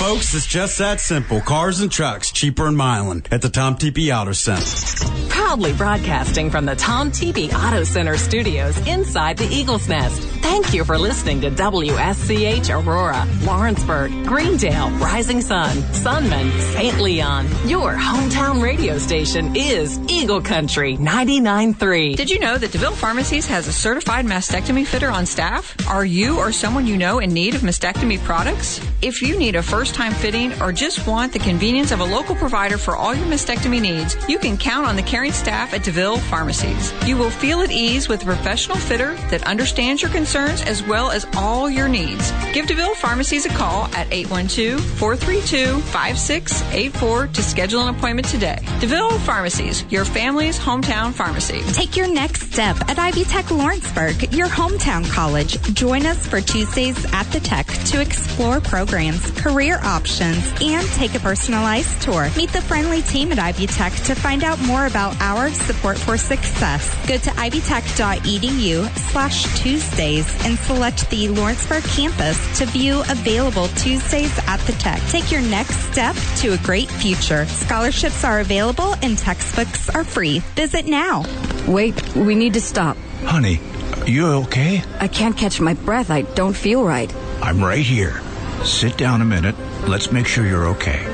Folks, 0.04 0.34
it's 0.34 0.46
just 0.46 0.76
that 0.80 1.00
simple. 1.00 1.40
Cars 1.40 1.80
and 1.80 1.90
trucks, 1.90 2.30
cheaper 2.30 2.68
in 2.68 2.76
Milan 2.76 3.22
at 3.30 3.40
the 3.40 3.48
Tom 3.48 3.74
Tepe 3.74 4.12
Auto 4.12 4.32
Center. 4.32 5.30
Proudly 5.30 5.72
broadcasting 5.72 6.50
from 6.50 6.66
the 6.66 6.76
Tom 6.76 7.10
Tepe 7.10 7.50
Auto 7.54 7.84
Center 7.84 8.18
studios 8.18 8.76
inside 8.86 9.38
the 9.38 9.46
Eagle's 9.46 9.88
Nest. 9.88 10.20
Thank 10.42 10.74
you 10.74 10.84
for 10.84 10.98
listening 10.98 11.40
to 11.40 11.50
WSCH 11.50 12.68
Aurora, 12.68 13.26
Lawrenceburg, 13.44 14.26
Greendale, 14.26 14.90
Rising 14.98 15.40
Sun, 15.40 15.74
Sunman, 15.94 16.50
St. 16.74 17.00
Leon. 17.00 17.46
Your 17.66 17.94
hometown 17.94 18.62
radio 18.62 18.98
station 18.98 19.56
is 19.56 19.98
Eagle 20.00 20.42
Country 20.42 20.98
99.3. 20.98 22.14
Did 22.14 22.28
you 22.28 22.38
know 22.40 22.58
that 22.58 22.72
DeVille 22.72 22.92
Pharmacies 22.92 23.46
has 23.46 23.68
a 23.68 23.72
certified 23.72 24.26
mastectomy 24.26 24.86
fitter 24.86 25.10
on 25.10 25.24
staff? 25.24 25.74
Are 25.88 26.04
you 26.04 26.38
or 26.38 26.52
someone 26.52 26.86
you 26.86 26.98
know 26.98 27.20
in 27.20 27.32
need 27.32 27.54
of 27.54 27.62
mastectomy 27.62 28.22
products? 28.22 28.86
If 29.00 29.22
you 29.22 29.38
need 29.38 29.56
a 29.56 29.62
first 29.62 29.93
time 29.94 30.12
fitting 30.12 30.52
or 30.60 30.72
just 30.72 31.06
want 31.06 31.32
the 31.32 31.38
convenience 31.38 31.92
of 31.92 32.00
a 32.00 32.04
local 32.04 32.34
provider 32.34 32.76
for 32.76 32.96
all 32.96 33.14
your 33.14 33.26
mastectomy 33.26 33.80
needs, 33.80 34.16
you 34.28 34.38
can 34.38 34.58
count 34.58 34.86
on 34.86 34.96
the 34.96 35.02
caring 35.02 35.32
staff 35.32 35.72
at 35.72 35.84
DeVille 35.84 36.18
Pharmacies. 36.18 36.92
You 37.06 37.16
will 37.16 37.30
feel 37.30 37.62
at 37.62 37.70
ease 37.70 38.08
with 38.08 38.22
a 38.22 38.24
professional 38.24 38.76
fitter 38.76 39.14
that 39.30 39.44
understands 39.44 40.02
your 40.02 40.10
concerns 40.10 40.60
as 40.62 40.82
well 40.82 41.10
as 41.10 41.26
all 41.36 41.70
your 41.70 41.88
needs. 41.88 42.32
Give 42.52 42.66
DeVille 42.66 42.96
Pharmacies 42.96 43.46
a 43.46 43.50
call 43.50 43.84
at 43.94 44.12
812 44.12 44.80
432 44.98 45.80
5684 45.80 47.26
to 47.28 47.42
schedule 47.42 47.82
an 47.82 47.94
appointment 47.94 48.26
today. 48.28 48.58
DeVille 48.80 49.18
Pharmacies, 49.20 49.84
your 49.90 50.04
family's 50.04 50.58
hometown 50.58 51.12
pharmacy. 51.12 51.60
Take 51.72 51.96
your 51.96 52.12
next 52.12 52.52
step 52.52 52.76
at 52.90 52.98
Ivy 52.98 53.24
Tech 53.24 53.50
Lawrenceburg, 53.50 54.34
your 54.34 54.48
hometown 54.48 55.08
college. 55.10 55.60
Join 55.74 56.04
us 56.04 56.26
for 56.26 56.40
Tuesdays 56.40 57.04
at 57.12 57.24
the 57.30 57.40
Tech 57.40 57.66
to 57.66 58.00
explore 58.00 58.60
programs, 58.60 59.30
career 59.32 59.78
options, 59.84 60.52
and 60.60 60.86
take 60.88 61.14
a 61.14 61.20
personalized 61.20 62.00
tour. 62.02 62.30
Meet 62.36 62.52
the 62.52 62.62
friendly 62.62 63.02
team 63.02 63.32
at 63.32 63.38
Ivy 63.38 63.66
Tech 63.66 63.92
to 64.04 64.14
find 64.14 64.44
out 64.44 64.60
more 64.62 64.86
about 64.86 65.20
our 65.20 65.50
support 65.50 65.98
for 65.98 66.16
success. 66.16 66.94
Go 67.06 67.16
to 67.18 67.30
ivytech.edu 67.30 68.88
slash 69.10 69.60
Tuesdays 69.60 70.26
and 70.44 70.58
select 70.58 71.08
the 71.10 71.28
Lawrenceburg 71.28 71.84
campus 71.84 72.58
to 72.58 72.66
view 72.66 73.00
available 73.08 73.68
Tuesdays 73.68 74.36
at 74.46 74.60
the 74.60 74.72
Tech. 74.72 75.00
Take 75.10 75.30
your 75.30 75.42
next 75.42 75.76
step 75.90 76.16
to 76.38 76.54
a 76.54 76.58
great 76.58 76.90
future. 76.90 77.46
Scholarships 77.46 78.24
are 78.24 78.40
available 78.40 78.94
and 79.02 79.18
textbooks 79.18 79.88
are 79.90 80.04
free. 80.04 80.40
Visit 80.56 80.86
now. 80.86 81.24
Wait, 81.66 82.16
we 82.16 82.34
need 82.34 82.54
to 82.54 82.60
stop. 82.60 82.96
Honey, 83.24 83.60
you 84.06 84.26
okay? 84.26 84.82
I 85.00 85.08
can't 85.08 85.36
catch 85.36 85.60
my 85.60 85.74
breath. 85.74 86.10
I 86.10 86.22
don't 86.22 86.54
feel 86.54 86.84
right. 86.84 87.12
I'm 87.42 87.62
right 87.62 87.84
here. 87.84 88.20
Sit 88.64 88.96
down 88.96 89.20
a 89.20 89.24
minute. 89.26 89.54
Let's 89.86 90.10
make 90.10 90.26
sure 90.26 90.46
you're 90.46 90.68
okay. 90.68 91.04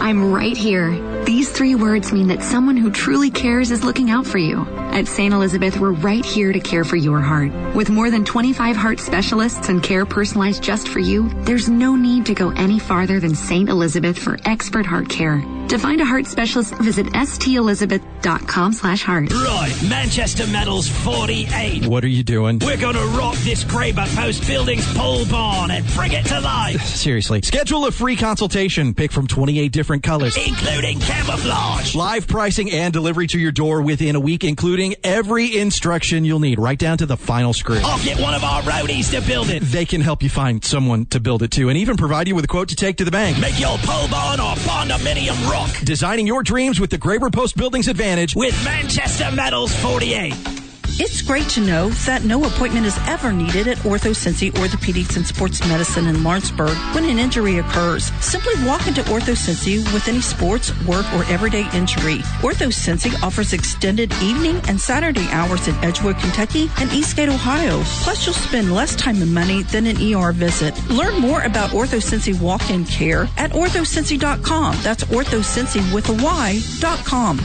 I'm 0.00 0.32
right 0.32 0.56
here. 0.56 1.24
These 1.24 1.50
three 1.50 1.74
words 1.74 2.12
mean 2.12 2.28
that 2.28 2.42
someone 2.42 2.76
who 2.76 2.90
truly 2.90 3.30
cares 3.30 3.70
is 3.70 3.84
looking 3.84 4.10
out 4.10 4.26
for 4.26 4.38
you. 4.38 4.66
At 4.92 5.06
St. 5.06 5.32
Elizabeth, 5.32 5.78
we're 5.78 5.92
right 5.92 6.24
here 6.24 6.52
to 6.52 6.60
care 6.60 6.84
for 6.84 6.96
your 6.96 7.20
heart. 7.20 7.52
With 7.74 7.88
more 7.88 8.10
than 8.10 8.24
25 8.24 8.76
heart 8.76 9.00
specialists 9.00 9.68
and 9.68 9.82
care 9.82 10.04
personalized 10.04 10.62
just 10.62 10.88
for 10.88 10.98
you, 10.98 11.30
there's 11.44 11.68
no 11.68 11.96
need 11.96 12.26
to 12.26 12.34
go 12.34 12.50
any 12.50 12.78
farther 12.78 13.18
than 13.18 13.34
St. 13.34 13.68
Elizabeth 13.68 14.18
for 14.18 14.38
expert 14.44 14.84
heart 14.84 15.08
care. 15.08 15.42
To 15.70 15.78
find 15.78 16.00
a 16.00 16.04
heart 16.04 16.26
specialist, 16.26 16.74
visit 16.78 17.06
stelizabeth.com 17.06 18.72
slash 18.72 19.04
heart. 19.04 19.32
Right, 19.32 19.72
Manchester 19.88 20.44
Metals 20.48 20.88
48. 20.88 21.86
What 21.86 22.02
are 22.02 22.08
you 22.08 22.24
doing? 22.24 22.58
We're 22.58 22.76
gonna 22.76 23.06
rock 23.16 23.36
this 23.36 23.62
Graber 23.62 24.04
Post 24.16 24.48
Buildings 24.48 24.84
pole 24.94 25.24
barn 25.26 25.70
and 25.70 25.86
bring 25.94 26.10
it 26.10 26.26
to 26.26 26.40
life. 26.40 26.84
Seriously. 26.86 27.42
Schedule 27.42 27.86
a 27.86 27.92
free 27.92 28.16
consultation. 28.16 28.94
Pick 28.94 29.12
from 29.12 29.28
28 29.28 29.70
different 29.70 30.02
colors. 30.02 30.36
Including 30.36 30.98
camouflage. 30.98 31.94
Live 31.94 32.26
pricing 32.26 32.72
and 32.72 32.92
delivery 32.92 33.28
to 33.28 33.38
your 33.38 33.52
door 33.52 33.80
within 33.80 34.16
a 34.16 34.20
week, 34.20 34.42
including 34.42 34.96
every 35.04 35.56
instruction 35.56 36.24
you'll 36.24 36.40
need, 36.40 36.58
right 36.58 36.80
down 36.80 36.98
to 36.98 37.06
the 37.06 37.16
final 37.16 37.52
screw. 37.52 37.78
I'll 37.84 38.04
get 38.04 38.18
one 38.18 38.34
of 38.34 38.42
our 38.42 38.62
roadies 38.62 39.12
to 39.12 39.24
build 39.24 39.50
it. 39.50 39.62
They 39.62 39.84
can 39.84 40.00
help 40.00 40.24
you 40.24 40.30
find 40.30 40.64
someone 40.64 41.06
to 41.06 41.20
build 41.20 41.44
it 41.44 41.52
to 41.52 41.68
and 41.68 41.78
even 41.78 41.96
provide 41.96 42.26
you 42.26 42.34
with 42.34 42.44
a 42.44 42.48
quote 42.48 42.70
to 42.70 42.74
take 42.74 42.96
to 42.96 43.04
the 43.04 43.12
bank. 43.12 43.38
Make 43.38 43.60
your 43.60 43.78
pole 43.84 44.08
barn 44.08 44.40
or 44.40 44.56
condominium 44.56 45.48
rock. 45.48 45.59
Designing 45.84 46.26
your 46.26 46.42
dreams 46.42 46.80
with 46.80 46.90
the 46.90 46.98
Graber 46.98 47.32
Post 47.32 47.56
Buildings 47.56 47.88
Advantage 47.88 48.34
with 48.36 48.54
Manchester 48.64 49.30
Metals 49.32 49.74
48. 49.76 50.59
It's 51.02 51.22
great 51.22 51.48
to 51.50 51.62
know 51.62 51.88
that 52.04 52.24
no 52.24 52.44
appointment 52.44 52.84
is 52.84 52.98
ever 53.06 53.32
needed 53.32 53.66
at 53.68 53.78
OrthoCincy 53.78 54.52
Orthopedics 54.52 55.16
and 55.16 55.26
Sports 55.26 55.66
Medicine 55.66 56.06
in 56.06 56.22
Lawrenceburg 56.22 56.76
when 56.94 57.06
an 57.06 57.18
injury 57.18 57.56
occurs. 57.56 58.12
Simply 58.22 58.52
walk 58.66 58.86
into 58.86 59.00
OrthoCincy 59.04 59.78
with 59.94 60.06
any 60.08 60.20
sports, 60.20 60.78
work, 60.84 61.06
or 61.14 61.24
everyday 61.32 61.66
injury. 61.72 62.18
OrthoCincy 62.42 63.22
offers 63.22 63.54
extended 63.54 64.12
evening 64.22 64.60
and 64.68 64.78
Saturday 64.78 65.26
hours 65.30 65.68
in 65.68 65.74
Edgewood, 65.76 66.18
Kentucky 66.18 66.70
and 66.78 66.92
Eastgate, 66.92 67.30
Ohio. 67.30 67.80
Plus, 68.02 68.26
you'll 68.26 68.34
spend 68.34 68.70
less 68.74 68.94
time 68.94 69.22
and 69.22 69.32
money 69.32 69.62
than 69.62 69.86
an 69.86 69.96
ER 70.14 70.32
visit. 70.32 70.78
Learn 70.90 71.18
more 71.18 71.40
about 71.44 71.70
OrthoCincy 71.70 72.38
walk-in 72.42 72.84
care 72.84 73.26
at 73.38 73.52
orthocincy.com. 73.52 74.76
That's 74.82 75.04
orthocincy 75.04 75.94
with 75.94 76.10
a 76.10 76.22
Y.com. 76.22 77.38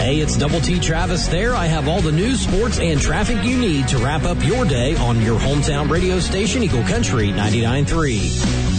Hey, 0.03 0.19
it's 0.19 0.35
Double 0.35 0.59
T 0.59 0.81
Travis 0.81 1.27
there. 1.27 1.55
I 1.55 1.65
have 1.65 1.87
all 1.87 2.01
the 2.01 2.11
news, 2.11 2.41
sports, 2.41 2.77
and 2.77 2.99
traffic 2.99 3.41
you 3.45 3.57
need 3.57 3.87
to 3.87 3.97
wrap 3.99 4.23
up 4.23 4.43
your 4.43 4.65
day 4.65 4.97
on 4.97 5.21
your 5.21 5.39
hometown 5.39 5.89
radio 5.89 6.19
station, 6.19 6.61
Eagle 6.61 6.83
Country 6.83 7.29
99.3. 7.29 8.72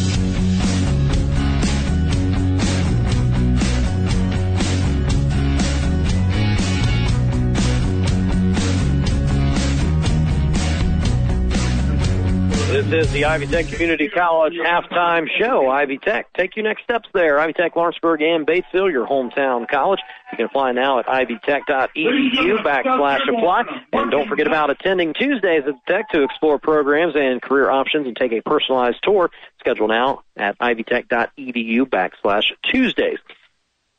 the 13.14 13.24
Ivy 13.26 13.46
Tech 13.46 13.68
Community 13.68 14.08
College 14.08 14.54
halftime 14.54 15.28
show. 15.38 15.68
Ivy 15.68 15.98
Tech, 15.98 16.32
take 16.32 16.56
your 16.56 16.64
next 16.64 16.82
steps 16.82 17.08
there. 17.14 17.38
Ivy 17.38 17.52
Tech 17.52 17.76
Lawrenceburg 17.76 18.20
and 18.20 18.44
Batesville, 18.44 18.90
your 18.90 19.06
hometown 19.06 19.68
college. 19.68 20.00
You 20.32 20.38
can 20.38 20.46
apply 20.46 20.72
now 20.72 20.98
at 20.98 21.06
ivytech.edu 21.06 22.58
backslash 22.64 23.20
apply. 23.28 23.62
And 23.92 24.10
don't 24.10 24.26
forget 24.28 24.48
about 24.48 24.70
attending 24.70 25.14
Tuesdays 25.14 25.62
at 25.68 25.74
Tech 25.86 26.10
to 26.10 26.24
explore 26.24 26.58
programs 26.58 27.14
and 27.14 27.40
career 27.40 27.70
options 27.70 28.08
and 28.08 28.16
take 28.16 28.32
a 28.32 28.42
personalized 28.42 28.98
tour. 29.04 29.30
Schedule 29.60 29.86
now 29.86 30.24
at 30.36 30.58
ivytech.edu 30.58 31.82
backslash 31.82 32.50
Tuesdays. 32.68 33.18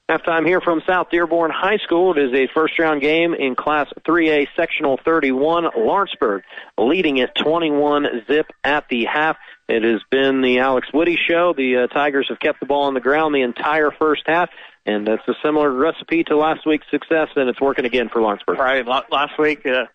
Halftime 0.10 0.46
here 0.46 0.62
from 0.62 0.84
South 0.86 1.10
Dearborn 1.10 1.50
High 1.50 1.78
School. 1.78 2.16
It 2.16 2.26
is 2.26 2.32
a 2.32 2.48
first 2.54 2.78
round 2.78 3.02
game 3.02 3.34
in 3.34 3.56
Class 3.56 3.88
3A 4.08 4.48
Sectional 4.56 5.00
31. 5.04 5.70
Lawrenceburg 5.76 6.44
leading 6.78 7.18
it 7.18 7.32
21 7.44 8.06
zip 8.28 8.46
at 8.64 8.88
the 8.88 9.06
half. 9.06 9.36
It 9.68 9.82
has 9.82 10.02
been 10.12 10.44
the 10.44 10.60
Alex 10.60 10.90
Whitty 10.94 11.18
show. 11.18 11.54
The 11.58 11.78
uh, 11.78 11.88
Tigers 11.88 12.28
have 12.30 12.40
kept 12.40 12.60
the 12.60 12.68
ball 12.68 12.84
on 12.84 12.94
the 12.94 13.00
ground 13.00 13.34
the 13.34 13.42
entire 13.42 13.90
first 13.90 14.22
half, 14.28 14.52
and 14.86 15.08
that's 15.08 15.28
a 15.28 15.34
similar 15.44 15.72
recipe 15.72 16.24
to 16.26 16.38
last 16.38 16.68
week's 16.68 16.86
success, 16.92 17.30
and 17.36 17.50
it's 17.50 17.60
working 17.60 17.86
again 17.86 18.10
for 18.10 18.22
Lawrenceburg. 18.22 18.60
Right. 18.60 18.86
Last 18.86 19.40
week, 19.40 19.66
uh, 19.66 19.86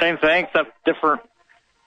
same 0.00 0.16
thing, 0.16 0.46
except 0.46 0.82
different 0.86 1.20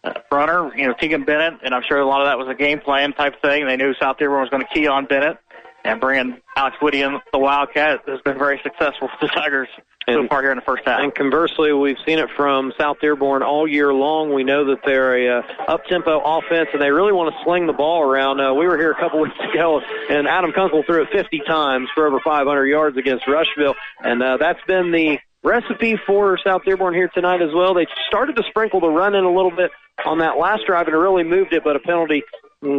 uh, 0.04 0.14
runner, 0.32 0.72
you 0.76 0.88
know, 0.88 0.94
Tegan 0.94 1.24
Bennett, 1.24 1.62
and 1.64 1.74
I'm 1.74 1.82
sure 1.82 1.98
a 1.98 2.06
lot 2.06 2.22
of 2.22 2.28
that 2.28 2.38
was 2.38 2.48
a 2.48 2.54
game 2.54 2.80
plan 2.80 3.14
type 3.14 3.42
thing. 3.42 3.66
They 3.66 3.76
knew 3.76 3.96
South 4.00 4.20
Dearborn 4.20 4.42
was 4.42 4.52
going 4.52 4.62
to 4.62 4.72
key 4.72 4.88
on 4.88 5.08
Bennett 5.08 5.40
and 5.84 6.00
bringing 6.00 6.38
Alex 6.56 6.78
Whitty 6.82 7.02
in 7.02 7.20
the 7.32 7.40
Wildcat 7.40 8.02
has 8.08 8.22
been 8.22 8.38
very 8.38 8.60
successful 8.64 9.08
for 9.08 9.28
the 9.28 9.28
Tigers 9.28 9.68
so 10.08 10.28
far 10.28 10.42
here 10.42 10.52
in 10.52 10.58
the 10.58 10.64
first 10.64 10.84
half. 10.86 11.00
And 11.02 11.14
conversely, 11.14 11.72
we've 11.74 11.98
seen 12.06 12.20
it 12.20 12.30
from 12.36 12.74
South 12.78 12.98
Dearborn 13.00 13.44
all 13.44 13.68
year 13.68 13.94
long. 13.94 14.34
We 14.34 14.44
know 14.44 14.66
that 14.66 14.80
they're 14.86 15.16
a 15.16 15.40
uh, 15.40 15.42
up-tempo 15.68 16.22
offense, 16.24 16.70
and 16.74 16.82
they 16.82 16.90
really 16.90 17.14
want 17.14 17.34
to 17.34 17.44
sling 17.44 17.68
the 17.68 17.74
ball 17.74 18.02
around. 18.02 18.40
Uh, 18.40 18.54
we 18.54 18.66
were 18.66 18.78
here 18.78 18.92
a 18.92 19.00
couple 19.00 19.20
weeks 19.22 19.38
ago, 19.54 19.82
and 20.10 20.28
Adam 20.28 20.52
Kunkel 20.52 20.84
threw 20.84 21.04
it 21.04 21.10
50 21.12 21.42
times 21.48 21.90
for 21.94 22.08
over 22.08 22.20
500 22.24 22.66
yards 22.66 22.98
against 22.98 23.28
Rushville, 23.28 23.76
and 24.04 24.22
uh, 24.22 24.38
that's 24.38 24.62
been 24.68 24.92
the 24.92 25.20
recipe 25.44 25.98
for 26.06 26.38
South 26.44 26.64
Dearborn 26.66 26.94
here 26.94 27.10
tonight 27.14 27.42
as 27.42 27.50
well. 27.54 27.74
They 27.74 27.88
started 28.08 28.36
to 28.36 28.44
sprinkle 28.50 28.80
the 28.80 28.90
run 28.90 29.16
in 29.16 29.24
a 29.24 29.34
little 29.34 29.52
bit 29.52 29.72
on 30.06 30.20
that 30.20 30.38
last 30.38 30.66
drive, 30.66 30.88
and 30.88 30.96
really 30.96 31.24
moved 31.24 31.54
it, 31.54 31.64
but 31.64 31.76
a 31.76 31.80
penalty 31.80 32.24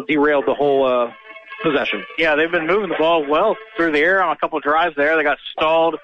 derailed 0.09 0.47
the 0.47 0.55
whole 0.55 0.87
uh, 0.87 1.13
possession. 1.63 2.05
Yeah, 2.19 2.35
they've 2.37 2.51
been 2.51 2.67
moving 2.67 2.89
the 2.89 2.97
ball 2.99 3.27
well 3.27 3.57
through 3.77 3.93
the 3.93 4.01
air 4.01 4.23
on 4.23 4.33
a 4.33 4.37
couple 4.37 4.59
of 4.59 4.65
drives 4.65 4.95
there. 4.97 5.17
They 5.17 5.23
got 5.23 5.39
stalled 5.53 5.97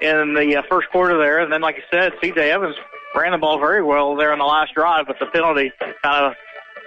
in 0.00 0.34
the 0.34 0.56
uh, 0.56 0.62
first 0.68 0.88
quarter 0.90 1.18
there, 1.18 1.40
and 1.40 1.52
then, 1.52 1.60
like 1.60 1.76
you 1.76 1.82
said, 1.90 2.12
C.J. 2.20 2.50
Evans 2.50 2.76
ran 3.14 3.32
the 3.32 3.38
ball 3.38 3.58
very 3.58 3.82
well 3.82 4.16
there 4.16 4.32
in 4.32 4.38
the 4.38 4.44
last 4.44 4.74
drive, 4.74 5.06
but 5.06 5.16
the 5.18 5.26
penalty 5.26 5.72
kind 6.02 6.26
of 6.26 6.32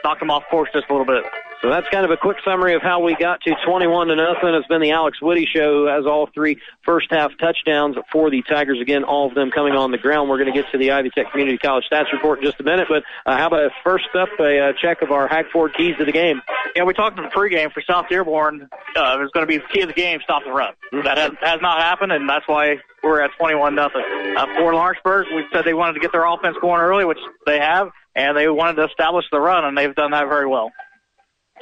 knocked 0.04 0.20
them 0.20 0.32
off 0.32 0.44
course 0.50 0.70
just 0.74 0.86
a 0.90 0.94
little 0.94 1.06
bit. 1.06 1.24
So 1.62 1.70
that's 1.70 1.88
kind 1.90 2.04
of 2.04 2.10
a 2.10 2.18
quick 2.18 2.38
summary 2.44 2.74
of 2.74 2.82
how 2.82 3.02
we 3.02 3.16
got 3.16 3.42
to 3.42 3.54
21 3.64 4.08
to 4.08 4.16
nothing. 4.16 4.50
It's 4.56 4.68
been 4.68 4.82
the 4.82 4.92
Alex 4.92 5.22
Whitty 5.22 5.46
show 5.46 5.86
as 5.86 6.08
all 6.08 6.28
three 6.34 6.58
first 6.84 7.08
half 7.12 7.38
touchdowns 7.38 7.98
for 8.12 8.32
the 8.32 8.42
Tigers. 8.42 8.82
Again, 8.82 9.04
all 9.04 9.28
of 9.28 9.36
them 9.36 9.52
coming 9.52 9.74
on 9.74 9.92
the 9.92 10.00
ground. 10.00 10.28
We're 10.28 10.40
going 10.40 10.52
to 10.52 10.60
get 10.60 10.72
to 10.72 10.80
the 10.80 10.90
Ivy 10.92 11.12
Tech 11.12 11.30
Community 11.30 11.60
College 11.60 11.86
stats 11.92 12.12
report 12.12 12.40
in 12.40 12.46
just 12.46 12.60
a 12.60 12.64
minute, 12.64 12.88
but 12.90 13.04
uh, 13.28 13.38
how 13.38 13.46
about 13.46 13.72
first 13.84 14.08
up 14.16 14.30
a 14.40 14.70
uh, 14.70 14.74
check 14.82 15.04
of 15.04 15.12
our 15.12 15.28
Hag 15.28 15.52
Ford 15.54 15.76
keys 15.78 15.96
to 16.00 16.06
the 16.06 16.12
game? 16.12 16.42
Yeah, 16.76 16.84
we 16.84 16.96
talked 16.96 17.20
in 17.20 17.26
the 17.26 17.30
pregame 17.30 17.72
for 17.72 17.82
South 17.82 18.10
Dearborn. 18.10 18.68
Uh, 18.96 19.18
it 19.18 19.22
was 19.22 19.30
going 19.32 19.46
to 19.46 19.48
be 19.48 19.58
the 19.58 19.68
key 19.72 19.82
of 19.82 19.88
the 19.88 19.94
game, 19.94 20.20
stop 20.24 20.44
the 20.44 20.52
run. 20.52 20.74
Mm-hmm. 20.92 21.06
That 21.06 21.18
has, 21.20 21.32
has 21.42 21.62
not 21.62 21.80
happened, 21.80 22.12
and 22.12 22.28
that's 22.28 22.48
why 22.48 22.78
we're 23.04 23.22
at 23.22 23.32
21 23.38 23.76
nothing. 23.76 24.04
Uh, 24.36 24.48
for 24.58 24.74
Lawrenceburg, 24.74 25.28
we 25.36 25.46
said 25.54 25.64
they 25.64 25.76
wanted 25.76 25.94
to 25.94 26.00
get 26.00 26.12
their 26.12 26.26
offense 26.26 26.58
going 26.60 26.82
early, 26.82 27.06
which 27.06 27.20
they 27.46 27.60
have, 27.60 27.92
and 28.16 28.36
they 28.36 28.48
wanted 28.50 28.78
to 28.78 28.86
establish 28.86 29.26
the 29.32 29.40
run, 29.40 29.64
and 29.64 29.78
they've 29.78 29.94
done 29.94 30.10
that 30.10 30.28
very 30.28 30.48
well. 30.48 30.72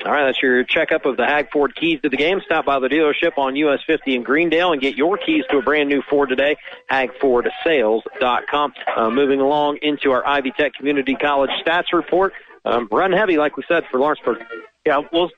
All 0.05 0.13
right, 0.13 0.25
that's 0.25 0.41
your 0.41 0.63
checkup 0.63 1.05
of 1.05 1.17
the 1.17 1.25
Hag 1.25 1.51
Ford 1.51 1.75
keys 1.75 1.99
to 2.01 2.09
the 2.09 2.15
game. 2.15 2.39
Stop 2.45 2.65
by 2.65 2.79
the 2.79 2.87
dealership 2.87 3.37
on 3.37 3.57
US 3.57 3.79
50 3.85 4.15
in 4.15 4.23
Greendale 4.23 4.71
and 4.71 4.81
get 4.81 4.95
your 4.95 5.17
keys 5.17 5.43
to 5.49 5.57
a 5.57 5.61
brand 5.61 5.89
new 5.89 6.01
Ford 6.09 6.29
today. 6.29 6.55
HagfordSales.com. 6.89 8.73
Uh, 8.95 9.09
moving 9.09 9.41
along 9.41 9.79
into 9.81 10.11
our 10.11 10.25
Ivy 10.25 10.51
Tech 10.51 10.73
Community 10.73 11.15
College 11.15 11.49
stats 11.65 11.91
report. 11.91 12.33
Um, 12.63 12.87
run 12.91 13.11
heavy, 13.11 13.37
like 13.37 13.57
we 13.57 13.63
said, 13.67 13.83
for 13.91 13.99
Lawrenceburg. 13.99 14.37
Yeah, 14.85 15.01
we'll 15.11 15.31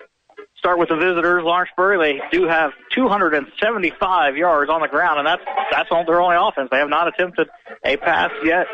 start 0.58 0.78
with 0.78 0.90
the 0.90 0.96
visitors. 0.96 1.44
Lawrenceburg, 1.44 2.00
they 2.00 2.22
do 2.32 2.48
have 2.48 2.72
275 2.94 4.38
yards 4.38 4.70
on 4.70 4.82
the 4.82 4.88
ground, 4.88 5.18
and 5.18 5.28
that's 5.28 5.44
that's 5.72 5.90
on 5.92 6.06
their 6.06 6.22
only 6.22 6.36
offense. 6.40 6.70
They 6.72 6.78
have 6.78 6.90
not 6.90 7.08
attempted 7.08 7.50
a 7.84 7.98
pass 7.98 8.32
yet 8.44 8.68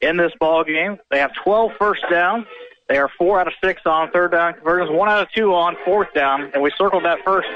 in 0.00 0.16
this 0.16 0.32
ball 0.40 0.64
game. 0.64 0.98
They 1.10 1.20
have 1.20 1.32
12 1.44 1.72
first 1.78 2.02
downs. 2.10 2.46
They 2.88 2.96
are 2.96 3.10
four 3.18 3.38
out 3.38 3.46
of 3.46 3.52
six 3.62 3.82
on 3.84 4.10
third 4.12 4.32
down 4.32 4.54
conversions, 4.54 4.90
one 4.90 5.08
out 5.08 5.20
of 5.20 5.28
two 5.36 5.54
on 5.54 5.76
fourth 5.84 6.08
down, 6.14 6.50
and 6.54 6.62
we 6.62 6.72
circled 6.78 7.04
that 7.04 7.18
first 7.24 7.48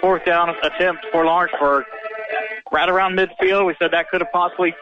fourth 0.00 0.24
down 0.24 0.50
attempt 0.62 1.06
for 1.12 1.24
Lawrenceburg 1.24 1.84
right 2.72 2.88
around 2.88 3.16
midfield. 3.16 3.66
We 3.66 3.74
said 3.78 3.92
that 3.92 4.10
could 4.10 4.20
have 4.20 4.32
possibly 4.32 4.74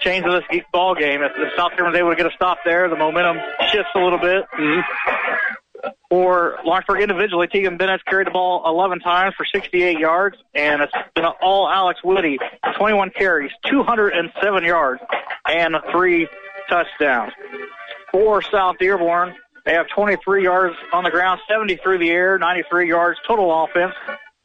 changed 0.00 0.28
this 0.28 0.62
ball 0.72 0.94
game. 0.94 1.22
If, 1.22 1.32
if 1.36 1.52
South 1.56 1.72
Carolina 1.72 1.90
was 1.90 1.98
able 1.98 2.10
to 2.10 2.16
get 2.16 2.26
a 2.26 2.34
stop 2.34 2.58
there, 2.64 2.88
the 2.88 2.96
momentum 2.96 3.38
shifts 3.70 3.90
a 3.94 3.98
little 3.98 4.18
bit. 4.18 4.44
Mm-hmm. 4.58 5.88
For 6.10 6.58
Lawrenceburg 6.64 7.00
individually, 7.00 7.46
Tegan 7.46 7.78
Bennett's 7.78 8.02
carried 8.02 8.26
the 8.26 8.32
ball 8.32 8.62
11 8.66 9.00
times 9.00 9.34
for 9.36 9.46
68 9.46 9.98
yards, 9.98 10.36
and 10.54 10.82
it's 10.82 10.92
been 11.14 11.24
all 11.24 11.68
Alex 11.68 12.00
Whitty, 12.04 12.38
21 12.76 13.10
carries, 13.16 13.50
207 13.66 14.64
yards, 14.64 15.00
and 15.46 15.76
three 15.92 16.28
touchdowns. 16.68 17.32
For 18.12 18.42
South 18.42 18.76
Dearborn, 18.78 19.34
they 19.64 19.72
have 19.72 19.86
23 19.94 20.42
yards 20.42 20.76
on 20.92 21.04
the 21.04 21.10
ground, 21.10 21.40
70 21.48 21.76
through 21.76 21.98
the 21.98 22.10
air, 22.10 22.38
93 22.38 22.88
yards 22.88 23.18
total 23.26 23.64
offense, 23.64 23.94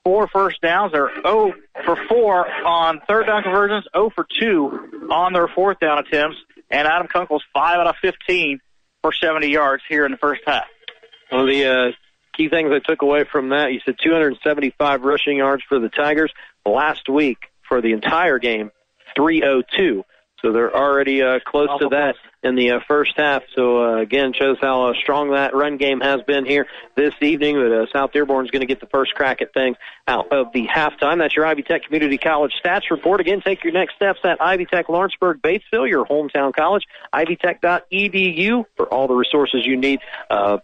four 0.03 0.27
first 0.27 0.61
downs. 0.61 0.91
They're 0.91 1.11
0 1.23 1.53
for 1.83 1.95
4 2.07 2.65
on 2.65 3.01
third 3.07 3.25
down 3.25 3.43
conversions, 3.43 3.85
0 3.95 4.11
for 4.13 4.25
2 4.39 5.09
on 5.11 5.33
their 5.33 5.47
fourth 5.47 5.79
down 5.79 5.99
attempts, 5.99 6.37
and 6.69 6.87
Adam 6.87 7.07
Kunkel's 7.07 7.43
5 7.53 7.79
out 7.79 7.87
of 7.87 7.95
15 8.01 8.59
for 9.01 9.11
70 9.11 9.47
yards 9.47 9.83
here 9.87 10.05
in 10.05 10.11
the 10.11 10.17
first 10.17 10.41
half. 10.45 10.65
One 11.29 11.41
of 11.41 11.47
the 11.47 11.65
uh, 11.65 11.91
key 12.35 12.49
things 12.49 12.71
I 12.71 12.79
took 12.79 13.01
away 13.01 13.23
from 13.23 13.49
that, 13.49 13.73
you 13.73 13.79
said 13.85 13.95
275 14.03 15.01
rushing 15.01 15.37
yards 15.37 15.63
for 15.67 15.79
the 15.79 15.89
Tigers. 15.89 16.31
Last 16.65 17.09
week, 17.09 17.37
for 17.67 17.81
the 17.81 17.93
entire 17.93 18.39
game, 18.39 18.71
302. 19.15 20.03
So 20.41 20.51
they're 20.51 20.75
already 20.75 21.21
uh, 21.21 21.39
close 21.45 21.69
to 21.79 21.89
that 21.89 22.15
in 22.45 22.55
the 22.55 22.71
uh, 22.71 22.79
first 22.87 23.13
half. 23.17 23.43
So 23.55 23.83
uh, 23.83 24.01
again, 24.01 24.33
shows 24.33 24.57
how 24.61 24.89
uh, 24.89 24.93
strong 24.93 25.31
that 25.31 25.55
run 25.55 25.77
game 25.77 25.99
has 26.01 26.21
been 26.21 26.45
here 26.45 26.67
this 26.95 27.13
evening. 27.21 27.55
But 27.55 27.71
uh, 27.71 27.85
South 27.91 28.11
is 28.15 28.25
going 28.25 28.61
to 28.61 28.65
get 28.65 28.79
the 28.79 28.87
first 28.87 29.13
crack 29.15 29.41
at 29.41 29.53
things 29.53 29.77
out 30.07 30.31
of 30.31 30.53
the 30.53 30.67
halftime. 30.67 31.17
That's 31.17 31.35
your 31.35 31.45
Ivy 31.45 31.63
Tech 31.63 31.83
Community 31.83 32.17
College 32.17 32.53
stats 32.63 32.89
report. 32.91 33.19
Again, 33.19 33.41
take 33.41 33.63
your 33.63 33.73
next 33.73 33.95
steps 33.95 34.19
at 34.23 34.41
Ivy 34.41 34.65
Tech 34.65 34.87
Lawrenceburg 34.87 35.41
Batesville, 35.41 35.89
your 35.89 36.05
hometown 36.05 36.53
college. 36.53 36.83
IvyTech.edu 37.13 38.65
for 38.77 38.85
all 38.93 39.07
the 39.07 39.15
resources 39.15 39.65
you 39.65 39.77
need. 39.77 39.99
Uh, 40.29 40.59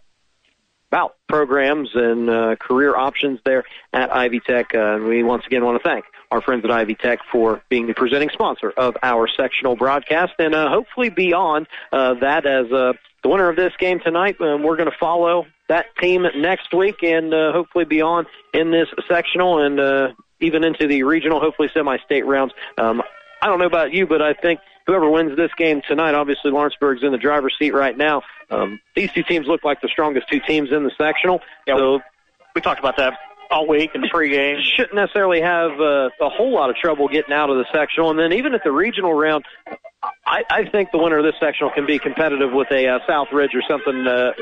about 0.92 1.16
programs 1.26 1.88
and 1.94 2.28
uh, 2.28 2.54
career 2.56 2.94
options 2.94 3.40
there 3.46 3.64
at 3.94 4.14
Ivy 4.14 4.40
Tech. 4.40 4.74
Uh, 4.74 4.96
and 4.96 5.04
we 5.04 5.22
once 5.22 5.42
again 5.46 5.64
want 5.64 5.82
to 5.82 5.88
thank 5.88 6.04
our 6.30 6.42
friends 6.42 6.66
at 6.66 6.70
Ivy 6.70 6.94
Tech 6.96 7.20
for 7.32 7.62
being 7.70 7.86
the 7.86 7.94
presenting 7.94 8.28
sponsor 8.28 8.70
of 8.76 8.94
our 9.02 9.26
sectional 9.26 9.74
broadcast, 9.74 10.34
and 10.38 10.54
uh, 10.54 10.68
hopefully 10.68 11.08
beyond 11.08 11.66
uh, 11.92 12.14
that, 12.20 12.44
as 12.44 12.70
uh, 12.70 12.92
the 13.22 13.28
winner 13.28 13.48
of 13.48 13.56
this 13.56 13.72
game 13.78 14.00
tonight, 14.00 14.38
um, 14.40 14.62
we're 14.62 14.76
going 14.76 14.90
to 14.90 14.96
follow 14.98 15.46
that 15.68 15.86
team 15.98 16.26
next 16.36 16.74
week, 16.74 17.02
and 17.02 17.32
uh, 17.32 17.52
hopefully 17.52 17.86
beyond 17.86 18.26
in 18.52 18.70
this 18.70 18.88
sectional 19.08 19.62
and 19.62 20.14
even 20.40 20.62
into 20.64 20.86
the 20.86 21.04
regional, 21.04 21.40
hopefully 21.40 21.70
semi-state 21.72 22.26
rounds. 22.26 22.52
Um, 22.76 23.02
I 23.40 23.46
don't 23.46 23.58
know 23.58 23.66
about 23.66 23.92
you, 23.92 24.06
but 24.06 24.20
I 24.20 24.34
think 24.34 24.60
whoever 24.86 25.08
wins 25.08 25.36
this 25.36 25.50
game 25.56 25.82
tonight, 25.86 26.14
obviously 26.14 26.50
Lawrenceburg's 26.50 27.02
in 27.02 27.12
the 27.12 27.18
driver's 27.18 27.54
seat 27.58 27.72
right 27.72 27.96
now. 27.96 28.22
Um, 28.50 28.80
these 28.94 29.10
two 29.12 29.22
teams 29.22 29.46
look 29.46 29.64
like 29.64 29.80
the 29.80 29.88
strongest 29.88 30.28
two 30.28 30.40
teams 30.46 30.70
in 30.72 30.84
the 30.84 30.92
sectional. 30.98 31.40
Yeah, 31.66 31.76
so 31.76 32.00
we 32.54 32.60
talked 32.60 32.80
about 32.80 32.96
that 32.98 33.14
all 33.50 33.68
week 33.68 33.90
in 33.94 34.02
pregame. 34.02 34.60
Shouldn't 34.76 34.94
necessarily 34.94 35.40
have 35.40 35.72
uh, 35.72 36.10
a 36.20 36.28
whole 36.28 36.52
lot 36.52 36.70
of 36.70 36.76
trouble 36.76 37.08
getting 37.08 37.32
out 37.32 37.50
of 37.50 37.56
the 37.56 37.66
sectional, 37.72 38.10
and 38.10 38.18
then 38.18 38.32
even 38.32 38.54
at 38.54 38.64
the 38.64 38.72
regional 38.72 39.12
round, 39.12 39.44
I, 40.26 40.44
I 40.50 40.68
think 40.68 40.90
the 40.90 40.98
winner 40.98 41.18
of 41.18 41.24
this 41.24 41.34
sectional 41.38 41.70
can 41.70 41.86
be 41.86 41.98
competitive 41.98 42.52
with 42.52 42.70
a 42.70 42.88
uh, 42.88 42.98
South 43.06 43.28
Ridge 43.32 43.54
or 43.54 43.62
something. 43.68 44.06
Uh, 44.06 44.32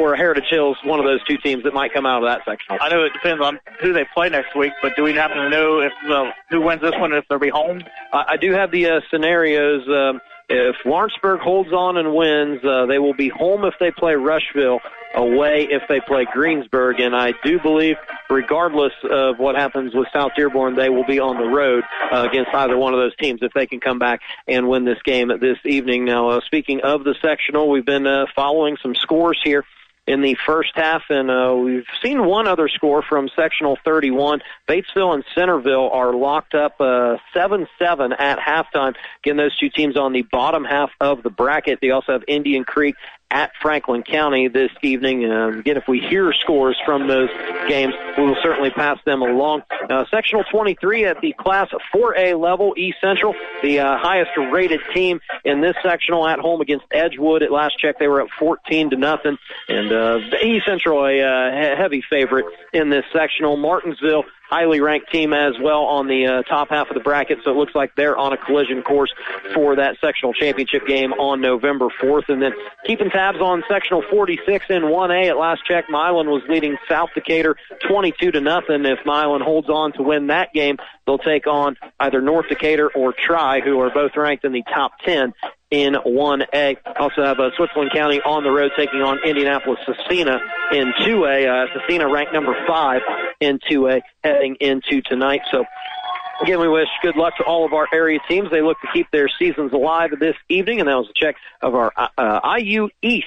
or 0.00 0.16
Heritage 0.16 0.48
Hills, 0.50 0.76
one 0.84 0.98
of 0.98 1.04
those 1.04 1.22
two 1.24 1.36
teams 1.38 1.64
that 1.64 1.74
might 1.74 1.92
come 1.92 2.06
out 2.06 2.22
of 2.22 2.28
that 2.28 2.44
sectional. 2.44 2.78
I 2.80 2.88
know 2.88 3.04
it 3.04 3.12
depends 3.12 3.42
on 3.42 3.60
who 3.80 3.92
they 3.92 4.06
play 4.14 4.28
next 4.28 4.56
week, 4.56 4.72
but 4.82 4.96
do 4.96 5.02
we 5.02 5.12
happen 5.12 5.36
to 5.36 5.48
know 5.50 5.80
if 5.80 5.92
uh, 6.10 6.32
who 6.48 6.60
wins 6.60 6.80
this 6.80 6.94
one 6.98 7.12
if 7.12 7.24
they'll 7.28 7.38
be 7.38 7.50
home? 7.50 7.82
I, 8.12 8.24
I 8.28 8.36
do 8.36 8.52
have 8.52 8.70
the 8.70 8.86
uh, 8.86 9.00
scenarios. 9.10 9.86
Um, 9.88 10.20
if 10.48 10.76
Lawrenceburg 10.84 11.40
holds 11.40 11.72
on 11.72 11.96
and 11.96 12.12
wins, 12.12 12.64
uh, 12.64 12.86
they 12.86 12.98
will 12.98 13.14
be 13.14 13.28
home 13.28 13.64
if 13.64 13.74
they 13.78 13.92
play 13.92 14.14
Rushville, 14.14 14.80
away 15.14 15.68
if 15.70 15.82
they 15.88 16.00
play 16.00 16.26
Greensburg. 16.32 16.98
And 16.98 17.14
I 17.14 17.34
do 17.44 17.60
believe, 17.60 17.96
regardless 18.28 18.92
of 19.08 19.38
what 19.38 19.54
happens 19.54 19.94
with 19.94 20.08
South 20.12 20.32
Dearborn, 20.36 20.74
they 20.74 20.88
will 20.88 21.06
be 21.06 21.20
on 21.20 21.36
the 21.36 21.48
road 21.48 21.84
uh, 22.12 22.26
against 22.28 22.52
either 22.52 22.76
one 22.76 22.92
of 22.94 22.98
those 22.98 23.14
teams 23.16 23.40
if 23.42 23.52
they 23.52 23.66
can 23.66 23.78
come 23.78 24.00
back 24.00 24.22
and 24.48 24.68
win 24.68 24.84
this 24.84 25.00
game 25.04 25.28
this 25.40 25.58
evening. 25.64 26.04
Now, 26.04 26.30
uh, 26.30 26.40
speaking 26.46 26.80
of 26.80 27.04
the 27.04 27.14
sectional, 27.22 27.70
we've 27.70 27.86
been 27.86 28.08
uh, 28.08 28.26
following 28.34 28.76
some 28.82 28.96
scores 28.96 29.40
here 29.44 29.64
in 30.10 30.22
the 30.22 30.36
first 30.44 30.72
half, 30.74 31.04
and 31.08 31.30
uh, 31.30 31.54
we've 31.56 31.86
seen 32.02 32.24
one 32.24 32.48
other 32.48 32.68
score 32.68 33.00
from 33.00 33.28
sectional 33.36 33.78
31. 33.84 34.42
Batesville 34.68 35.14
and 35.14 35.24
Centerville 35.36 35.88
are 35.92 36.12
locked 36.12 36.52
up 36.52 36.80
uh, 36.80 37.16
7-7 37.32 37.66
at 38.18 38.40
halftime. 38.40 38.96
Again, 39.22 39.36
those 39.36 39.56
two 39.56 39.70
teams 39.70 39.96
on 39.96 40.12
the 40.12 40.22
bottom 40.22 40.64
half 40.64 40.90
of 41.00 41.22
the 41.22 41.30
bracket. 41.30 41.78
They 41.80 41.90
also 41.90 42.12
have 42.12 42.24
Indian 42.26 42.64
Creek 42.64 42.96
at 43.30 43.52
Franklin 43.60 44.02
County 44.02 44.48
this 44.48 44.70
evening. 44.82 45.24
Uh, 45.24 45.48
again, 45.48 45.76
if 45.76 45.86
we 45.88 46.00
hear 46.00 46.32
scores 46.32 46.76
from 46.84 47.06
those 47.06 47.28
games, 47.68 47.94
we 48.16 48.24
will 48.24 48.36
certainly 48.42 48.70
pass 48.70 48.98
them 49.04 49.22
along. 49.22 49.62
Uh, 49.88 50.04
sectional 50.10 50.44
23 50.44 51.04
at 51.06 51.20
the 51.20 51.32
Class 51.32 51.68
4A 51.94 52.38
level, 52.40 52.74
East 52.76 52.98
Central, 53.00 53.34
the 53.62 53.80
uh, 53.80 53.98
highest 53.98 54.30
rated 54.52 54.80
team 54.94 55.20
in 55.44 55.60
this 55.60 55.76
sectional 55.82 56.26
at 56.26 56.38
home 56.38 56.60
against 56.60 56.86
Edgewood. 56.90 57.42
At 57.42 57.52
last 57.52 57.78
check, 57.78 57.98
they 57.98 58.08
were 58.08 58.22
up 58.22 58.28
14 58.38 58.90
to 58.90 58.96
nothing, 58.96 59.38
and 59.68 59.92
uh, 59.92 60.20
East 60.42 60.66
Central 60.66 61.04
a 61.04 61.20
uh, 61.20 61.76
heavy 61.76 62.02
favorite 62.08 62.46
in 62.72 62.90
this 62.90 63.04
sectional. 63.12 63.56
Martinsville 63.56 64.24
highly 64.50 64.80
ranked 64.80 65.10
team 65.12 65.32
as 65.32 65.54
well 65.60 65.84
on 65.84 66.08
the 66.08 66.26
uh, 66.26 66.42
top 66.42 66.70
half 66.70 66.88
of 66.88 66.94
the 66.94 67.00
bracket, 67.00 67.38
so 67.44 67.52
it 67.52 67.56
looks 67.56 67.74
like 67.74 67.94
they're 67.94 68.18
on 68.18 68.32
a 68.32 68.36
collision 68.36 68.82
course 68.82 69.14
for 69.54 69.76
that 69.76 69.96
sectional 70.00 70.32
championship 70.32 70.86
game 70.86 71.12
on 71.12 71.40
November 71.40 71.88
4th. 72.02 72.28
And 72.28 72.42
then 72.42 72.52
keeping 72.84 73.10
tabs 73.10 73.38
on 73.40 73.62
sectional 73.68 74.02
46 74.10 74.66
in 74.68 74.82
1A 74.82 75.28
at 75.30 75.38
last 75.38 75.64
check, 75.64 75.84
Milan 75.88 76.28
was 76.28 76.42
leading 76.48 76.76
South 76.88 77.10
Decatur 77.14 77.56
22 77.86 78.32
to 78.32 78.40
nothing. 78.40 78.84
If 78.84 78.98
Milan 79.06 79.40
holds 79.40 79.68
on 79.68 79.92
to 79.92 80.02
win 80.02 80.26
that 80.26 80.52
game, 80.52 80.78
they'll 81.06 81.18
take 81.18 81.46
on 81.46 81.76
either 82.00 82.20
North 82.20 82.48
Decatur 82.48 82.90
or 82.94 83.12
Tri, 83.12 83.60
who 83.60 83.78
are 83.80 83.90
both 83.90 84.16
ranked 84.16 84.44
in 84.44 84.52
the 84.52 84.64
top 84.74 84.98
10 85.04 85.32
in 85.70 85.94
1A. 85.94 86.76
Also 86.98 87.24
have 87.24 87.38
uh, 87.38 87.50
Switzerland 87.56 87.90
County 87.92 88.20
on 88.20 88.42
the 88.42 88.50
road 88.50 88.72
taking 88.76 89.02
on 89.02 89.18
Indianapolis 89.24 89.78
Scecina 89.86 90.40
in 90.72 90.92
2A. 91.02 91.46
Uh, 91.46 91.78
Scecina 91.78 92.12
ranked 92.12 92.32
number 92.32 92.56
5 92.66 93.00
in 93.40 93.58
2A 93.70 94.00
heading 94.22 94.56
into 94.60 95.00
tonight. 95.02 95.42
So 95.50 95.64
Again, 96.42 96.58
we 96.58 96.68
wish 96.68 96.88
good 97.02 97.16
luck 97.16 97.36
to 97.36 97.44
all 97.44 97.66
of 97.66 97.74
our 97.74 97.86
area 97.92 98.18
teams. 98.26 98.50
They 98.50 98.62
look 98.62 98.80
to 98.80 98.88
keep 98.94 99.10
their 99.10 99.28
seasons 99.38 99.74
alive 99.74 100.10
this 100.18 100.36
evening, 100.48 100.80
and 100.80 100.88
that 100.88 100.96
was 100.96 101.10
a 101.10 101.12
check 101.14 101.36
of 101.60 101.74
our 101.74 101.92
uh, 102.16 102.56
IU 102.58 102.88
East 103.02 103.26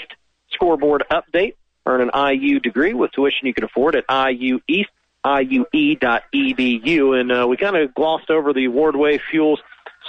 scoreboard 0.51 1.03
update. 1.11 1.53
Earn 1.85 2.01
an 2.01 2.09
IU 2.15 2.59
degree 2.59 2.95
with 2.95 3.11
tuition 3.11 3.45
you 3.45 3.53
can 3.53 3.65
afford 3.65 3.95
at 3.95 4.05
IU 4.09 4.61
East, 4.67 4.89
IUE.edu. 5.23 7.19
And 7.19 7.31
uh, 7.31 7.45
we 7.47 7.55
kind 7.55 7.75
of 7.75 7.93
glossed 7.93 8.31
over 8.31 8.51
the 8.51 8.67
Wardway 8.69 9.19
Fuels 9.29 9.59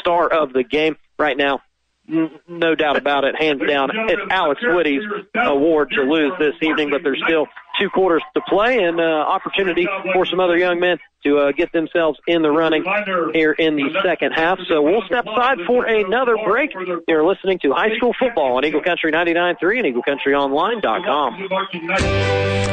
star 0.00 0.26
of 0.26 0.54
the 0.54 0.64
game. 0.64 0.96
Right 1.18 1.36
now, 1.36 1.60
no 2.06 2.74
doubt 2.74 2.96
about 2.96 3.24
it, 3.24 3.34
hands 3.40 3.62
down, 3.66 3.90
it's 3.92 4.22
Alex 4.30 4.60
Whitty's 4.62 5.02
award 5.34 5.90
to 5.90 6.02
lose 6.02 6.32
this 6.38 6.54
evening, 6.62 6.90
but 6.90 7.02
there's 7.02 7.22
still 7.26 7.46
two 7.80 7.90
quarters 7.90 8.22
to 8.34 8.40
play 8.48 8.78
and 8.78 9.00
uh, 9.00 9.02
opportunity 9.02 9.86
for 10.12 10.26
some 10.26 10.40
other 10.40 10.56
young 10.56 10.80
men 10.80 10.98
to 11.24 11.38
uh, 11.38 11.52
get 11.52 11.72
themselves 11.72 12.18
in 12.26 12.42
the 12.42 12.50
running 12.50 12.84
here 13.32 13.52
in 13.52 13.76
the 13.76 13.88
second 14.04 14.32
half. 14.32 14.58
So 14.68 14.82
we'll 14.82 15.02
step 15.06 15.24
aside 15.26 15.58
for 15.66 15.86
another 15.86 16.36
break. 16.44 16.72
You're 17.08 17.24
listening 17.26 17.58
to 17.60 17.72
high 17.72 17.96
school 17.96 18.14
football 18.18 18.56
on 18.56 18.64
Eagle 18.64 18.82
Country 18.82 19.10
99.3 19.10 19.84
and 19.84 19.94
EagleCountryOnline.com. 19.94 21.48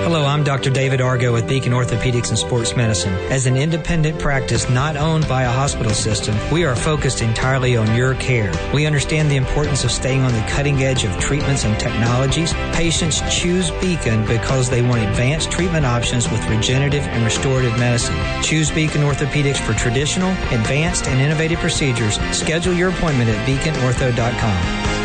Hello, 0.03 0.26
I'm 0.26 0.44
Dr. 0.44 0.69
David 0.69 0.99
Argo 0.99 1.32
with 1.32 1.48
Beacon 1.48 1.72
Orthopedics 1.72 2.30
and 2.30 2.38
Sports 2.38 2.76
Medicine. 2.76 3.14
As 3.32 3.45
an 3.45 3.56
independent 3.56 4.19
practice 4.19 4.69
not 4.69 4.98
owned 4.98 5.28
by 5.28 5.44
a 5.44 5.52
hospital 5.52 5.94
system, 5.94 6.36
we 6.52 6.65
are 6.65 6.76
focused 6.76 7.22
entirely 7.22 7.78
on 7.78 7.95
your 7.95 8.15
care. 8.15 8.52
We 8.73 8.86
understand 8.86 9.32
the 9.32 9.38
importance 9.38 9.86
of 9.86 9.91
staying 9.91 10.23
on 10.23 10.34
the 10.34 10.41
cutting 10.49 10.84
edge 10.84 11.06
of 11.06 11.18
treatments 11.19 11.64
and 11.64 11.80
technologies. 11.80 12.53
Patients 12.73 13.22
choose 13.34 13.72
Beacon 13.80 14.26
because 14.26 14.69
they 14.69 14.82
advanced 15.00 15.52
treatment 15.52 15.86
options 15.86 16.30
with 16.30 16.46
regenerative 16.50 17.04
and 17.08 17.24
restorative 17.24 17.78
medicine. 17.80 18.16
Choose 18.44 18.70
Beacon 18.70 19.02
Orthopedics 19.02 19.60
for 19.60 19.74
traditional, 19.74 20.32
advanced, 20.52 21.08
and 21.08 21.20
innovative 21.22 21.60
procedures. 21.60 22.20
Schedule 22.32 22.74
your 22.74 22.90
appointment 22.90 23.30
at 23.30 23.48
beaconortho.com. 23.48 25.01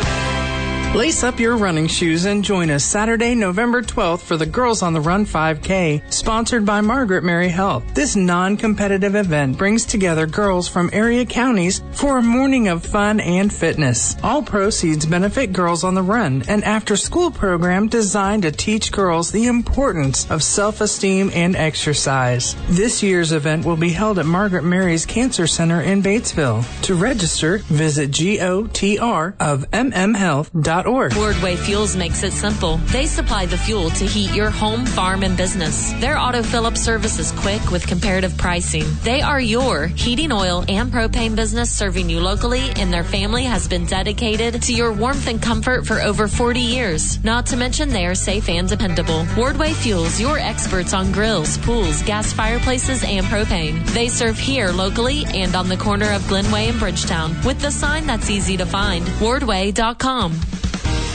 Lace 0.97 1.23
up 1.25 1.39
your 1.39 1.59
running 1.59 1.89
shoes 1.89 2.25
and 2.25 2.43
join 2.43 2.71
us 2.71 2.83
Saturday, 2.83 3.35
November 3.35 3.83
12th 3.83 4.21
for 4.21 4.39
the 4.39 4.47
Girls 4.47 4.81
on 4.81 4.95
the 4.95 5.01
Run 5.03 5.27
5K, 5.27 6.11
sponsored 6.11 6.65
by 6.65 6.81
Margaret 6.81 7.23
Mary 7.23 7.51
Health. 7.51 7.85
This 7.93 8.17
non-competitive 8.17 9.15
event 9.15 9.59
brings 9.59 9.85
together 9.85 10.27
girls 10.27 10.69
from 10.69 10.89
area 10.95 11.27
counties 11.27 11.83
for 11.93 12.17
a 12.17 12.23
morning 12.23 12.69
of 12.69 12.83
fun 12.83 13.21
and 13.21 13.53
fitness. 13.53 14.17
All 14.23 14.43
proceeds 14.43 15.05
benefit 15.05 15.53
Girls 15.53 15.85
on 15.85 15.93
the 15.93 16.03
Run, 16.03 16.43
an 16.49 16.63
after-school 16.63 17.31
program 17.31 17.89
designed 17.89 18.45
to 18.45 18.51
teach 18.51 18.91
girls 18.91 19.31
the 19.31 19.49
importance 19.49 20.27
of 20.31 20.43
self-esteem 20.43 21.31
and 21.35 21.57
exercise. 21.57 22.57
This 22.71 23.03
year's 23.03 23.33
event 23.33 23.67
will 23.67 23.77
be 23.77 23.91
held 23.91 24.19
at 24.19 24.25
Margaret 24.25 24.65
Mary's 24.65 25.05
Cancer 25.05 25.47
Center 25.47 25.83
in 25.83 26.03
Batesville. 26.03 26.65
To 26.85 26.95
register, 26.95 27.59
visit 27.59 28.13
gotr 28.13 29.35
of 29.39 29.71
mmhealth.org 29.73 30.86
wardway.org. 30.87 31.13
Wardway 31.13 31.57
Fuels 31.57 31.97
makes 31.97 32.23
it 32.23 32.33
simple. 32.33 32.79
They 32.87 33.07
supply 33.07 33.47
the 33.47 33.59
fuel 33.59 33.91
to 33.91 34.07
heat 34.07 34.35
your 34.35 34.51
home, 34.51 34.87
farm, 34.87 35.23
and 35.23 35.37
business. 35.37 35.93
Their 35.95 36.19
auto 36.19 36.43
fill 36.43 36.67
up 36.67 36.77
service 36.77 37.19
is 37.19 37.33
quick 37.33 37.71
with 37.71 37.87
comparative 37.87 38.37
pricing. 38.37 38.85
They 39.03 39.21
are 39.21 39.41
your 39.41 39.87
heating 39.87 40.33
oil 40.33 40.65
and 40.69 40.93
propane 40.93 41.37
business 41.37 41.71
serving 41.71 42.11
you 42.11 42.21
locally, 42.21 42.71
and 42.77 42.93
their 42.93 43.05
family 43.05 43.45
has 43.45 43.69
been 43.69 43.87
dedicated 43.87 44.63
to 44.63 44.73
your 44.73 44.93
warmth 44.93 45.29
and 45.29 45.43
comfort 45.43 45.87
for 45.87 46.01
over 46.01 46.29
40 46.29 46.61
years. 46.61 47.23
Not 47.25 47.47
to 47.47 47.57
mention 47.57 47.89
they 47.89 48.07
are 48.07 48.15
safe 48.15 48.49
and 48.49 48.69
dependable. 48.69 49.25
Wardway 49.37 49.73
Fuels, 49.73 50.21
your 50.21 50.39
experts 50.39 50.93
on 50.95 51.13
grills, 51.13 51.59
pools, 51.59 52.03
gas 52.03 52.33
fireplaces, 52.33 53.05
and 53.05 53.27
propane. 53.27 53.85
They 53.89 54.09
serve 54.09 54.39
here 54.39 54.71
locally 54.71 55.25
and 55.27 55.55
on 55.55 55.69
the 55.69 55.77
corner 55.77 56.13
of 56.13 56.23
Glenway 56.23 56.69
and 56.69 56.79
Bridgetown 56.79 57.35
with 57.45 57.61
the 57.61 57.71
sign 57.71 58.07
that's 58.07 58.31
easy 58.31 58.57
to 58.57 58.67
find. 58.67 59.05
Wardway.com. 59.21 60.39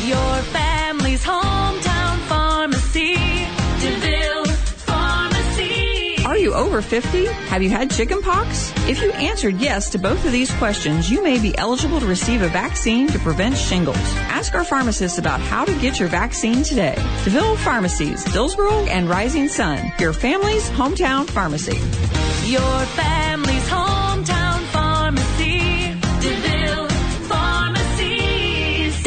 Your 0.03 0.37
family's 0.51 1.23
hometown 1.23 2.17
pharmacy, 2.27 3.13
DeVille 3.79 4.45
Pharmacy. 4.87 6.25
Are 6.25 6.37
you 6.37 6.55
over 6.55 6.81
50? 6.81 7.25
Have 7.25 7.61
you 7.61 7.69
had 7.69 7.91
chicken 7.91 8.19
pox? 8.23 8.73
If 8.87 8.99
you 8.99 9.11
answered 9.11 9.59
yes 9.59 9.91
to 9.91 9.99
both 9.99 10.25
of 10.25 10.31
these 10.31 10.51
questions, 10.55 11.11
you 11.11 11.21
may 11.21 11.39
be 11.39 11.55
eligible 11.55 11.99
to 11.99 12.07
receive 12.07 12.41
a 12.41 12.47
vaccine 12.47 13.09
to 13.09 13.19
prevent 13.19 13.55
shingles. 13.55 13.95
Ask 14.25 14.55
our 14.55 14.63
pharmacists 14.63 15.19
about 15.19 15.39
how 15.39 15.65
to 15.65 15.73
get 15.79 15.99
your 15.99 16.09
vaccine 16.09 16.63
today. 16.63 16.95
DeVille 17.23 17.57
Pharmacies, 17.57 18.23
Dillsboro 18.33 18.85
and 18.87 19.07
Rising 19.07 19.47
Sun, 19.49 19.93
your 19.99 20.13
family's 20.13 20.67
hometown 20.71 21.29
pharmacy. 21.29 21.77
Your 22.49 22.85
family's 22.95 23.69
hometown 23.69 23.80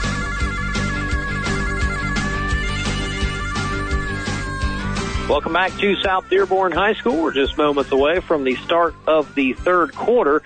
Welcome 5.28 5.54
back 5.54 5.76
to 5.78 5.96
South 5.96 6.28
Dearborn 6.28 6.70
High 6.70 6.92
School. 6.92 7.22
We're 7.22 7.32
just 7.32 7.56
moments 7.56 7.90
away 7.90 8.20
from 8.20 8.44
the 8.44 8.54
start 8.56 8.94
of 9.06 9.34
the 9.34 9.54
third 9.54 9.94
quarter. 9.94 10.42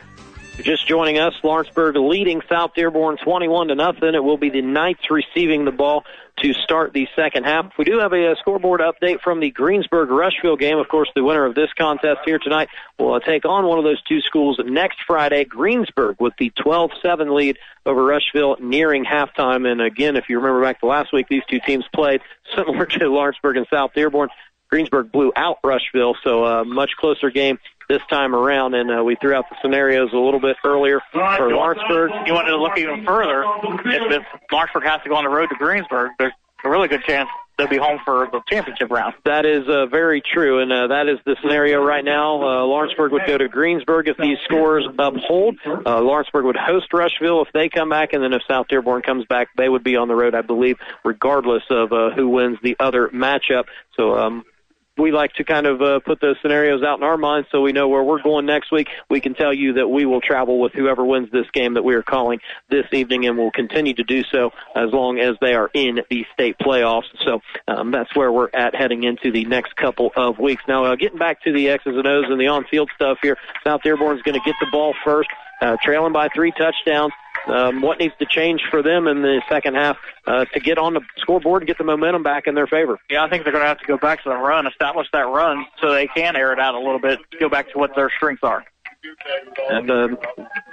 Just 0.63 0.89
joining 0.89 1.19
us, 1.19 1.35
Lawrenceburg 1.45 1.95
leading 1.95 2.43
South 2.49 2.75
Dearborn 2.75 3.17
21 3.19 3.69
to 3.69 3.77
nothing. 3.77 4.15
It 4.15 4.25
will 4.25 4.37
be 4.37 4.51
the 4.51 4.61
Knights 4.61 5.09
receiving 5.09 5.65
the 5.65 5.71
ball 5.71 6.05
to 6.43 6.53
start 6.53 6.93
the 6.93 7.07
second 7.15 7.45
half. 7.45 7.73
We 7.79 7.85
do 7.85 7.99
have 7.99 8.13
a, 8.13 8.35
scoreboard 8.41 8.81
update 8.81 9.21
from 9.21 9.39
the 9.39 9.51
Greensburg 9.51 10.11
Rushville 10.11 10.57
game. 10.57 10.79
Of 10.79 10.89
course, 10.89 11.11
the 11.15 11.23
winner 11.23 11.45
of 11.45 11.55
this 11.55 11.73
contest 11.75 12.21
here 12.25 12.39
tonight 12.39 12.69
will 12.99 13.15
uh, 13.15 13.21
take 13.21 13.45
on 13.45 13.67
one 13.67 13.79
of 13.79 13.85
those 13.85 14.03
two 14.03 14.21
schools 14.21 14.61
next 14.65 14.99
Friday. 15.07 15.45
Greensburg 15.45 16.17
with 16.21 16.35
the 16.39 16.51
12-7 16.59 17.35
lead 17.35 17.59
over 17.87 18.05
Rushville 18.05 18.57
nearing 18.61 19.05
halftime. 19.05 19.71
And 19.71 19.81
again, 19.81 20.17
if 20.17 20.29
you 20.29 20.39
remember 20.39 20.63
back 20.63 20.81
to 20.81 20.87
last 20.87 21.13
week, 21.13 21.27
these 21.29 21.45
two 21.49 21.61
teams 21.61 21.85
played 21.95 22.21
similar 22.57 22.87
to 22.99 23.09
Lawrenceburg 23.09 23.57
and 23.57 23.67
South 23.71 23.93
Dearborn. 23.95 24.29
Greensburg 24.71 25.13
blew 25.13 25.33
out 25.37 25.59
Rushville, 25.65 26.17
so 26.23 26.45
a 26.45 26.65
much 26.65 26.93
closer 26.99 27.31
game 27.31 27.59
this 27.89 28.03
time 28.11 28.35
around. 28.35 28.75
And 28.75 28.91
uh, 28.91 29.03
we 29.03 29.17
threw 29.17 29.35
out 29.35 29.47
the 29.51 29.57
scenarios 29.63 30.11
a 30.13 30.19
little 30.19 30.41
bit 30.41 30.57
earlier 30.65 31.01
for 31.13 31.51
Lawrenceburg. 31.51 32.11
You 32.27 32.35
wanted 32.35 32.51
to 32.51 32.59
look 32.59 32.79
even 32.79 33.05
further. 33.05 33.45
If, 33.87 34.23
if 34.23 34.23
Lawrenceburg 34.53 34.85
has 34.85 35.03
to 35.03 35.09
go 35.09 35.17
on 35.17 35.25
the 35.25 35.31
road 35.31 35.49
to 35.49 35.57
Greensburg, 35.57 36.13
there's 36.19 36.33
a 36.65 36.71
really 36.71 36.89
good 36.89 37.03
chance 37.05 37.29
they'll 37.59 37.69
be 37.69 37.77
home 37.77 37.99
for 38.05 38.29
the 38.31 38.41
championship 38.49 38.91
round. 38.91 39.15
That 39.25 39.45
is 39.45 39.69
uh, 39.69 39.87
very 39.87 40.23
true, 40.23 40.61
and 40.61 40.73
uh, 40.73 40.87
that 40.87 41.09
is 41.09 41.19
the 41.27 41.37
scenario 41.43 41.83
right 41.83 42.05
now. 42.05 42.41
Uh, 42.41 42.65
Lawrenceburg 42.65 43.13
would 43.13 43.27
go 43.27 43.37
to 43.37 43.49
Greensburg 43.49 44.09
if 44.09 44.17
these 44.17 44.39
scores 44.45 44.87
uphold. 44.99 45.57
Uh, 45.67 46.01
Lawrenceburg 46.01 46.45
would 46.45 46.57
host 46.57 46.93
Rushville 46.93 47.43
if 47.43 47.49
they 47.53 47.69
come 47.69 47.89
back, 47.89 48.13
and 48.13 48.23
then 48.23 48.33
if 48.33 48.43
South 48.49 48.69
Dearborn 48.69 49.03
comes 49.03 49.25
back, 49.27 49.49
they 49.57 49.69
would 49.69 49.83
be 49.83 49.97
on 49.97 50.09
the 50.09 50.15
road, 50.15 50.35
I 50.35 50.43
believe, 50.43 50.77
regardless 51.05 51.65
of 51.71 51.93
uh, 51.93 52.11
who 52.11 52.29
wins 52.29 52.59
the 52.63 52.77
other 52.79 53.09
matchup. 53.09 53.65
So 53.97 54.17
um, 54.17 54.45
we 54.99 55.13
like 55.13 55.33
to 55.35 55.45
kind 55.45 55.67
of 55.67 55.81
uh, 55.81 56.01
put 56.01 56.21
those 56.21 56.37
scenarios 56.43 56.83
out 56.83 56.99
in 56.99 57.05
our 57.05 57.17
minds 57.17 57.49
so 57.51 57.61
we 57.61 57.73
know 57.73 57.89
where 57.89 58.03
we're 58.03 58.23
going 58.23 58.47
next 58.47 58.73
week. 58.73 58.89
We 59.09 59.21
can 59.21 59.35
tell 59.35 59.55
you 59.55 59.75
that 59.75 59.89
we 59.89 60.05
will 60.05 60.21
travel 60.21 60.61
with 60.61 60.73
whoever 60.73 61.05
wins 61.05 61.31
this 61.31 61.49
game 61.53 61.75
that 61.75 61.85
we 61.85 61.95
are 61.95 62.03
calling 62.03 62.41
this 62.69 62.87
evening, 62.93 63.27
and 63.27 63.39
will 63.39 63.51
continue 63.51 63.95
to 63.95 64.05
do 64.05 64.25
so 64.25 64.53
as 64.75 64.93
long 64.93 65.19
as 65.19 65.37
they 65.41 65.55
are 65.55 65.71
in 65.73 66.01
the 66.11 66.27
state 66.35 66.57
playoffs. 66.59 67.05
So 67.25 67.41
um, 67.67 67.91
that's 67.91 68.15
where 68.17 68.33
we're 68.33 68.51
at 68.53 68.75
heading 68.75 69.05
into 69.05 69.31
the 69.31 69.45
next 69.45 69.77
couple 69.77 70.13
of 70.17 70.39
weeks. 70.39 70.63
Now, 70.67 70.85
uh, 70.85 70.97
getting 70.97 71.19
back 71.19 71.43
to 71.43 71.53
the 71.53 71.69
X's 71.69 71.97
and 71.97 72.07
O's 72.07 72.25
and 72.29 72.41
the 72.41 72.49
on-field 72.49 72.91
stuff 72.95 73.19
here, 73.23 73.39
South 73.65 73.83
Dearborn's 73.83 74.23
going 74.23 74.39
to 74.39 74.45
get 74.45 74.57
the 74.61 74.69
ball 74.71 74.95
first, 75.05 75.29
uh, 75.61 75.77
trailing 75.83 76.13
by 76.13 76.29
three 76.29 76.53
touchdowns. 76.53 77.13
Um, 77.49 77.81
what 77.81 77.99
needs 77.99 78.15
to 78.19 78.27
change 78.27 78.63
for 78.71 78.83
them 78.83 79.07
in 79.07 79.23
the 79.23 79.43
second 79.49 79.75
half 79.75 79.97
uh, 80.27 80.45
to 80.47 80.61
get 80.61 80.79
on 80.79 80.95
the 80.95 81.01
scoreboard 81.17 81.63
and 81.63 81.67
get 81.67 81.79
the 81.79 81.85
momentum 81.85 82.23
back 82.23 82.47
in 82.47 82.55
their 82.55 82.67
favor? 82.67 82.99
Yeah, 83.11 83.25
I 83.25 83.31
think 83.31 83.45
they're 83.45 83.53
going 83.53 83.65
to 83.65 83.69
have 83.69 83.79
to 83.79 83.87
go 83.87 83.97
back 83.97 84.23
to 84.25 84.29
the 84.29 84.37
run, 84.37 84.67
establish 84.67 85.07
that 85.13 85.27
run 85.27 85.65
so 85.81 85.93
they 85.93 86.07
can 86.09 86.37
air 86.37 86.53
it 86.53 86.61
out 86.61 86.75
a 86.75 86.79
little 86.79 87.01
bit, 87.01 87.19
go 87.41 87.49
back 87.49 87.73
to 87.73 87.79
what 87.79 87.95
their 87.97 88.11
strengths 88.11 88.43
are. 88.43 88.65
And 89.71 89.91
uh, 89.91 90.09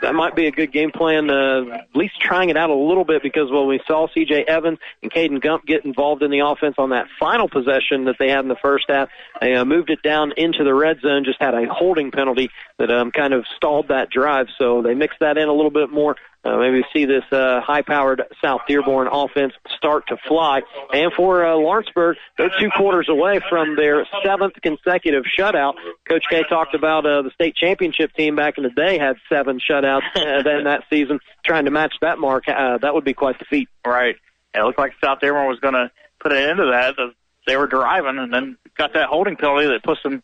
that 0.02 0.16
might 0.16 0.36
be 0.36 0.48
a 0.48 0.52
good 0.52 0.72
game 0.72 0.92
plan, 0.92 1.30
uh, 1.30 1.64
at 1.74 1.96
least 1.96 2.20
trying 2.20 2.50
it 2.50 2.58
out 2.58 2.70
a 2.70 2.76
little 2.76 3.04
bit 3.04 3.22
because 3.22 3.52
when 3.52 3.68
we 3.68 3.80
saw 3.86 4.08
C.J. 4.14 4.46
Evans 4.46 4.80
and 5.04 5.12
Caden 5.12 5.42
Gump 5.42 5.66
get 5.66 5.86
involved 5.86 6.24
in 6.24 6.32
the 6.32 6.40
offense 6.40 6.76
on 6.78 6.90
that 6.90 7.08
final 7.20 7.50
possession 7.50 8.06
that 8.06 8.16
they 8.18 8.30
had 8.30 8.40
in 8.40 8.48
the 8.48 8.56
first 8.56 8.86
half, 8.90 9.10
they 9.42 9.54
uh, 9.54 9.66
moved 9.66 9.90
it 9.90 10.02
down 10.02 10.34
into 10.38 10.64
the 10.64 10.74
red 10.74 11.02
zone, 11.02 11.24
just 11.24 11.42
had 11.42 11.54
a 11.54 11.72
holding 11.72 12.12
penalty 12.12 12.50
that 12.80 12.90
um, 12.90 13.12
kind 13.12 13.34
of 13.34 13.46
stalled 13.56 13.90
that 13.90 14.10
drive. 14.10 14.48
So 14.58 14.82
they 14.82 14.94
mixed 14.94 15.20
that 15.20 15.38
in 15.38 15.48
a 15.48 15.54
little 15.54 15.72
bit 15.72 15.92
more. 15.92 16.16
Uh, 16.46 16.58
maybe 16.58 16.84
see 16.94 17.06
this 17.06 17.24
uh, 17.32 17.60
high-powered 17.60 18.22
South 18.40 18.62
Dearborn 18.68 19.08
offense 19.12 19.54
start 19.76 20.06
to 20.08 20.18
fly. 20.28 20.62
And 20.94 21.12
for 21.12 21.44
uh, 21.44 21.56
Lawrenceburg, 21.56 22.18
they're 22.38 22.52
two 22.60 22.70
quarters 22.70 23.10
away 23.10 23.40
from 23.50 23.76
their 23.76 24.06
seventh 24.24 24.54
consecutive 24.62 25.24
shutout. 25.24 25.74
Coach 26.08 26.26
K 26.30 26.44
talked 26.48 26.76
about 26.76 27.04
uh, 27.04 27.24
the 27.24 27.32
state 27.32 27.56
championship 27.56 28.14
team 28.14 28.36
back 28.36 28.60
in 28.60 28.64
the 28.64 28.70
day 28.70 29.00
had 29.00 29.16
seven 29.28 29.60
shutouts 29.60 30.04
uh, 30.16 30.44
then 30.44 30.66
that 30.66 30.84
season. 30.88 31.20
Trying 31.44 31.66
to 31.66 31.72
match 31.72 31.96
that 32.02 32.20
mark, 32.20 32.48
uh, 32.48 32.78
that 32.78 32.94
would 32.94 33.06
be 33.06 33.16
quite 33.16 33.40
the 33.40 33.46
feat. 33.46 33.68
Right. 33.84 34.16
It 34.54 34.62
looked 34.62 34.78
like 34.78 34.94
South 35.04 35.22
Dearborn 35.22 35.48
was 35.48 35.60
going 35.60 35.74
to 35.74 35.90
put 36.20 36.32
an 36.32 36.38
end 36.38 36.58
to 36.58 36.66
that. 36.66 36.96
They 37.48 37.58
were 37.58 37.68
driving 37.68 38.20
and 38.20 38.32
then 38.32 38.58
got 38.78 38.94
that 38.94 39.08
holding 39.08 39.36
penalty 39.36 39.66
that 39.68 39.84
pushed 39.84 40.04
them 40.04 40.22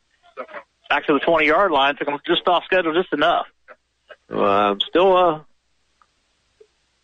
back 0.88 1.08
to 1.08 1.14
the 1.14 1.20
20-yard 1.20 1.72
line, 1.72 1.96
took 1.96 2.08
them 2.08 2.20
just 2.28 2.48
off 2.48 2.64
schedule 2.66 2.94
just 2.94 3.12
enough. 3.12 3.48
Uh, 4.30 4.76
still, 4.88 5.18
uh, 5.18 5.40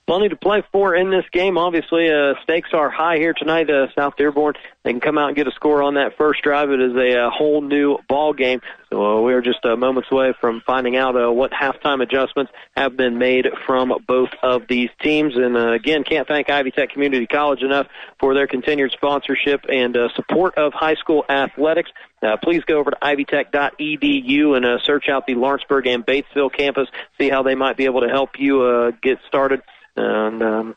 plenty 0.08 0.30
to 0.30 0.36
play 0.36 0.64
for 0.72 0.96
in 0.96 1.12
this 1.12 1.26
game. 1.32 1.58
Obviously, 1.58 2.10
uh, 2.10 2.34
stakes 2.42 2.70
are 2.74 2.90
high 2.90 3.18
here 3.18 3.34
tonight. 3.34 3.70
Uh, 3.70 3.88
South 3.94 4.16
Dearborn, 4.16 4.56
they 4.84 4.92
can 4.92 5.02
come 5.02 5.18
out 5.18 5.28
and 5.28 5.36
get 5.36 5.48
a 5.48 5.52
score 5.52 5.84
on 5.84 5.96
that 5.96 6.18
first 6.18 6.42
drive. 6.42 6.72
It 6.72 6.82
is 6.82 6.96
a, 6.96 7.26
uh 7.26 7.30
whole 7.30 7.62
new 7.62 7.98
ball 8.08 8.34
game. 8.34 8.62
So 8.90 9.06
uh, 9.06 9.22
we 9.22 9.34
are 9.34 9.42
just 9.42 9.66
uh, 9.66 9.76
moments 9.76 10.10
away 10.12 10.34
from 10.40 10.62
finding 10.66 10.96
out 10.96 11.22
uh, 11.22 11.30
what 11.30 11.52
halftime 11.52 12.02
adjustments 12.02 12.54
have 12.78 12.96
been 12.96 13.18
made 13.18 13.48
from 13.66 13.94
both 14.08 14.30
of 14.42 14.64
these 14.70 14.90
teams. 15.02 15.36
And 15.36 15.58
uh, 15.58 15.74
again, 15.74 16.06
can't 16.06 16.26
thank 16.28 16.50
Ivy 16.50 16.72
Tech 16.72 16.92
Community 16.92 17.28
College 17.28 17.62
enough 17.64 17.88
for 18.20 18.34
their 18.34 18.48
continued 18.48 18.92
sponsorship 18.94 19.66
and 19.70 19.98
uh, 19.98 20.08
support 20.16 20.58
of 20.58 20.72
high 20.74 20.96
school 20.96 21.26
athletics. 21.28 21.92
Uh, 22.22 22.38
please 22.42 22.64
go 22.64 22.80
over 22.80 22.92
to 22.92 22.98
ivytech.edu 23.02 24.56
and 24.56 24.66
uh, 24.66 24.80
search 24.84 25.10
out 25.10 25.28
the 25.28 25.36
Lawrenceburg 25.36 25.86
and 25.86 26.06
Batesville 26.06 26.52
campus, 26.52 26.88
see 27.20 27.30
how 27.30 27.44
they 27.44 27.56
might 27.56 27.76
be 27.76 27.86
able 27.86 28.02
to 28.02 28.10
help 28.10 28.40
you 28.40 28.62
uh, 28.62 28.92
get 29.02 29.20
started 29.28 29.62
and 29.98 30.44
um, 30.44 30.76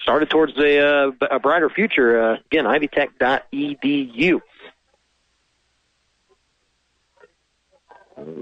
started 0.00 0.30
towards 0.30 0.56
a, 0.58 0.78
uh, 0.78 1.10
a 1.30 1.38
brighter 1.38 1.68
future. 1.68 2.20
Uh, 2.20 2.36
again, 2.46 2.64
ivytech.edu. 2.64 4.40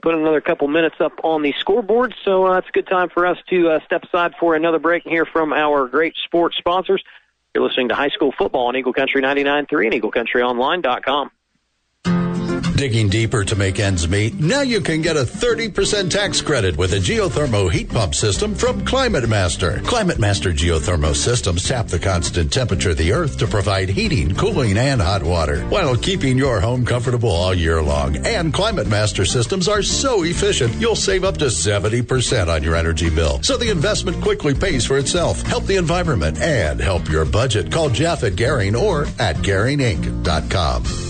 Put 0.00 0.14
another 0.14 0.40
couple 0.40 0.68
minutes 0.68 0.96
up 1.00 1.20
on 1.22 1.42
the 1.42 1.52
scoreboard, 1.58 2.14
so 2.24 2.46
uh, 2.46 2.58
it's 2.58 2.68
a 2.68 2.72
good 2.72 2.86
time 2.86 3.10
for 3.10 3.26
us 3.26 3.36
to 3.50 3.68
uh, 3.68 3.80
step 3.84 4.04
aside 4.04 4.32
for 4.40 4.54
another 4.54 4.78
break 4.78 5.04
and 5.04 5.12
hear 5.12 5.26
from 5.26 5.52
our 5.52 5.86
great 5.86 6.14
sports 6.16 6.56
sponsors. 6.56 7.02
You're 7.54 7.64
listening 7.64 7.88
to 7.88 7.94
High 7.94 8.08
School 8.08 8.32
Football 8.32 8.68
on 8.68 8.76
Eagle 8.76 8.94
Country 8.94 9.20
99.3 9.20 9.92
and 9.92 10.02
EagleCountryOnline.com. 10.02 11.30
Digging 12.76 13.08
deeper 13.08 13.42
to 13.42 13.56
make 13.56 13.80
ends 13.80 14.06
meet? 14.06 14.38
Now 14.38 14.60
you 14.60 14.82
can 14.82 15.00
get 15.00 15.16
a 15.16 15.22
30% 15.22 16.10
tax 16.10 16.42
credit 16.42 16.76
with 16.76 16.92
a 16.92 16.98
geothermal 16.98 17.72
heat 17.72 17.88
pump 17.88 18.14
system 18.14 18.54
from 18.54 18.84
Climate 18.84 19.26
Master. 19.30 19.80
Climate 19.86 20.18
Master 20.18 20.52
geothermal 20.52 21.16
systems 21.16 21.66
tap 21.66 21.86
the 21.86 21.98
constant 21.98 22.52
temperature 22.52 22.90
of 22.90 22.98
the 22.98 23.14
earth 23.14 23.38
to 23.38 23.46
provide 23.46 23.88
heating, 23.88 24.34
cooling, 24.36 24.76
and 24.76 25.00
hot 25.00 25.22
water 25.22 25.62
while 25.68 25.96
keeping 25.96 26.36
your 26.36 26.60
home 26.60 26.84
comfortable 26.84 27.30
all 27.30 27.54
year 27.54 27.82
long. 27.82 28.14
And 28.26 28.52
Climate 28.52 28.88
Master 28.88 29.24
systems 29.24 29.68
are 29.68 29.82
so 29.82 30.24
efficient, 30.24 30.74
you'll 30.74 30.96
save 30.96 31.24
up 31.24 31.38
to 31.38 31.46
70% 31.46 32.48
on 32.48 32.62
your 32.62 32.76
energy 32.76 33.08
bill. 33.08 33.42
So 33.42 33.56
the 33.56 33.70
investment 33.70 34.20
quickly 34.20 34.52
pays 34.52 34.84
for 34.84 34.98
itself. 34.98 35.40
Help 35.42 35.64
the 35.64 35.76
environment 35.76 36.38
and 36.42 36.78
help 36.78 37.08
your 37.08 37.24
budget. 37.24 37.72
Call 37.72 37.88
Jeff 37.88 38.22
at 38.22 38.36
Garing 38.36 38.76
or 38.76 39.06
at 39.18 39.36
GaringInc.com. 39.36 41.05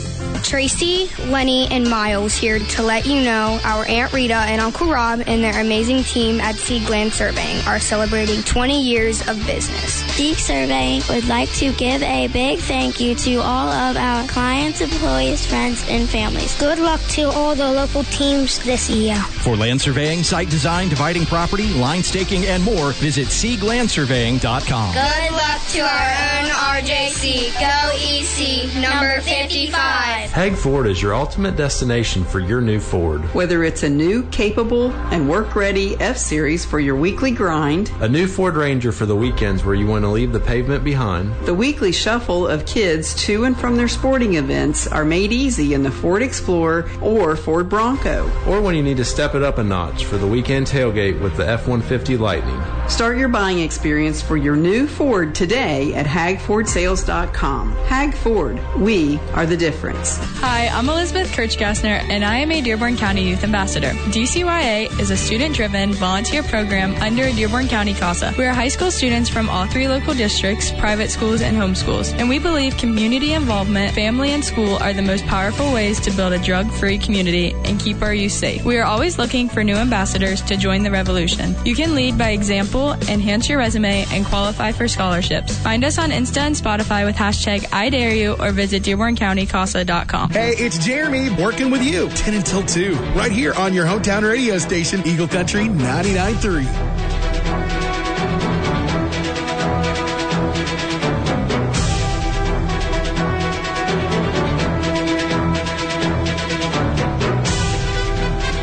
Tracy, 0.46 1.10
Lenny, 1.26 1.66
and 1.72 1.90
Miles 1.90 2.36
here 2.36 2.60
to 2.60 2.82
let 2.82 3.04
you 3.04 3.20
know 3.20 3.58
our 3.64 3.84
Aunt 3.88 4.12
Rita 4.12 4.34
and 4.34 4.60
Uncle 4.60 4.86
Rob 4.86 5.20
and 5.26 5.42
their 5.42 5.60
amazing 5.60 6.04
team 6.04 6.40
at 6.40 6.54
Seig 6.54 6.88
Land 6.88 7.12
Surveying 7.12 7.60
are 7.66 7.80
celebrating 7.80 8.42
20 8.44 8.80
years 8.80 9.26
of 9.28 9.44
business. 9.44 10.04
Seek 10.14 10.38
Surveying 10.38 11.02
would 11.08 11.26
like 11.26 11.50
to 11.54 11.72
give 11.72 12.00
a 12.02 12.28
big 12.28 12.60
thank 12.60 13.00
you 13.00 13.16
to 13.16 13.36
all 13.36 13.70
of 13.70 13.96
our 13.96 14.26
clients, 14.28 14.80
employees, 14.80 15.44
friends, 15.44 15.84
and 15.88 16.08
families. 16.08 16.56
Good 16.60 16.78
luck 16.78 17.00
to 17.10 17.24
all 17.24 17.56
the 17.56 17.72
local 17.72 18.04
teams 18.04 18.60
this 18.60 18.88
year. 18.88 19.16
For 19.16 19.56
land 19.56 19.80
surveying, 19.80 20.22
site 20.22 20.48
design, 20.48 20.88
dividing 20.88 21.26
property, 21.26 21.74
line 21.74 22.04
staking, 22.04 22.46
and 22.46 22.62
more, 22.62 22.92
visit 22.92 23.26
SeigLandSurveying.com. 23.28 24.94
Good 24.94 25.32
luck 25.32 25.60
to 25.72 25.80
our 25.80 26.10
own 26.38 26.50
RJC. 26.80 27.52
Go 27.58 27.90
EC, 27.96 28.74
number 28.80 29.20
55. 29.22 30.35
Hag 30.36 30.54
Ford 30.54 30.86
is 30.86 31.00
your 31.00 31.14
ultimate 31.14 31.56
destination 31.56 32.22
for 32.22 32.40
your 32.40 32.60
new 32.60 32.78
Ford. 32.78 33.22
Whether 33.34 33.64
it's 33.64 33.84
a 33.84 33.88
new, 33.88 34.22
capable, 34.24 34.92
and 35.10 35.30
work 35.30 35.56
ready 35.56 35.98
F 35.98 36.18
Series 36.18 36.62
for 36.62 36.78
your 36.78 36.94
weekly 36.94 37.30
grind, 37.30 37.90
A 38.00 38.08
new 38.10 38.26
Ford 38.26 38.54
Ranger 38.54 38.92
for 38.92 39.06
the 39.06 39.16
weekends 39.16 39.64
where 39.64 39.74
you 39.74 39.86
want 39.86 40.04
to 40.04 40.10
leave 40.10 40.32
the 40.32 40.38
pavement 40.38 40.84
behind, 40.84 41.34
the 41.46 41.54
weekly 41.54 41.90
shuffle 41.90 42.46
of 42.46 42.66
kids 42.66 43.14
to 43.24 43.44
and 43.44 43.58
from 43.58 43.76
their 43.76 43.88
sporting 43.88 44.34
events 44.34 44.86
are 44.86 45.06
made 45.06 45.32
easy 45.32 45.72
in 45.72 45.82
the 45.82 45.90
Ford 45.90 46.20
Explorer 46.20 46.86
or 47.00 47.34
Ford 47.34 47.70
Bronco. 47.70 48.30
or 48.46 48.60
when 48.60 48.74
you 48.74 48.82
need 48.82 48.98
to 48.98 49.06
step 49.06 49.34
it 49.34 49.42
up 49.42 49.56
a 49.56 49.64
notch 49.64 50.04
for 50.04 50.18
the 50.18 50.26
weekend 50.26 50.66
tailgate 50.66 51.18
with 51.18 51.34
the 51.38 51.48
F 51.48 51.66
150 51.66 52.18
Lightning. 52.18 52.62
Start 52.90 53.16
your 53.16 53.30
buying 53.30 53.60
experience 53.60 54.20
for 54.20 54.36
your 54.36 54.54
new 54.54 54.86
Ford 54.86 55.34
today 55.34 55.94
at 55.94 56.04
hagfordsales.com. 56.04 57.72
Hag 57.86 58.14
Ford, 58.14 58.60
we 58.76 59.18
are 59.32 59.46
the 59.46 59.56
difference. 59.56 60.15
Hi, 60.18 60.68
I'm 60.68 60.88
Elizabeth 60.88 61.30
Kirchgassner, 61.32 62.02
and 62.08 62.24
I 62.24 62.36
am 62.38 62.50
a 62.50 62.60
Dearborn 62.62 62.96
County 62.96 63.22
Youth 63.22 63.44
Ambassador. 63.44 63.90
DCYA 64.12 64.98
is 64.98 65.10
a 65.10 65.16
student-driven 65.16 65.92
volunteer 65.94 66.42
program 66.42 66.94
under 67.02 67.30
Dearborn 67.32 67.68
County 67.68 67.92
CASA. 67.92 68.34
We 68.38 68.46
are 68.46 68.54
high 68.54 68.68
school 68.68 68.90
students 68.90 69.28
from 69.28 69.50
all 69.50 69.66
three 69.66 69.88
local 69.88 70.14
districts, 70.14 70.70
private 70.72 71.10
schools, 71.10 71.42
and 71.42 71.56
homeschools, 71.56 72.14
and 72.14 72.28
we 72.28 72.38
believe 72.38 72.76
community 72.78 73.34
involvement, 73.34 73.94
family, 73.94 74.30
and 74.30 74.44
school 74.44 74.76
are 74.76 74.94
the 74.94 75.02
most 75.02 75.26
powerful 75.26 75.70
ways 75.72 76.00
to 76.00 76.10
build 76.12 76.32
a 76.32 76.38
drug-free 76.38 76.98
community 76.98 77.52
and 77.64 77.78
keep 77.78 78.00
our 78.00 78.14
youth 78.14 78.32
safe. 78.32 78.64
We 78.64 78.78
are 78.78 78.84
always 78.84 79.18
looking 79.18 79.48
for 79.50 79.62
new 79.62 79.76
ambassadors 79.76 80.40
to 80.42 80.56
join 80.56 80.82
the 80.82 80.90
revolution. 80.90 81.54
You 81.64 81.74
can 81.74 81.94
lead 81.94 82.16
by 82.16 82.30
example, 82.30 82.92
enhance 83.10 83.48
your 83.48 83.58
resume, 83.58 84.06
and 84.10 84.24
qualify 84.24 84.72
for 84.72 84.88
scholarships. 84.88 85.58
Find 85.58 85.84
us 85.84 85.98
on 85.98 86.10
Insta 86.10 86.38
and 86.38 86.54
Spotify 86.54 87.04
with 87.04 87.16
hashtag 87.16 87.66
I 87.72 87.90
dare 87.90 88.14
you 88.14 88.34
or 88.38 88.52
visit 88.52 88.82
DearbornCountyCASA.com. 88.82 90.05
Hey, 90.30 90.54
it's 90.56 90.78
Jeremy 90.78 91.30
working 91.30 91.70
with 91.70 91.82
you 91.82 92.08
10 92.08 92.34
until 92.34 92.62
2, 92.62 92.94
right 93.16 93.32
here 93.32 93.52
on 93.54 93.74
your 93.74 93.86
hometown 93.86 94.22
radio 94.22 94.56
station, 94.58 95.02
Eagle 95.04 95.26
Country 95.26 95.64
99.3. 95.64 96.64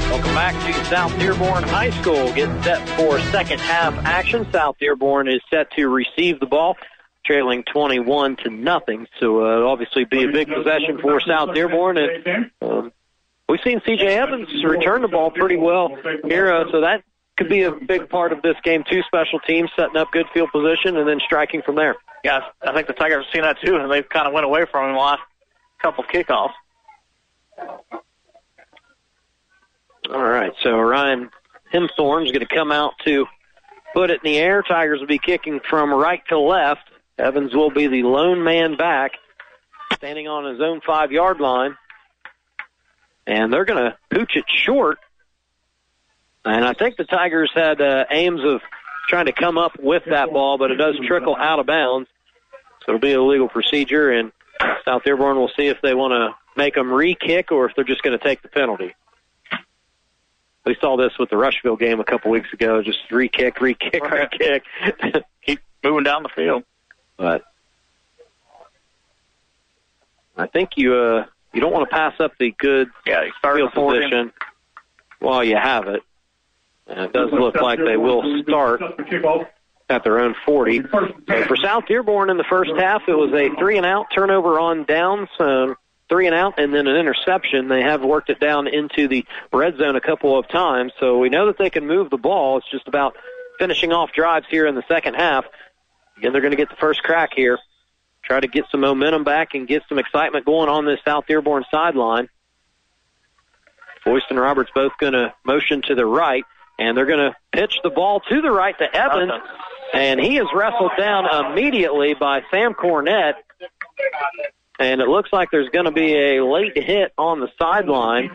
Welcome 0.09 0.33
back 0.33 0.55
to 0.65 0.85
South 0.85 1.19
Dearborn 1.19 1.63
High 1.63 1.89
School. 2.01 2.31
Getting 2.33 2.63
set 2.63 2.87
for 2.97 3.19
second 3.31 3.59
half 3.59 3.93
action. 4.05 4.49
South 4.51 4.77
Dearborn 4.79 5.27
is 5.27 5.41
set 5.49 5.71
to 5.71 5.89
receive 5.89 6.39
the 6.39 6.45
ball, 6.45 6.77
trailing 7.25 7.63
21 7.63 8.37
to 8.37 8.49
nothing. 8.49 9.07
So 9.19 9.45
uh, 9.45 9.67
obviously 9.67 10.05
be 10.05 10.23
a 10.23 10.31
big 10.31 10.49
possession 10.49 10.99
for 10.99 11.19
South 11.21 11.53
Dearborn. 11.53 11.97
And 11.97 12.51
um, 12.61 12.91
we've 13.47 13.59
seen 13.63 13.81
C.J. 13.85 14.05
Evans 14.05 14.49
return 14.63 15.01
the 15.01 15.07
ball 15.07 15.31
pretty 15.31 15.57
well 15.57 15.95
here, 16.25 16.51
uh, 16.51 16.71
so 16.71 16.81
that 16.81 17.03
could 17.37 17.49
be 17.49 17.63
a 17.63 17.71
big 17.71 18.09
part 18.09 18.31
of 18.31 18.41
this 18.41 18.55
game 18.63 18.83
too. 18.89 19.01
Special 19.03 19.39
teams 19.39 19.69
setting 19.75 19.97
up 19.97 20.11
good 20.11 20.27
field 20.33 20.51
position 20.51 20.97
and 20.97 21.07
then 21.07 21.19
striking 21.19 21.61
from 21.61 21.75
there. 21.75 21.95
Yeah, 22.23 22.41
I 22.61 22.73
think 22.73 22.87
the 22.87 22.93
Tigers 22.93 23.25
have 23.25 23.33
seen 23.33 23.41
that 23.43 23.57
too, 23.63 23.75
and 23.75 23.91
they've 23.91 24.07
kind 24.07 24.27
of 24.27 24.33
went 24.33 24.45
away 24.45 24.65
from 24.69 24.89
him 24.89 24.95
the 24.95 24.99
last 24.99 25.21
couple 25.81 26.03
kickoffs. 26.03 26.53
All 30.09 30.23
right, 30.23 30.53
so 30.61 30.79
Ryan 30.79 31.29
Henthorn's 31.73 32.31
going 32.31 32.45
to 32.45 32.55
come 32.55 32.71
out 32.71 32.93
to 33.05 33.25
put 33.93 34.09
it 34.09 34.21
in 34.23 34.31
the 34.31 34.37
air. 34.37 34.61
Tigers 34.61 34.99
will 34.99 35.07
be 35.07 35.17
kicking 35.17 35.59
from 35.69 35.93
right 35.93 36.21
to 36.27 36.37
left. 36.37 36.89
Evans 37.17 37.53
will 37.53 37.69
be 37.69 37.87
the 37.87 38.03
lone 38.03 38.43
man 38.43 38.75
back, 38.75 39.13
standing 39.93 40.27
on 40.27 40.51
his 40.51 40.61
own 40.61 40.81
five 40.81 41.11
yard 41.11 41.39
line. 41.39 41.77
And 43.25 43.53
they're 43.53 43.65
going 43.65 43.83
to 43.83 43.97
pooch 44.09 44.35
it 44.35 44.45
short. 44.47 44.97
And 46.43 46.65
I 46.65 46.73
think 46.73 46.97
the 46.97 47.05
Tigers 47.05 47.51
had 47.53 47.79
uh, 47.79 48.05
aims 48.11 48.41
of 48.43 48.61
trying 49.07 49.27
to 49.27 49.31
come 49.31 49.57
up 49.57 49.79
with 49.79 50.03
that 50.05 50.31
ball, 50.31 50.57
but 50.57 50.71
it 50.71 50.75
does 50.75 50.95
trickle 51.07 51.35
out 51.35 51.59
of 51.59 51.65
bounds. 51.65 52.09
So 52.81 52.91
it'll 52.91 52.99
be 52.99 53.13
a 53.13 53.21
legal 53.21 53.47
procedure, 53.47 54.11
and 54.11 54.33
South 54.83 55.03
Dearborn 55.03 55.37
will 55.37 55.51
see 55.55 55.67
if 55.67 55.77
they 55.81 55.93
want 55.93 56.11
to 56.11 56.35
make 56.57 56.75
them 56.75 56.91
re-kick 56.91 57.51
or 57.51 57.65
if 57.65 57.75
they're 57.75 57.85
just 57.85 58.03
going 58.03 58.17
to 58.17 58.23
take 58.23 58.41
the 58.41 58.49
penalty. 58.49 58.93
We 60.65 60.75
saw 60.79 60.97
this 60.97 61.11
with 61.17 61.29
the 61.29 61.37
Rushville 61.37 61.75
game 61.75 61.99
a 61.99 62.05
couple 62.05 62.31
weeks 62.31 62.51
ago. 62.53 62.81
Just 62.81 62.99
re-kick, 63.09 63.61
re-kick, 63.61 64.03
re-kick. 64.03 64.63
Keep 65.45 65.59
moving 65.83 66.03
down 66.03 66.23
the 66.23 66.29
field. 66.29 66.63
But 67.17 67.43
I 70.37 70.47
think 70.47 70.71
you 70.77 70.95
uh 70.95 71.25
you 71.53 71.61
don't 71.61 71.71
want 71.71 71.89
to 71.89 71.93
pass 71.93 72.19
up 72.19 72.33
the 72.39 72.51
good 72.57 72.89
yeah, 73.05 73.25
field 73.41 73.73
position 73.73 74.33
while 75.19 75.43
you 75.43 75.55
have 75.55 75.87
it. 75.87 76.01
And 76.87 76.99
it 76.99 77.13
does 77.13 77.31
look 77.31 77.55
like 77.55 77.79
they 77.79 77.95
will 77.95 78.41
start 78.43 78.81
at 79.89 80.03
their 80.03 80.19
own 80.19 80.35
40. 80.45 80.81
So 80.91 81.43
for 81.47 81.55
South 81.55 81.85
Dearborn 81.85 82.29
in 82.29 82.37
the 82.37 82.43
first 82.43 82.71
half, 82.77 83.03
it 83.07 83.13
was 83.13 83.31
a 83.33 83.55
three 83.57 83.77
and 83.77 83.85
out 83.85 84.07
turnover 84.13 84.59
on 84.59 84.83
downs, 84.85 85.29
um, 85.39 85.75
three 86.09 86.25
and 86.25 86.35
out, 86.35 86.59
and 86.59 86.73
then 86.73 86.87
an 86.87 86.95
interception. 86.95 87.67
They 87.67 87.81
have 87.81 88.03
worked 88.03 88.29
it 88.29 88.39
down 88.39 88.67
into 88.67 89.07
the 89.07 89.25
red 89.51 89.77
zone 89.77 89.95
a 89.95 90.01
couple 90.01 90.37
of 90.37 90.47
times, 90.47 90.91
so 90.99 91.19
we 91.19 91.29
know 91.29 91.45
that 91.47 91.57
they 91.57 91.69
can 91.69 91.87
move 91.87 92.09
the 92.09 92.17
ball. 92.17 92.57
It's 92.57 92.69
just 92.69 92.87
about 92.87 93.15
finishing 93.59 93.93
off 93.93 94.11
drives 94.11 94.47
here 94.49 94.65
in 94.67 94.75
the 94.75 94.83
second 94.87 95.13
half. 95.13 95.45
Again, 96.17 96.31
they're 96.31 96.41
going 96.41 96.51
to 96.51 96.57
get 96.57 96.69
the 96.69 96.75
first 96.75 97.03
crack 97.03 97.31
here. 97.35 97.57
Try 98.23 98.39
to 98.39 98.47
get 98.47 98.65
some 98.71 98.81
momentum 98.81 99.23
back 99.23 99.53
and 99.53 99.67
get 99.67 99.83
some 99.89 99.99
excitement 99.99 100.45
going 100.45 100.69
on 100.69 100.85
this 100.85 100.99
South 101.03 101.25
Dearborn 101.27 101.65
sideline. 101.69 102.29
Boyce 104.05 104.23
and 104.29 104.39
Roberts 104.39 104.71
both 104.73 104.93
going 104.99 105.13
to 105.13 105.33
motion 105.45 105.81
to 105.87 105.95
the 105.95 106.05
right, 106.05 106.43
and 106.79 106.97
they're 106.97 107.05
going 107.05 107.31
to 107.31 107.35
pitch 107.51 107.79
the 107.83 107.89
ball 107.89 108.21
to 108.29 108.41
the 108.41 108.51
right 108.51 108.77
to 108.77 108.95
Evans. 108.95 109.31
And 109.93 110.19
he 110.19 110.37
is 110.37 110.47
wrestled 110.53 110.91
down 110.97 111.25
immediately 111.51 112.13
by 112.13 112.41
Sam 112.49 112.73
Cornett. 112.73 113.33
And 114.79 115.01
it 115.01 115.07
looks 115.07 115.31
like 115.31 115.51
there's 115.51 115.69
going 115.69 115.85
to 115.85 115.91
be 115.91 116.15
a 116.15 116.43
late 116.43 116.75
hit 116.75 117.13
on 117.17 117.39
the 117.39 117.47
sideline. 117.59 118.31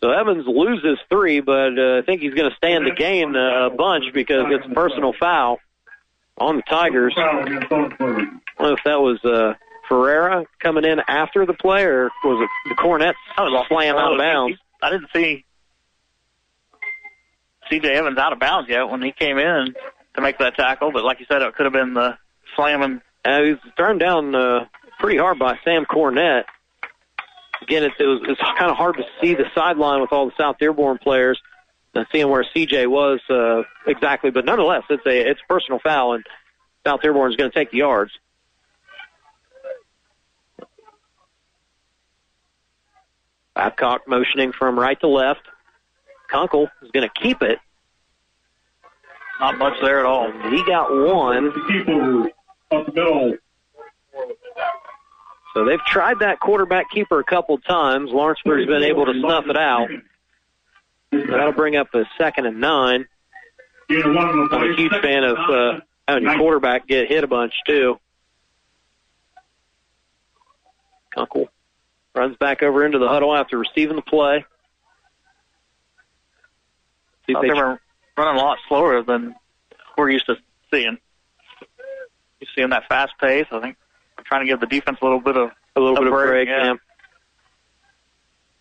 So 0.00 0.10
Evans 0.10 0.46
loses 0.46 0.98
three, 1.10 1.40
but 1.40 1.78
uh, 1.78 1.98
I 1.98 2.02
think 2.06 2.22
he's 2.22 2.34
going 2.34 2.50
to 2.50 2.56
stand 2.56 2.86
the 2.86 2.92
game 2.92 3.34
a 3.34 3.70
bunch 3.70 4.04
because 4.14 4.46
it's 4.48 4.64
a 4.66 4.74
personal 4.74 5.12
foul 5.12 5.58
on 6.38 6.56
the 6.56 6.62
Tigers. 6.62 7.14
I 7.16 7.44
don't 7.44 8.00
know 8.60 8.72
if 8.72 8.80
that 8.84 9.00
was 9.00 9.18
uh, 9.24 9.54
Ferreira 9.88 10.44
coming 10.60 10.84
in 10.84 11.00
after 11.06 11.46
the 11.46 11.54
play, 11.54 11.84
or 11.84 12.10
was 12.24 12.48
it 12.48 12.68
the 12.68 12.74
Cornett 12.74 13.14
slam 13.68 13.96
out 13.96 14.12
of 14.12 14.18
bounds? 14.18 14.58
I 14.82 14.90
didn't 14.90 15.08
see 15.14 15.44
C.J. 17.70 17.88
Evans 17.94 18.18
out 18.18 18.32
of 18.32 18.38
bounds 18.38 18.68
yet 18.68 18.88
when 18.88 19.02
he 19.02 19.12
came 19.12 19.38
in 19.38 19.74
to 20.14 20.20
make 20.20 20.38
that 20.38 20.56
tackle, 20.56 20.92
but 20.92 21.04
like 21.04 21.20
you 21.20 21.26
said, 21.28 21.42
it 21.42 21.54
could 21.54 21.66
have 21.66 21.72
been 21.72 21.94
the 21.94 22.16
slamming. 22.56 23.00
Uh, 23.24 23.40
he 23.42 23.50
was 23.52 23.60
thrown 23.76 23.98
down 23.98 24.34
uh, 24.34 24.66
pretty 25.00 25.18
hard 25.18 25.38
by 25.38 25.58
Sam 25.64 25.84
Cornett. 25.86 26.44
Again, 27.62 27.84
it, 27.84 27.92
it 27.98 28.04
was 28.04 28.20
it's 28.28 28.40
kind 28.58 28.70
of 28.70 28.76
hard 28.76 28.96
to 28.96 29.04
see 29.20 29.34
the 29.34 29.44
sideline 29.54 30.00
with 30.00 30.12
all 30.12 30.26
the 30.26 30.34
South 30.38 30.58
Dearborn 30.58 30.98
players 30.98 31.40
seeing 32.12 32.28
where 32.28 32.44
CJ 32.54 32.88
was 32.88 33.20
uh, 33.30 33.62
exactly, 33.86 34.30
but 34.30 34.44
nonetheless, 34.44 34.82
it's 34.90 35.06
a 35.06 35.30
it's 35.30 35.40
a 35.40 35.52
personal 35.52 35.78
foul, 35.78 36.14
and 36.14 36.24
South 36.86 37.00
Dearborn 37.02 37.30
is 37.30 37.36
going 37.36 37.50
to 37.50 37.54
take 37.56 37.70
the 37.70 37.78
yards. 37.78 38.12
Babcock 43.54 44.08
motioning 44.08 44.52
from 44.52 44.78
right 44.78 44.98
to 45.00 45.06
left. 45.06 45.42
Kunkel 46.28 46.68
is 46.82 46.90
going 46.90 47.08
to 47.08 47.20
keep 47.22 47.42
it. 47.42 47.58
Not 49.40 49.58
much 49.58 49.74
there 49.80 50.00
at 50.00 50.06
all. 50.06 50.30
He 50.50 50.64
got 50.64 50.90
one. 50.90 51.48
Up 52.72 52.86
the 52.86 52.92
middle. 52.92 53.34
So 55.54 55.64
they've 55.64 55.84
tried 55.86 56.18
that 56.20 56.40
quarterback 56.40 56.90
keeper 56.90 57.20
a 57.20 57.24
couple 57.24 57.58
times. 57.58 58.10
Lawrenceburg's 58.10 58.66
been 58.66 58.82
able 58.82 59.06
to 59.06 59.12
snuff 59.12 59.44
it 59.48 59.56
out. 59.56 59.88
That'll 61.28 61.52
bring 61.52 61.76
up 61.76 61.94
a 61.94 62.04
second 62.18 62.46
and 62.46 62.60
nine. 62.60 63.06
I'm 63.90 64.16
a 64.16 64.74
huge 64.76 64.92
fan 65.02 65.24
of 65.24 65.36
uh, 65.36 65.80
having 66.08 66.24
your 66.24 66.36
quarterback 66.36 66.86
get 66.86 67.08
hit 67.08 67.24
a 67.24 67.26
bunch 67.26 67.52
too. 67.66 67.98
Kunkel 71.14 71.48
runs 72.14 72.36
back 72.36 72.62
over 72.62 72.84
into 72.84 72.98
the 72.98 73.08
huddle 73.08 73.34
after 73.34 73.58
receiving 73.58 73.96
the 73.96 74.02
play. 74.02 74.44
See 77.26 77.34
they 77.40 77.48
they 77.48 77.54
were 77.54 77.80
running 78.16 78.40
a 78.40 78.44
lot 78.44 78.58
slower 78.68 79.02
than 79.02 79.34
we're 79.96 80.10
used 80.10 80.26
to 80.26 80.36
seeing. 80.72 80.98
You 82.40 82.46
seeing 82.54 82.70
that 82.70 82.88
fast 82.88 83.12
pace? 83.20 83.46
I 83.50 83.60
think 83.60 83.76
trying 84.26 84.44
to 84.44 84.50
give 84.50 84.60
the 84.60 84.66
defense 84.66 84.98
a 85.00 85.04
little 85.04 85.20
bit 85.20 85.36
of 85.36 85.50
a 85.76 85.80
little 85.80 85.96
bit 85.96 86.06
of 86.06 86.12
break. 86.12 86.48
yeah. 86.48 86.64
Yeah. 86.64 86.74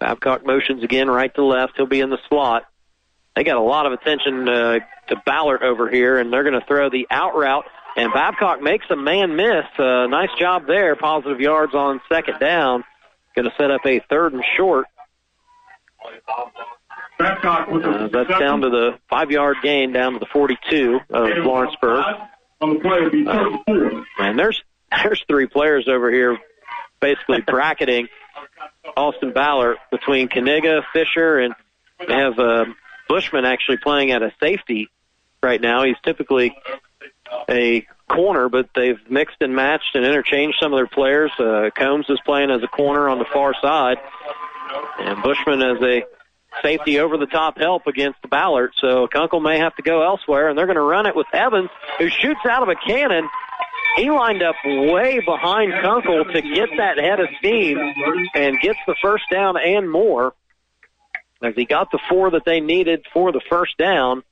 Babcock 0.03 0.45
motions 0.45 0.83
again 0.83 1.09
right 1.09 1.33
to 1.35 1.45
left. 1.45 1.77
He'll 1.77 1.85
be 1.85 2.01
in 2.01 2.09
the 2.09 2.17
slot. 2.27 2.65
They 3.37 3.45
got 3.45 3.55
a 3.55 3.61
lot 3.61 3.85
of 3.85 3.93
attention 3.93 4.49
uh, 4.49 4.79
to 5.07 5.15
Ballard 5.25 5.63
over 5.63 5.89
here, 5.89 6.19
and 6.19 6.31
they're 6.31 6.43
going 6.43 6.59
to 6.59 6.65
throw 6.67 6.89
the 6.89 7.07
out 7.09 7.37
route. 7.37 7.63
And 7.95 8.11
Babcock 8.11 8.61
makes 8.61 8.85
a 8.89 8.97
man 8.97 9.37
miss. 9.37 9.63
Uh, 9.79 10.07
nice 10.07 10.29
job 10.37 10.67
there. 10.67 10.97
Positive 10.97 11.39
yards 11.39 11.73
on 11.73 12.01
second 12.09 12.39
down. 12.39 12.83
Going 13.33 13.49
to 13.49 13.55
set 13.57 13.71
up 13.71 13.85
a 13.85 14.01
third 14.09 14.33
and 14.33 14.43
short. 14.57 14.87
Babcock 17.17 17.69
with 17.69 17.85
Uh, 17.85 18.09
that's 18.11 18.39
down 18.39 18.59
to 18.59 18.69
the 18.69 18.99
five 19.09 19.31
yard 19.31 19.55
gain, 19.63 19.93
down 19.93 20.13
to 20.13 20.19
the 20.19 20.27
42 20.33 20.99
of 21.11 21.29
Lawrenceburg. 21.45 22.03
on 22.59 22.73
the 22.73 22.79
play 22.81 23.07
be 23.09 23.23
third 23.23 24.03
and 24.19 24.37
there's 24.37 24.61
there's 25.03 25.23
three 25.29 25.47
players 25.47 25.87
over 25.87 26.11
here 26.11 26.37
basically 26.99 27.39
bracketing 27.41 28.09
Austin 28.95 29.33
Ballard 29.33 29.77
between 29.91 30.29
Kaniga, 30.29 30.83
Fisher, 30.93 31.39
and 31.39 31.53
they 32.07 32.13
have 32.13 32.37
uh, 32.39 32.65
Bushman 33.07 33.45
actually 33.45 33.77
playing 33.77 34.11
at 34.11 34.21
a 34.21 34.31
safety 34.39 34.89
right 35.41 35.61
now. 35.61 35.83
He's 35.83 35.95
typically 36.03 36.55
a 37.49 37.85
corner, 38.09 38.49
but 38.49 38.69
they've 38.75 38.99
mixed 39.09 39.37
and 39.41 39.55
matched 39.55 39.95
and 39.95 40.05
interchanged 40.05 40.57
some 40.61 40.73
of 40.73 40.77
their 40.77 40.87
players. 40.87 41.31
Uh, 41.39 41.69
Combs 41.75 42.05
is 42.09 42.19
playing 42.25 42.51
as 42.51 42.61
a 42.63 42.67
corner 42.67 43.09
on 43.09 43.19
the 43.19 43.25
far 43.25 43.53
side, 43.61 43.97
and 44.99 45.21
Bushman 45.23 45.61
as 45.61 45.81
a 45.81 46.03
safety 46.61 46.99
over 46.99 47.17
the 47.17 47.25
top 47.25 47.57
help 47.57 47.87
against 47.87 48.19
Ballard. 48.29 48.71
So 48.79 49.07
Kunkel 49.07 49.39
may 49.39 49.57
have 49.59 49.75
to 49.77 49.81
go 49.81 50.03
elsewhere, 50.03 50.49
and 50.49 50.57
they're 50.57 50.67
going 50.67 50.75
to 50.75 50.81
run 50.81 51.05
it 51.05 51.15
with 51.15 51.27
Evans, 51.33 51.69
who 51.97 52.09
shoots 52.09 52.41
out 52.47 52.63
of 52.63 52.69
a 52.69 52.75
cannon. 52.75 53.27
He 53.95 54.09
lined 54.09 54.41
up 54.41 54.55
way 54.65 55.19
behind 55.19 55.73
Kunkel 55.81 56.25
to 56.25 56.41
get 56.41 56.69
that 56.77 56.97
head 56.97 57.19
of 57.19 57.27
steam 57.39 57.77
and 58.33 58.59
gets 58.59 58.79
the 58.87 58.95
first 59.01 59.25
down 59.31 59.55
and 59.57 59.89
more. 59.89 60.33
As 61.43 61.53
he 61.55 61.65
got 61.65 61.91
the 61.91 61.99
four 62.09 62.31
that 62.31 62.45
they 62.45 62.59
needed 62.59 63.05
for 63.13 63.31
the 63.31 63.41
first 63.49 63.77
down, 63.77 64.23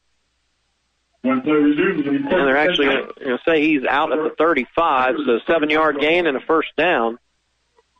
When 1.22 1.42
play 1.42 1.54
resumes, 1.54 2.00
it'll 2.00 2.12
be 2.12 2.18
and 2.18 2.26
they're 2.26 2.58
actually 2.58 2.88
going 2.88 3.08
to 3.18 3.40
say 3.46 3.62
he's 3.62 3.84
out 3.88 4.12
at 4.12 4.24
the 4.24 4.34
35, 4.38 5.16
so 5.26 5.40
seven 5.46 5.70
yard 5.70 6.00
gain 6.00 6.26
and 6.26 6.38
a 6.38 6.40
first 6.40 6.70
down. 6.78 7.20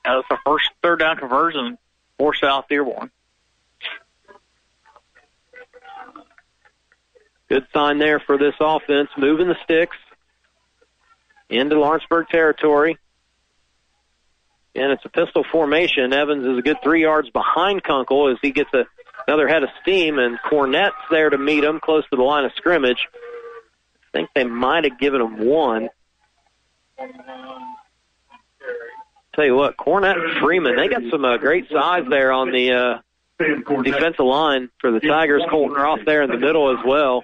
That's 0.04 0.28
the 0.30 0.38
first 0.46 0.70
third 0.82 1.00
down 1.00 1.18
conversion 1.18 1.78
for 2.18 2.34
South 2.34 2.66
Dearborn. 2.70 3.12
Good 7.50 7.68
sign 7.74 8.00
there 8.00 8.20
for 8.20 8.38
this 8.38 8.56
offense, 8.60 9.10
moving 9.18 9.50
the 9.50 9.58
sticks 9.66 9.98
into 11.52 11.80
Lawrenceburg 11.80 12.28
territory. 12.30 12.98
And 14.74 14.92
it's 14.92 15.04
a 15.04 15.10
pistol 15.10 15.44
formation. 15.52 16.14
Evans 16.14 16.46
is 16.46 16.58
a 16.58 16.62
good 16.62 16.78
three 16.82 17.02
yards 17.02 17.30
behind 17.30 17.84
Kunkel 17.84 18.30
as 18.30 18.38
he 18.42 18.52
gets 18.52 18.74
a, 18.74 18.86
another 19.28 19.48
head 19.48 19.64
of 19.64 19.70
steam, 19.82 20.18
and 20.18 20.40
Cornett's 20.40 20.96
there 21.10 21.30
to 21.30 21.38
meet 21.38 21.64
him 21.64 21.80
close 21.82 22.04
to 22.10 22.16
the 22.16 22.24
line 22.24 22.46
of 22.46 22.52
scrimmage. 22.56 23.08
I 23.14 24.18
think 24.18 24.30
they 24.34 24.46
might 24.46 24.86
have 24.86 24.98
given 24.98 25.22
him 25.22 25.46
one. 25.46 25.90
Tell 29.36 29.46
you 29.46 29.56
what, 29.56 29.78
Cornett 29.78 30.40
Freeman, 30.42 30.76
they 30.76 30.88
got 30.88 31.04
some 31.10 31.24
uh, 31.24 31.38
great 31.38 31.70
size 31.70 32.04
there 32.10 32.32
on 32.32 32.52
the 32.52 32.72
uh, 32.72 33.00
defensive 33.84 34.26
line 34.26 34.70
for 34.80 34.92
the 34.92 35.00
Tigers. 35.00 35.42
Colton 35.50 35.76
Roth 35.76 36.02
there 36.06 36.22
in 36.22 36.30
the 36.30 36.38
middle 36.38 36.78
as 36.78 36.86
well. 36.86 37.24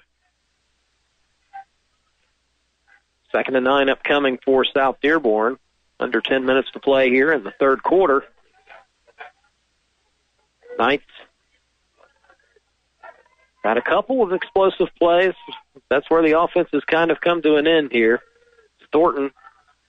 Second 3.38 3.56
and 3.56 3.66
nine 3.66 3.88
upcoming 3.88 4.40
for 4.44 4.66
South 4.66 4.98
Dearborn. 5.00 5.60
Under 6.00 6.22
10 6.22 6.46
minutes 6.46 6.72
to 6.72 6.80
play 6.80 7.10
here 7.10 7.32
in 7.32 7.44
the 7.44 7.54
third 7.60 7.84
quarter. 7.84 8.24
Knights 10.80 11.06
got 13.64 13.78
a 13.78 13.82
couple 13.82 14.24
of 14.24 14.34
explosive 14.34 14.88
plays. 14.98 15.34
That's 15.88 16.10
where 16.10 16.24
the 16.24 16.40
offense 16.40 16.70
has 16.74 16.84
kind 16.86 17.12
of 17.12 17.22
come 17.22 17.44
to 17.44 17.58
an 17.58 17.68
end 17.68 17.92
here. 17.92 18.22
Thornton, 18.92 19.32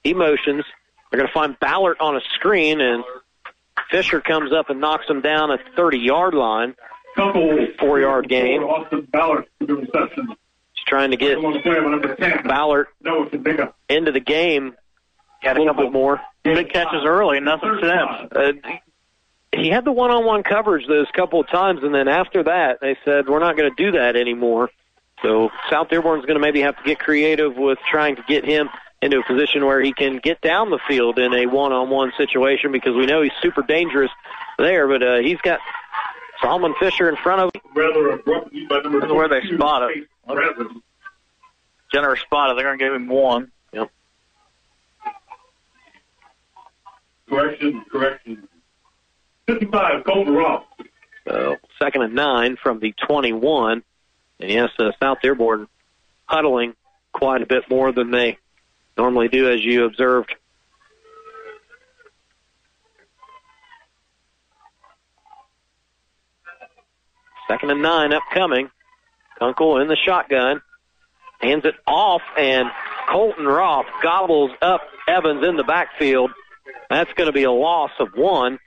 he 0.04 0.12
motions. 0.12 0.64
They're 1.10 1.18
going 1.18 1.28
to 1.28 1.32
find 1.32 1.58
Ballard 1.58 1.96
on 2.00 2.16
a 2.16 2.20
screen, 2.34 2.82
and 2.82 3.02
Fisher 3.90 4.20
comes 4.20 4.52
up 4.52 4.68
and 4.68 4.78
knocks 4.78 5.08
him 5.08 5.22
down 5.22 5.50
at 5.52 5.60
the 5.64 5.70
30 5.74 5.98
yard 5.98 6.34
line. 6.34 6.74
Four 7.78 8.00
yard 8.00 8.28
gain. 8.28 8.62
Austin 8.62 9.08
Ballard 9.10 9.46
for 9.58 9.66
the 9.66 9.74
reception. 9.76 10.36
Just 10.88 10.90
trying 10.90 11.10
to 11.10 11.16
get 11.16 11.36
On 11.38 11.52
the 11.52 11.60
play 11.60 11.74
by 11.74 11.90
number 11.90 12.14
10. 12.14 12.44
Ballard 12.44 12.86
No, 13.02 13.24
it's 13.24 13.34
a 13.34 13.38
big 13.38 13.60
up. 13.60 13.76
into 13.88 14.10
the 14.12 14.20
game 14.20 14.74
Got 15.42 15.56
a 15.56 15.58
a 15.58 15.60
little 15.60 15.74
couple 15.74 15.84
bit 15.84 15.92
more. 15.92 16.20
big 16.42 16.72
catches 16.72 17.04
early, 17.04 17.40
nothing 17.40 17.78
since. 17.80 18.32
Uh, 18.34 18.52
he 19.52 19.68
had 19.68 19.84
the 19.84 19.92
one-on-one 19.92 20.42
coverage 20.42 20.86
those 20.88 21.06
couple 21.14 21.40
of 21.40 21.48
times, 21.48 21.80
and 21.82 21.94
then 21.94 22.08
after 22.08 22.42
that, 22.44 22.80
they 22.80 22.96
said 23.04 23.28
we're 23.28 23.38
not 23.38 23.56
going 23.56 23.72
to 23.74 23.82
do 23.84 23.92
that 23.98 24.16
anymore. 24.16 24.70
So 25.22 25.50
South 25.70 25.88
Dearborn's 25.88 26.24
going 26.26 26.34
to 26.36 26.40
maybe 26.40 26.60
have 26.62 26.76
to 26.76 26.82
get 26.82 26.98
creative 26.98 27.56
with 27.56 27.78
trying 27.90 28.16
to 28.16 28.22
get 28.28 28.44
him 28.44 28.68
into 29.00 29.18
a 29.18 29.24
position 29.24 29.64
where 29.64 29.80
he 29.80 29.92
can 29.92 30.18
get 30.18 30.40
down 30.40 30.70
the 30.70 30.78
field 30.88 31.18
in 31.18 31.32
a 31.34 31.46
one-on-one 31.46 32.12
situation 32.16 32.72
because 32.72 32.94
we 32.96 33.06
know 33.06 33.22
he's 33.22 33.32
super 33.40 33.62
dangerous 33.62 34.10
there. 34.58 34.88
But 34.88 35.02
uh, 35.02 35.16
he's 35.18 35.40
got 35.40 35.60
Solomon 36.42 36.74
Fisher 36.80 37.08
in 37.08 37.16
front 37.16 37.42
of 37.42 37.50
him. 37.54 37.60
Rather 37.74 38.10
abruptly 38.10 38.66
by 38.66 38.80
number 38.80 39.00
That's 39.00 39.12
where 39.12 39.28
they 39.28 39.42
spot 39.54 39.90
it. 39.90 40.08
Chase 40.28 40.34
Bradley. 40.34 40.82
Generous 41.92 42.20
spot. 42.20 42.54
They're 42.54 42.64
going 42.64 42.78
to 42.78 42.84
give 42.84 42.94
him 42.94 43.08
one. 43.08 43.50
Yep. 43.72 43.90
Correction, 47.28 47.84
correction. 47.90 48.48
55, 49.46 50.04
Colton 50.04 50.34
Roth. 50.34 50.64
So 51.26 51.56
second 51.78 52.02
and 52.02 52.14
nine 52.14 52.56
from 52.62 52.80
the 52.80 52.94
21. 53.06 53.82
And 54.40 54.50
yes, 54.50 54.70
uh, 54.78 54.92
South 55.00 55.18
Dearborn 55.22 55.66
huddling 56.26 56.74
quite 57.12 57.42
a 57.42 57.46
bit 57.46 57.64
more 57.70 57.92
than 57.92 58.10
they 58.10 58.38
normally 58.96 59.28
do, 59.28 59.50
as 59.50 59.64
you 59.64 59.84
observed. 59.84 60.34
Second 67.48 67.70
and 67.70 67.82
nine 67.82 68.12
upcoming. 68.12 68.70
Kunkel 69.38 69.80
in 69.80 69.88
the 69.88 69.96
shotgun. 69.96 70.60
hands 71.40 71.64
it 71.64 71.74
off, 71.86 72.22
and 72.36 72.68
Colton 73.10 73.46
Roth 73.46 73.86
gobbles 74.02 74.50
up 74.60 74.82
Evans 75.06 75.46
in 75.46 75.56
the 75.56 75.64
backfield. 75.64 76.30
That's 76.90 77.12
going 77.14 77.26
to 77.28 77.32
be 77.32 77.44
a 77.44 77.52
loss 77.52 77.90
of 78.00 78.08
one. 78.14 78.58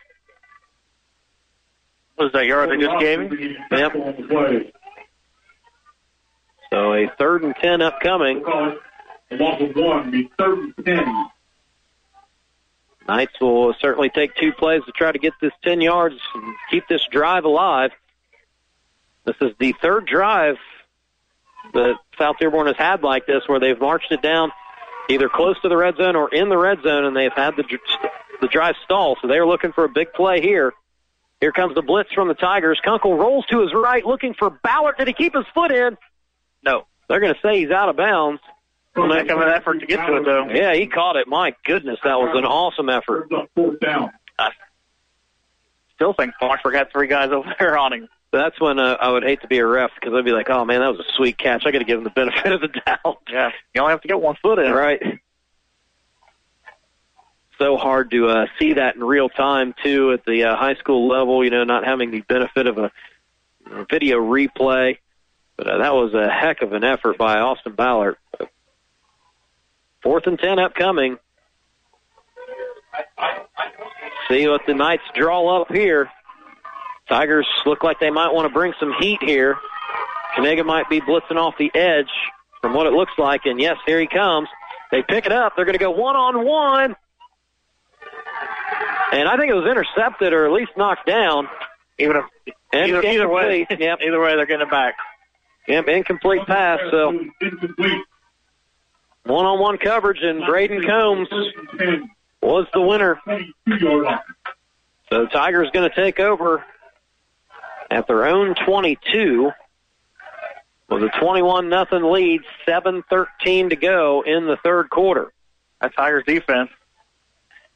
Was 2.18 2.31
that 2.34 2.45
yard 2.45 2.69
they 2.69 2.77
just 2.77 2.99
gave 2.99 3.19
him? 3.19 3.56
Yep. 3.72 3.93
So 6.72 6.93
a 6.93 7.11
third 7.18 7.43
and 7.43 7.56
ten 7.56 7.81
upcoming. 7.81 8.43
Loss 8.43 9.61
of 9.61 9.76
one, 9.76 10.11
be 10.11 10.30
third 10.38 10.60
and 10.60 10.85
ten. 10.85 11.26
Knights 13.07 13.34
will 13.41 13.73
certainly 13.81 14.10
take 14.10 14.35
two 14.35 14.53
plays 14.53 14.84
to 14.85 14.91
try 14.91 15.11
to 15.11 15.19
get 15.19 15.34
this 15.41 15.52
10 15.64 15.81
yards 15.81 16.15
and 16.35 16.56
keep 16.69 16.88
this 16.88 17.06
drive 17.11 17.45
alive. 17.45 17.91
This 19.26 19.35
is 19.41 19.52
the 19.60 19.73
third 19.81 20.06
drive 20.07 20.56
that 21.73 21.95
South 22.18 22.38
Dearborn 22.39 22.68
has 22.68 22.77
had 22.77 23.03
like 23.03 23.26
this 23.26 23.43
where 23.48 23.60
they've 23.60 23.80
marched 23.80 24.11
it 24.11 24.22
down 24.22 24.52
either 25.10 25.30
close 25.30 25.60
to 25.61 25.69
the 25.69 25.77
red 25.77 25.98
zone 25.98 26.15
or 26.15 26.34
in 26.34 26.49
the 26.49 26.57
red 26.57 26.81
zone 26.84 27.06
and 27.06 27.15
they've 27.15 27.34
had 27.34 27.56
the, 27.56 27.64
the 28.41 28.48
drive 28.48 28.76
stall. 28.84 29.18
So 29.22 29.27
they're 29.27 29.45
looking 29.45 29.73
for 29.73 29.84
a 29.84 29.89
big 29.89 30.14
play 30.14 30.41
here. 30.41 30.73
Here 31.39 31.52
comes 31.52 31.76
the 31.76 31.81
blitz 31.81 32.11
from 32.14 32.27
the 32.27 32.34
Tigers. 32.34 32.80
Kunkel 32.84 33.18
rolls 33.18 33.45
to 33.48 33.61
his 33.61 33.73
right 33.73 34.06
looking 34.06 34.35
for 34.35 34.49
Ballard. 34.49 34.95
Did 34.98 35.07
he 35.07 35.14
keep 35.14 35.34
his 35.34 35.45
foot 35.53 35.72
in? 35.72 35.98
No. 36.64 36.85
They're 37.10 37.19
going 37.19 37.34
to 37.34 37.39
say 37.41 37.60
he's 37.60 37.72
out 37.72 37.89
of 37.89 37.98
bounds. 37.98 38.41
Well, 38.95 39.11
heck 39.11 39.30
of 39.30 39.39
an 39.39 39.49
effort 39.49 39.80
to 39.80 39.85
get 39.85 40.06
to 40.06 40.18
it, 40.18 40.26
though. 40.26 40.49
Yeah, 40.49 40.73
he 40.76 40.88
caught 40.88 41.15
it. 41.15 41.27
My 41.27 41.56
goodness, 41.64 41.99
that 42.03 42.15
was 42.15 42.35
an 42.38 42.45
awesome 42.45 42.89
effort. 42.89 43.30
Fourth 43.56 43.80
down. 43.80 44.11
I 44.38 44.49
still 45.95 46.14
think 46.14 46.34
Lawrenceburg 46.41 46.76
had 46.76 46.91
three 46.91 47.07
guys 47.07 47.31
over 47.31 47.56
there 47.60 47.77
on 47.77 47.93
him. 47.93 48.10
That's 48.32 48.60
when 48.62 48.80
uh, 48.80 48.98
I 48.99 49.12
would 49.12 49.24
hate 49.24 49.41
to 49.41 49.48
be 49.48 49.58
a 49.58 49.66
ref 49.66 49.91
because 49.95 50.14
I'd 50.14 50.24
be 50.24 50.32
like, 50.32 50.49
"Oh 50.49 50.64
man, 50.64 50.80
that 50.80 50.88
was 50.88 50.99
a 51.02 51.12
sweet 51.18 51.38
catch. 51.38 51.66
I 51.66 51.72
got 51.72 51.80
to 51.80 51.86
give 51.86 51.98
him 51.98 52.06
the 52.06 52.10
benefit 52.12 52.52
of 52.53 52.62
the 52.62 52.70
doubt." 52.70 53.22
Yeah, 53.30 53.52
you 53.74 53.82
only 53.82 53.91
have 53.91 54.02
to 54.02 54.08
get 54.08 54.22
one 54.22 54.36
foot 54.41 54.60
in. 54.60 54.72
Right. 54.72 55.20
So 57.58 57.78
hard 57.78 58.10
to 58.12 58.30
uh, 58.30 58.45
see 58.58 58.74
that 58.74 58.95
in 58.95 59.03
real 59.03 59.30
time 59.30 59.76
too 59.84 60.14
at 60.14 60.26
the 60.26 60.45
uh, 60.45 60.56
high 60.56 60.76
school 60.76 61.08
level. 61.08 61.44
You 61.44 61.49
know, 61.49 61.64
not 61.66 61.86
having 61.86 62.10
the 62.10 62.22
benefit 62.22 62.68
of 62.68 62.78
a, 62.78 62.91
a 63.70 63.86
video 63.90 64.20
replay, 64.20 64.98
but 65.58 65.68
uh, 65.68 65.78
that 65.80 65.94
was 65.94 66.14
a 66.14 66.30
heck 66.30 66.62
of 66.62 66.72
an 66.72 66.86
effort 66.86 67.18
by 67.18 67.40
Austin 67.40 67.74
Ballard. 67.74 68.16
Fourth 70.02 70.26
and 70.26 70.40
ten 70.40 70.58
upcoming. 70.58 71.20
See 74.30 74.48
what 74.48 74.62
the 74.66 74.74
Knights 74.74 75.03
draw 75.14 75.62
up 75.62 75.72
here. 75.72 76.10
Tigers 77.11 77.47
look 77.65 77.83
like 77.83 77.99
they 77.99 78.09
might 78.09 78.33
want 78.33 78.47
to 78.47 78.53
bring 78.53 78.73
some 78.79 78.93
heat 78.97 79.19
here. 79.21 79.57
Kaniga 80.38 80.65
might 80.65 80.89
be 80.89 81.01
blitzing 81.01 81.35
off 81.35 81.55
the 81.59 81.69
edge 81.75 82.09
from 82.61 82.73
what 82.73 82.88
it 82.88 82.93
looks 82.93 83.11
like. 83.17 83.41
And 83.45 83.59
yes, 83.59 83.75
here 83.85 83.99
he 83.99 84.07
comes. 84.07 84.47
They 84.91 85.03
pick 85.03 85.25
it 85.25 85.33
up. 85.33 85.53
They're 85.55 85.65
going 85.65 85.77
to 85.77 85.83
go 85.83 85.91
one 85.91 86.15
on 86.15 86.45
one. 86.45 86.95
And 89.11 89.27
I 89.27 89.35
think 89.35 89.51
it 89.51 89.55
was 89.55 89.69
intercepted 89.69 90.31
or 90.31 90.45
at 90.45 90.53
least 90.53 90.71
knocked 90.77 91.05
down. 91.05 91.49
Even 91.99 92.15
if 92.15 92.25
And 92.71 92.89
either, 92.89 93.05
either 93.05 93.29
way. 93.29 93.67
Yep. 93.69 93.99
either 94.01 94.21
way, 94.21 94.35
they're 94.38 94.45
getting 94.45 94.67
it 94.67 94.71
back. 94.71 94.95
Yep, 95.67 95.89
incomplete 95.89 96.47
pass. 96.47 96.79
So 96.91 97.11
one 99.25 99.45
on 99.45 99.59
one 99.59 99.77
coverage, 99.77 100.19
and 100.21 100.45
Braden 100.45 100.83
Combs 100.88 101.27
was 102.41 102.67
the 102.73 102.81
winner. 102.81 103.19
So 105.09 105.25
Tigers 105.27 105.69
going 105.73 105.89
to 105.89 105.95
take 105.95 106.21
over 106.21 106.63
at 107.91 108.07
their 108.07 108.26
own 108.26 108.55
22 108.65 109.51
with 110.89 111.03
a 111.03 111.09
21 111.19 111.69
nothing 111.69 112.03
lead, 112.03 112.41
7:13 112.68 113.69
to 113.69 113.76
go 113.76 114.23
in 114.26 114.45
the 114.45 114.57
third 114.63 114.89
quarter. 114.89 115.31
That's 115.80 115.95
Tigers 115.95 116.23
defense. 116.26 116.69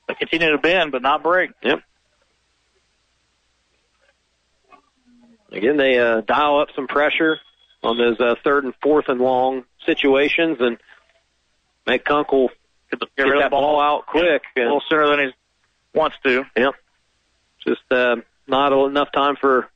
They 0.07 0.13
continue 0.15 0.51
to 0.51 0.57
bend, 0.57 0.91
but 0.91 1.01
not 1.01 1.23
break. 1.23 1.51
Yep. 1.63 1.79
Again, 5.51 5.77
they 5.77 5.97
uh, 5.97 6.21
dial 6.21 6.59
up 6.59 6.69
some 6.75 6.87
pressure 6.87 7.37
on 7.83 7.97
those 7.97 8.19
uh, 8.19 8.35
third 8.43 8.65
and 8.65 8.73
fourth 8.81 9.05
and 9.07 9.19
long 9.19 9.63
situations 9.85 10.57
and 10.59 10.77
make 11.87 12.03
Kunkel 12.03 12.49
Get, 12.91 12.99
the, 12.99 13.07
get 13.17 13.27
of 13.27 13.33
that 13.39 13.43
the 13.45 13.49
ball 13.49 13.79
out 13.79 14.05
quick. 14.05 14.43
a 14.55 14.59
little 14.59 14.81
sooner 14.89 15.07
than 15.07 15.27
he 15.27 15.97
wants 15.97 16.17
to. 16.23 16.45
Yep. 16.55 16.73
Just 17.65 17.81
uh, 17.91 18.17
not 18.47 18.73
enough 18.73 19.11
time 19.11 19.35
for 19.39 19.69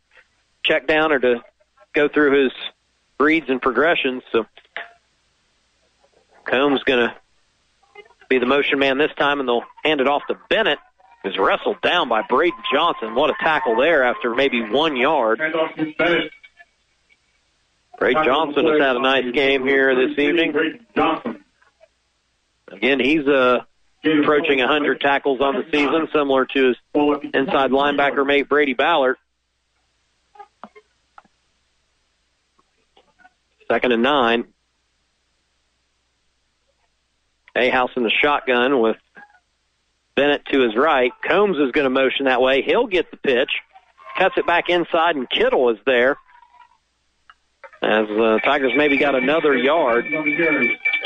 check 0.63 0.87
down 0.87 1.11
or 1.11 1.19
to 1.19 1.43
go 1.93 2.07
through 2.07 2.43
his 2.43 2.51
reads 3.19 3.49
and 3.49 3.61
progressions. 3.61 4.23
So 4.31 4.45
Combs 6.45 6.83
going 6.83 7.09
to 7.09 7.15
be 8.29 8.39
the 8.39 8.45
motion 8.45 8.79
man 8.79 8.97
this 8.97 9.11
time, 9.17 9.39
and 9.39 9.47
they'll 9.49 9.63
hand 9.83 10.01
it 10.01 10.07
off 10.07 10.23
to 10.27 10.37
Bennett. 10.49 10.79
Is 11.25 11.37
wrestled 11.37 11.81
down 11.81 12.07
by 12.07 12.21
Braden 12.21 12.57
Johnson. 12.73 13.13
What 13.13 13.29
a 13.29 13.33
tackle 13.43 13.75
there 13.75 14.05
after 14.05 14.33
maybe 14.33 14.61
one 14.61 14.95
yard. 14.95 15.41
Braden 17.99 18.23
Johnson 18.23 18.65
has 18.65 18.79
had 18.79 18.95
a 18.95 19.01
nice 19.01 19.29
game 19.33 19.67
here 19.67 19.93
this 19.95 20.17
evening. 20.17 20.55
Again, 22.69 23.01
he's 23.01 23.27
uh, 23.27 23.63
approaching 24.05 24.59
100 24.59 25.01
tackles 25.01 25.41
on 25.41 25.55
the 25.55 25.65
season, 25.71 26.07
similar 26.13 26.45
to 26.45 26.67
his 26.69 26.77
inside 27.33 27.71
linebacker 27.71 28.25
mate 28.25 28.47
Brady 28.47 28.73
Ballard. 28.73 29.17
Second 33.71 33.91
and 33.91 34.03
nine. 34.03 34.45
Ahouse 37.55 37.95
in 37.95 38.03
the 38.03 38.11
shotgun 38.21 38.79
with 38.79 38.97
Bennett 40.15 40.45
to 40.51 40.61
his 40.61 40.75
right. 40.75 41.11
Combs 41.27 41.57
is 41.57 41.71
going 41.71 41.85
to 41.85 41.89
motion 41.89 42.25
that 42.25 42.41
way. 42.41 42.61
He'll 42.61 42.87
get 42.87 43.11
the 43.11 43.17
pitch. 43.17 43.51
Cuts 44.17 44.35
it 44.37 44.45
back 44.45 44.69
inside, 44.69 45.15
and 45.15 45.29
Kittle 45.29 45.69
is 45.69 45.77
there. 45.85 46.17
As 47.81 48.09
uh, 48.09 48.39
Tigers 48.43 48.73
maybe 48.75 48.97
got 48.97 49.15
another 49.15 49.55
yard. 49.55 50.05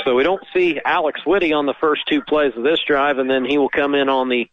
So 0.03 0.15
we 0.15 0.23
don't 0.23 0.44
see 0.56 0.80
Alex 0.84 1.22
Whitty 1.26 1.53
on 1.53 1.68
the 1.68 1.76
first 1.80 2.02
two 2.10 2.22
plays 2.22 2.53
of 2.57 2.64
this 2.64 2.80
drive, 2.88 3.19
and 3.19 3.30
then 3.30 3.45
he 3.45 3.60
will 3.60 3.69
come 3.69 3.94
in 3.94 4.10
on 4.10 4.30
the 4.30 4.49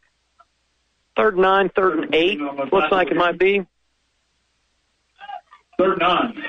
third 1.16 1.34
and 1.34 1.42
nine, 1.42 1.70
third 1.74 1.98
and 1.98 2.14
eight. 2.14 2.38
Looks 2.38 2.92
like 2.92 3.10
it 3.10 3.16
might 3.16 3.38
be. 3.38 3.66
Third 5.78 5.98
nine. 5.98 6.42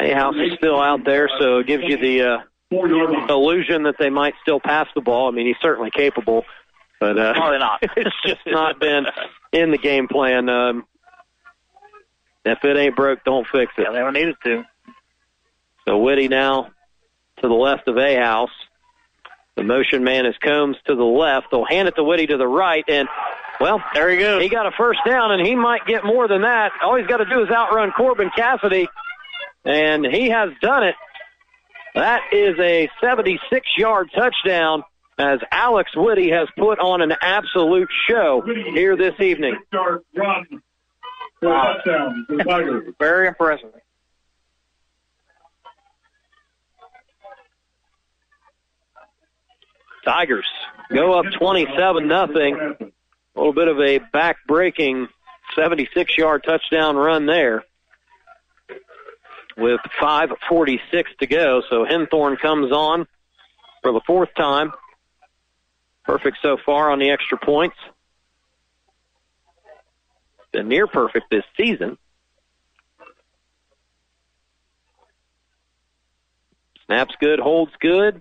Ahouse 0.00 0.46
is 0.46 0.54
still 0.54 0.80
out 0.80 1.04
there, 1.04 1.28
so 1.38 1.58
it 1.58 1.66
gives 1.66 1.84
you 1.84 1.96
the 1.96 2.22
uh, 2.22 2.38
illusion 3.28 3.84
that 3.84 3.96
they 3.98 4.10
might 4.10 4.34
still 4.42 4.60
pass 4.60 4.88
the 4.94 5.00
ball. 5.00 5.28
I 5.28 5.32
mean, 5.32 5.46
he's 5.46 5.56
certainly 5.60 5.90
capable, 5.90 6.44
but 6.98 7.18
uh, 7.18 7.34
Probably 7.34 7.58
not. 7.58 7.78
it's 7.96 8.16
just 8.24 8.40
not 8.46 8.80
been 8.80 9.06
in 9.52 9.70
the 9.70 9.78
game 9.78 10.08
plan. 10.08 10.48
Um, 10.48 10.86
if 12.44 12.64
it 12.64 12.76
ain't 12.76 12.96
broke, 12.96 13.24
don't 13.24 13.46
fix 13.46 13.72
it. 13.76 13.82
Yeah, 13.82 13.92
they 13.92 13.98
don't 13.98 14.14
need 14.14 14.28
it 14.28 14.36
to. 14.44 14.64
So 15.86 15.98
Whitty 15.98 16.28
now 16.28 16.70
to 17.42 17.48
the 17.48 17.54
left 17.54 17.88
of 17.88 17.96
Ahouse. 17.96 18.48
The 19.56 19.64
motion 19.64 20.04
man 20.04 20.24
is 20.24 20.34
Combs 20.42 20.76
to 20.86 20.94
the 20.94 21.04
left. 21.04 21.48
They'll 21.50 21.66
hand 21.66 21.88
it 21.88 21.96
to 21.96 22.04
Whitty 22.04 22.28
to 22.28 22.36
the 22.36 22.46
right, 22.46 22.84
and 22.88 23.08
well, 23.60 23.82
there 23.92 24.08
he 24.08 24.16
goes. 24.16 24.42
He 24.42 24.48
got 24.48 24.66
a 24.66 24.70
first 24.70 25.00
down, 25.04 25.32
and 25.32 25.46
he 25.46 25.54
might 25.54 25.84
get 25.86 26.02
more 26.04 26.26
than 26.26 26.42
that. 26.42 26.72
All 26.82 26.96
he's 26.96 27.06
got 27.06 27.18
to 27.18 27.26
do 27.26 27.42
is 27.42 27.50
outrun 27.50 27.92
Corbin 27.92 28.30
Cassidy, 28.34 28.88
and 29.64 30.04
he 30.04 30.30
has 30.30 30.50
done 30.60 30.84
it. 30.84 30.94
That 31.94 32.20
is 32.32 32.56
a 32.58 32.88
76-yard 33.02 34.10
touchdown 34.14 34.84
as 35.18 35.40
Alex 35.50 35.90
Whitty 35.94 36.30
has 36.30 36.48
put 36.56 36.78
on 36.78 37.02
an 37.02 37.14
absolute 37.20 37.88
show 38.08 38.42
here 38.72 38.96
this 38.96 39.14
evening. 39.20 39.56
Six-yard 39.58 40.02
run 40.16 40.62
touchdown 41.42 42.26
Tigers. 42.46 42.94
Very 42.98 43.28
impressive. 43.28 43.72
Tigers 50.04 50.46
go 50.90 51.18
up 51.18 51.26
27 51.38 52.08
nothing. 52.08 52.56
A 52.56 53.38
little 53.38 53.52
bit 53.52 53.68
of 53.68 53.78
a 53.80 53.98
back-breaking 53.98 55.08
76-yard 55.56 56.44
touchdown 56.44 56.96
run 56.96 57.26
there 57.26 57.64
with 59.56 59.80
5:46 60.00 61.04
to 61.20 61.26
go. 61.26 61.62
So 61.68 61.84
Henthorn 61.84 62.38
comes 62.38 62.72
on 62.72 63.06
for 63.82 63.92
the 63.92 64.00
fourth 64.06 64.34
time. 64.36 64.72
Perfect 66.04 66.38
so 66.42 66.56
far 66.64 66.90
on 66.90 66.98
the 66.98 67.10
extra 67.10 67.38
points. 67.38 67.76
Been 70.52 70.68
near 70.68 70.86
perfect 70.88 71.30
this 71.30 71.44
season. 71.56 71.96
Snaps 76.86 77.14
good, 77.20 77.38
holds 77.38 77.70
good, 77.80 78.20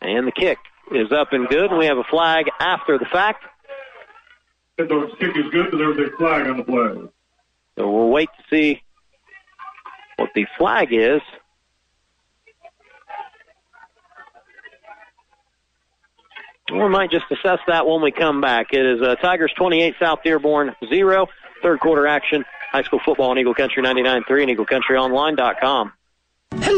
and 0.00 0.28
the 0.28 0.32
kick 0.32 0.58
is 0.92 1.10
up 1.10 1.32
and 1.32 1.48
good. 1.48 1.70
And 1.70 1.78
we 1.78 1.86
have 1.86 1.98
a 1.98 2.04
flag 2.04 2.48
after 2.60 2.98
the 2.98 3.06
fact. 3.06 3.42
The 4.76 5.10
kick 5.18 5.36
is 5.36 5.50
good, 5.50 5.72
but 5.72 5.78
there's 5.78 5.98
a 5.98 6.16
flag 6.16 6.46
on 6.46 6.58
the 6.58 6.62
play. 6.62 7.08
So 7.76 7.90
we'll 7.90 8.10
wait 8.10 8.28
to 8.38 8.44
see 8.48 8.83
what 10.16 10.30
the 10.34 10.46
flag 10.58 10.88
is. 10.92 11.20
We 16.72 16.88
might 16.88 17.10
just 17.10 17.26
assess 17.30 17.58
that 17.68 17.86
when 17.86 18.00
we 18.00 18.10
come 18.10 18.40
back. 18.40 18.72
It 18.72 18.84
is 18.84 19.02
uh, 19.02 19.16
Tigers 19.16 19.52
28, 19.56 19.94
South 20.00 20.20
Dearborn 20.24 20.74
0, 20.88 21.26
third 21.62 21.80
quarter 21.80 22.06
action, 22.06 22.44
high 22.72 22.82
school 22.82 23.00
football 23.04 23.30
on 23.30 23.38
Eagle 23.38 23.54
Country 23.54 23.82
99.3 23.82 24.48
and 24.48 24.58
EagleCountryOnline.com. 24.58 25.92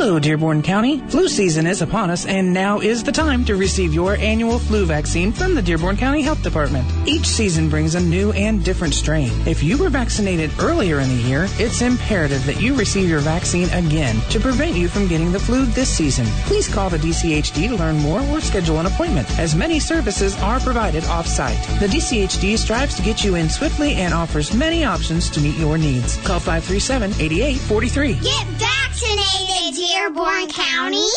Hello, 0.06 0.20
Dearborn 0.20 0.62
County. 0.62 1.00
Flu 1.08 1.26
season 1.26 1.66
is 1.66 1.82
upon 1.82 2.10
us, 2.10 2.26
and 2.26 2.52
now 2.52 2.78
is 2.78 3.02
the 3.02 3.10
time 3.10 3.44
to 3.44 3.56
receive 3.56 3.92
your 3.92 4.14
annual 4.14 4.60
flu 4.60 4.86
vaccine 4.86 5.32
from 5.32 5.56
the 5.56 5.60
Dearborn 5.60 5.96
County 5.96 6.22
Health 6.22 6.44
Department. 6.44 6.86
Each 7.08 7.26
season 7.26 7.68
brings 7.68 7.96
a 7.96 8.00
new 8.00 8.30
and 8.30 8.64
different 8.64 8.94
strain. 8.94 9.32
If 9.48 9.64
you 9.64 9.76
were 9.76 9.88
vaccinated 9.88 10.52
earlier 10.60 11.00
in 11.00 11.08
the 11.08 11.24
year, 11.24 11.48
it's 11.58 11.82
imperative 11.82 12.46
that 12.46 12.60
you 12.60 12.76
receive 12.76 13.08
your 13.08 13.18
vaccine 13.18 13.68
again 13.70 14.20
to 14.30 14.38
prevent 14.38 14.76
you 14.76 14.86
from 14.86 15.08
getting 15.08 15.32
the 15.32 15.40
flu 15.40 15.64
this 15.64 15.88
season. 15.88 16.26
Please 16.44 16.72
call 16.72 16.88
the 16.88 16.98
DCHD 16.98 17.66
to 17.66 17.74
learn 17.74 17.96
more 17.96 18.20
or 18.28 18.40
schedule 18.40 18.78
an 18.78 18.86
appointment, 18.86 19.28
as 19.40 19.56
many 19.56 19.80
services 19.80 20.40
are 20.40 20.60
provided 20.60 21.04
off-site. 21.06 21.60
The 21.80 21.88
DCHD 21.88 22.56
strives 22.56 22.94
to 22.94 23.02
get 23.02 23.24
you 23.24 23.34
in 23.34 23.50
swiftly 23.50 23.94
and 23.94 24.14
offers 24.14 24.54
many 24.54 24.84
options 24.84 25.28
to 25.30 25.40
meet 25.40 25.56
your 25.56 25.76
needs. 25.78 26.16
Call 26.24 26.38
537-8843. 26.38 28.22
Get 28.22 28.46
vaccinated, 28.46 29.95
Dearborn 29.96 30.48
County. 30.48 31.08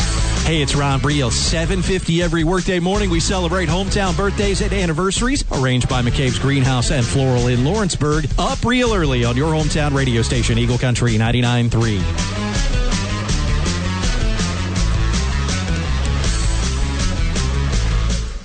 Hey, 0.45 0.61
it's 0.61 0.73
Ron 0.73 1.01
Briel. 1.01 1.31
750 1.33 2.23
every 2.23 2.45
workday 2.45 2.79
morning. 2.79 3.09
We 3.09 3.19
celebrate 3.19 3.67
hometown 3.67 4.15
birthdays 4.15 4.61
and 4.61 4.71
anniversaries 4.71 5.43
arranged 5.51 5.89
by 5.89 6.01
McCabe's 6.01 6.39
Greenhouse 6.39 6.89
and 6.89 7.05
Floral 7.05 7.47
in 7.47 7.65
Lawrenceburg. 7.65 8.27
Up 8.37 8.63
real 8.63 8.93
early 8.93 9.25
on 9.25 9.35
your 9.35 9.51
hometown 9.51 9.93
radio 9.93 10.21
station, 10.21 10.57
Eagle 10.57 10.77
Country 10.77 11.15
99.3. 11.15 12.01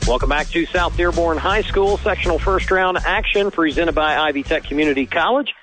Welcome 0.08 0.28
back 0.28 0.48
to 0.48 0.66
South 0.66 0.96
Dearborn 0.96 1.38
High 1.38 1.62
School 1.62 1.96
sectional 1.98 2.40
first 2.40 2.72
round 2.72 2.98
action 2.98 3.52
presented 3.52 3.94
by 3.94 4.16
Ivy 4.16 4.42
Tech 4.42 4.64
Community 4.64 5.06
College. 5.06 5.54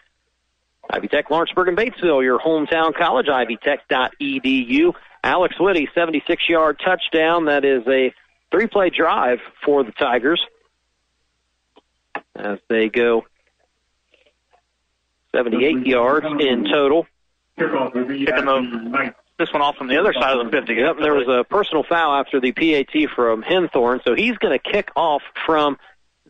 Ivy 0.91 1.07
Tech 1.07 1.29
Lawrenceburg 1.29 1.69
and 1.69 1.77
Batesville, 1.77 2.21
your 2.21 2.37
hometown 2.37 2.93
college, 2.93 3.27
ivytech.edu. 3.27 4.93
Alex 5.23 5.55
Whitty, 5.59 5.87
76 5.95 6.49
yard 6.49 6.81
touchdown. 6.83 7.45
That 7.45 7.63
is 7.63 7.87
a 7.87 8.13
three 8.51 8.67
play 8.67 8.89
drive 8.89 9.39
for 9.63 9.83
the 9.83 9.91
Tigers 9.93 10.41
as 12.35 12.59
they 12.67 12.89
go 12.89 13.25
78 15.33 15.85
yards 15.85 16.25
in 16.25 16.65
total. 16.65 17.07
The, 17.57 19.13
this 19.37 19.53
one 19.53 19.61
off 19.61 19.77
from 19.77 19.87
the 19.87 19.97
other 19.97 20.13
side 20.13 20.37
of 20.37 20.45
the 20.45 20.51
50. 20.51 20.73
Yep, 20.73 20.95
there 21.01 21.13
was 21.13 21.27
a 21.27 21.43
personal 21.43 21.83
foul 21.83 22.19
after 22.19 22.41
the 22.41 22.51
PAT 22.51 23.09
from 23.15 23.43
Henthorn, 23.43 24.03
so 24.03 24.13
he's 24.13 24.37
going 24.37 24.57
to 24.57 24.71
kick 24.71 24.89
off 24.95 25.21
from 25.45 25.77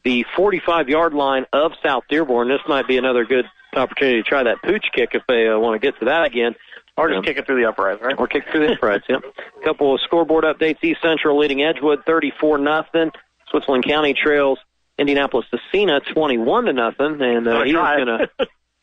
the 0.04 0.26
45 0.36 0.90
yard 0.90 1.14
line 1.14 1.46
of 1.52 1.72
South 1.84 2.04
Dearborn. 2.10 2.48
This 2.48 2.62
might 2.68 2.88
be 2.88 2.98
another 2.98 3.26
good 3.26 3.46
opportunity 3.74 4.22
to 4.22 4.28
try 4.28 4.44
that 4.44 4.62
pooch 4.64 4.86
kick 4.94 5.12
if 5.14 5.24
they 5.28 5.48
uh, 5.48 5.58
want 5.58 5.80
to 5.80 5.86
get 5.86 5.98
to 6.00 6.06
that 6.06 6.26
again. 6.26 6.56
Or 6.98 7.10
just 7.10 7.26
kick 7.26 7.38
it 7.38 7.46
through 7.46 7.62
the 7.62 7.70
uprights, 7.70 8.02
right? 8.02 8.16
Or 8.18 8.28
kick 8.28 8.44
through 8.52 8.68
the 8.68 8.74
uprights, 8.74 9.06
yep. 9.08 9.24
A 9.24 9.64
couple 9.64 9.96
of 9.96 10.02
scoreboard 10.02 10.44
updates. 10.44 10.84
East 10.84 11.02
Central 11.02 11.40
leading 11.40 11.64
Edgewood 11.64 12.04
34 12.06 12.58
nothing. 12.58 13.12
Switzerland 13.50 13.86
County 13.86 14.14
trails 14.14 14.60
Indianapolis 14.98 15.46
Scecina 15.52 16.02
21 16.14 16.66
to 16.66 16.74
nothing, 16.74 17.22
and 17.22 17.48
uh, 17.48 17.64
he's 17.64 17.74
going 17.74 18.06
to 18.06 18.30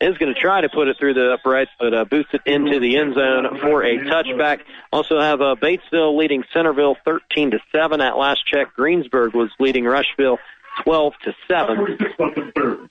is 0.01 0.17
going 0.17 0.33
to 0.33 0.39
try 0.39 0.61
to 0.61 0.69
put 0.69 0.87
it 0.87 0.97
through 0.97 1.13
the 1.13 1.33
uprights, 1.33 1.71
but 1.79 1.93
uh, 1.93 2.05
boosts 2.05 2.33
it 2.33 2.41
into 2.45 2.79
the 2.79 2.97
end 2.97 3.13
zone 3.13 3.59
for 3.59 3.83
a 3.83 3.97
touchback. 3.99 4.61
Also 4.91 5.19
have 5.19 5.41
uh, 5.41 5.55
Batesville 5.55 6.17
leading 6.17 6.43
Centerville 6.51 6.97
13 7.05 7.51
to 7.51 7.59
7 7.71 8.01
at 8.01 8.17
last 8.17 8.45
check. 8.45 8.73
Greensburg 8.75 9.33
was 9.33 9.49
leading 9.59 9.85
Rushville 9.85 10.39
12 10.83 11.13
to 11.23 11.33
7. 11.47 11.97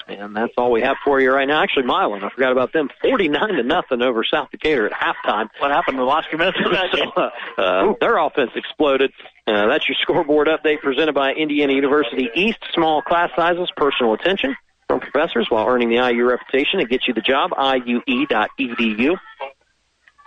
And 0.08 0.34
that's 0.34 0.52
all 0.56 0.72
we 0.72 0.82
have 0.82 0.96
for 1.04 1.20
you 1.20 1.32
right 1.32 1.46
now. 1.46 1.62
Actually, 1.62 1.86
Milan, 1.86 2.24
I 2.24 2.30
forgot 2.30 2.52
about 2.52 2.72
them. 2.72 2.88
49 3.02 3.48
to 3.48 3.62
nothing 3.62 4.02
over 4.02 4.24
South 4.24 4.50
Decatur 4.50 4.86
at 4.86 4.92
halftime. 4.92 5.48
What 5.58 5.70
happened 5.70 5.98
in 5.98 6.00
the 6.00 6.10
last 6.10 6.28
few 6.28 6.38
minutes 6.38 6.58
of 6.64 6.72
that 6.72 6.92
game? 6.92 7.08
So, 7.18 7.22
uh, 7.22 7.90
uh, 7.90 7.94
their 8.00 8.18
offense 8.18 8.50
exploded. 8.54 9.12
Uh, 9.46 9.66
that's 9.68 9.88
your 9.88 9.96
scoreboard 10.00 10.48
update 10.48 10.80
presented 10.80 11.14
by 11.14 11.32
Indiana 11.32 11.72
University 11.72 12.28
East. 12.34 12.58
Small 12.74 13.02
class 13.02 13.30
sizes, 13.34 13.70
personal 13.76 14.14
attention 14.14 14.54
from 14.88 15.00
professors 15.00 15.46
while 15.48 15.66
earning 15.66 15.88
the 15.88 15.96
IU 15.96 16.24
reputation 16.24 16.80
and 16.80 16.88
get 16.88 17.06
you 17.06 17.14
the 17.14 17.20
job. 17.20 17.50
IUE.edu. 17.50 19.16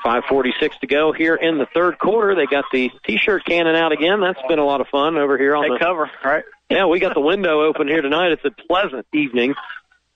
546 0.04 0.80
to 0.80 0.88
go 0.88 1.12
here 1.12 1.36
in 1.36 1.58
the 1.58 1.68
third 1.74 2.00
quarter. 2.00 2.36
They 2.36 2.46
got 2.46 2.66
the 2.72 2.92
t-shirt 3.06 3.46
cannon 3.46 3.76
out 3.76 3.92
again. 3.92 4.20
That's 4.20 4.42
been 4.48 4.60
a 4.60 4.66
lot 4.66 4.82
of 4.82 4.88
fun 4.88 5.18
over 5.18 5.38
here 5.38 5.56
on 5.56 5.64
They 5.64 5.70
the 5.70 5.80
cover, 5.80 6.10
right? 6.24 6.44
Yeah, 6.72 6.86
we 6.86 7.00
got 7.00 7.14
the 7.14 7.22
window 7.22 7.64
open 7.64 7.88
here 7.88 8.02
tonight. 8.02 8.32
It's 8.32 8.46
a 8.46 8.52
pleasant 8.52 9.06
evening, 9.14 9.56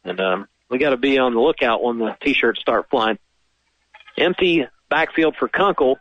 and 0.04 0.20
um, 0.20 0.48
we 0.70 0.78
got 0.78 0.92
to 0.92 0.98
be 0.98 1.18
on 1.18 1.34
the 1.34 1.40
lookout 1.40 1.84
when 1.84 2.00
the 2.00 2.16
t-shirts 2.22 2.62
start 2.62 2.90
flying. 2.90 3.20
Empty 4.18 4.66
backfield 4.90 5.36
for 5.38 5.50
Kunkel. 5.50 5.98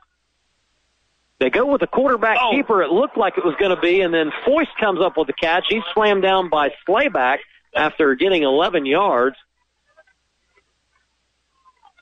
They 1.40 1.50
go 1.50 1.66
with 1.66 1.82
a 1.82 1.88
quarterback 1.88 2.38
keeper. 2.52 2.82
It 2.82 2.90
looked 2.90 3.16
like 3.16 3.36
it 3.36 3.44
was 3.44 3.56
going 3.58 3.74
to 3.74 3.80
be, 3.80 4.00
and 4.00 4.14
then 4.14 4.30
Foyce 4.46 4.68
comes 4.78 5.00
up 5.00 5.16
with 5.16 5.26
the 5.26 5.32
catch. 5.32 5.64
He's 5.68 5.82
slammed 5.92 6.22
down 6.22 6.48
by 6.48 6.70
Slayback 6.86 7.38
after 7.74 8.14
getting 8.14 8.44
11 8.44 8.86
yards. 8.86 9.36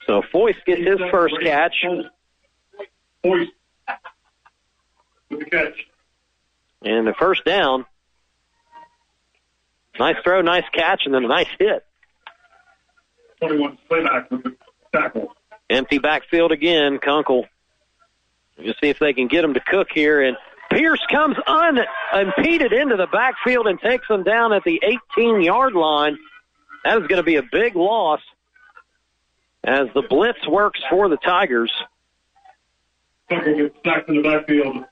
So 0.07 0.23
Foyce 0.33 0.63
gets 0.67 0.83
his 0.83 0.99
first 1.11 1.35
catch. 1.43 1.75
With 3.25 3.49
the 5.31 5.45
catch. 5.47 5.87
And 6.83 7.07
the 7.07 7.15
first 7.15 7.45
down. 7.45 7.87
Nice 9.99 10.17
throw, 10.25 10.41
nice 10.41 10.65
catch, 10.73 11.03
and 11.05 11.15
then 11.15 11.25
a 11.25 11.29
nice 11.29 11.49
hit. 11.59 11.85
21 13.41 13.79
Slayback 13.89 14.31
with 14.31 14.45
the 14.45 14.57
tackle. 14.93 15.35
Empty 15.69 15.99
backfield 15.99 16.53
again. 16.53 16.99
Kunkel. 16.99 17.47
Just 18.63 18.81
see 18.81 18.89
if 18.89 18.99
they 18.99 19.13
can 19.13 19.29
get 19.29 19.45
him 19.45 19.55
to 19.55 19.61
cook 19.61 19.89
here. 19.93 20.23
And 20.23 20.37
Pierce 20.71 21.05
comes 21.11 21.37
unimpeded 21.47 22.73
into 22.73 22.97
the 22.97 23.07
backfield 23.07 23.67
and 23.67 23.81
takes 23.81 24.09
him 24.09 24.23
down 24.23 24.53
at 24.53 24.65
the 24.65 24.81
18 25.17 25.43
yard 25.43 25.75
line. 25.75 26.17
That 26.85 26.99
is 27.01 27.07
going 27.07 27.19
to 27.19 27.23
be 27.23 27.37
a 27.37 27.43
big 27.43 27.77
loss 27.77 28.21
as 29.65 29.89
the 29.95 30.03
blitz 30.03 30.47
works 30.49 30.81
for 30.91 31.09
the 31.09 31.17
Tigers. 31.17 31.73
Tackle 33.29 33.57
gets 33.57 33.77
sacked 33.85 34.09
in 34.09 34.17
the 34.17 34.23
backfield 34.23 34.85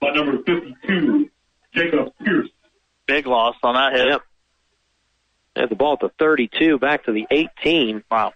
by 0.00 0.10
number 0.10 0.38
52, 0.38 1.30
Jacob 1.74 2.12
Pierce. 2.24 2.48
Big 3.10 3.26
loss 3.26 3.56
on 3.64 3.74
that 3.74 3.92
hit. 3.92 4.06
Yep. 4.06 4.22
Had 5.56 5.68
the 5.68 5.74
ball 5.74 5.94
at 5.94 6.00
the 6.00 6.10
32, 6.20 6.78
back 6.78 7.06
to 7.06 7.12
the 7.12 7.26
18. 7.28 8.04
Wow. 8.08 8.32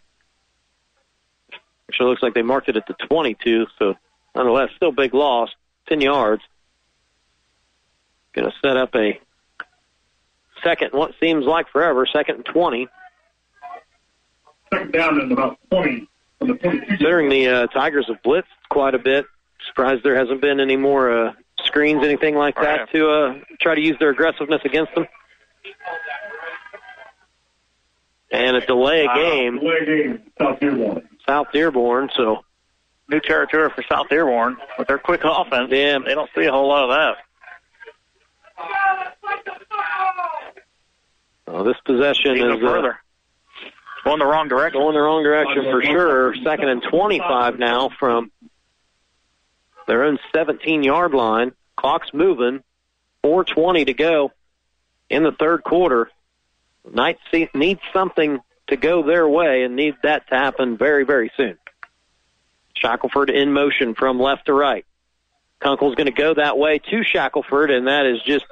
Actually, 1.88 2.08
looks 2.08 2.24
like 2.24 2.34
they 2.34 2.42
marked 2.42 2.68
it 2.68 2.76
at 2.76 2.88
the 2.88 2.94
22, 3.08 3.66
so 3.78 3.94
nonetheless, 4.34 4.70
still 4.74 4.90
big 4.90 5.14
loss. 5.14 5.48
10 5.88 6.00
yards. 6.00 6.42
Going 8.32 8.50
to 8.50 8.54
set 8.60 8.76
up 8.76 8.96
a 8.96 9.20
second, 10.64 10.90
what 10.90 11.12
seems 11.20 11.44
like 11.44 11.68
forever, 11.68 12.04
second 12.12 12.36
and 12.36 12.44
20. 12.46 12.88
Second 14.72 14.92
down 14.92 15.20
and 15.20 15.30
about 15.30 15.56
20 15.70 16.08
from 16.40 16.48
the 16.48 16.54
22. 16.54 16.86
Considering 16.86 17.28
the 17.28 17.48
uh, 17.48 17.66
Tigers 17.68 18.06
have 18.08 18.20
blitzed 18.24 18.42
quite 18.70 18.96
a 18.96 18.98
bit, 18.98 19.26
surprised 19.68 20.02
there 20.02 20.16
hasn't 20.16 20.40
been 20.40 20.58
any 20.58 20.76
more 20.76 21.28
uh, 21.28 21.32
screens, 21.74 22.04
anything 22.04 22.36
like 22.36 22.54
that, 22.54 22.88
to 22.92 23.10
uh, 23.10 23.34
try 23.60 23.74
to 23.74 23.80
use 23.80 23.96
their 23.98 24.10
aggressiveness 24.10 24.60
against 24.64 24.94
them. 24.94 25.06
And 28.30 28.56
a 28.56 28.64
delay 28.64 29.06
Wow, 29.06 29.14
game. 29.16 29.58
Delay 29.58 29.84
game, 29.84 30.22
South 30.40 30.60
Dearborn. 30.60 31.08
South 31.26 31.46
Dearborn, 31.52 32.10
so 32.16 32.44
New 33.08 33.20
territory 33.20 33.70
for 33.74 33.84
South 33.90 34.08
Dearborn 34.08 34.56
with 34.78 34.88
their 34.88 34.98
quick 34.98 35.22
offense. 35.24 35.68
Yeah. 35.70 35.98
They 36.04 36.14
don't 36.14 36.30
see 36.36 36.44
a 36.44 36.50
whole 36.52 36.68
lot 36.68 36.84
of 36.84 36.90
that. 36.90 37.16
uh, 41.48 41.62
this 41.64 41.76
possession 41.84 42.36
Even 42.36 42.52
is 42.52 42.62
uh. 42.62 42.98
Going 44.04 44.18
the 44.18 44.26
wrong 44.26 44.48
direction. 44.48 44.80
going 44.80 44.94
the 44.94 45.00
wrong 45.00 45.22
direction 45.22 45.64
for 45.64 45.82
sure. 45.82 46.34
Second 46.44 46.68
and 46.68 46.82
25 46.90 47.58
now 47.58 47.90
from 47.98 48.30
their 49.86 50.04
own 50.04 50.18
17 50.34 50.82
yard 50.82 51.12
line. 51.14 51.52
Clock's 51.84 52.14
moving. 52.14 52.62
420 53.24 53.84
to 53.84 53.92
go 53.92 54.32
in 55.10 55.22
the 55.22 55.32
third 55.32 55.62
quarter. 55.62 56.10
Knights 56.90 57.20
need 57.52 57.78
something 57.92 58.40
to 58.68 58.76
go 58.76 59.02
their 59.02 59.28
way 59.28 59.64
and 59.64 59.76
need 59.76 59.94
that 60.02 60.26
to 60.28 60.34
happen 60.34 60.78
very, 60.78 61.04
very 61.04 61.30
soon. 61.36 61.58
Shackelford 62.74 63.28
in 63.28 63.52
motion 63.52 63.94
from 63.94 64.18
left 64.18 64.46
to 64.46 64.54
right. 64.54 64.86
Kunkel's 65.60 65.94
going 65.94 66.06
to 66.06 66.12
go 66.12 66.32
that 66.32 66.56
way 66.56 66.78
to 66.78 67.04
Shackelford, 67.04 67.70
and 67.70 67.86
that 67.86 68.06
is 68.06 68.22
just 68.22 68.46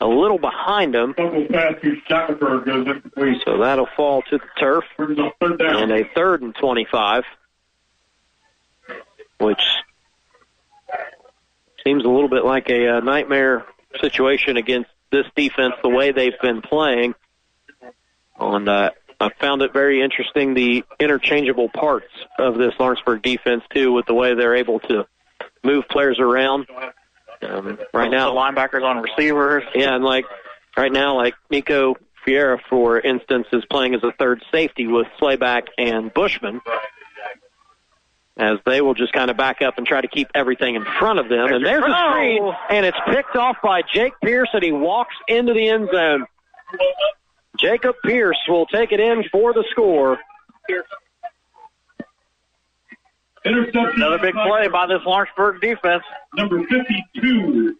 a 0.00 0.06
little 0.08 0.38
behind 0.38 0.92
him. 0.92 1.14
Kunkel 1.14 1.46
pass 1.52 1.74
to 1.82 1.96
Shackelford 2.08 2.64
goes 2.64 2.84
incomplete. 2.88 3.42
So 3.44 3.58
that'll 3.58 3.88
fall 3.96 4.22
to 4.22 4.38
the 4.38 4.44
turf. 4.58 4.82
Brings 4.96 5.20
up 5.20 5.36
third 5.40 5.60
down. 5.60 5.84
And 5.84 5.92
a 5.92 6.02
third 6.16 6.42
and 6.42 6.52
25, 6.56 7.22
which 9.38 9.62
seems 11.84 12.04
a 12.04 12.08
little 12.08 12.28
bit 12.28 12.44
like 12.44 12.68
a 12.70 12.96
uh, 12.96 13.00
nightmare 13.00 13.64
situation 14.00 14.56
against 14.56 14.90
this 15.10 15.26
defense 15.36 15.74
the 15.82 15.88
way 15.88 16.12
they've 16.12 16.40
been 16.40 16.62
playing. 16.62 17.14
And 18.38 18.68
uh, 18.68 18.90
I 19.20 19.30
found 19.40 19.62
it 19.62 19.72
very 19.72 20.02
interesting 20.02 20.54
the 20.54 20.84
interchangeable 20.98 21.68
parts 21.68 22.12
of 22.38 22.56
this 22.56 22.74
Lawrenceburg 22.78 23.22
defense 23.22 23.62
too, 23.72 23.92
with 23.92 24.06
the 24.06 24.14
way 24.14 24.34
they're 24.34 24.56
able 24.56 24.80
to 24.80 25.06
move 25.62 25.88
players 25.88 26.18
around. 26.18 26.66
Um, 27.42 27.78
right 27.92 28.10
now, 28.10 28.32
the 28.32 28.38
linebackers 28.38 28.82
on 28.82 29.02
receivers. 29.02 29.64
Yeah, 29.74 29.94
and 29.94 30.04
like 30.04 30.24
right 30.76 30.92
now, 30.92 31.16
like 31.16 31.34
Nico 31.50 31.96
Fiera, 32.24 32.58
for 32.68 33.00
instance, 33.00 33.46
is 33.52 33.64
playing 33.66 33.94
as 33.94 34.02
a 34.02 34.12
third 34.12 34.42
safety 34.50 34.86
with 34.86 35.06
Slayback 35.18 35.66
and 35.78 36.12
Bushman. 36.12 36.60
As 38.38 38.58
they 38.64 38.80
will 38.80 38.94
just 38.94 39.12
kind 39.12 39.30
of 39.30 39.36
back 39.36 39.60
up 39.60 39.76
and 39.76 39.86
try 39.86 40.00
to 40.00 40.08
keep 40.08 40.28
everything 40.34 40.74
in 40.74 40.84
front 40.84 41.18
of 41.18 41.28
them. 41.28 41.52
And 41.52 41.64
there's 41.64 41.84
a 41.84 41.86
oh! 41.86 42.10
screen, 42.10 42.52
and 42.70 42.86
it's 42.86 42.96
picked 43.06 43.36
off 43.36 43.56
by 43.62 43.82
Jake 43.82 44.14
Pierce, 44.24 44.48
and 44.54 44.62
he 44.62 44.72
walks 44.72 45.14
into 45.28 45.52
the 45.52 45.68
end 45.68 45.90
zone. 45.92 46.24
Jacob 47.58 47.96
Pierce 48.04 48.38
will 48.48 48.66
take 48.66 48.92
it 48.92 49.00
in 49.00 49.24
for 49.30 49.52
the 49.52 49.64
score. 49.70 50.18
Another 53.44 54.18
big 54.18 54.34
play 54.34 54.68
by 54.68 54.86
this 54.86 55.00
Lawrenceburg 55.04 55.60
defense. 55.60 56.04
Number 56.34 56.60
52. 56.66 57.76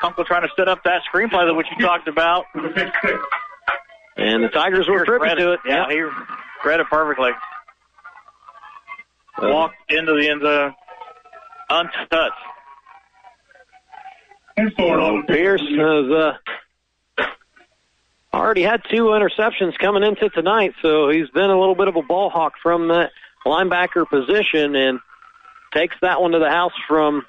Kunkel 0.00 0.24
trying 0.24 0.42
to 0.42 0.48
set 0.56 0.68
up 0.68 0.82
that 0.84 1.02
screenplay 1.12 1.46
that 1.46 1.54
which 1.54 1.66
you 1.76 1.84
talked 1.84 2.08
about. 2.08 2.46
And 4.16 4.44
the 4.44 4.48
Tigers 4.48 4.88
were 4.88 5.04
privy 5.04 5.34
to 5.36 5.52
it. 5.52 5.60
Yeah, 5.66 5.88
he 5.88 6.00
read 6.64 6.80
it 6.80 6.86
perfectly. 6.90 7.30
Walked 9.42 9.74
into 9.90 10.12
the 10.14 10.28
end 10.28 10.42
zone 10.42 10.74
untouched. 11.70 12.34
So 14.76 15.22
Pierce 15.26 15.62
has 15.62 16.10
uh, 16.10 16.32
already 18.34 18.62
had 18.62 18.82
two 18.90 19.04
interceptions 19.04 19.78
coming 19.78 20.02
into 20.02 20.28
tonight, 20.28 20.74
so 20.82 21.08
he's 21.08 21.30
been 21.30 21.48
a 21.50 21.58
little 21.58 21.74
bit 21.74 21.88
of 21.88 21.96
a 21.96 22.02
ball 22.02 22.28
hawk 22.28 22.54
from 22.62 22.88
that 22.88 23.12
linebacker 23.46 24.06
position 24.08 24.76
and 24.76 25.00
takes 25.72 25.96
that 26.02 26.20
one 26.20 26.32
to 26.32 26.38
the 26.38 26.50
house 26.50 26.74
from 26.86 27.24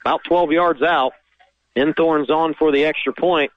about 0.00 0.24
12 0.24 0.50
yards 0.52 0.82
out. 0.82 1.12
Henthorn's 1.76 2.30
on 2.30 2.54
for 2.54 2.72
the 2.72 2.84
extra 2.84 3.12
point. 3.12 3.52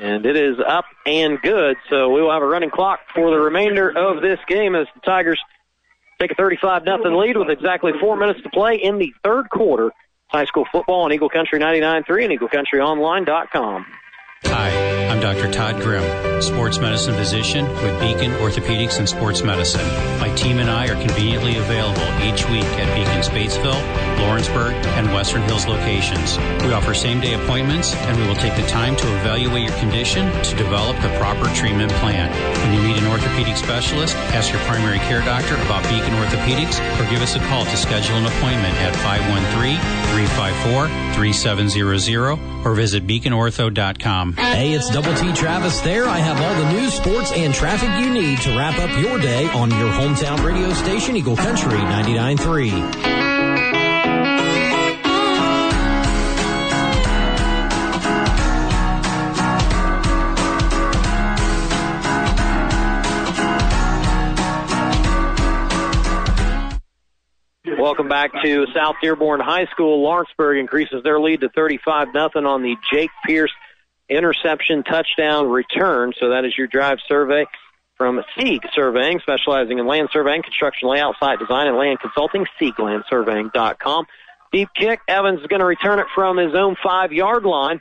And 0.00 0.24
it 0.24 0.36
is 0.36 0.56
up 0.66 0.86
and 1.06 1.40
good, 1.42 1.76
so 1.90 2.10
we 2.10 2.22
will 2.22 2.32
have 2.32 2.42
a 2.42 2.46
running 2.46 2.70
clock 2.70 3.00
for 3.14 3.30
the 3.30 3.38
remainder 3.38 3.90
of 3.90 4.22
this 4.22 4.38
game 4.48 4.74
as 4.74 4.86
the 4.94 5.00
Tigers 5.00 5.38
take 6.18 6.32
a 6.32 6.34
35 6.34 6.84
nothing 6.84 7.14
lead 7.14 7.36
with 7.36 7.50
exactly 7.50 7.92
four 8.00 8.16
minutes 8.16 8.40
to 8.42 8.50
play 8.50 8.76
in 8.76 8.98
the 8.98 9.12
third 9.22 9.50
quarter. 9.50 9.90
High 10.28 10.46
school 10.46 10.64
football 10.72 11.02
on 11.02 11.12
Eagle 11.12 11.28
Country 11.28 11.60
99.3 11.60 12.24
and 12.24 12.40
EagleCountryOnline.com. 12.40 13.86
Hi, 14.44 15.11
Dr. 15.22 15.52
Todd 15.52 15.80
Grimm, 15.80 16.42
sports 16.42 16.78
medicine 16.78 17.14
physician 17.14 17.68
with 17.68 18.00
Beacon 18.00 18.32
Orthopedics 18.42 18.98
and 18.98 19.08
Sports 19.08 19.44
Medicine. 19.44 19.86
My 20.18 20.34
team 20.34 20.58
and 20.58 20.68
I 20.68 20.88
are 20.88 21.00
conveniently 21.00 21.58
available 21.58 22.02
each 22.26 22.44
week 22.50 22.66
at 22.82 22.92
Beacon's 22.96 23.28
Batesville, 23.28 24.18
Lawrenceburg, 24.18 24.74
and 24.98 25.06
Western 25.14 25.42
Hills 25.42 25.68
locations. 25.68 26.36
We 26.66 26.72
offer 26.72 26.92
same 26.92 27.20
day 27.20 27.34
appointments 27.34 27.94
and 27.94 28.18
we 28.18 28.26
will 28.26 28.34
take 28.34 28.56
the 28.56 28.66
time 28.66 28.96
to 28.96 29.06
evaluate 29.20 29.62
your 29.62 29.78
condition 29.78 30.26
to 30.42 30.56
develop 30.56 31.00
the 31.02 31.16
proper 31.20 31.46
treatment 31.54 31.92
plan. 32.02 32.26
When 32.66 32.74
you 32.74 32.82
meet 32.82 33.00
an 33.00 33.06
orthopedic 33.06 33.56
specialist, 33.56 34.16
ask 34.34 34.50
your 34.50 34.60
primary 34.62 34.98
care 35.06 35.20
doctor 35.20 35.54
about 35.54 35.84
Beacon 35.84 36.14
Orthopedics 36.18 36.82
or 36.98 37.08
give 37.08 37.22
us 37.22 37.36
a 37.36 37.40
call 37.46 37.64
to 37.64 37.76
schedule 37.76 38.16
an 38.16 38.26
appointment 38.26 38.74
at 38.82 38.96
513 38.96 39.78
354 40.10 41.14
3700 41.14 42.66
or 42.66 42.74
visit 42.74 43.06
beaconortho.com. 43.06 44.34
Hey, 44.34 44.72
it's 44.72 44.90
Double 44.90 45.11
T 45.16 45.32
Travis 45.32 45.80
there. 45.80 46.06
I 46.06 46.18
have 46.18 46.40
all 46.40 46.54
the 46.64 46.72
news, 46.72 46.94
sports, 46.94 47.32
and 47.32 47.52
traffic 47.54 47.88
you 48.04 48.12
need 48.12 48.40
to 48.40 48.56
wrap 48.56 48.78
up 48.78 48.90
your 48.98 49.18
day 49.18 49.48
on 49.50 49.70
your 49.70 49.90
hometown 49.90 50.44
radio 50.44 50.72
station, 50.72 51.16
Eagle 51.16 51.36
Country 51.36 51.78
99.3. 51.78 53.22
Welcome 67.78 68.08
back 68.08 68.30
to 68.42 68.66
South 68.74 68.94
Dearborn 69.02 69.40
High 69.40 69.66
School. 69.66 70.02
Lawrenceburg 70.02 70.58
increases 70.58 71.02
their 71.02 71.20
lead 71.20 71.40
to 71.42 71.48
35 71.50 72.14
nothing 72.14 72.46
on 72.46 72.62
the 72.62 72.76
Jake 72.92 73.10
Pierce 73.26 73.52
interception 74.16 74.82
touchdown 74.82 75.48
return. 75.48 76.12
So 76.18 76.30
that 76.30 76.44
is 76.44 76.56
your 76.56 76.66
drive 76.66 76.98
survey 77.06 77.46
from 77.96 78.22
Seig 78.36 78.60
Surveying, 78.74 79.20
specializing 79.20 79.78
in 79.78 79.86
land 79.86 80.08
surveying, 80.12 80.42
construction 80.42 80.88
layout, 80.88 81.16
site 81.20 81.38
design, 81.38 81.68
and 81.68 81.76
land 81.76 82.00
consulting. 82.00 82.46
SeigLandSurveying.com. 82.60 84.06
Deep 84.52 84.68
kick. 84.74 85.00
Evans 85.08 85.40
is 85.40 85.46
going 85.46 85.60
to 85.60 85.66
return 85.66 85.98
it 85.98 86.06
from 86.14 86.36
his 86.36 86.54
own 86.54 86.76
five 86.82 87.12
yard 87.12 87.44
line 87.44 87.80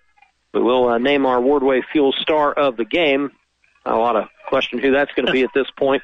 We 0.53 0.61
will 0.61 0.87
uh, 0.87 0.97
name 0.97 1.25
our 1.25 1.41
Wardway 1.41 1.81
Fuel 1.91 2.13
Star 2.13 2.53
of 2.53 2.77
the 2.77 2.85
game. 2.85 3.31
A 3.85 3.95
lot 3.95 4.15
of 4.15 4.29
question 4.47 4.79
who 4.79 4.91
that's 4.91 5.11
going 5.13 5.25
to 5.25 5.33
be 5.33 5.43
at 5.43 5.49
this 5.53 5.67
point. 5.77 6.03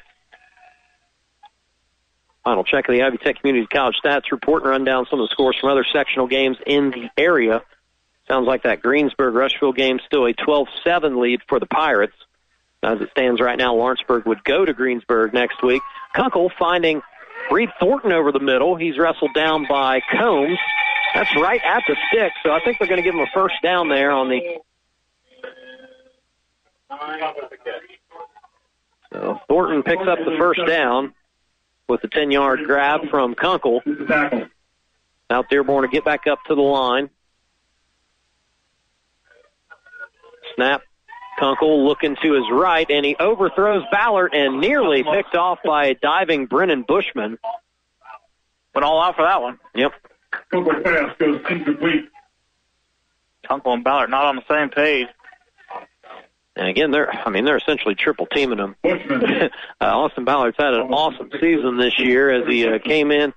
Final 2.44 2.64
check 2.64 2.86
of 2.88 2.94
the 2.94 3.02
Ivy 3.02 3.16
Tech 3.18 3.40
Community 3.40 3.66
College 3.66 3.96
stats 4.04 4.30
report 4.30 4.64
and 4.64 4.70
run 4.70 4.84
down 4.84 5.06
some 5.10 5.18
of 5.18 5.28
the 5.28 5.32
scores 5.32 5.56
from 5.58 5.70
other 5.70 5.86
sectional 5.90 6.26
games 6.26 6.58
in 6.66 6.90
the 6.90 7.08
area. 7.16 7.62
Sounds 8.28 8.46
like 8.46 8.64
that 8.64 8.82
Greensburg 8.82 9.34
Rushville 9.34 9.72
game 9.72 10.00
still 10.06 10.26
a 10.26 10.34
12-7 10.34 11.20
lead 11.20 11.40
for 11.48 11.58
the 11.58 11.66
Pirates. 11.66 12.14
As 12.82 13.00
it 13.00 13.10
stands 13.10 13.40
right 13.40 13.58
now, 13.58 13.74
Lawrenceburg 13.74 14.26
would 14.26 14.44
go 14.44 14.64
to 14.64 14.72
Greensburg 14.72 15.32
next 15.32 15.62
week. 15.62 15.82
Kunkel 16.14 16.50
finding 16.58 17.02
Reed 17.50 17.70
Thornton 17.80 18.12
over 18.12 18.30
the 18.30 18.40
middle. 18.40 18.76
He's 18.76 18.98
wrestled 18.98 19.34
down 19.34 19.66
by 19.68 20.00
Combs. 20.12 20.58
That's 21.14 21.34
right 21.36 21.60
at 21.64 21.82
the 21.88 21.96
stick, 22.08 22.32
so 22.42 22.50
I 22.52 22.60
think 22.60 22.78
they're 22.78 22.86
going 22.86 23.02
to 23.02 23.02
give 23.02 23.14
him 23.14 23.20
a 23.20 23.26
first 23.32 23.54
down 23.62 23.88
there 23.88 24.10
on 24.10 24.28
the. 24.28 24.58
So 29.12 29.40
Thornton 29.48 29.82
picks 29.82 30.06
up 30.06 30.18
the 30.18 30.36
first 30.38 30.60
down 30.66 31.14
with 31.88 32.02
the 32.02 32.08
10 32.08 32.30
yard 32.30 32.60
grab 32.66 33.08
from 33.10 33.34
Kunkel. 33.34 33.80
South 35.30 35.46
Dearborn 35.50 35.82
to 35.82 35.88
get 35.88 36.04
back 36.04 36.26
up 36.26 36.38
to 36.46 36.54
the 36.54 36.60
line. 36.62 37.10
Snap. 40.58 40.82
Kunkel 41.38 41.86
looking 41.86 42.16
to 42.20 42.32
his 42.32 42.44
right, 42.50 42.90
and 42.90 43.06
he 43.06 43.14
overthrows 43.14 43.84
Ballard 43.92 44.34
and 44.34 44.60
nearly 44.60 45.04
picked 45.04 45.36
off 45.36 45.60
by 45.64 45.92
diving 45.92 46.46
Brennan 46.46 46.82
Bushman. 46.82 47.38
Went 48.74 48.84
all 48.84 49.00
out 49.00 49.14
for 49.14 49.24
that 49.24 49.40
one. 49.40 49.60
Yep. 49.76 49.92
Kunkel 50.50 50.82
pass 50.82 51.16
goes 51.16 51.40
incomplete. 51.48 52.08
Kunkel 53.46 53.72
and 53.72 53.84
Ballard 53.84 54.10
not 54.10 54.24
on 54.24 54.34
the 54.34 54.42
same 54.50 54.70
page. 54.70 55.06
And 56.56 56.66
again, 56.66 56.90
they're, 56.90 57.08
I 57.08 57.30
mean, 57.30 57.44
they're 57.44 57.56
essentially 57.56 57.94
triple 57.94 58.26
teaming 58.26 58.58
him. 58.58 58.74
uh, 58.84 59.48
Austin 59.80 60.24
Ballard's 60.24 60.56
had 60.58 60.74
an 60.74 60.92
awesome 60.92 61.30
season 61.40 61.78
this 61.78 62.00
year 62.00 62.30
as 62.30 62.48
he 62.48 62.66
uh, 62.66 62.80
came 62.80 63.12
in 63.12 63.32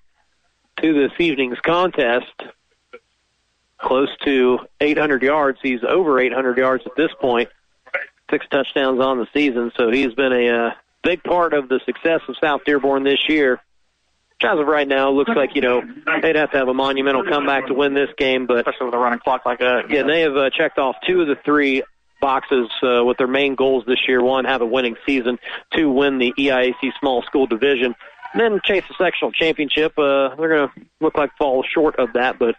to 0.81 0.93
this 0.93 1.11
evening's 1.19 1.60
contest 1.60 2.34
close 3.82 4.10
to 4.26 4.60
800 4.80 5.24
yards. 5.24 5.60
He's 5.62 5.84
over 5.88 6.20
800 6.20 6.58
yards 6.58 6.84
at 6.86 6.94
this 6.95 7.12
point. 7.20 7.49
Six 8.30 8.45
touchdowns 8.49 9.02
on 9.02 9.18
the 9.18 9.28
season, 9.34 9.72
so 9.76 9.91
he's 9.91 10.14
been 10.14 10.32
a 10.32 10.49
uh, 10.49 10.72
big 11.03 11.24
part 11.24 11.53
of 11.53 11.68
the 11.68 11.82
success 11.86 12.22
of 12.30 12.36
South 12.40 12.62
Dearborn 12.66 13.03
this 13.03 13.28
year. 13.28 13.60
As 14.44 14.58
of 14.58 14.66
right 14.66 14.88
now, 14.88 15.12
looks 15.12 15.30
like 15.36 15.53
you 15.53 15.62
know 15.62 15.84
they'd 16.22 16.36
have 16.36 16.49
to 16.52 16.58
have 16.58 16.68
a 16.68 16.74
monumental 16.74 17.24
comeback 17.24 17.68
to 17.68 17.76
win 17.76 17.94
this 17.94 18.10
game, 18.18 18.48
but 18.48 18.58
especially 18.58 18.86
with 18.86 18.95
a 18.95 18.98
running 18.98 19.20
clock 19.20 19.45
like 19.45 19.60
that. 19.60 19.90
Yeah, 19.90 20.02
they 20.02 20.22
have 20.22 20.36
uh, 20.36 20.49
checked 20.49 20.80
off 20.80 20.95
two 21.06 21.22
of 21.22 21.28
the 21.28 21.36
three 21.45 21.84
boxes 22.22 22.70
uh, 22.82 23.03
with 23.03 23.18
their 23.18 23.28
main 23.28 23.53
goals 23.56 23.84
this 23.86 24.08
year. 24.08 24.24
One, 24.24 24.45
have 24.45 24.62
a 24.62 24.66
winning 24.66 24.95
season. 25.06 25.38
Two, 25.76 25.91
win 25.91 26.18
the 26.18 26.34
EIAC 26.40 26.91
small 26.99 27.22
school 27.24 27.45
division. 27.48 27.94
And 28.34 28.41
then 28.41 28.62
chase 28.64 28.84
the 28.88 28.95
sectional 28.98 29.32
championship. 29.34 29.98
Uh, 29.99 30.36
they're 30.36 30.49
going 30.49 30.70
to 30.70 30.86
look 31.02 31.16
like 31.16 31.36
fall 31.38 31.64
short 31.64 31.98
of 31.98 32.14
that, 32.14 32.40
but 32.40 32.56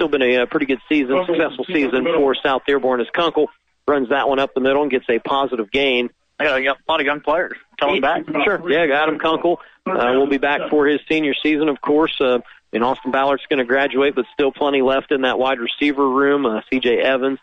still 0.00 0.08
been 0.08 0.22
a, 0.22 0.38
uh 0.38 0.46
pretty 0.46 0.66
good 0.66 0.80
season, 0.88 1.22
successful 1.26 1.66
season 1.66 2.04
for 2.04 2.34
South 2.34 2.62
Dearborn 2.66 3.00
as 3.00 3.06
Kunkel 3.12 3.48
runs 3.86 4.08
that 4.08 4.28
one 4.28 4.38
up 4.38 4.54
the 4.54 4.60
middle 4.60 4.82
and 4.82 4.90
gets 4.90 5.04
a 5.10 5.18
positive 5.18 5.70
gain. 5.70 6.08
They 6.38 6.46
got 6.46 6.58
a 6.58 6.74
lot 6.88 7.00
of 7.00 7.06
young 7.06 7.20
players 7.20 7.52
coming 7.78 8.00
back. 8.00 8.22
Sure. 8.44 8.70
Yeah, 8.70 9.02
Adam 9.02 9.18
Kunkel 9.18 9.60
uh, 9.86 10.12
will 10.14 10.26
be 10.26 10.38
back 10.38 10.70
for 10.70 10.86
his 10.86 11.00
senior 11.06 11.34
season, 11.42 11.68
of 11.68 11.82
course. 11.82 12.18
Uh, 12.18 12.38
and 12.72 12.82
Austin 12.82 13.10
Ballard's 13.10 13.42
going 13.50 13.58
to 13.58 13.64
graduate, 13.64 14.14
but 14.14 14.24
still 14.32 14.52
plenty 14.52 14.80
left 14.80 15.12
in 15.12 15.22
that 15.22 15.38
wide 15.38 15.58
receiver 15.58 16.08
room. 16.08 16.46
Uh, 16.46 16.62
C.J. 16.70 16.98
Evans, 16.98 17.40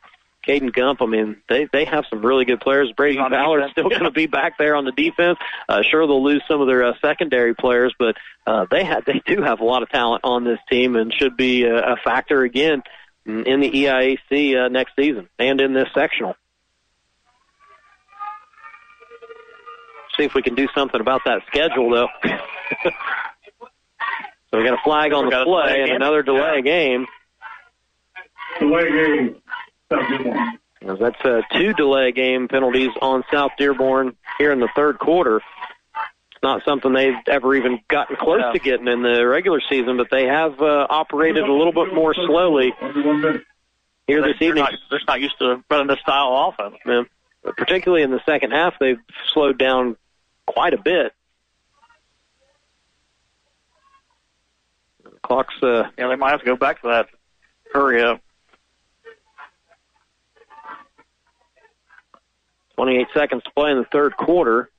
Caden 0.47 0.73
Gump. 0.73 1.01
I 1.01 1.05
mean, 1.05 1.37
they 1.49 1.67
they 1.71 1.85
have 1.85 2.05
some 2.09 2.25
really 2.25 2.45
good 2.45 2.61
players. 2.61 2.91
Brady 2.95 3.17
On 3.17 3.29
Ballard's 3.31 3.67
defense. 3.67 3.73
still 3.73 3.89
going 3.89 4.03
to 4.03 4.11
be 4.11 4.27
back 4.27 4.57
there 4.57 4.75
on 4.75 4.85
the 4.85 4.91
defense. 4.91 5.37
Uh, 5.67 5.81
sure, 5.83 6.07
they'll 6.07 6.23
lose 6.23 6.43
some 6.47 6.61
of 6.61 6.67
their 6.67 6.85
uh, 6.85 6.93
secondary 7.01 7.53
players, 7.53 7.93
but 7.99 8.15
uh, 8.45 8.65
they 8.71 8.83
have 8.83 9.05
they 9.05 9.21
do 9.25 9.41
have 9.41 9.59
a 9.59 9.65
lot 9.65 9.83
of 9.83 9.89
talent 9.89 10.21
on 10.23 10.43
this 10.43 10.59
team 10.69 10.95
and 10.95 11.13
should 11.13 11.35
be 11.35 11.63
a, 11.63 11.93
a 11.93 11.95
factor 12.03 12.43
again 12.43 12.81
in 13.25 13.45
in 13.45 13.59
the 13.59 13.69
EIAC 13.69 14.65
uh, 14.65 14.67
next 14.69 14.95
season 14.95 15.27
and 15.37 15.59
in 15.61 15.73
this 15.73 15.89
sectional. 15.93 16.35
See 20.17 20.23
if 20.23 20.33
we 20.33 20.41
can 20.41 20.55
do 20.55 20.67
something 20.73 20.99
about 20.99 21.21
that 21.25 21.41
schedule, 21.47 21.91
though. 21.91 22.07
so 24.49 24.57
we 24.57 24.63
got 24.63 24.73
a 24.73 24.83
flag 24.83 25.13
on 25.13 25.25
the 25.25 25.31
Got 25.31 25.45
play 25.45 25.83
and 25.83 25.91
another 25.91 26.23
delay 26.23 26.63
game. 26.63 27.05
Delay 28.59 28.89
game, 28.89 29.35
South 29.35 29.35
Dearborn. 29.35 29.35
As 29.35 29.66
That's 29.89 31.21
uh, 31.25 31.41
two 31.53 31.73
delay 31.73 32.11
game 32.11 32.47
penalties 32.47 32.91
on 33.01 33.23
South 33.31 33.51
Dearborn 33.57 34.15
here 34.37 34.51
in 34.51 34.59
the 34.59 34.69
third 34.75 34.99
quarter. 34.99 35.37
It's 35.37 36.43
not 36.43 36.63
something 36.65 36.93
they've 36.93 37.15
ever 37.27 37.55
even 37.55 37.79
gotten 37.87 38.15
close 38.15 38.41
Yeah. 38.41 38.51
to 38.51 38.59
getting 38.59 38.87
in 38.87 39.01
the 39.01 39.25
regular 39.27 39.59
season, 39.69 39.97
but 39.97 40.09
they 40.11 40.25
have 40.27 40.61
uh, 40.61 40.87
operated 40.89 41.43
a 41.43 41.51
little 41.53 41.73
bit 41.73 41.93
more 41.93 42.13
slowly 42.13 42.73
here 44.07 44.21
this 44.21 44.35
They're 44.39 44.49
evening. 44.49 44.63
not, 44.63 44.73
they're 44.89 44.99
not 45.07 45.19
used 45.19 45.37
to 45.39 45.63
running 45.69 45.87
this 45.87 45.99
style 45.99 46.27
of 46.33 46.53
offense. 46.53 46.75
Yeah. 46.85 47.03
But 47.43 47.57
particularly 47.57 48.03
in 48.03 48.11
the 48.11 48.21
second 48.25 48.51
half, 48.51 48.75
they've 48.79 48.99
slowed 49.33 49.57
down 49.57 49.97
quite 50.45 50.73
a 50.73 50.81
bit. 50.81 51.13
Clock's 55.23 55.55
uh, 55.61 55.89
Yeah, 55.97 56.07
they 56.07 56.15
might 56.15 56.31
have 56.31 56.39
to 56.41 56.45
go 56.45 56.55
back 56.55 56.81
to 56.81 56.87
that. 56.89 57.07
Hurry 57.73 58.01
up. 58.03 58.21
28 62.77 63.07
seconds 63.13 63.43
to 63.43 63.51
play 63.51 63.71
in 63.71 63.77
the 63.77 63.87
third 63.91 64.15
quarter. 64.15 64.69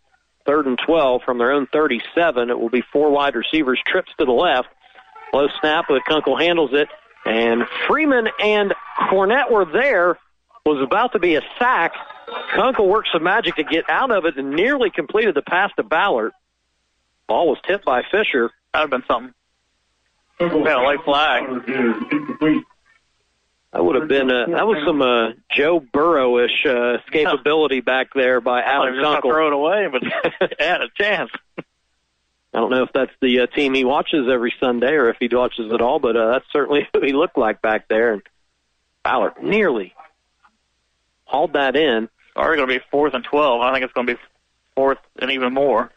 Third 0.47 0.67
and 0.67 0.79
12 0.79 1.23
from 1.25 1.37
their 1.37 1.53
own 1.53 1.67
37. 1.67 2.49
It 2.49 2.59
will 2.59 2.71
be 2.71 2.83
four 2.93 3.11
wide 3.11 3.35
receivers, 3.35 3.81
trips 3.87 4.11
to 4.19 4.25
the 4.25 4.33
left. 4.33 4.69
Low 5.33 5.49
snap, 5.61 5.87
but 5.89 6.05
Kunkel 6.07 6.39
handles 6.39 6.71
it. 6.73 6.89
And 7.27 7.65
Freeman 7.87 8.29
and 8.41 8.73
Cornett 9.11 9.51
were 9.51 9.67
there. 9.67 10.19
Was 10.65 10.83
about 10.83 11.13
to 11.13 11.19
be 11.19 11.35
a 11.37 11.43
sack. 11.59 11.93
Kunkel 12.55 12.89
worked 12.89 13.09
some 13.13 13.23
magic 13.23 13.57
to 13.57 13.65
get 13.65 13.89
out 13.89 14.11
of 14.11 14.27
it 14.27 14.37
and 14.37 14.51
nearly 14.51 14.91
completed 14.91 15.35
the 15.35 15.43
pass 15.43 15.71
to 15.77 15.83
Ballard. 15.83 16.33
Ball 17.27 17.49
was 17.49 17.59
tipped 17.67 17.85
by 17.85 18.03
Fisher. 18.03 18.51
That 18.73 18.81
would 18.81 18.93
have 18.93 19.03
been 19.03 19.05
something. 19.07 19.35
We 20.41 20.69
had 20.69 20.77
a 20.77 20.87
late 20.87 21.01
flag. 21.05 21.45
That 23.73 23.85
would 23.85 23.97
have 23.97 24.09
been 24.09 24.31
uh, 24.31 24.47
that 24.47 24.67
was 24.67 24.79
some 24.87 25.03
uh, 25.03 25.33
Joe 25.55 25.79
Burrow-ish 25.81 26.65
uh, 26.65 26.97
escapability 27.13 27.85
back 27.85 28.15
there 28.15 28.41
by 28.41 28.63
I 28.63 28.65
thought 28.65 28.89
he 28.89 28.89
Adam 28.89 28.97
was 28.97 29.03
going 29.03 29.17
to 29.17 29.23
Kunkel. 29.23 29.31
throw 29.31 29.47
it 29.47 29.53
away, 29.53 29.89
but 30.41 30.51
had 30.59 30.81
a 30.81 30.89
chance. 30.95 31.31
I 31.59 32.61
don't 32.61 32.71
know 32.71 32.83
if 32.85 32.93
that's 32.95 33.13
the 33.21 33.41
uh, 33.41 33.47
team 33.47 33.75
he 33.75 33.85
watches 33.85 34.27
every 34.31 34.55
Sunday 34.59 34.93
or 34.93 35.11
if 35.11 35.19
he 35.21 35.29
watches 35.31 35.71
it 35.71 35.81
all, 35.83 35.99
but 35.99 36.17
uh, 36.17 36.33
that's 36.33 36.47
certainly 36.51 36.89
who 36.95 37.03
he 37.03 37.13
looked 37.13 37.37
like 37.37 37.61
back 37.61 37.89
there. 37.89 38.15
And 38.15 38.23
Ballard 39.05 39.35
nearly 39.43 39.95
hauled 41.25 41.53
that 41.53 41.77
in. 41.77 42.09
Already 42.35 42.57
going 42.63 42.69
to 42.71 42.79
be 42.79 42.85
fourth 42.91 43.13
and 43.15 43.25
12. 43.25 43.61
I 43.61 43.73
think 43.73 43.85
it's 43.85 43.93
going 43.93 44.07
to 44.07 44.15
be 44.15 44.21
fourth 44.75 44.99
and 45.21 45.31
even 45.31 45.53
more. 45.53 45.91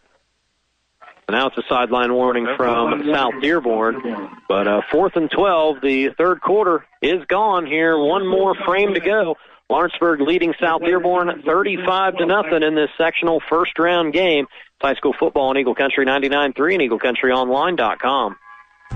And 1.28 1.36
now 1.36 1.48
it's 1.48 1.58
a 1.58 1.64
sideline 1.70 2.14
warning 2.14 2.48
from 2.58 3.10
South 3.14 3.34
Dearborn. 3.42 4.02
But 4.48 4.68
uh, 4.68 4.82
fourth 4.92 5.16
and 5.16 5.30
12, 5.32 5.78
the 5.82 6.10
third 6.18 6.42
quarter 6.42 6.86
is 7.02 7.24
gone 7.26 7.66
here. 7.66 7.98
One 7.98 8.28
more 8.28 8.56
frame 8.66 8.94
to 8.96 9.00
go. 9.00 9.38
Lawrenceburg 9.70 10.20
leading 10.20 10.54
South 10.60 10.82
Dearborn 10.82 11.44
35 11.46 12.18
to 12.18 12.26
nothing 12.26 12.62
in 12.62 12.76
this 12.76 12.90
sectional 12.98 13.42
first 13.50 13.80
round 13.80 14.12
game. 14.12 14.46
It's 14.52 14.82
high 14.82 14.96
school 14.96 15.14
football 15.18 15.50
on 15.50 15.58
Eagle 15.58 15.76
Country 15.76 16.06
99.3 16.06 16.74
and 16.74 16.92
EagleCountryOnline.com. 16.92 18.36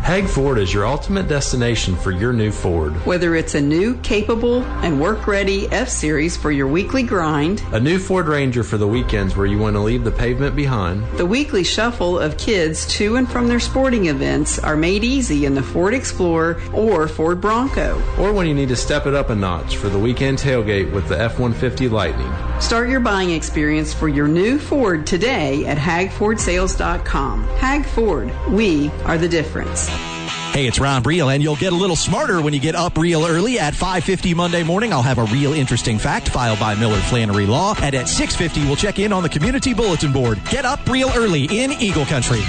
Hag 0.02 0.28
Ford 0.28 0.60
is 0.60 0.72
your 0.72 0.86
ultimate 0.86 1.28
destination 1.28 1.96
for 1.96 2.12
your 2.12 2.32
new 2.32 2.52
Ford. 2.52 2.94
Whether 3.08 3.36
it's 3.36 3.56
a 3.56 3.62
new, 3.62 3.96
capable, 3.98 4.62
and 4.84 5.02
work 5.02 5.26
ready 5.26 5.68
F 5.72 5.90
Series 5.90 6.38
for 6.38 6.52
your 6.52 6.68
weekly 6.68 7.02
grind, 7.02 7.64
A 7.72 7.80
new 7.80 7.98
Ford 7.98 8.28
Ranger 8.28 8.64
for 8.64 8.78
the 8.78 8.88
weekends 8.88 9.36
where 9.36 9.48
you 9.48 9.58
want 9.58 9.76
to 9.76 9.80
leave 9.80 10.04
the 10.04 10.12
pavement 10.12 10.56
behind. 10.56 11.04
the 11.18 11.26
weekly 11.26 11.64
shuffle 11.64 12.20
of 12.20 12.38
kids 12.38 12.86
to 12.98 13.16
and 13.16 13.28
from 13.28 13.48
their 13.48 13.60
sporting 13.60 14.06
events 14.06 14.60
are 14.60 14.76
made 14.76 15.04
easy 15.04 15.44
in 15.46 15.56
the 15.56 15.64
Ford 15.64 15.96
Explorer 15.96 16.62
or 16.72 17.08
Ford 17.08 17.42
Bronco. 17.42 18.00
Or 18.20 18.32
when 18.32 18.46
you 18.46 18.54
need 18.54 18.70
to 18.70 18.76
step 18.76 19.08
it 19.08 19.16
up 19.16 19.32
a 19.32 19.36
notch 19.36 19.78
for 19.78 19.90
the 19.90 19.98
weekend 20.00 20.38
tailgate 20.38 20.92
with 20.94 21.10
the 21.10 21.20
F 21.20 21.40
150 21.40 21.90
Lightning. 21.90 22.32
Start 22.62 22.90
your 22.90 23.00
buying 23.00 23.32
experience 23.32 23.92
for 23.92 24.08
your 24.08 24.28
new 24.28 24.60
Ford 24.60 25.08
today 25.08 25.66
at 25.66 25.80
hagfordsales.com. 25.80 27.44
Hag 27.58 27.86
Ford, 27.88 28.32
we 28.52 28.92
are 29.06 29.18
the 29.18 29.28
difference. 29.28 29.85
Hey, 29.88 30.68
it's 30.68 30.80
Ron 30.80 31.04
Breel, 31.04 31.34
and 31.34 31.44
you'll 31.44 31.58
get 31.58 31.74
a 31.74 31.76
little 31.76 31.98
smarter 31.98 32.42
when 32.42 32.54
you 32.54 32.62
get 32.62 32.76
up 32.76 32.98
real 32.98 33.26
early. 33.26 33.60
At 33.60 33.74
5.50 33.74 34.34
Monday 34.36 34.64
morning, 34.64 34.94
I'll 34.94 35.02
have 35.02 35.18
a 35.18 35.26
real 35.26 35.52
interesting 35.52 36.00
fact 36.00 36.30
filed 36.30 36.60
by 36.60 36.76
Miller 36.76 37.00
Flannery 37.02 37.46
Law. 37.46 37.76
And 37.82 37.94
at 37.94 38.06
6.50, 38.06 38.66
we'll 38.66 38.78
check 38.78 38.98
in 38.98 39.12
on 39.12 39.22
the 39.22 39.28
community 39.28 39.74
bulletin 39.74 40.14
board. 40.14 40.40
Get 40.50 40.64
up 40.64 40.88
real 40.88 41.12
early 41.14 41.44
in 41.44 41.74
Eagle 41.74 42.06
Country. 42.06 42.40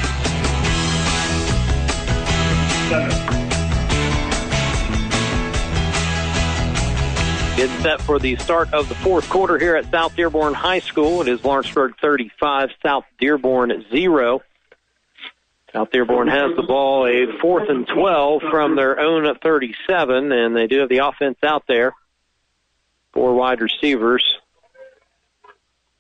It's 7.59 7.73
set 7.83 8.01
for 8.03 8.19
the 8.19 8.37
start 8.37 8.73
of 8.73 8.89
the 8.89 8.95
fourth 8.95 9.29
quarter 9.29 9.59
here 9.59 9.75
at 9.75 9.91
South 9.91 10.15
Dearborn 10.15 10.55
High 10.55 10.79
School. 10.79 11.23
It 11.23 11.29
is 11.29 11.43
Lawrenceburg 11.43 11.95
35, 12.01 12.71
South 12.85 13.05
Dearborn 13.19 13.85
0. 13.91 14.43
South 15.77 15.91
Dearborn 15.91 16.29
has 16.29 16.57
the 16.57 16.63
ball 16.63 17.07
a 17.07 17.39
fourth 17.39 17.69
and 17.69 17.87
12 17.87 18.41
from 18.51 18.77
their 18.77 18.99
own 18.99 19.31
37, 19.43 20.33
and 20.33 20.57
they 20.57 20.67
do 20.67 20.81
have 20.81 20.89
the 20.89 21.07
offense 21.07 21.37
out 21.43 21.65
there. 21.69 21.93
Four 23.13 23.35
wide 23.35 23.61
receivers, 23.61 24.25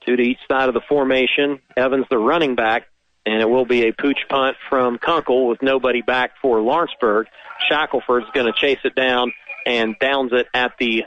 two 0.06 0.16
to 0.16 0.22
each 0.22 0.38
side 0.48 0.68
of 0.68 0.74
the 0.74 0.80
formation. 0.88 1.60
Evans, 1.76 2.06
the 2.08 2.16
running 2.16 2.54
back, 2.54 2.86
and 3.26 3.42
it 3.42 3.50
will 3.50 3.66
be 3.66 3.86
a 3.86 3.92
pooch 3.92 4.20
punt 4.30 4.56
from 4.70 4.96
Kunkel 4.96 5.46
with 5.46 5.60
nobody 5.60 6.00
back 6.00 6.32
for 6.40 6.62
Lawrenceburg. 6.62 7.26
Shackelford's 7.68 8.30
going 8.32 8.50
to 8.50 8.58
chase 8.58 8.80
it 8.82 8.94
down 8.94 9.34
and 9.66 9.94
downs 10.00 10.32
it 10.32 10.46
at 10.54 10.72
the 10.78 11.04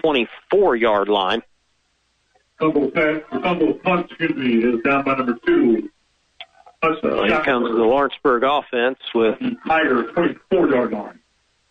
24 0.00 0.76
yard 0.76 1.08
line. 1.08 1.42
Fumble 2.60 2.88
punt, 3.82 4.06
excuse 4.10 4.36
me, 4.36 4.62
is 4.62 4.80
down 4.84 5.04
by 5.04 5.16
number 5.16 5.36
two. 5.44 5.90
So 6.82 7.24
here 7.24 7.42
comes 7.42 7.70
the 7.70 7.82
Lawrenceburg 7.82 8.42
offense 8.44 8.98
with 9.14 9.38
Tiger, 9.66 10.04
24 10.12 10.68
yard 10.70 10.92
line. 10.92 11.20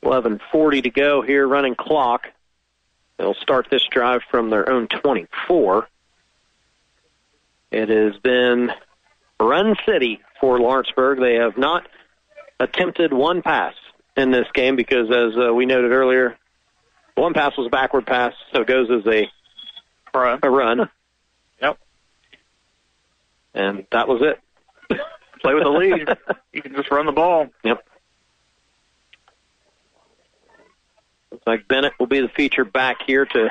11:40 0.03 0.83
to 0.83 0.89
go 0.89 1.21
here, 1.21 1.47
running 1.47 1.75
clock. 1.75 2.27
They'll 3.17 3.33
start 3.35 3.67
this 3.69 3.83
drive 3.85 4.21
from 4.29 4.49
their 4.49 4.69
own 4.69 4.87
24. 4.87 5.87
It 7.71 7.89
has 7.89 8.17
been 8.17 8.71
run 9.39 9.75
city 9.85 10.21
for 10.39 10.59
Lawrenceburg. 10.59 11.19
They 11.19 11.35
have 11.35 11.57
not 11.57 11.87
attempted 12.59 13.13
one 13.13 13.41
pass 13.41 13.73
in 14.15 14.31
this 14.31 14.47
game 14.53 14.75
because, 14.75 15.09
as 15.09 15.37
uh, 15.37 15.53
we 15.53 15.65
noted 15.65 15.91
earlier, 15.91 16.37
one 17.15 17.33
pass 17.33 17.57
was 17.57 17.67
a 17.67 17.69
backward 17.69 18.05
pass, 18.05 18.33
so 18.53 18.61
it 18.61 18.67
goes 18.67 18.89
as 18.91 19.05
a 19.07 19.29
run. 20.13 20.39
A 20.43 20.49
run. 20.49 20.89
Yep. 21.61 21.77
And 23.53 23.85
that 23.91 24.07
was 24.07 24.21
it. 24.21 24.39
Play 25.45 25.53
with 25.53 25.63
the 25.63 25.69
lead. 25.69 26.17
you 26.53 26.61
can 26.61 26.73
just 26.73 26.89
run 26.89 27.05
the 27.05 27.11
ball. 27.11 27.47
Yep. 27.63 27.87
Looks 31.31 31.43
like 31.45 31.67
Bennett 31.67 31.93
will 31.99 32.07
be 32.07 32.21
the 32.21 32.29
feature 32.29 32.65
back 32.65 32.97
here 33.05 33.25
to 33.25 33.49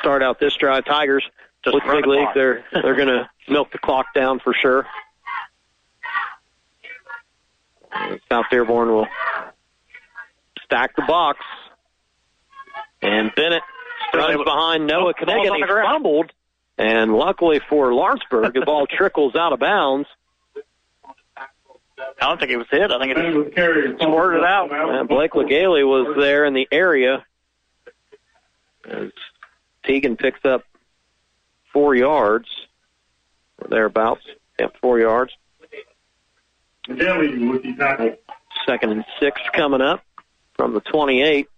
start 0.00 0.22
out 0.22 0.40
this 0.40 0.54
drive. 0.56 0.86
Tigers 0.86 1.24
Just 1.62 1.74
with 1.74 1.84
big 1.84 2.04
the 2.04 2.10
league, 2.10 2.28
they're 2.34 2.64
they're 2.72 2.94
going 2.94 3.08
to 3.08 3.28
milk 3.48 3.70
the 3.70 3.78
clock 3.78 4.06
down 4.14 4.40
for 4.40 4.54
sure. 4.54 4.86
South 8.28 8.46
Dearborn 8.50 8.88
will 8.88 9.06
stack 10.64 10.96
the 10.96 11.02
box, 11.02 11.38
and 13.02 13.30
Bennett 13.36 13.62
runs 14.12 14.42
behind 14.42 14.86
Noah 14.86 15.12
on 15.12 15.56
He 15.56 15.62
fumbled, 15.66 16.32
and 16.78 17.12
luckily 17.12 17.60
for 17.68 17.92
Lawrenceburg, 17.92 18.54
the 18.54 18.62
ball 18.62 18.86
trickles 18.90 19.36
out 19.36 19.52
of 19.52 19.60
bounds. 19.60 20.08
I 21.98 22.26
don't 22.26 22.38
think 22.38 22.50
it 22.50 22.56
was 22.56 22.66
hit. 22.70 22.90
I 22.90 22.98
think 22.98 23.16
it 23.16 23.18
And 23.18 23.36
with 23.36 23.54
squirted 24.00 24.44
out. 24.44 24.70
And 24.72 25.08
Blake 25.08 25.32
Legale 25.32 25.86
was 25.86 26.16
there 26.18 26.44
in 26.44 26.54
the 26.54 26.66
area. 26.72 27.24
As 28.88 29.10
Tegan 29.84 30.16
picks 30.16 30.44
up 30.44 30.64
four 31.72 31.94
yards, 31.94 32.48
or 33.60 33.68
thereabouts. 33.68 34.22
Yep, 34.58 34.76
four 34.80 34.98
yards. 34.98 35.32
Daly 36.86 37.46
with 37.46 37.62
the. 37.62 38.18
Second 38.66 38.90
and 38.92 39.04
six 39.20 39.40
coming 39.52 39.80
up 39.80 40.02
from 40.54 40.74
the 40.74 40.80
28. 40.80 41.48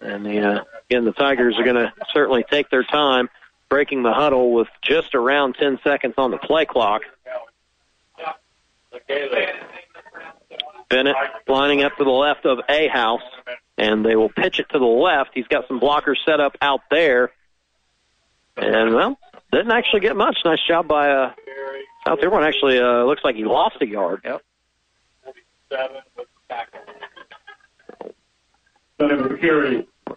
And 0.00 0.24
the, 0.24 0.40
uh, 0.40 0.64
again, 0.90 1.04
the 1.04 1.12
Tigers 1.12 1.56
are 1.58 1.64
going 1.64 1.76
to 1.76 1.92
certainly 2.12 2.44
take 2.50 2.70
their 2.70 2.84
time 2.84 3.28
breaking 3.68 4.02
the 4.02 4.12
huddle 4.12 4.52
with 4.52 4.68
just 4.82 5.14
around 5.14 5.54
10 5.54 5.78
seconds 5.84 6.14
on 6.16 6.30
the 6.30 6.38
play 6.38 6.64
clock. 6.64 7.02
Bennett 10.88 11.16
lining 11.46 11.82
up 11.82 11.96
to 11.96 12.04
the 12.04 12.10
left 12.10 12.46
of 12.46 12.58
Ahouse, 12.68 13.20
and 13.76 14.04
they 14.04 14.16
will 14.16 14.30
pitch 14.30 14.58
it 14.58 14.66
to 14.70 14.78
the 14.78 14.84
left. 14.84 15.30
He's 15.34 15.46
got 15.46 15.68
some 15.68 15.80
blockers 15.80 16.16
set 16.24 16.40
up 16.40 16.56
out 16.62 16.80
there. 16.90 17.30
And, 18.56 18.94
well, 18.94 19.18
didn't 19.52 19.70
actually 19.70 20.00
get 20.00 20.16
much. 20.16 20.38
Nice 20.44 20.58
job 20.66 20.88
by 20.88 21.10
uh, 21.10 21.32
South 22.06 22.20
Dearborn. 22.20 22.44
Actually, 22.44 22.78
uh, 22.78 23.04
looks 23.04 23.22
like 23.22 23.36
he 23.36 23.44
lost 23.44 23.76
a 23.80 23.86
yard. 23.86 24.22
Yep. 24.24 24.42
Looks 25.26 25.38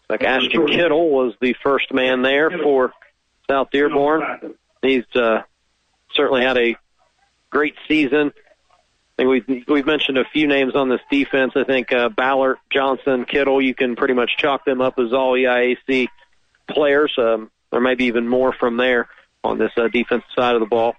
Like 0.10 0.24
Ashton 0.24 0.68
Kittle 0.68 1.10
was 1.10 1.34
the 1.40 1.56
first 1.62 1.94
man 1.94 2.22
there 2.22 2.49
for 2.49 2.94
South 3.49 3.70
Dearborn. 3.72 4.56
He's 4.82 5.03
uh, 5.14 5.41
certainly 6.14 6.41
had 6.41 6.58
a 6.58 6.76
great 7.49 7.76
season. 7.88 8.32
Think 9.22 9.48
we've, 9.48 9.64
we've 9.68 9.85
mentioned 9.85 10.18
a 10.18 10.26
few 10.26 10.48
names 10.48 10.76
on 10.76 10.89
this 10.89 11.02
defense. 11.11 11.53
I 11.56 11.64
think 11.64 11.93
uh, 11.93 12.10
Ballard, 12.10 12.57
Johnson, 12.72 13.26
Kittle, 13.26 13.61
you 13.61 13.76
can 13.76 13.95
pretty 13.95 14.15
much 14.15 14.31
chalk 14.38 14.65
them 14.65 14.81
up 14.81 14.98
as 14.98 15.14
all 15.14 15.34
EIAC 15.34 16.07
players. 16.68 17.14
Um, 17.19 17.52
there 17.72 17.81
may 17.81 17.93
be 17.93 18.06
even 18.06 18.27
more 18.27 18.52
from 18.52 18.77
there 18.77 19.10
on 19.43 19.60
this 19.60 19.72
uh, 19.77 19.89
defensive 19.89 20.27
side 20.35 20.56
of 20.56 20.60
the 20.60 20.65
ball. 20.65 20.95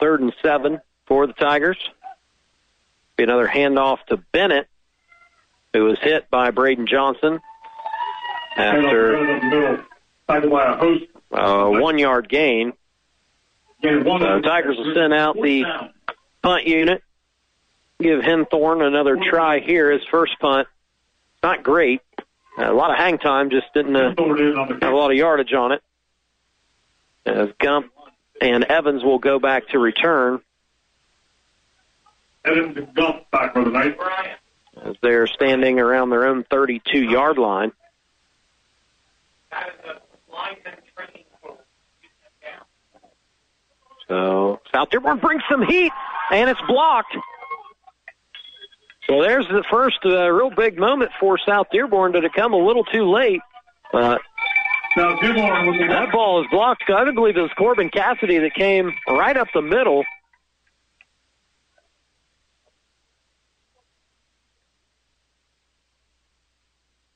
Third 0.00 0.20
and 0.22 0.32
seven 0.42 0.80
for 1.06 1.28
the 1.28 1.34
Tigers. 1.34 1.78
Be 3.16 3.22
another 3.22 3.46
handoff 3.46 3.98
to 4.08 4.16
Bennett, 4.16 4.66
who 5.72 5.84
was 5.84 5.98
hit 6.00 6.28
by 6.30 6.50
Braden 6.50 6.88
Johnson 6.88 7.38
after 8.56 9.84
a 11.30 11.70
one 11.70 12.00
yard 12.00 12.28
gain. 12.28 12.72
So 13.82 14.40
Tigers 14.40 14.76
will 14.76 14.94
send 14.94 15.12
out 15.12 15.36
the 15.40 15.64
punt 16.42 16.66
unit. 16.66 17.02
Give 18.00 18.20
Henthorn 18.20 18.86
another 18.86 19.16
try 19.16 19.60
here. 19.60 19.90
His 19.90 20.02
first 20.10 20.38
punt, 20.40 20.68
not 21.42 21.62
great. 21.62 22.00
A 22.58 22.72
lot 22.72 22.90
of 22.90 22.98
hang 22.98 23.18
time, 23.18 23.50
just 23.50 23.66
didn't 23.74 23.96
uh, 23.96 24.14
have 24.80 24.92
a 24.92 24.96
lot 24.96 25.10
of 25.10 25.16
yardage 25.16 25.52
on 25.52 25.72
it. 25.72 25.82
As 27.24 27.48
Gump 27.58 27.90
and 28.40 28.64
Evans 28.64 29.02
will 29.02 29.18
go 29.18 29.38
back 29.38 29.68
to 29.68 29.78
return. 29.78 30.40
Evans 32.44 32.76
and 32.76 32.94
Gump 32.94 33.30
back 33.30 33.54
for 33.54 33.64
the 33.64 33.70
night. 33.70 33.96
As 34.84 34.96
they're 35.00 35.26
standing 35.26 35.78
around 35.78 36.10
their 36.10 36.26
own 36.26 36.44
32 36.44 36.98
yard 36.98 37.38
line. 37.38 37.72
So 44.12 44.60
South 44.74 44.90
Dearborn 44.90 45.20
brings 45.20 45.42
some 45.50 45.66
heat, 45.66 45.90
and 46.30 46.50
it's 46.50 46.60
blocked. 46.68 47.16
So 49.06 49.22
there's 49.22 49.48
the 49.48 49.64
first 49.70 50.00
uh, 50.04 50.28
real 50.28 50.50
big 50.50 50.78
moment 50.78 51.12
for 51.18 51.38
South 51.38 51.68
Dearborn. 51.72 52.12
Did 52.12 52.24
it 52.24 52.34
come 52.34 52.52
a 52.52 52.58
little 52.58 52.84
too 52.84 53.10
late? 53.10 53.40
But 53.90 54.20
that 54.96 56.08
ball 56.12 56.42
is 56.42 56.46
blocked. 56.50 56.84
I 56.90 57.04
don't 57.04 57.14
believe 57.14 57.38
it 57.38 57.40
was 57.40 57.50
Corbin 57.56 57.88
Cassidy 57.88 58.36
that 58.40 58.54
came 58.54 58.92
right 59.08 59.34
up 59.34 59.48
the 59.54 59.62
middle. 59.62 60.04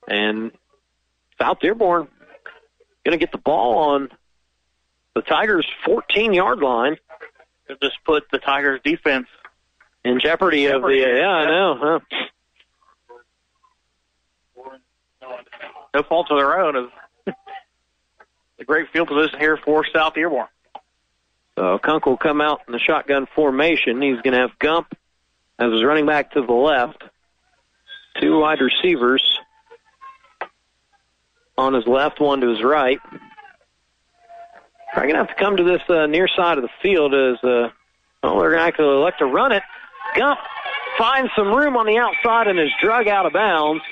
And 0.09 0.51
South 1.39 1.59
Dearborn 1.61 2.09
going 3.05 3.19
to 3.19 3.23
get 3.23 3.33
the 3.33 3.39
ball 3.39 3.77
on 3.77 4.09
the 5.17 5.23
Tigers' 5.23 5.67
14 5.87 6.35
yard 6.35 6.61
line. 6.61 6.97
Could 7.67 7.81
just 7.83 7.97
put 8.05 8.25
the 8.31 8.39
Tigers' 8.39 8.81
defense 8.85 9.27
in 10.05 10.21
jeopardy, 10.21 10.67
Jeopardy, 10.67 11.03
of 11.03 11.09
the. 11.11 11.19
Yeah, 11.19 11.27
I 11.27 11.47
know. 11.47 11.77
Huh? 11.81 11.99
no 15.95 16.03
fault 16.03 16.31
of 16.31 16.39
their 16.39 16.61
own. 16.61 16.77
Of 16.77 16.91
the 18.59 18.65
great 18.65 18.91
field 18.93 19.09
position 19.09 19.41
here 19.41 19.57
for 19.57 19.85
South 19.93 20.15
Dearborn. 20.15 20.47
So 21.59 21.79
Kunk 21.79 22.05
will 22.05 22.19
come 22.19 22.43
out 22.43 22.61
in 22.69 22.73
the 22.73 22.79
shotgun 22.79 23.27
formation. 23.35 24.03
He's 24.03 24.21
going 24.21 24.35
to 24.35 24.41
have 24.41 24.59
Gump 24.59 24.95
as 25.59 25.73
his 25.73 25.83
running 25.83 26.07
back 26.07 26.33
to 26.33 26.43
the 26.43 26.53
left. 26.53 27.03
Two 28.21 28.41
wide 28.41 28.59
receivers 28.61 29.25
on 31.57 31.73
his 31.73 31.87
left, 31.87 32.21
one 32.21 32.43
to 32.43 32.49
his 32.51 32.63
right. 32.63 33.01
Probably 34.97 35.13
going 35.13 35.23
to 35.23 35.29
have 35.29 35.37
to 35.37 35.45
come 35.45 35.57
to 35.59 35.63
this 35.63 35.83
uh, 35.91 36.07
near 36.07 36.27
side 36.27 36.57
of 36.57 36.63
the 36.63 36.71
field 36.81 37.13
as, 37.13 37.37
uh, 37.45 37.69
well, 38.23 38.41
they're 38.41 38.53
going 38.53 38.61
to 38.61 38.67
actually 38.67 38.97
elect 38.97 39.19
to 39.19 39.27
run 39.27 39.53
it. 39.53 39.63
Gump 40.17 40.39
finds 40.97 41.31
some 41.37 41.49
room 41.53 41.77
on 41.77 41.85
the 41.85 41.99
outside 41.99 42.47
and 42.47 42.59
is 42.59 42.71
drug 42.81 43.07
out 43.07 43.27
of 43.27 43.35
bounds. 43.35 43.83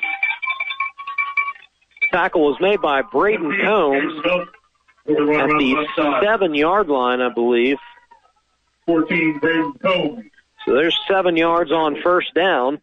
Tackle 2.10 2.40
was 2.46 2.56
made 2.58 2.80
by 2.80 3.02
Braden 3.02 3.54
Combs 3.62 4.14
at 4.24 4.46
the 5.06 6.20
seven 6.22 6.54
yard 6.54 6.88
line, 6.88 7.20
I 7.20 7.28
believe. 7.28 7.76
14, 8.86 9.40
Braden 9.40 9.74
Combs. 9.82 10.24
So 10.64 10.72
there's 10.72 10.98
seven 11.06 11.36
yards 11.36 11.70
on 11.70 12.00
first 12.00 12.32
down. 12.32 12.80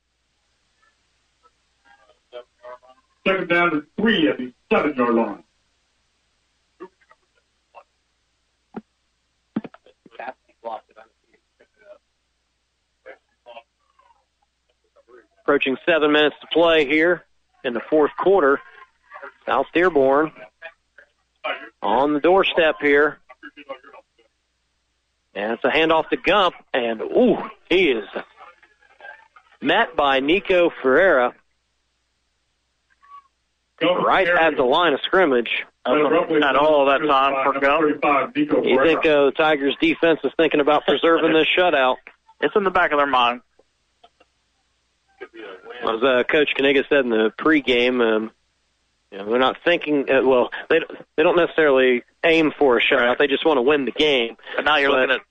Second 3.27 3.49
down 3.49 3.77
is 3.77 3.83
three 3.99 4.29
at 4.29 4.37
the 4.37 4.53
seven 4.71 4.93
yard 4.95 5.15
line. 5.15 5.43
Approaching 15.51 15.75
seven 15.85 16.13
minutes 16.13 16.37
to 16.39 16.47
play 16.47 16.87
here 16.87 17.25
in 17.65 17.73
the 17.73 17.81
fourth 17.89 18.11
quarter. 18.17 18.61
South 19.45 19.65
Dearborn 19.73 20.31
on 21.81 22.13
the 22.13 22.21
doorstep 22.21 22.75
here. 22.79 23.19
And 25.35 25.51
it's 25.51 25.63
a 25.65 25.67
handoff 25.67 26.07
to 26.07 26.15
Gump, 26.15 26.55
and 26.73 27.01
ooh, 27.01 27.35
he 27.69 27.91
is 27.91 28.05
met 29.61 29.93
by 29.93 30.21
Nico 30.21 30.71
Ferreira 30.81 31.33
right 33.81 34.29
at 34.29 34.55
the 34.55 34.63
line 34.63 34.93
of 34.93 35.01
scrimmage. 35.01 35.65
Not 35.85 36.55
all 36.55 36.85
that 36.85 36.99
time 36.99 37.43
for 37.43 37.59
Gump. 37.59 38.37
You 38.37 38.81
think 38.85 38.99
uh, 38.99 39.25
the 39.25 39.33
Tigers' 39.35 39.75
defense 39.81 40.21
is 40.23 40.31
thinking 40.37 40.61
about 40.61 40.85
preserving 40.85 41.33
this 41.33 41.47
shutout? 41.57 41.97
It's 42.39 42.55
in 42.55 42.63
the 42.63 42.71
back 42.71 42.93
of 42.93 42.99
their 42.99 43.05
mind. 43.05 43.41
As 45.83 46.03
uh, 46.03 46.23
Coach 46.29 46.53
Kaniga 46.57 46.87
said 46.89 46.99
in 47.05 47.09
the 47.09 47.31
pregame, 47.37 48.01
um, 48.01 48.31
you 49.11 49.17
know, 49.17 49.25
they're 49.29 49.39
not 49.39 49.57
thinking. 49.63 50.09
Uh, 50.09 50.21
well, 50.23 50.49
they 50.69 50.79
they 51.17 51.23
don't 51.23 51.35
necessarily 51.37 52.03
aim 52.23 52.51
for 52.57 52.77
a 52.77 52.81
shutout. 52.81 53.17
They 53.17 53.27
just 53.27 53.45
want 53.45 53.57
to 53.57 53.61
win 53.61 53.85
the 53.85 53.91
game. 53.91 54.37
But 54.55 54.65
now 54.65 54.77
you're 54.77 54.91
But- 54.91 54.99
looking 55.09 55.15
at 55.15 55.21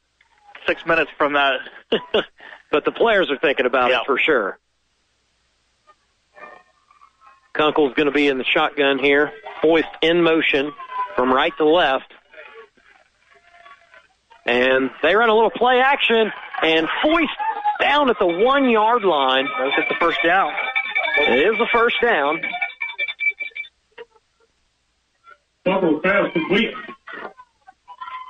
six 0.67 0.85
minutes 0.87 1.11
from 1.17 1.35
that. 1.35 1.61
but 2.71 2.85
the 2.85 2.93
players 2.93 3.31
are 3.31 3.39
thinking 3.39 3.67
about 3.67 3.91
Yeah. 3.91 4.01
it 4.01 4.07
for 4.07 4.19
sure. 4.19 4.59
Kunkel's 7.55 7.95
going 7.95 8.07
to 8.07 8.13
be 8.13 8.29
in 8.29 8.39
the 8.39 8.45
shotgun 8.45 8.99
here. 8.99 9.33
Foist 9.63 9.89
in 10.03 10.23
motion 10.23 10.73
from 11.17 11.33
right 11.33 11.53
to 11.59 11.65
left. 11.65 12.13
And 14.47 14.91
they 15.03 15.15
run 15.15 15.29
a 15.29 15.35
little 15.35 15.51
play 15.51 15.81
action, 15.81 16.33
and 16.63 16.89
Foist 17.05 17.29
down 17.81 18.11
at 18.11 18.19
the 18.19 18.27
one 18.27 18.69
yard 18.69 19.03
line. 19.05 19.47
Let's 19.63 19.77
get 19.77 19.89
the 19.89 19.95
first 20.01 20.19
down. 20.25 20.53
It 21.19 21.39
is 21.53 21.59
the 21.59 21.67
first 21.73 21.97
down. 22.03 22.41
Double 25.65 26.01
pass 26.01 26.33
complete. 26.33 26.73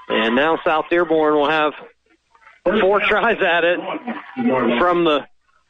And 0.09 0.35
now 0.35 0.59
South 0.65 0.87
Dearborn 0.91 1.35
will 1.35 1.49
have 1.49 1.73
four 2.65 3.01
tries 3.01 3.41
at 3.43 3.65
it 3.65 3.79
from 4.79 5.05
the 5.05 5.21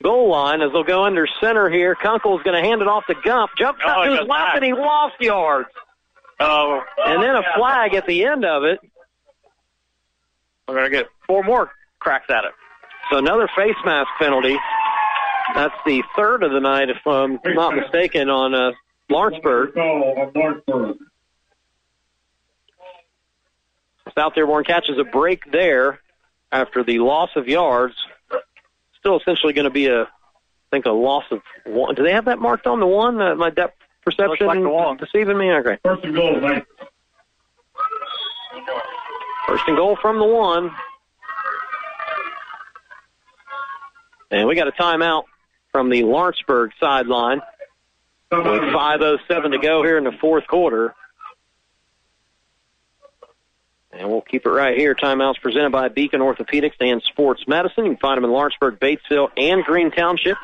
goal 0.02 0.30
line 0.30 0.62
as 0.62 0.72
they'll 0.72 0.82
go 0.82 1.04
under 1.04 1.26
center 1.40 1.68
here. 1.68 1.94
Kunkel's 1.94 2.42
going 2.42 2.60
to 2.60 2.66
hand 2.66 2.80
it 2.80 2.88
off 2.88 3.04
to 3.08 3.14
Gump. 3.22 3.50
Jumps 3.58 3.80
Oh, 3.86 4.04
to 4.04 4.10
his 4.10 4.20
left 4.20 4.28
back. 4.28 4.54
and 4.56 4.64
he 4.64 4.72
lost 4.72 5.14
yards. 5.20 5.68
Oh, 6.40 6.80
And 7.06 7.22
then 7.22 7.36
a 7.36 7.42
flag 7.56 7.94
at 7.94 8.06
the 8.06 8.24
end 8.24 8.46
of 8.46 8.64
it. 8.64 8.80
we're 10.66 10.74
gonna 10.76 10.88
get 10.88 11.08
four 11.26 11.42
more 11.42 11.70
cracks 11.98 12.30
at 12.30 12.44
it. 12.44 12.52
So 13.10 13.18
another 13.18 13.48
face 13.56 13.76
mask 13.84 14.08
penalty. 14.18 14.56
That's 15.54 15.74
the 15.84 16.02
third 16.16 16.42
of 16.44 16.52
the 16.52 16.60
night, 16.60 16.90
if 16.90 17.04
I'm 17.06 17.40
not 17.44 17.74
mistaken, 17.74 18.30
on 18.30 18.54
uh, 18.54 18.72
Lawrenceburg. 19.08 19.72
South 24.14 24.34
Dearborn 24.34 24.64
catches 24.64 24.98
a 24.98 25.04
break 25.04 25.50
there 25.50 26.00
after 26.52 26.84
the 26.84 26.98
loss 27.00 27.30
of 27.36 27.48
yards. 27.48 27.94
Still 28.98 29.18
essentially 29.18 29.52
going 29.52 29.64
to 29.64 29.70
be 29.70 29.86
a, 29.86 30.02
I 30.02 30.06
think, 30.70 30.86
a 30.86 30.90
loss 30.90 31.24
of 31.30 31.40
one. 31.64 31.94
Do 31.94 32.02
they 32.02 32.12
have 32.12 32.26
that 32.26 32.38
marked 32.38 32.66
on 32.66 32.80
the 32.80 32.86
one? 32.86 33.20
Uh, 33.20 33.34
my 33.34 33.50
depth 33.50 33.76
perception 34.04 34.46
like 34.46 34.60
the 34.60 34.68
one. 34.68 34.96
deceiving 34.98 35.38
me? 35.38 35.50
Okay. 35.52 35.78
First 35.84 36.04
and 36.04 36.14
goal, 36.14 36.40
mate. 36.40 36.64
First 39.46 39.64
and 39.66 39.76
goal 39.76 39.96
from 40.00 40.18
the 40.18 40.24
one. 40.24 40.70
And 44.30 44.46
we 44.46 44.54
got 44.54 44.68
a 44.68 44.72
timeout 44.72 45.24
from 45.72 45.90
the 45.90 46.04
Lawrenceburg 46.04 46.70
sideline 46.78 47.40
with 48.30 48.40
5.07 48.40 49.52
to 49.52 49.58
go 49.58 49.82
here 49.82 49.98
in 49.98 50.04
the 50.04 50.12
fourth 50.20 50.46
quarter. 50.46 50.94
And 53.92 54.08
we'll 54.08 54.20
keep 54.20 54.46
it 54.46 54.50
right 54.50 54.78
here. 54.78 54.94
Timeouts 54.94 55.40
presented 55.40 55.72
by 55.72 55.88
Beacon 55.88 56.20
Orthopedics 56.20 56.74
and 56.80 57.02
Sports 57.02 57.42
Medicine. 57.48 57.84
You 57.86 57.90
can 57.92 58.00
find 58.00 58.18
them 58.18 58.24
in 58.24 58.30
Lawrenceburg, 58.30 58.78
Batesville, 58.78 59.30
and 59.36 59.64
Green 59.64 59.90
Township. 59.90 60.36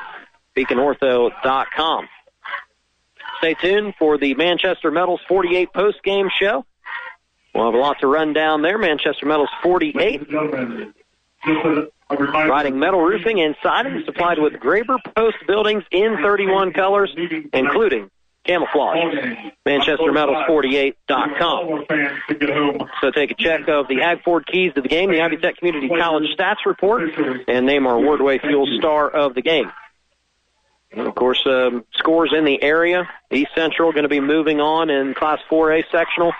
BeaconOrtho.com. 0.55 2.09
Stay 3.37 3.53
tuned 3.53 3.93
for 3.97 4.17
the 4.17 4.33
Manchester 4.33 4.91
Metals 4.91 5.21
48 5.29 5.71
post-game 5.71 6.29
show. 6.37 6.65
We'll 7.53 7.65
have 7.65 7.73
a 7.73 7.77
lot 7.77 7.99
to 8.01 8.07
run 8.07 8.33
down 8.33 8.63
there. 8.63 8.77
Manchester 8.77 9.25
Metals 9.25 9.49
48. 9.63 10.27
Riding 12.09 12.79
metal 12.79 13.01
roofing 13.01 13.41
and 13.41 13.53
siding 13.61 14.01
supplied 14.05 14.39
with 14.39 14.53
Graber 14.53 14.97
Post 15.15 15.35
buildings 15.45 15.83
in 15.91 16.17
31 16.21 16.71
colors, 16.71 17.13
including 17.53 18.09
camouflage. 18.45 19.13
ManchesterMetals48.com. 19.65 21.85
So 23.01 23.11
take 23.11 23.31
a 23.31 23.35
check 23.35 23.67
of 23.67 23.89
the 23.89 23.97
Hag 23.97 24.23
Ford 24.23 24.47
keys 24.47 24.73
to 24.75 24.81
the 24.81 24.87
game, 24.87 25.11
the 25.11 25.19
Ivy 25.21 25.35
Tech 25.37 25.57
Community 25.57 25.89
College 25.89 26.29
stats 26.37 26.65
report, 26.65 27.09
and 27.47 27.65
name 27.65 27.85
our 27.85 27.97
Wardway 27.97 28.39
Fuel 28.39 28.65
star 28.77 29.09
of 29.09 29.35
the 29.35 29.41
game. 29.41 29.69
And 30.91 31.07
of 31.07 31.15
course, 31.15 31.41
um, 31.45 31.83
scores 31.95 32.31
in 32.35 32.45
the 32.45 32.63
area. 32.63 33.09
East 33.29 33.51
Central 33.53 33.91
going 33.91 34.03
to 34.03 34.09
be 34.09 34.21
moving 34.21 34.61
on 34.61 34.89
in 34.89 35.13
Class 35.13 35.39
4A 35.51 35.83
sectional. 35.91 36.31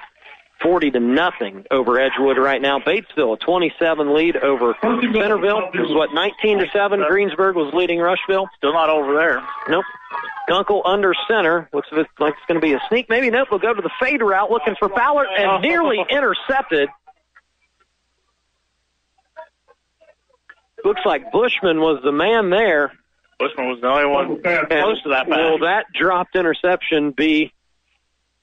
40 0.62 0.92
to 0.92 1.00
nothing 1.00 1.66
over 1.72 2.00
Edgewood 2.00 2.38
right 2.38 2.62
now. 2.62 2.80
Batesville, 2.80 3.34
a 3.34 3.38
27 3.38 4.14
lead 4.14 4.38
over 4.38 4.76
Centerville. 4.82 5.70
It 5.74 5.80
was 5.80 5.94
what, 5.94 6.14
19 6.14 6.60
to 6.60 6.68
7? 6.72 7.04
Greensburg 7.08 7.56
was 7.56 7.74
leading 7.74 8.00
Rushville. 8.00 8.48
Still 8.58 8.74
not 8.74 8.90
over 8.90 9.16
there. 9.16 9.42
Nope. 9.70 9.86
Kunkel 10.50 10.82
under 10.86 11.14
center. 11.28 11.70
Looks 11.74 11.90
like 11.92 12.34
it's 12.34 12.46
going 12.48 12.60
to 12.60 12.66
be 12.66 12.74
a 12.74 12.82
sneak. 12.90 13.10
Maybe 13.10 13.30
nope. 13.30 13.50
We'll 13.52 13.60
go 13.60 13.74
to 13.74 13.82
the 13.82 13.92
fade 14.00 14.22
route 14.22 14.50
looking 14.50 14.76
for 14.80 14.90
Ballard 14.90 15.28
and 15.38 15.62
nearly 15.62 15.98
intercepted. 16.10 16.90
Looks 20.84 21.02
like 21.06 21.32
Bushman 21.32 21.82
was 21.82 22.02
the 22.04 22.12
man 22.12 22.50
there. 22.50 22.94
Bushman 23.40 23.68
was 23.68 23.82
the 23.82 23.88
only 23.88 24.06
one 24.06 24.42
close 24.42 25.02
to 25.04 25.10
that 25.10 25.28
pass. 25.28 25.38
Will 25.38 25.60
that 25.60 25.86
dropped 25.94 26.36
interception 26.36 27.12
be 27.12 27.52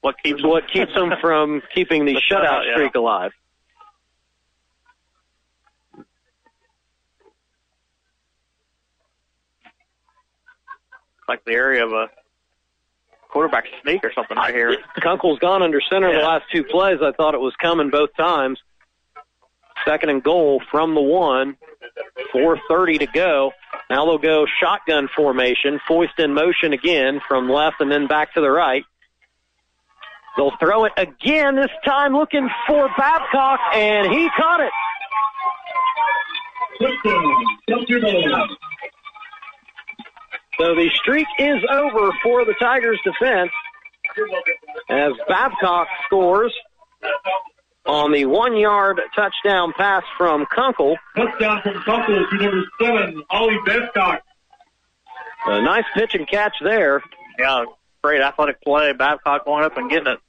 what 0.05 0.21
keeps 0.21 0.43
what 0.43 0.67
keeps 0.71 0.93
them 0.93 1.11
from 1.19 1.63
keeping 1.73 2.05
the, 2.05 2.13
The 2.13 2.21
shutout 2.21 2.43
shutout, 2.43 2.65
yeah. 2.67 2.73
streak 2.75 2.93
alive? 2.93 3.31
like 11.27 11.43
the 11.45 11.53
area 11.53 11.83
of 11.83 11.91
a 11.91 12.07
quarterback 13.29 13.65
sneak 13.81 14.03
or 14.03 14.13
something 14.13 14.37
right 14.37 14.53
here. 14.53 14.77
Kunkel's 14.99 15.39
gone 15.39 15.63
under 15.63 15.81
center 15.89 16.11
the 16.13 16.19
last 16.19 16.45
two 16.53 16.63
plays. 16.63 16.99
I 17.01 17.11
thought 17.13 17.33
it 17.33 17.41
was 17.41 17.55
coming 17.59 17.89
both 17.89 18.15
times. 18.15 18.59
Second 19.85 20.09
and 20.09 20.23
goal 20.23 20.61
from 20.71 20.93
the 20.93 21.01
one. 21.01 21.57
4.30 22.33 22.99
to 22.99 23.05
go. 23.07 23.51
Now 23.89 24.05
they'll 24.05 24.17
go 24.17 24.45
shotgun 24.59 25.09
formation. 25.15 25.79
Foist 25.87 26.17
in 26.19 26.33
motion 26.33 26.73
again 26.73 27.21
from 27.27 27.49
left 27.49 27.77
and 27.81 27.91
then 27.91 28.07
back 28.07 28.33
to 28.35 28.41
the 28.41 28.49
right. 28.51 28.83
They'll 30.37 30.55
throw 30.59 30.85
it 30.85 30.93
again, 30.97 31.55
this 31.55 31.71
time 31.85 32.13
looking 32.13 32.49
for 32.67 32.89
Babcock, 32.97 33.59
and 33.73 34.11
he 34.11 34.29
caught 34.37 34.59
it. 34.59 34.71
So 40.59 40.75
the 40.75 40.89
streak 40.95 41.27
is 41.39 41.63
over 41.71 42.11
for 42.21 42.45
the 42.45 42.53
Tigers 42.59 42.99
defense 43.03 43.51
as 44.89 45.13
Babcock 45.27 45.87
scores 46.05 46.53
on 47.85 48.11
the 48.11 48.25
one 48.25 48.57
yard 48.57 48.99
touchdown 49.15 49.73
pass 49.77 50.03
from 50.17 50.45
Kunkel. 50.53 50.97
Touchdown 51.15 51.61
from 51.61 51.81
Kunkel 51.83 52.25
to 52.29 52.37
number 52.37 52.63
seven, 52.81 53.23
Ollie 53.29 53.57
Babcock. 53.65 54.21
A 55.47 55.61
nice 55.61 55.85
pitch 55.93 56.15
and 56.15 56.27
catch 56.27 56.55
there. 56.61 57.03
Yeah, 57.37 57.65
great 58.05 58.21
athletic 58.21 58.61
play. 58.61 58.93
Babcock 58.93 59.45
going 59.45 59.63
up 59.63 59.77
and 59.77 59.89
getting 59.89 60.13
it. 60.13 60.19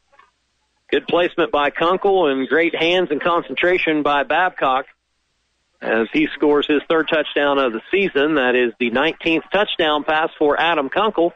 Good 0.90 1.06
placement 1.06 1.52
by 1.52 1.68
Kunkel 1.68 2.28
and 2.28 2.48
great 2.48 2.74
hands 2.74 3.08
and 3.10 3.20
concentration 3.20 4.02
by 4.02 4.22
Babcock 4.22 4.86
as 5.82 6.08
he 6.10 6.26
scores 6.34 6.66
his 6.66 6.80
third 6.88 7.06
touchdown 7.06 7.58
of 7.58 7.74
the 7.74 7.82
season. 7.90 8.36
That 8.36 8.54
is 8.54 8.72
the 8.80 8.90
19th 8.90 9.42
touchdown 9.52 10.04
pass 10.04 10.30
for 10.38 10.58
Adam 10.58 10.88
Kunkel. 10.88 11.34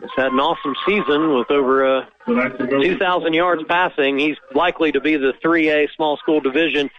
He's 0.00 0.10
had 0.16 0.32
an 0.32 0.40
awesome 0.40 0.74
season 0.84 1.36
with 1.36 1.50
over 1.52 2.00
uh, 2.00 2.06
2,000 2.26 3.34
yards 3.34 3.62
passing. 3.68 4.18
He's 4.18 4.36
likely 4.52 4.90
to 4.92 5.00
be 5.00 5.16
the 5.16 5.32
3A 5.44 5.94
small 5.94 6.16
school 6.16 6.40
division 6.40 6.90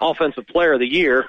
offensive 0.00 0.46
player 0.46 0.72
of 0.72 0.80
the 0.80 0.90
year. 0.90 1.26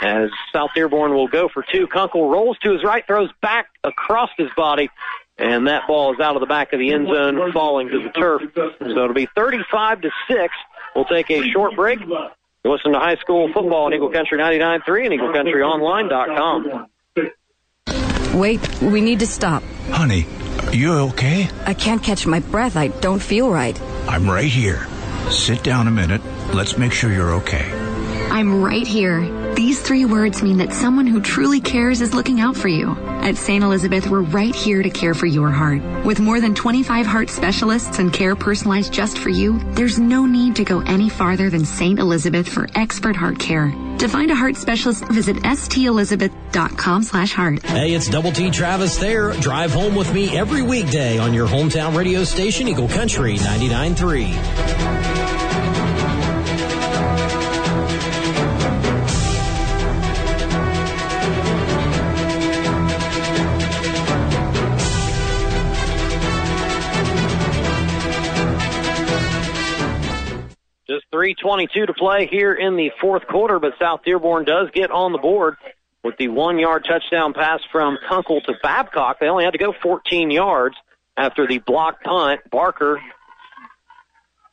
As 0.00 0.30
South 0.52 0.70
Dearborn 0.74 1.14
will 1.14 1.28
go 1.28 1.48
for 1.48 1.64
two. 1.70 1.86
Kunkel 1.86 2.28
rolls 2.28 2.58
to 2.58 2.72
his 2.72 2.82
right, 2.82 3.06
throws 3.06 3.30
back 3.40 3.66
across 3.82 4.30
his 4.36 4.48
body, 4.56 4.90
and 5.38 5.66
that 5.68 5.86
ball 5.86 6.12
is 6.12 6.20
out 6.20 6.36
of 6.36 6.40
the 6.40 6.46
back 6.46 6.72
of 6.72 6.78
the 6.78 6.92
end 6.92 7.06
zone, 7.08 7.52
falling 7.52 7.88
to 7.88 8.02
the 8.02 8.10
turf. 8.10 8.42
So 8.54 8.88
it'll 8.90 9.14
be 9.14 9.28
35 9.34 10.02
to 10.02 10.10
6. 10.28 10.54
We'll 10.94 11.04
take 11.04 11.30
a 11.30 11.42
short 11.50 11.74
break. 11.76 12.00
You 12.00 12.30
listen 12.64 12.92
to 12.92 12.98
high 12.98 13.16
school 13.16 13.52
football 13.52 13.86
on 13.86 13.94
Eagle 13.94 14.10
Country 14.10 14.38
99.3 14.38 15.06
and 15.06 15.20
EagleCountryOnline.com. 15.20 16.86
Wait, 18.38 18.82
we 18.82 19.00
need 19.00 19.20
to 19.20 19.26
stop. 19.26 19.62
Honey, 19.90 20.26
are 20.66 20.74
you 20.74 20.92
okay? 21.10 21.48
I 21.66 21.74
can't 21.74 22.02
catch 22.02 22.26
my 22.26 22.40
breath. 22.40 22.76
I 22.76 22.88
don't 22.88 23.22
feel 23.22 23.50
right. 23.50 23.80
I'm 24.08 24.28
right 24.28 24.44
here. 24.50 24.86
Sit 25.30 25.62
down 25.62 25.86
a 25.88 25.90
minute. 25.90 26.20
Let's 26.52 26.76
make 26.76 26.92
sure 26.92 27.12
you're 27.12 27.34
okay. 27.34 27.70
I'm 28.30 28.62
right 28.62 28.86
here. 28.86 29.20
These 29.54 29.80
three 29.82 30.04
words 30.04 30.42
mean 30.42 30.58
that 30.58 30.72
someone 30.72 31.06
who 31.06 31.20
truly 31.20 31.60
cares 31.60 32.00
is 32.00 32.12
looking 32.12 32.40
out 32.40 32.56
for 32.56 32.66
you. 32.66 32.96
At 33.22 33.36
St. 33.36 33.62
Elizabeth, 33.62 34.08
we're 34.08 34.22
right 34.22 34.54
here 34.54 34.82
to 34.82 34.90
care 34.90 35.14
for 35.14 35.26
your 35.26 35.50
heart. 35.50 35.80
With 36.04 36.18
more 36.18 36.40
than 36.40 36.56
25 36.56 37.06
heart 37.06 37.30
specialists 37.30 38.00
and 38.00 38.12
care 38.12 38.34
personalized 38.34 38.92
just 38.92 39.16
for 39.16 39.28
you, 39.28 39.60
there's 39.74 39.98
no 40.00 40.26
need 40.26 40.56
to 40.56 40.64
go 40.64 40.80
any 40.80 41.08
farther 41.08 41.50
than 41.50 41.64
St. 41.64 42.00
Elizabeth 42.00 42.48
for 42.48 42.66
expert 42.74 43.14
heart 43.14 43.38
care. 43.38 43.72
To 43.98 44.08
find 44.08 44.32
a 44.32 44.34
heart 44.34 44.56
specialist, 44.56 45.04
visit 45.06 45.36
stelizabeth.com 45.36 47.04
slash 47.04 47.32
heart. 47.32 47.62
Hey, 47.64 47.94
it's 47.94 48.08
Double 48.08 48.32
T 48.32 48.50
Travis 48.50 48.96
there. 48.96 49.32
Drive 49.34 49.70
home 49.72 49.94
with 49.94 50.12
me 50.12 50.36
every 50.36 50.62
weekday 50.62 51.18
on 51.18 51.32
your 51.32 51.46
hometown 51.46 51.96
radio 51.96 52.24
station, 52.24 52.66
Eagle 52.66 52.88
Country 52.88 53.36
99.3. 53.36 54.93
3.22 71.24 71.86
to 71.86 71.94
play 71.94 72.26
here 72.26 72.52
in 72.52 72.76
the 72.76 72.90
fourth 73.00 73.26
quarter, 73.26 73.58
but 73.58 73.72
South 73.80 74.00
Dearborn 74.04 74.44
does 74.44 74.68
get 74.74 74.90
on 74.90 75.12
the 75.12 75.18
board 75.18 75.56
with 76.02 76.16
the 76.18 76.28
one 76.28 76.58
yard 76.58 76.84
touchdown 76.86 77.32
pass 77.32 77.60
from 77.72 77.96
Kunkel 78.06 78.42
to 78.42 78.52
Babcock. 78.62 79.20
They 79.20 79.28
only 79.28 79.44
had 79.44 79.52
to 79.52 79.58
go 79.58 79.72
14 79.82 80.30
yards 80.30 80.76
after 81.16 81.46
the 81.46 81.58
block 81.58 82.02
punt. 82.02 82.40
Barker 82.50 83.00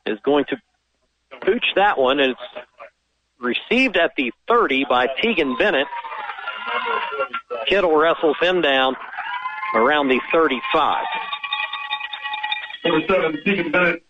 is 0.06 0.18
going 0.24 0.46
to 0.46 0.56
pooch 1.42 1.66
that 1.76 1.98
one, 1.98 2.20
and 2.20 2.32
it's 2.32 2.66
received 3.38 3.98
at 3.98 4.12
the 4.16 4.32
30 4.48 4.86
by 4.88 5.08
Tegan 5.20 5.56
Bennett. 5.58 5.88
Kittle 7.66 7.94
wrestles 7.94 8.36
him 8.40 8.62
down 8.62 8.96
around 9.74 10.08
the 10.08 10.20
35. 10.32 11.04
Number 12.84 13.06
seven, 13.06 13.38
Stephen 13.42 13.70
Bennett. 13.70 14.02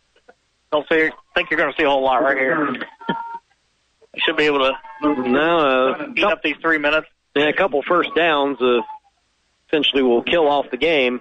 Don't 0.70 0.86
see, 0.88 1.10
think 1.34 1.50
you're 1.50 1.58
going 1.58 1.72
to 1.72 1.76
see 1.78 1.84
a 1.84 1.88
whole 1.90 2.02
lot 2.02 2.22
right 2.22 2.36
here. 2.36 2.74
You 4.14 4.20
should 4.24 4.36
be 4.36 4.44
able 4.44 4.58
to 4.58 5.28
No, 5.28 5.58
uh, 5.92 6.06
eat 6.14 6.24
up 6.24 6.42
these 6.42 6.56
three 6.60 6.78
minutes. 6.78 7.06
and 7.34 7.48
a 7.48 7.52
couple 7.52 7.82
first 7.82 8.10
downs 8.14 8.58
uh, 8.60 8.80
essentially 9.68 10.02
will 10.02 10.22
kill 10.22 10.48
off 10.48 10.66
the 10.70 10.76
game. 10.76 11.20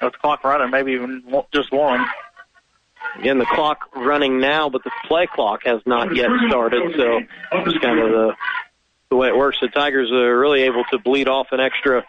That's 0.00 0.16
clock 0.16 0.42
running, 0.44 0.70
maybe 0.70 0.92
even 0.92 1.22
just 1.52 1.70
one. 1.72 2.04
Again, 3.18 3.38
the 3.38 3.46
clock 3.46 3.88
running 3.94 4.40
now, 4.40 4.68
but 4.68 4.82
the 4.84 4.90
play 5.06 5.26
clock 5.32 5.60
has 5.64 5.80
not 5.86 6.14
yet 6.16 6.30
started, 6.48 6.94
so 6.96 7.20
it's 7.52 7.78
kind 7.78 7.98
of 7.98 8.10
the 8.10 8.32
the 9.10 9.16
way 9.16 9.26
it 9.28 9.36
works. 9.36 9.58
The 9.60 9.68
Tigers 9.68 10.10
are 10.12 10.38
really 10.38 10.62
able 10.62 10.84
to 10.92 10.98
bleed 10.98 11.26
off 11.28 11.48
an 11.50 11.58
extra 11.60 12.04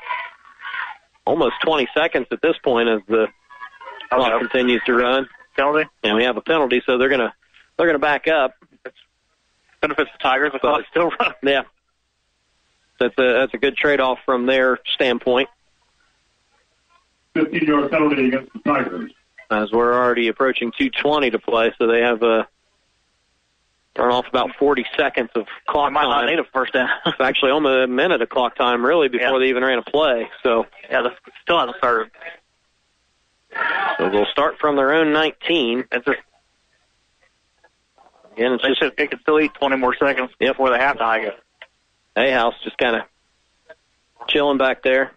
almost 1.26 1.56
20 1.64 1.88
seconds 1.96 2.28
at 2.32 2.42
this 2.42 2.56
point 2.64 2.88
as 2.90 3.00
the 3.08 3.28
clock 4.12 4.40
continues 4.40 4.82
to 4.86 4.94
run. 4.94 5.28
Penalty? 5.56 5.90
And 6.04 6.16
we 6.16 6.24
have 6.24 6.38
a 6.38 6.42
penalty, 6.42 6.82
so 6.86 6.98
they're 6.98 7.10
gonna 7.10 7.34
they're 7.78 7.88
gonna 7.88 8.00
back 8.00 8.28
up. 8.28 8.56
Benefits 9.82 10.12
the 10.12 10.18
Tigers. 10.22 10.52
The 10.54 10.60
clock's 10.60 10.86
still 10.90 11.10
running. 11.20 11.34
Yeah, 11.44 11.62
that's 13.00 13.18
a 13.18 13.34
that's 13.34 13.54
a 13.54 13.58
good 13.58 13.76
trade 13.76 14.00
off 14.00 14.20
from 14.26 14.46
their 14.46 14.80
standpoint. 14.94 15.50
15 17.34 17.64
yard 17.64 17.92
penalty 17.92 18.28
against 18.28 18.52
the 18.54 18.60
Tigers. 18.60 19.12
As 19.50 19.72
we're 19.72 19.94
already 19.94 20.28
approaching 20.28 20.72
2:20 20.80 21.32
to 21.32 21.40
play, 21.40 21.74
so 21.78 21.88
they 21.88 22.02
have 22.02 22.22
a 22.24 22.48
turn 23.96 24.12
off 24.12 24.26
about 24.30 24.52
40 24.58 24.86
seconds 24.96 25.30
of 25.36 25.46
clock 25.68 25.92
might 25.92 26.04
time. 26.04 26.26
not 26.26 26.30
need 26.30 26.40
a 26.40 26.46
first 26.54 26.74
down. 26.74 26.88
It's 27.06 27.20
actually 27.20 27.52
almost 27.52 27.84
a 27.84 27.88
minute 27.88 28.22
of 28.22 28.30
clock 28.30 28.56
time, 28.56 28.86
really, 28.86 29.10
before 29.10 29.40
they 29.40 29.48
even 29.48 29.64
ran 29.64 29.80
a 29.80 29.82
play. 29.84 30.30
So 30.44 30.66
yeah, 30.90 31.02
they 31.02 31.10
still 31.42 31.60
hasn't 31.60 31.78
started. 31.78 32.12
So 33.98 34.10
they'll 34.10 34.26
start 34.26 34.58
from 34.60 34.76
their 34.76 34.94
own 34.94 35.14
19. 35.14 35.86
It's 35.92 36.06
just, 36.06 36.20
Again, 38.34 38.54
it's 38.54 38.64
they 38.64 38.70
just 38.70 38.80
should 38.80 38.98
they 38.98 39.08
could 39.08 39.20
still 39.22 39.40
eat 39.40 39.54
20 39.56 39.76
more 39.78 39.96
seconds 39.96 40.32
yep. 40.40 40.54
before 40.54 40.70
they 40.70 40.80
have 40.80 40.98
to 40.98 41.04
hike 41.04 41.24
it. 41.24 41.38
Ahouse 42.16 42.54
just 42.64 42.78
kind 42.78 42.96
of 42.96 43.02
chilling 44.28 44.58
back 44.58 44.84
there. 44.84 45.12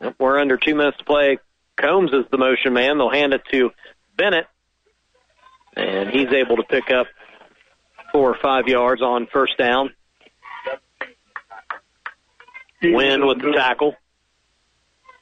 Yep, 0.00 0.14
We're 0.18 0.38
under 0.38 0.56
two 0.56 0.74
minutes 0.74 0.98
to 0.98 1.04
play. 1.04 1.38
Combs 1.76 2.12
is 2.12 2.24
the 2.30 2.38
motion 2.38 2.74
man. 2.74 2.98
They'll 2.98 3.10
hand 3.10 3.32
it 3.32 3.42
to 3.50 3.70
Bennett, 4.16 4.46
and 5.76 6.10
he's 6.10 6.32
able 6.32 6.56
to 6.56 6.62
pick 6.62 6.90
up 6.90 7.06
four 8.12 8.30
or 8.30 8.38
five 8.40 8.68
yards 8.68 9.02
on 9.02 9.26
first 9.26 9.56
down. 9.58 9.90
Win 12.92 13.26
with 13.26 13.40
the 13.40 13.52
tackle. 13.52 13.94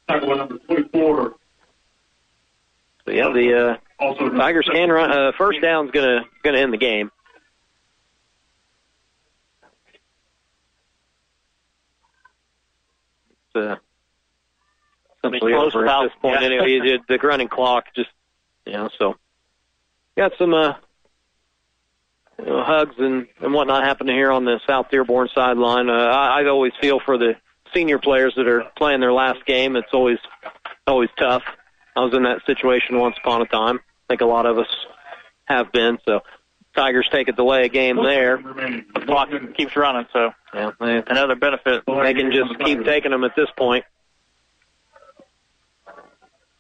Tackle 0.09 0.37
number 0.37 0.59
24. 0.59 1.35
So 3.05 3.11
yeah, 3.13 3.31
the 3.33 3.79
uh, 4.01 4.37
Tigers 4.37 4.69
can 4.73 4.91
run. 4.91 5.11
Uh, 5.13 5.33
first 5.37 5.61
down's 5.61 5.91
gonna 5.91 6.25
gonna 6.43 6.59
end 6.59 6.73
the 6.73 6.77
game. 6.79 7.11
It's, 13.55 13.57
uh, 13.57 13.77
essentially 15.25 15.53
close 15.53 15.75
over 15.75 15.85
without- 15.85 16.05
at 16.05 16.11
this 16.11 16.19
point. 16.21 16.41
yeah. 16.41 16.47
Anyway, 16.47 16.71
you 16.71 16.99
the 17.09 17.19
running 17.19 17.49
clock 17.49 17.87
just 17.95 18.11
you 18.67 18.73
know 18.73 18.89
so 18.99 19.17
got 20.17 20.33
some 20.39 20.55
uh 20.55 20.75
you 22.39 22.47
know, 22.47 22.63
hugs 22.65 22.95
and 22.99 23.27
and 23.41 23.53
whatnot 23.53 23.85
happening 23.85 24.17
here 24.17 24.33
on 24.33 24.45
the 24.45 24.61
South 24.67 24.91
Dearborn 24.91 25.29
sideline. 25.35 25.89
Uh, 25.89 25.93
I, 25.93 26.41
I 26.43 26.47
always 26.49 26.73
feel 26.81 26.99
for 27.01 27.19
the 27.19 27.35
senior 27.75 27.99
players 27.99 28.35
that 28.37 28.47
are 28.47 28.65
playing 28.77 29.01
their 29.01 29.13
last 29.13 29.45
game. 29.47 29.77
It's 29.77 29.93
always 29.93 30.19
always 30.87 31.11
tough. 31.19 31.43
I 31.97 32.01
was 32.01 32.15
in 32.15 32.23
that 32.25 32.45
situation 32.47 32.99
once 32.99 33.17
upon 33.23 33.43
a 33.43 33.47
time. 33.47 33.79
I 33.79 34.13
think 34.13 34.21
a 34.21 34.27
lot 34.27 34.47
of 34.47 34.59
us 34.59 34.67
have 35.45 35.73
been. 35.73 35.99
So 36.07 36.21
Tigers 36.75 37.09
take 37.13 37.29
a 37.29 37.33
delay 37.33 37.65
a 37.65 37.69
game 37.69 37.97
there. 38.03 38.39
The 38.39 39.03
clock 39.07 39.29
keeps 39.57 39.77
running, 39.77 40.07
so 40.13 40.33
Yeah, 40.55 40.71
they, 40.81 41.03
another 41.07 41.35
benefit. 41.37 41.85
they 41.87 42.15
can 42.15 42.33
just 42.33 42.59
keep 42.65 42.85
taking 42.85 43.11
them 43.11 43.25
at 43.25 43.37
this 43.37 43.49
point. 43.57 43.85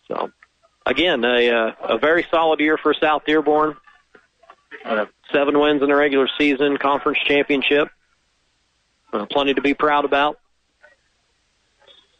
So 0.08 0.30
again, 0.84 1.24
a 1.24 1.50
uh, 1.50 1.72
a 1.94 1.98
very 1.98 2.26
solid 2.30 2.60
year 2.60 2.76
for 2.76 2.94
South 2.94 3.22
Dearborn. 3.26 3.76
Uh, 4.84 5.06
seven 5.32 5.58
wins 5.58 5.80
in 5.82 5.88
the 5.88 5.94
regular 5.94 6.28
season, 6.38 6.76
conference 6.76 7.18
championship. 7.24 7.88
Uh, 9.12 9.26
plenty 9.26 9.54
to 9.54 9.60
be 9.62 9.74
proud 9.74 10.04
about. 10.04 10.38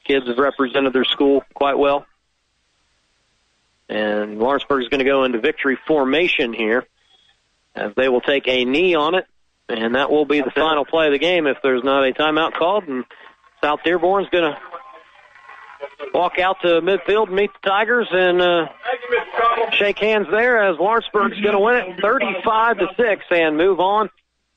Kids 0.05 0.27
have 0.27 0.39
represented 0.39 0.93
their 0.93 1.05
school 1.05 1.45
quite 1.55 1.79
well. 1.79 2.07
And 3.89 4.39
Lawrenceburg 4.39 4.83
is 4.83 4.89
going 4.89 5.01
to 5.01 5.05
go 5.05 5.25
into 5.25 5.39
victory 5.39 5.79
formation 5.87 6.53
here 6.53 6.87
as 7.75 7.93
they 7.97 8.09
will 8.09 8.21
take 8.21 8.49
a 8.49 8.65
knee 8.65 8.95
on 8.95 9.15
it. 9.15 9.27
And 9.69 9.95
that 9.95 10.11
will 10.11 10.25
be 10.25 10.41
the 10.41 10.51
final 10.51 10.85
play 10.85 11.07
of 11.07 11.13
the 11.13 11.19
game 11.19 11.47
if 11.47 11.59
there's 11.63 11.85
not 11.85 12.07
a 12.07 12.13
timeout 12.13 12.55
called. 12.55 12.85
And 12.85 13.05
South 13.63 13.81
Dearborn's 13.85 14.29
going 14.29 14.53
to 14.53 14.59
walk 16.13 16.39
out 16.39 16.61
to 16.63 16.81
midfield 16.81 17.29
and 17.29 17.37
meet 17.37 17.51
the 17.53 17.69
Tigers 17.69 18.09
and 18.11 18.41
uh, 18.43 18.67
shake 19.73 19.99
hands 19.99 20.27
there 20.31 20.63
as 20.63 20.79
Lawrenceburg's 20.79 21.41
going 21.41 21.55
to 21.55 21.61
win 21.61 21.77
it 21.77 22.01
35 22.01 22.79
to 22.79 22.87
6 22.97 23.25
and 23.31 23.57
move 23.57 23.81
on 23.81 24.11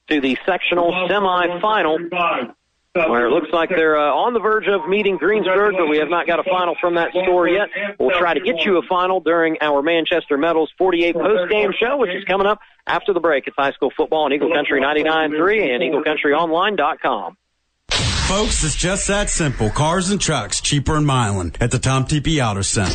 to 0.10 0.22
the 0.22 0.38
sectional 0.46 0.92
semifinal 1.10 2.54
where 2.96 3.28
it 3.28 3.32
looks 3.32 3.50
like 3.52 3.70
they're 3.70 3.98
uh, 3.98 4.14
on 4.14 4.34
the 4.34 4.40
verge 4.40 4.68
of 4.68 4.88
meeting 4.88 5.18
Greensburg, 5.18 5.76
but 5.78 5.88
we 5.88 5.98
have 5.98 6.10
not 6.10 6.28
got 6.28 6.40
a 6.40 6.44
final 6.44 6.76
from 6.80 6.96
that 6.96 7.10
score 7.12 7.48
yet. 7.48 7.68
We'll 8.00 8.18
try 8.18 8.34
to 8.34 8.40
get 8.40 8.64
you 8.64 8.78
a 8.78 8.82
final 8.88 9.20
during 9.20 9.58
our 9.62 9.82
Manchester 9.82 10.38
Metals 10.38 10.72
48 10.78 11.14
post-game 11.16 11.72
show, 11.78 11.98
which 11.98 12.12
is 12.12 12.24
coming 12.24 12.48
up 12.48 12.60
after 12.88 13.14
the 13.14 13.20
break. 13.20 13.48
It's 13.48 13.56
high 13.58 13.72
school 13.74 13.92
football 13.96 14.24
on 14.24 14.34
Eagle 14.34 14.54
Country 14.54 14.82
99.3 14.82 15.76
and 15.76 15.84
EagleCountryOnline.com. 15.84 17.38
Folks, 18.28 18.64
it's 18.64 18.76
just 18.76 19.08
that 19.08 19.30
simple. 19.30 19.70
Cars 19.70 20.10
and 20.10 20.20
trucks, 20.20 20.60
cheaper 20.60 20.98
in 20.98 21.06
Milan 21.06 21.54
at 21.62 21.70
the 21.70 21.78
Tom 21.78 22.06
Tepe 22.06 22.42
Auto 22.42 22.64
Center. 22.64 22.92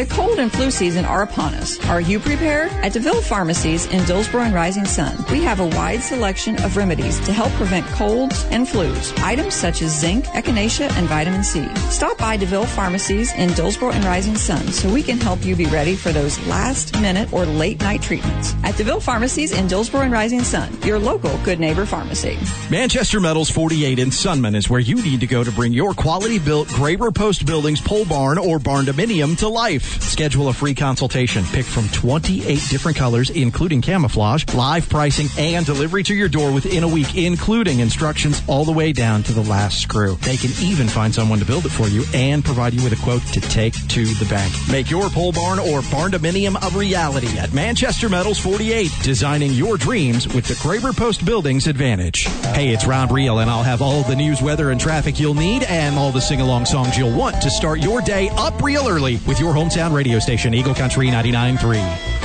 The 0.00 0.06
cold 0.06 0.38
and 0.38 0.50
flu 0.50 0.70
season 0.70 1.04
are 1.04 1.20
upon 1.20 1.52
us. 1.52 1.78
Are 1.90 2.00
you 2.00 2.18
prepared? 2.18 2.72
At 2.82 2.94
DeVille 2.94 3.20
Pharmacies 3.20 3.84
in 3.84 4.02
Dillsboro 4.06 4.44
and 4.44 4.54
Rising 4.54 4.86
Sun, 4.86 5.26
we 5.30 5.42
have 5.42 5.60
a 5.60 5.66
wide 5.66 6.00
selection 6.00 6.56
of 6.64 6.78
remedies 6.78 7.20
to 7.26 7.34
help 7.34 7.52
prevent 7.52 7.86
colds 7.88 8.46
and 8.46 8.66
flus. 8.66 9.14
Items 9.22 9.52
such 9.52 9.82
as 9.82 10.00
zinc, 10.00 10.24
echinacea, 10.28 10.90
and 10.96 11.06
vitamin 11.06 11.44
C. 11.44 11.68
Stop 11.90 12.16
by 12.16 12.38
DeVille 12.38 12.64
Pharmacies 12.64 13.34
in 13.34 13.50
Dillsboro 13.50 13.90
and 13.90 14.02
Rising 14.06 14.36
Sun 14.36 14.68
so 14.68 14.90
we 14.90 15.02
can 15.02 15.20
help 15.20 15.44
you 15.44 15.54
be 15.54 15.66
ready 15.66 15.94
for 15.94 16.12
those 16.12 16.38
last 16.46 16.98
minute 17.02 17.30
or 17.30 17.44
late 17.44 17.78
night 17.80 18.00
treatments. 18.00 18.54
At 18.64 18.78
DeVille 18.78 19.00
Pharmacies 19.00 19.52
in 19.52 19.66
Dillsboro 19.66 20.00
and 20.00 20.12
Rising 20.12 20.44
Sun, 20.44 20.80
your 20.80 20.98
local 20.98 21.36
good 21.44 21.60
neighbor 21.60 21.84
pharmacy. 21.84 22.38
Manchester 22.70 23.20
Metals 23.20 23.50
48 23.50 23.98
in 23.98 24.08
Sunman 24.08 24.56
is 24.56 24.70
where 24.70 24.80
you 24.80 24.94
need 24.94 25.20
to 25.20 25.26
go 25.26 25.44
to 25.44 25.52
bring 25.52 25.74
your 25.74 25.92
quality 25.92 26.38
built 26.38 26.68
Graber 26.68 27.14
Post 27.14 27.44
Buildings 27.44 27.82
pole 27.82 28.06
barn 28.06 28.38
or 28.38 28.58
barn 28.58 28.86
dominium 28.86 29.36
to 29.36 29.48
life. 29.48 29.89
Schedule 30.00 30.48
a 30.48 30.52
free 30.52 30.74
consultation. 30.74 31.44
Pick 31.46 31.66
from 31.66 31.88
28 31.88 32.44
different 32.68 32.96
colors, 32.96 33.30
including 33.30 33.80
camouflage, 33.80 34.44
live 34.54 34.88
pricing, 34.88 35.28
and 35.38 35.64
delivery 35.64 36.02
to 36.04 36.14
your 36.14 36.28
door 36.28 36.52
within 36.52 36.82
a 36.82 36.88
week, 36.88 37.16
including 37.16 37.80
instructions 37.80 38.42
all 38.46 38.64
the 38.64 38.72
way 38.72 38.92
down 38.92 39.22
to 39.22 39.32
the 39.32 39.42
last 39.42 39.80
screw. 39.80 40.16
They 40.16 40.36
can 40.36 40.50
even 40.62 40.88
find 40.88 41.14
someone 41.14 41.38
to 41.38 41.44
build 41.44 41.66
it 41.66 41.70
for 41.70 41.88
you 41.88 42.04
and 42.14 42.44
provide 42.44 42.74
you 42.74 42.82
with 42.82 42.92
a 42.92 43.02
quote 43.02 43.22
to 43.32 43.40
take 43.40 43.74
to 43.88 44.04
the 44.04 44.26
bank. 44.28 44.52
Make 44.70 44.90
your 44.90 45.08
pole 45.10 45.32
barn 45.32 45.58
or 45.58 45.82
barn 45.90 46.12
dominium 46.12 46.56
a 46.60 46.78
reality 46.78 47.38
at 47.38 47.52
Manchester 47.52 48.08
Metals 48.08 48.38
48, 48.38 48.90
designing 49.02 49.52
your 49.52 49.76
dreams 49.76 50.26
with 50.28 50.46
the 50.46 50.54
Graber 50.54 50.96
Post 50.96 51.24
Buildings 51.24 51.66
advantage. 51.66 52.24
Hey, 52.54 52.70
it's 52.70 52.86
Ron 52.86 53.12
Real, 53.12 53.38
and 53.38 53.50
I'll 53.50 53.62
have 53.62 53.82
all 53.82 54.02
the 54.02 54.16
news, 54.16 54.42
weather, 54.42 54.70
and 54.70 54.80
traffic 54.80 55.18
you'll 55.18 55.34
need 55.34 55.62
and 55.64 55.96
all 55.96 56.12
the 56.12 56.20
sing 56.20 56.40
along 56.40 56.66
songs 56.66 56.96
you'll 56.96 57.16
want 57.16 57.40
to 57.42 57.50
start 57.50 57.80
your 57.80 58.00
day 58.00 58.28
up 58.36 58.60
real 58.62 58.88
early 58.88 59.18
with 59.26 59.40
your 59.40 59.54
hometown 59.70 59.94
radio 59.94 60.18
station, 60.18 60.54
Eagle 60.54 60.74
Country 60.74 61.08
99.3. 61.08 62.18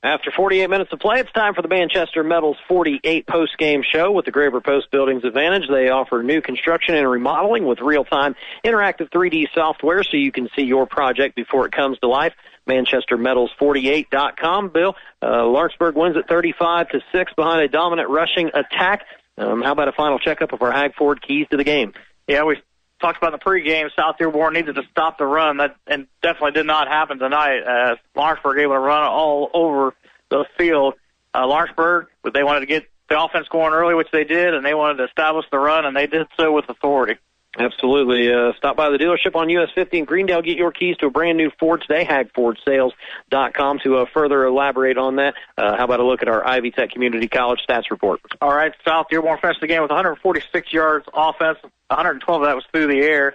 After 0.00 0.30
48 0.30 0.70
minutes 0.70 0.92
of 0.92 1.00
play, 1.00 1.20
it's 1.20 1.32
time 1.32 1.54
for 1.54 1.62
the 1.62 1.68
Manchester 1.68 2.22
Metals 2.22 2.56
48 2.68 3.26
post-game 3.26 3.82
show 3.82 4.12
with 4.12 4.24
the 4.24 4.32
Graber 4.32 4.64
Post 4.64 4.90
Buildings 4.90 5.24
Advantage. 5.24 5.68
They 5.68 5.90
offer 5.90 6.22
new 6.22 6.40
construction 6.40 6.94
and 6.94 7.10
remodeling 7.10 7.66
with 7.66 7.80
real-time 7.80 8.36
interactive 8.64 9.10
3D 9.10 9.48
software 9.52 10.02
so 10.04 10.16
you 10.16 10.32
can 10.32 10.48
see 10.56 10.62
your 10.62 10.86
project 10.86 11.34
before 11.34 11.66
it 11.66 11.72
comes 11.72 11.98
to 11.98 12.08
life. 12.08 12.32
ManchesterMetals48.com. 12.68 14.68
Bill, 14.68 14.94
uh, 15.22 15.46
Lawrenceburg 15.46 15.96
wins 15.96 16.16
at 16.16 16.28
35 16.28 16.90
to 16.90 17.00
6 17.12 17.32
behind 17.34 17.62
a 17.62 17.68
dominant 17.68 18.08
rushing 18.08 18.50
attack. 18.54 19.04
Um, 19.38 19.62
how 19.62 19.72
about 19.72 19.88
a 19.88 19.92
final 19.92 20.18
checkup 20.18 20.52
of 20.52 20.62
our 20.62 20.72
Hag 20.72 20.94
Ford 20.94 21.22
keys 21.22 21.46
to 21.50 21.56
the 21.56 21.64
game? 21.64 21.92
Yeah, 22.26 22.44
we 22.44 22.60
talked 23.00 23.18
about 23.18 23.32
in 23.32 23.40
the 23.42 23.44
pregame. 23.44 23.88
South 23.94 24.16
Dearborn 24.18 24.54
needed 24.54 24.74
to 24.74 24.82
stop 24.90 25.18
the 25.18 25.26
run. 25.26 25.58
That 25.58 25.76
and 25.86 26.08
definitely 26.22 26.52
did 26.52 26.66
not 26.66 26.88
happen 26.88 27.18
tonight. 27.18 27.60
As 27.60 27.98
Lawrenceburg 28.14 28.58
able 28.58 28.74
to 28.74 28.80
run 28.80 29.04
all 29.04 29.50
over 29.54 29.94
the 30.30 30.44
field. 30.56 30.94
Uh, 31.34 31.46
Lawrenceburg, 31.46 32.06
but 32.22 32.34
they 32.34 32.42
wanted 32.42 32.60
to 32.60 32.66
get 32.66 32.84
the 33.08 33.22
offense 33.22 33.46
going 33.48 33.72
early, 33.72 33.94
which 33.94 34.08
they 34.12 34.24
did, 34.24 34.54
and 34.54 34.64
they 34.64 34.74
wanted 34.74 34.96
to 34.96 35.04
establish 35.04 35.46
the 35.50 35.58
run, 35.58 35.84
and 35.84 35.96
they 35.96 36.06
did 36.06 36.26
so 36.38 36.52
with 36.52 36.68
authority. 36.68 37.14
Absolutely. 37.58 38.32
Uh, 38.32 38.52
stop 38.56 38.76
by 38.76 38.88
the 38.88 38.98
dealership 38.98 39.34
on 39.34 39.48
US 39.50 39.68
50 39.74 39.98
in 39.98 40.04
Greendale. 40.04 40.42
Get 40.42 40.56
your 40.56 40.70
keys 40.70 40.96
to 40.98 41.06
a 41.06 41.10
brand 41.10 41.36
new 41.36 41.50
Ford 41.58 41.82
today. 41.86 42.04
HagFordSales.com 42.04 43.80
to 43.80 43.96
uh, 43.96 44.06
further 44.14 44.44
elaborate 44.44 44.96
on 44.96 45.16
that. 45.16 45.34
Uh, 45.56 45.76
how 45.76 45.84
about 45.84 45.98
a 45.98 46.04
look 46.04 46.22
at 46.22 46.28
our 46.28 46.46
Ivy 46.46 46.70
Tech 46.70 46.90
Community 46.90 47.26
College 47.26 47.60
stats 47.68 47.90
report? 47.90 48.20
All 48.40 48.54
right, 48.54 48.72
South 48.86 49.06
Dearborn 49.10 49.38
finished 49.40 49.60
the 49.60 49.66
game 49.66 49.82
with 49.82 49.90
146 49.90 50.72
yards 50.72 51.06
offense. 51.12 51.58
112 51.88 52.42
of 52.42 52.46
that 52.46 52.54
was 52.54 52.64
through 52.72 52.86
the 52.86 53.00
air. 53.00 53.34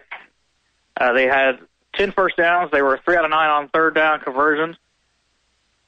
Uh, 0.96 1.12
they 1.12 1.26
had 1.26 1.60
10 1.96 2.12
first 2.12 2.38
downs. 2.38 2.72
They 2.72 2.82
were 2.82 3.00
3 3.04 3.18
out 3.18 3.26
of 3.26 3.32
9 3.32 3.50
on 3.50 3.68
third 3.70 3.96
down 3.96 4.22
conversions. 4.22 4.78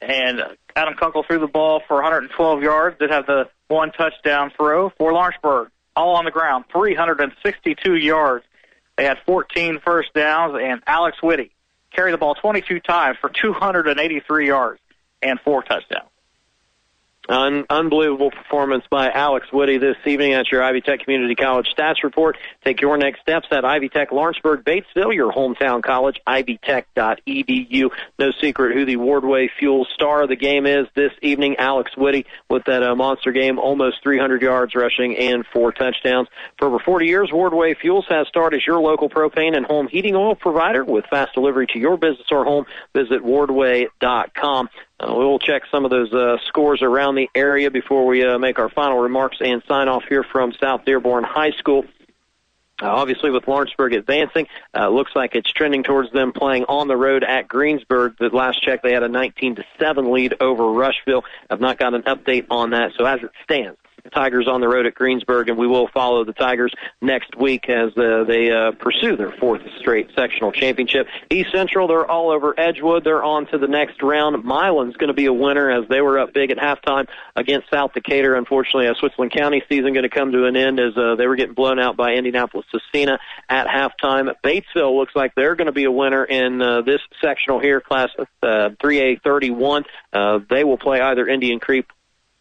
And 0.01 0.41
Adam 0.75 0.95
Kunkel 0.95 1.23
threw 1.23 1.39
the 1.39 1.47
ball 1.47 1.81
for 1.87 1.95
112 1.95 2.61
yards. 2.61 2.99
Did 2.99 3.11
have 3.11 3.25
the 3.27 3.49
one 3.69 3.91
touchdown 3.91 4.51
throw 4.57 4.89
for 4.89 5.13
Lawrenceburg. 5.13 5.69
All 5.95 6.15
on 6.15 6.25
the 6.25 6.31
ground, 6.31 6.65
362 6.71 7.95
yards. 7.95 8.45
They 8.97 9.05
had 9.05 9.17
14 9.25 9.79
first 9.79 10.13
downs, 10.13 10.57
and 10.61 10.81
Alex 10.87 11.21
Whitty 11.21 11.51
carried 11.91 12.13
the 12.13 12.17
ball 12.17 12.35
22 12.35 12.79
times 12.81 13.17
for 13.19 13.29
283 13.29 14.47
yards 14.47 14.79
and 15.21 15.39
four 15.39 15.63
touchdowns. 15.63 16.09
Un- 17.27 17.65
unbelievable 17.69 18.29
performance 18.29 18.83
by 18.89 19.09
Alex 19.09 19.47
Whitty 19.51 19.79
this 19.79 19.95
evening. 20.05 20.33
at 20.33 20.51
your 20.51 20.61
Ivy 20.61 20.81
Tech 20.81 20.99
Community 20.99 21.33
College 21.33 21.67
stats 21.75 22.03
report. 22.03 22.37
Take 22.63 22.81
your 22.81 22.97
next 22.97 23.21
steps 23.21 23.47
at 23.51 23.65
Ivy 23.65 23.89
Tech 23.89 24.11
Lawrenceburg, 24.11 24.63
Batesville, 24.63 25.13
your 25.13 25.31
hometown 25.31 25.81
college, 25.81 26.19
ivytech.edu. 26.27 27.89
No 28.19 28.31
secret 28.39 28.75
who 28.75 28.85
the 28.85 28.97
Wardway 28.97 29.49
Fuel 29.59 29.85
star 29.93 30.23
of 30.23 30.29
the 30.29 30.35
game 30.35 30.65
is 30.65 30.87
this 30.95 31.11
evening. 31.21 31.55
Alex 31.57 31.91
Whitty 31.97 32.25
with 32.49 32.65
that 32.65 32.83
uh, 32.83 32.95
monster 32.95 33.31
game, 33.31 33.57
almost 33.57 34.03
300 34.03 34.41
yards 34.41 34.75
rushing 34.75 35.17
and 35.17 35.45
four 35.51 35.71
touchdowns. 35.71 36.27
For 36.59 36.67
over 36.67 36.79
40 36.79 37.07
years, 37.07 37.31
Wardway 37.31 37.75
Fuels 37.79 38.05
has 38.09 38.27
started 38.27 38.57
as 38.57 38.67
your 38.67 38.79
local 38.79 39.09
propane 39.09 39.55
and 39.55 39.65
home 39.65 39.87
heating 39.87 40.15
oil 40.15 40.35
provider 40.35 40.83
with 40.83 41.05
fast 41.05 41.33
delivery 41.33 41.67
to 41.67 41.79
your 41.79 41.97
business 41.97 42.27
or 42.31 42.45
home. 42.45 42.65
Visit 42.93 43.23
wardway.com. 43.23 44.69
Uh, 44.99 45.13
we'll 45.13 45.39
check 45.39 45.63
some 45.69 45.83
of 45.83 45.91
those 45.91 46.13
uh, 46.13 46.37
scores 46.47 46.81
around 46.81 47.15
the 47.15 47.29
area 47.35 47.69
before 47.69 48.05
we 48.05 48.23
uh, 48.25 48.37
make 48.37 48.59
our 48.59 48.69
final 48.69 48.97
remarks 48.97 49.37
and 49.41 49.61
sign 49.67 49.89
off 49.89 50.03
here 50.07 50.23
from 50.23 50.53
South 50.53 50.85
Dearborn 50.85 51.23
High 51.23 51.51
School. 51.51 51.85
Uh, 52.81 52.87
obviously, 52.87 53.29
with 53.29 53.47
Lawrenceburg 53.47 53.93
advancing, 53.93 54.47
uh, 54.73 54.89
looks 54.89 55.11
like 55.15 55.35
it's 55.35 55.51
trending 55.51 55.83
towards 55.83 56.11
them 56.11 56.33
playing 56.33 56.65
on 56.65 56.87
the 56.87 56.97
road 56.97 57.23
at 57.23 57.47
Greensburg. 57.47 58.15
The 58.19 58.29
last 58.29 58.61
check, 58.61 58.83
they 58.83 58.91
had 58.91 59.03
a 59.03 59.07
19 59.07 59.55
to 59.55 59.65
7 59.79 60.11
lead 60.11 60.35
over 60.41 60.71
Rushville. 60.71 61.23
I've 61.49 61.61
not 61.61 61.77
got 61.77 61.93
an 61.93 62.03
update 62.03 62.47
on 62.49 62.71
that. 62.71 62.91
So 62.97 63.05
as 63.05 63.21
it 63.23 63.31
stands, 63.43 63.77
Tigers 64.13 64.47
on 64.47 64.61
the 64.61 64.67
road 64.67 64.85
at 64.85 64.95
Greensburg, 64.95 65.49
and 65.49 65.57
we 65.57 65.67
will 65.67 65.87
follow 65.87 66.23
the 66.23 66.33
Tigers 66.33 66.73
next 67.01 67.35
week 67.35 67.69
as 67.69 67.89
uh, 67.97 68.23
they 68.27 68.51
uh, 68.51 68.71
pursue 68.71 69.15
their 69.15 69.31
fourth 69.31 69.61
straight 69.79 70.09
sectional 70.15 70.51
championship. 70.51 71.07
East 71.29 71.51
Central, 71.51 71.87
they're 71.87 72.09
all 72.09 72.31
over 72.31 72.57
Edgewood. 72.57 73.03
They're 73.03 73.23
on 73.23 73.47
to 73.47 73.57
the 73.57 73.67
next 73.67 74.01
round. 74.01 74.43
Milan's 74.43 74.95
going 74.95 75.09
to 75.09 75.13
be 75.13 75.25
a 75.25 75.33
winner 75.33 75.69
as 75.69 75.87
they 75.89 76.01
were 76.01 76.19
up 76.19 76.33
big 76.33 76.51
at 76.51 76.57
halftime 76.57 77.07
against 77.35 77.69
South 77.69 77.93
Decatur. 77.93 78.35
Unfortunately, 78.35 78.87
uh, 78.87 78.93
Switzerland 78.99 79.31
County 79.31 79.63
season 79.69 79.93
going 79.93 80.03
to 80.03 80.09
come 80.09 80.31
to 80.31 80.45
an 80.45 80.55
end 80.55 80.79
as 80.79 80.97
uh, 80.97 81.15
they 81.15 81.27
were 81.27 81.35
getting 81.35 81.55
blown 81.55 81.79
out 81.79 81.97
by 81.97 82.13
Indianapolis 82.13 82.65
Scecina 82.73 83.17
at 83.49 83.67
halftime. 83.67 84.33
Batesville 84.43 84.97
looks 84.97 85.15
like 85.15 85.33
they're 85.35 85.55
going 85.55 85.67
to 85.67 85.71
be 85.71 85.85
a 85.85 85.91
winner 85.91 86.23
in 86.23 86.61
uh, 86.61 86.81
this 86.81 87.01
sectional 87.21 87.59
here, 87.59 87.81
class 87.81 88.09
uh, 88.19 88.69
3A 88.83 89.21
31. 89.21 89.83
Uh, 90.13 90.39
they 90.49 90.63
will 90.63 90.77
play 90.77 91.01
either 91.01 91.27
Indian 91.27 91.59
Creek 91.59 91.85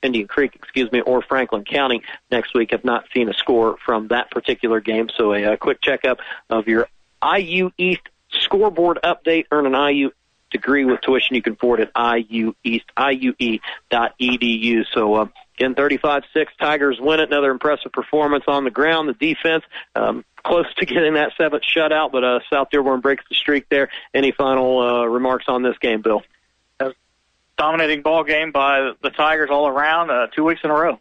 Indian 0.04 0.28
Creek, 0.28 0.54
excuse 0.54 0.90
me, 0.92 1.00
or 1.00 1.22
Franklin 1.22 1.64
County 1.64 2.02
next 2.30 2.54
week. 2.54 2.70
Have 2.72 2.84
not 2.84 3.04
seen 3.14 3.28
a 3.28 3.34
score 3.34 3.76
from 3.84 4.08
that 4.08 4.30
particular 4.30 4.80
game, 4.80 5.08
so 5.16 5.32
a, 5.32 5.54
a 5.54 5.56
quick 5.56 5.80
checkup 5.80 6.18
of 6.50 6.68
your 6.68 6.88
IU 7.22 7.70
East 7.78 8.02
scoreboard 8.30 8.98
update. 9.02 9.46
Earn 9.50 9.66
an 9.66 9.74
IU 9.74 10.10
degree 10.50 10.84
with 10.84 11.00
tuition 11.00 11.34
you 11.34 11.42
can 11.42 11.54
afford 11.54 11.80
at 11.80 11.90
IU 11.96 12.54
East, 12.62 12.84
IUE.edu. 12.96 13.60
So, 14.92 15.14
uh, 15.14 15.26
Again, 15.58 15.74
35-6, 15.76 16.22
Tigers 16.58 16.98
win 17.00 17.20
it. 17.20 17.28
Another 17.30 17.50
impressive 17.50 17.92
performance 17.92 18.44
on 18.48 18.64
the 18.64 18.70
ground. 18.70 19.08
The 19.08 19.12
defense, 19.12 19.62
um, 19.94 20.24
close 20.42 20.66
to 20.78 20.86
getting 20.86 21.14
that 21.14 21.32
seventh 21.38 21.62
shutout, 21.62 22.10
but 22.10 22.24
uh, 22.24 22.40
South 22.52 22.70
Dearborn 22.70 23.00
breaks 23.00 23.24
the 23.28 23.36
streak 23.36 23.68
there. 23.68 23.88
Any 24.12 24.32
final 24.32 24.80
uh, 24.80 25.04
remarks 25.04 25.44
on 25.46 25.62
this 25.62 25.78
game, 25.78 26.02
Bill? 26.02 26.22
Dominating 27.56 28.02
ball 28.02 28.24
game 28.24 28.52
by 28.52 28.92
the 29.02 29.10
Tigers 29.10 29.50
all 29.50 29.68
around, 29.68 30.10
uh, 30.10 30.26
two 30.28 30.44
weeks 30.44 30.60
in 30.64 30.70
a 30.70 30.74
row. 30.74 30.98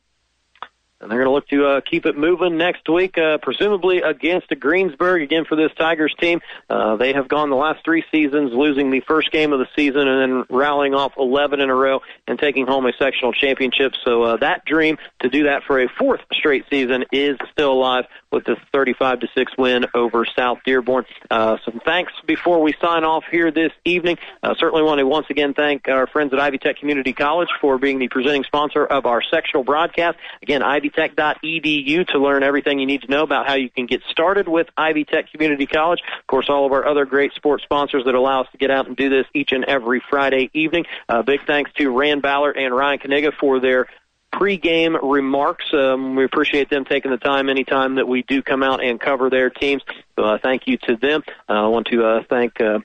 And 1.04 1.12
they're 1.12 1.20
going 1.20 1.28
to 1.28 1.34
look 1.34 1.48
to 1.50 1.66
uh, 1.66 1.82
keep 1.82 2.06
it 2.06 2.18
moving 2.18 2.58
next 2.58 2.88
week, 2.88 3.18
uh, 3.18 3.38
presumably 3.40 4.02
against 4.02 4.48
Greensburg 4.58 5.22
again 5.22 5.44
for 5.44 5.58
this 5.58 5.72
Tigers 5.78 6.16
team. 6.18 6.40
Uh, 6.70 6.96
they 6.96 7.12
have 7.12 7.28
gone 7.28 7.50
the 7.50 7.58
last 7.58 7.84
three 7.84 8.06
seasons, 8.10 8.54
losing 8.54 8.90
the 8.90 9.02
first 9.02 9.30
game 9.30 9.52
of 9.52 9.60
the 9.60 9.68
season 9.76 10.08
and 10.08 10.22
then 10.22 10.46
rallying 10.50 10.96
off 10.96 11.12
11 11.18 11.60
in 11.60 11.70
a 11.70 11.76
row 11.76 12.02
and 12.26 12.40
taking 12.40 12.66
home 12.66 12.86
a 12.86 12.94
sectional 12.94 13.34
championship. 13.34 13.94
So 14.06 14.24
uh, 14.24 14.38
that 14.38 14.64
dream 14.64 14.98
to 15.20 15.30
do 15.30 15.44
that 15.44 15.64
for 15.64 15.82
a 15.82 15.90
fourth 15.90 16.22
straight 16.32 16.64
season 16.70 17.04
is 17.12 17.38
still 17.52 17.74
alive 17.74 18.06
with 18.34 18.46
the 18.46 18.56
35 18.72 19.22
to 19.22 19.28
six 19.36 19.52
win 19.58 19.86
over 19.94 20.26
South 20.26 20.60
Dearborn. 20.66 21.06
Uh, 21.32 21.58
some 21.66 21.82
thanks 21.86 22.14
before 22.26 22.62
we 22.62 22.74
sign 22.82 23.04
off 23.04 23.24
here 23.32 23.52
this 23.52 23.72
evening. 23.86 24.18
Uh, 24.42 24.54
certainly 24.58 24.84
want 24.84 25.00
to 25.00 25.06
once 25.06 25.28
again 25.30 25.54
thank 25.54 25.88
our 25.88 26.08
friends 26.08 26.34
at 26.34 26.40
Ivy 26.40 26.58
Tech 26.58 26.78
Community 26.78 27.14
College 27.14 27.50
for 27.62 27.78
being 27.78 28.00
the 28.00 28.10
presenting 28.10 28.44
sponsor 28.44 28.86
of 28.86 29.06
our 29.06 29.22
sectional 29.22 29.64
broadcast. 29.64 30.18
Again, 30.42 30.62
Ivy 30.62 30.84
ivytech.edu 30.84 32.08
to 32.08 32.20
learn 32.20 32.44
everything 32.44 32.80
you 32.80 32.86
need 32.86 33.02
to 33.02 33.10
know 33.10 33.24
about 33.24 33.48
how 33.48 33.56
you 33.56 33.70
can 33.70 33.86
get 33.86 34.02
started 34.10 34.48
with 34.48 34.68
Ivy 34.78 35.06
Tech 35.06 35.32
Community 35.32 35.66
College. 35.66 36.00
Of 36.20 36.28
course, 36.28 36.48
all 36.50 36.66
of 36.66 36.72
our 36.72 36.86
other 36.86 37.06
great 37.06 37.34
sports 37.34 37.64
sponsors 37.64 38.06
that 38.06 38.16
allow 38.16 38.42
us 38.42 38.48
to 38.52 38.58
get 38.58 38.72
out 38.72 38.88
and 38.88 38.96
do 38.96 39.10
this 39.10 39.26
each 39.34 39.52
and 39.52 39.64
every 39.66 40.02
Friday 40.10 40.50
evening. 40.54 40.86
Uh, 41.08 41.22
big 41.22 41.46
thanks 41.46 41.72
to 41.74 41.90
Rand 41.90 42.22
Ballard 42.22 42.58
and 42.58 42.76
Ryan 42.76 43.00
Kaniga 43.00 43.34
for 43.34 43.60
their 43.60 43.88
pre-game 44.34 44.98
remarks. 45.02 45.66
Um, 45.74 46.16
we 46.16 46.26
appreciate 46.26 46.70
them 46.70 46.84
taking 46.84 47.12
the 47.12 47.18
time 47.18 47.50
anytime 47.50 47.96
that 47.96 48.08
we 48.08 48.24
do 48.24 48.42
come 48.42 48.64
out 48.64 48.84
and 48.84 49.00
cover 49.00 49.30
their 49.30 49.50
teams. 49.50 49.84
So 50.18 50.26
uh, 50.26 50.38
thank 50.42 50.68
you 50.68 50.78
to 50.90 50.98
them. 50.98 51.24
Uh, 51.48 51.54
I 51.54 51.68
want 51.68 51.88
to 51.88 52.04
uh, 52.04 52.24
thank 52.30 52.60
uh, 52.60 52.80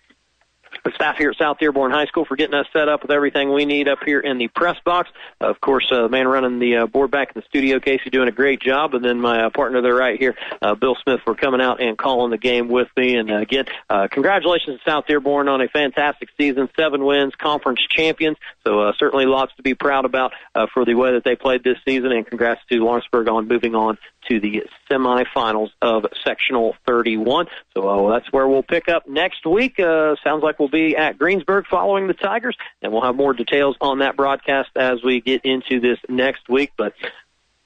the 0.88 0.94
staff 0.94 1.18
here 1.18 1.30
at 1.30 1.36
South 1.36 1.58
Dearborn 1.58 1.90
High 1.90 2.06
School 2.06 2.24
for 2.24 2.36
getting 2.36 2.54
us 2.54 2.66
set 2.72 2.88
up 2.88 3.02
with 3.02 3.10
everything 3.10 3.52
we 3.52 3.66
need 3.66 3.88
up 3.88 3.98
here 4.04 4.20
in 4.20 4.38
the 4.38 4.48
press 4.48 4.78
box. 4.84 5.10
Of 5.40 5.60
course, 5.60 5.86
uh, 5.90 6.02
the 6.02 6.08
man 6.08 6.26
running 6.26 6.58
the 6.58 6.76
uh, 6.76 6.86
board 6.86 7.10
back 7.10 7.28
in 7.28 7.40
the 7.40 7.46
studio, 7.46 7.78
Casey, 7.78 8.08
doing 8.10 8.28
a 8.28 8.32
great 8.32 8.60
job. 8.60 8.94
And 8.94 9.04
then 9.04 9.20
my 9.20 9.44
uh, 9.44 9.50
partner 9.50 9.82
there 9.82 9.94
right 9.94 10.18
here, 10.18 10.34
uh, 10.62 10.74
Bill 10.74 10.96
Smith, 11.02 11.20
for 11.24 11.34
coming 11.34 11.60
out 11.60 11.82
and 11.82 11.98
calling 11.98 12.30
the 12.30 12.38
game 12.38 12.68
with 12.68 12.88
me. 12.96 13.16
And 13.16 13.30
uh, 13.30 13.36
again, 13.36 13.66
uh, 13.90 14.08
congratulations 14.10 14.78
to 14.78 14.90
South 14.90 15.06
Dearborn 15.06 15.48
on 15.48 15.60
a 15.60 15.68
fantastic 15.68 16.30
season, 16.38 16.70
seven 16.74 17.04
wins, 17.04 17.34
conference 17.34 17.80
champions. 17.88 18.38
So 18.66 18.80
uh, 18.80 18.92
certainly 18.98 19.26
lots 19.26 19.54
to 19.56 19.62
be 19.62 19.74
proud 19.74 20.06
about 20.06 20.32
uh, 20.54 20.66
for 20.72 20.86
the 20.86 20.94
way 20.94 21.12
that 21.12 21.24
they 21.24 21.36
played 21.36 21.62
this 21.64 21.76
season. 21.86 22.12
And 22.12 22.26
congrats 22.26 22.60
to 22.70 22.82
Lawrenceburg 22.82 23.28
on 23.28 23.46
moving 23.46 23.74
on 23.74 23.98
to 24.28 24.40
the 24.40 24.64
semifinals 24.90 25.70
of 25.82 26.06
sectional 26.24 26.76
31. 26.86 27.46
So 27.74 27.88
uh, 27.88 28.12
that's 28.12 28.32
where 28.32 28.46
we'll 28.46 28.62
pick 28.62 28.88
up 28.88 29.08
next 29.08 29.46
week. 29.46 29.80
Uh, 29.80 30.16
sounds 30.22 30.42
like 30.42 30.58
we'll 30.58 30.68
be 30.68 30.96
at 30.96 31.18
Greensburg 31.18 31.66
following 31.66 32.06
the 32.06 32.14
Tigers, 32.14 32.56
and 32.82 32.92
we'll 32.92 33.02
have 33.02 33.16
more 33.16 33.32
details 33.32 33.76
on 33.80 34.00
that 34.00 34.16
broadcast 34.16 34.70
as 34.76 35.02
we 35.02 35.20
get 35.20 35.44
into 35.44 35.80
this 35.80 35.98
next 36.08 36.48
week. 36.48 36.72
But 36.76 36.94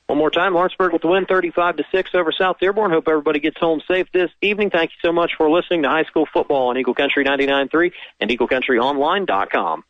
one 0.06 0.18
more 0.18 0.30
time, 0.30 0.54
Lawrenceburg 0.54 0.92
with 0.92 1.02
the 1.02 1.08
win, 1.08 1.26
35 1.26 1.76
to 1.76 1.84
six 1.90 2.10
over 2.14 2.32
South 2.32 2.58
Dearborn. 2.60 2.90
Hope 2.90 3.08
everybody 3.08 3.40
gets 3.40 3.58
home 3.58 3.80
safe 3.88 4.08
this 4.12 4.30
evening. 4.42 4.70
Thank 4.70 4.90
you 4.90 5.08
so 5.08 5.12
much 5.12 5.32
for 5.36 5.50
listening 5.50 5.82
to 5.84 5.88
High 5.88 6.04
School 6.04 6.26
Football 6.32 6.68
on 6.68 6.76
Eagle 6.76 6.94
Country 6.94 7.24
99.3 7.24 7.92
and 8.20 8.30
EagleCountryOnline.com. 8.30 9.84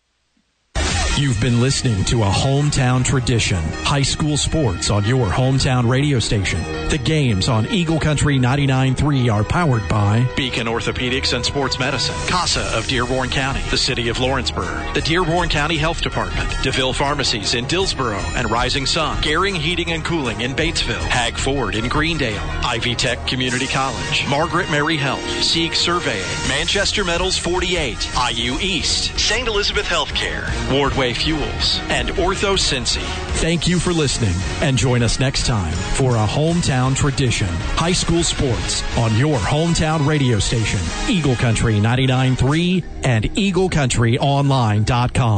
You've 1.19 1.41
been 1.43 1.61
listening 1.61 2.05
to 2.07 2.23
a 2.23 2.27
hometown 2.27 3.05
tradition. 3.05 3.59
High 3.85 4.03
school 4.03 4.39
sports 4.39 4.89
on 4.89 5.05
your 5.05 5.27
hometown 5.27 5.87
radio 5.89 6.19
station. 6.19 6.59
The 6.89 6.97
games 6.99 7.51
on 7.51 7.67
Eagle 7.67 8.01
Country 8.01 8.39
99.3 8.39 9.31
are 9.33 9.45
powered 9.45 9.87
by 9.91 10.27
Beacon 10.37 10.67
Orthopedics 10.67 11.35
and 11.35 11.45
Sports 11.45 11.79
Medicine, 11.79 12.15
CASA 12.29 12.63
of 12.77 12.87
Dearborn 12.87 13.29
County, 13.29 13.61
the 13.71 13.77
City 13.77 14.09
of 14.09 14.21
Lawrenceburg, 14.21 14.95
the 14.95 15.03
Dearborn 15.03 15.51
County 15.51 15.77
Health 15.77 16.01
Department, 16.01 16.49
DeVille 16.63 16.95
Pharmacies 16.95 17.55
in 17.55 17.67
Dillsboro 17.67 18.19
and 18.35 18.51
Rising 18.51 18.87
Sun, 18.87 19.21
Garing 19.21 19.55
Heating 19.55 19.93
and 19.93 20.03
Cooling 20.03 20.41
in 20.41 20.53
Batesville, 20.55 20.97
Hag 20.97 21.37
Ford 21.37 21.75
in 21.75 21.89
Greendale, 21.89 22.41
Ivy 22.65 22.95
Tech 22.95 23.27
Community 23.27 23.67
College, 23.67 24.27
Margaret 24.31 24.71
Mary 24.71 24.97
Health, 24.97 25.23
Seig 25.41 25.75
Surveying, 25.75 26.25
Manchester 26.49 27.05
Metals 27.05 27.37
48, 27.37 28.11
IU 28.33 28.59
East, 28.61 29.19
St. 29.21 29.47
Elizabeth 29.47 29.85
Healthcare, 29.87 30.49
Fuels, 31.11 31.81
and 31.89 32.11
OrthoCincy. 32.11 33.03
Thank 33.41 33.67
you 33.67 33.81
for 33.81 33.93
listening 33.93 34.37
and 34.61 34.79
join 34.79 35.03
us 35.03 35.19
next 35.19 35.47
time 35.47 35.73
for 35.73 36.13
a 36.13 36.27
hometown 36.27 36.95
tradition. 36.95 37.49
High 37.49 37.91
school 37.93 38.23
sports 38.23 38.85
on 38.97 39.17
your 39.17 39.39
hometown 39.39 40.07
radio 40.07 40.39
station, 40.39 40.79
Eagle 41.13 41.35
Country 41.35 41.81
99.3 41.81 42.85
and 43.05 43.25
EagleCountryOnline.com. 43.25 45.33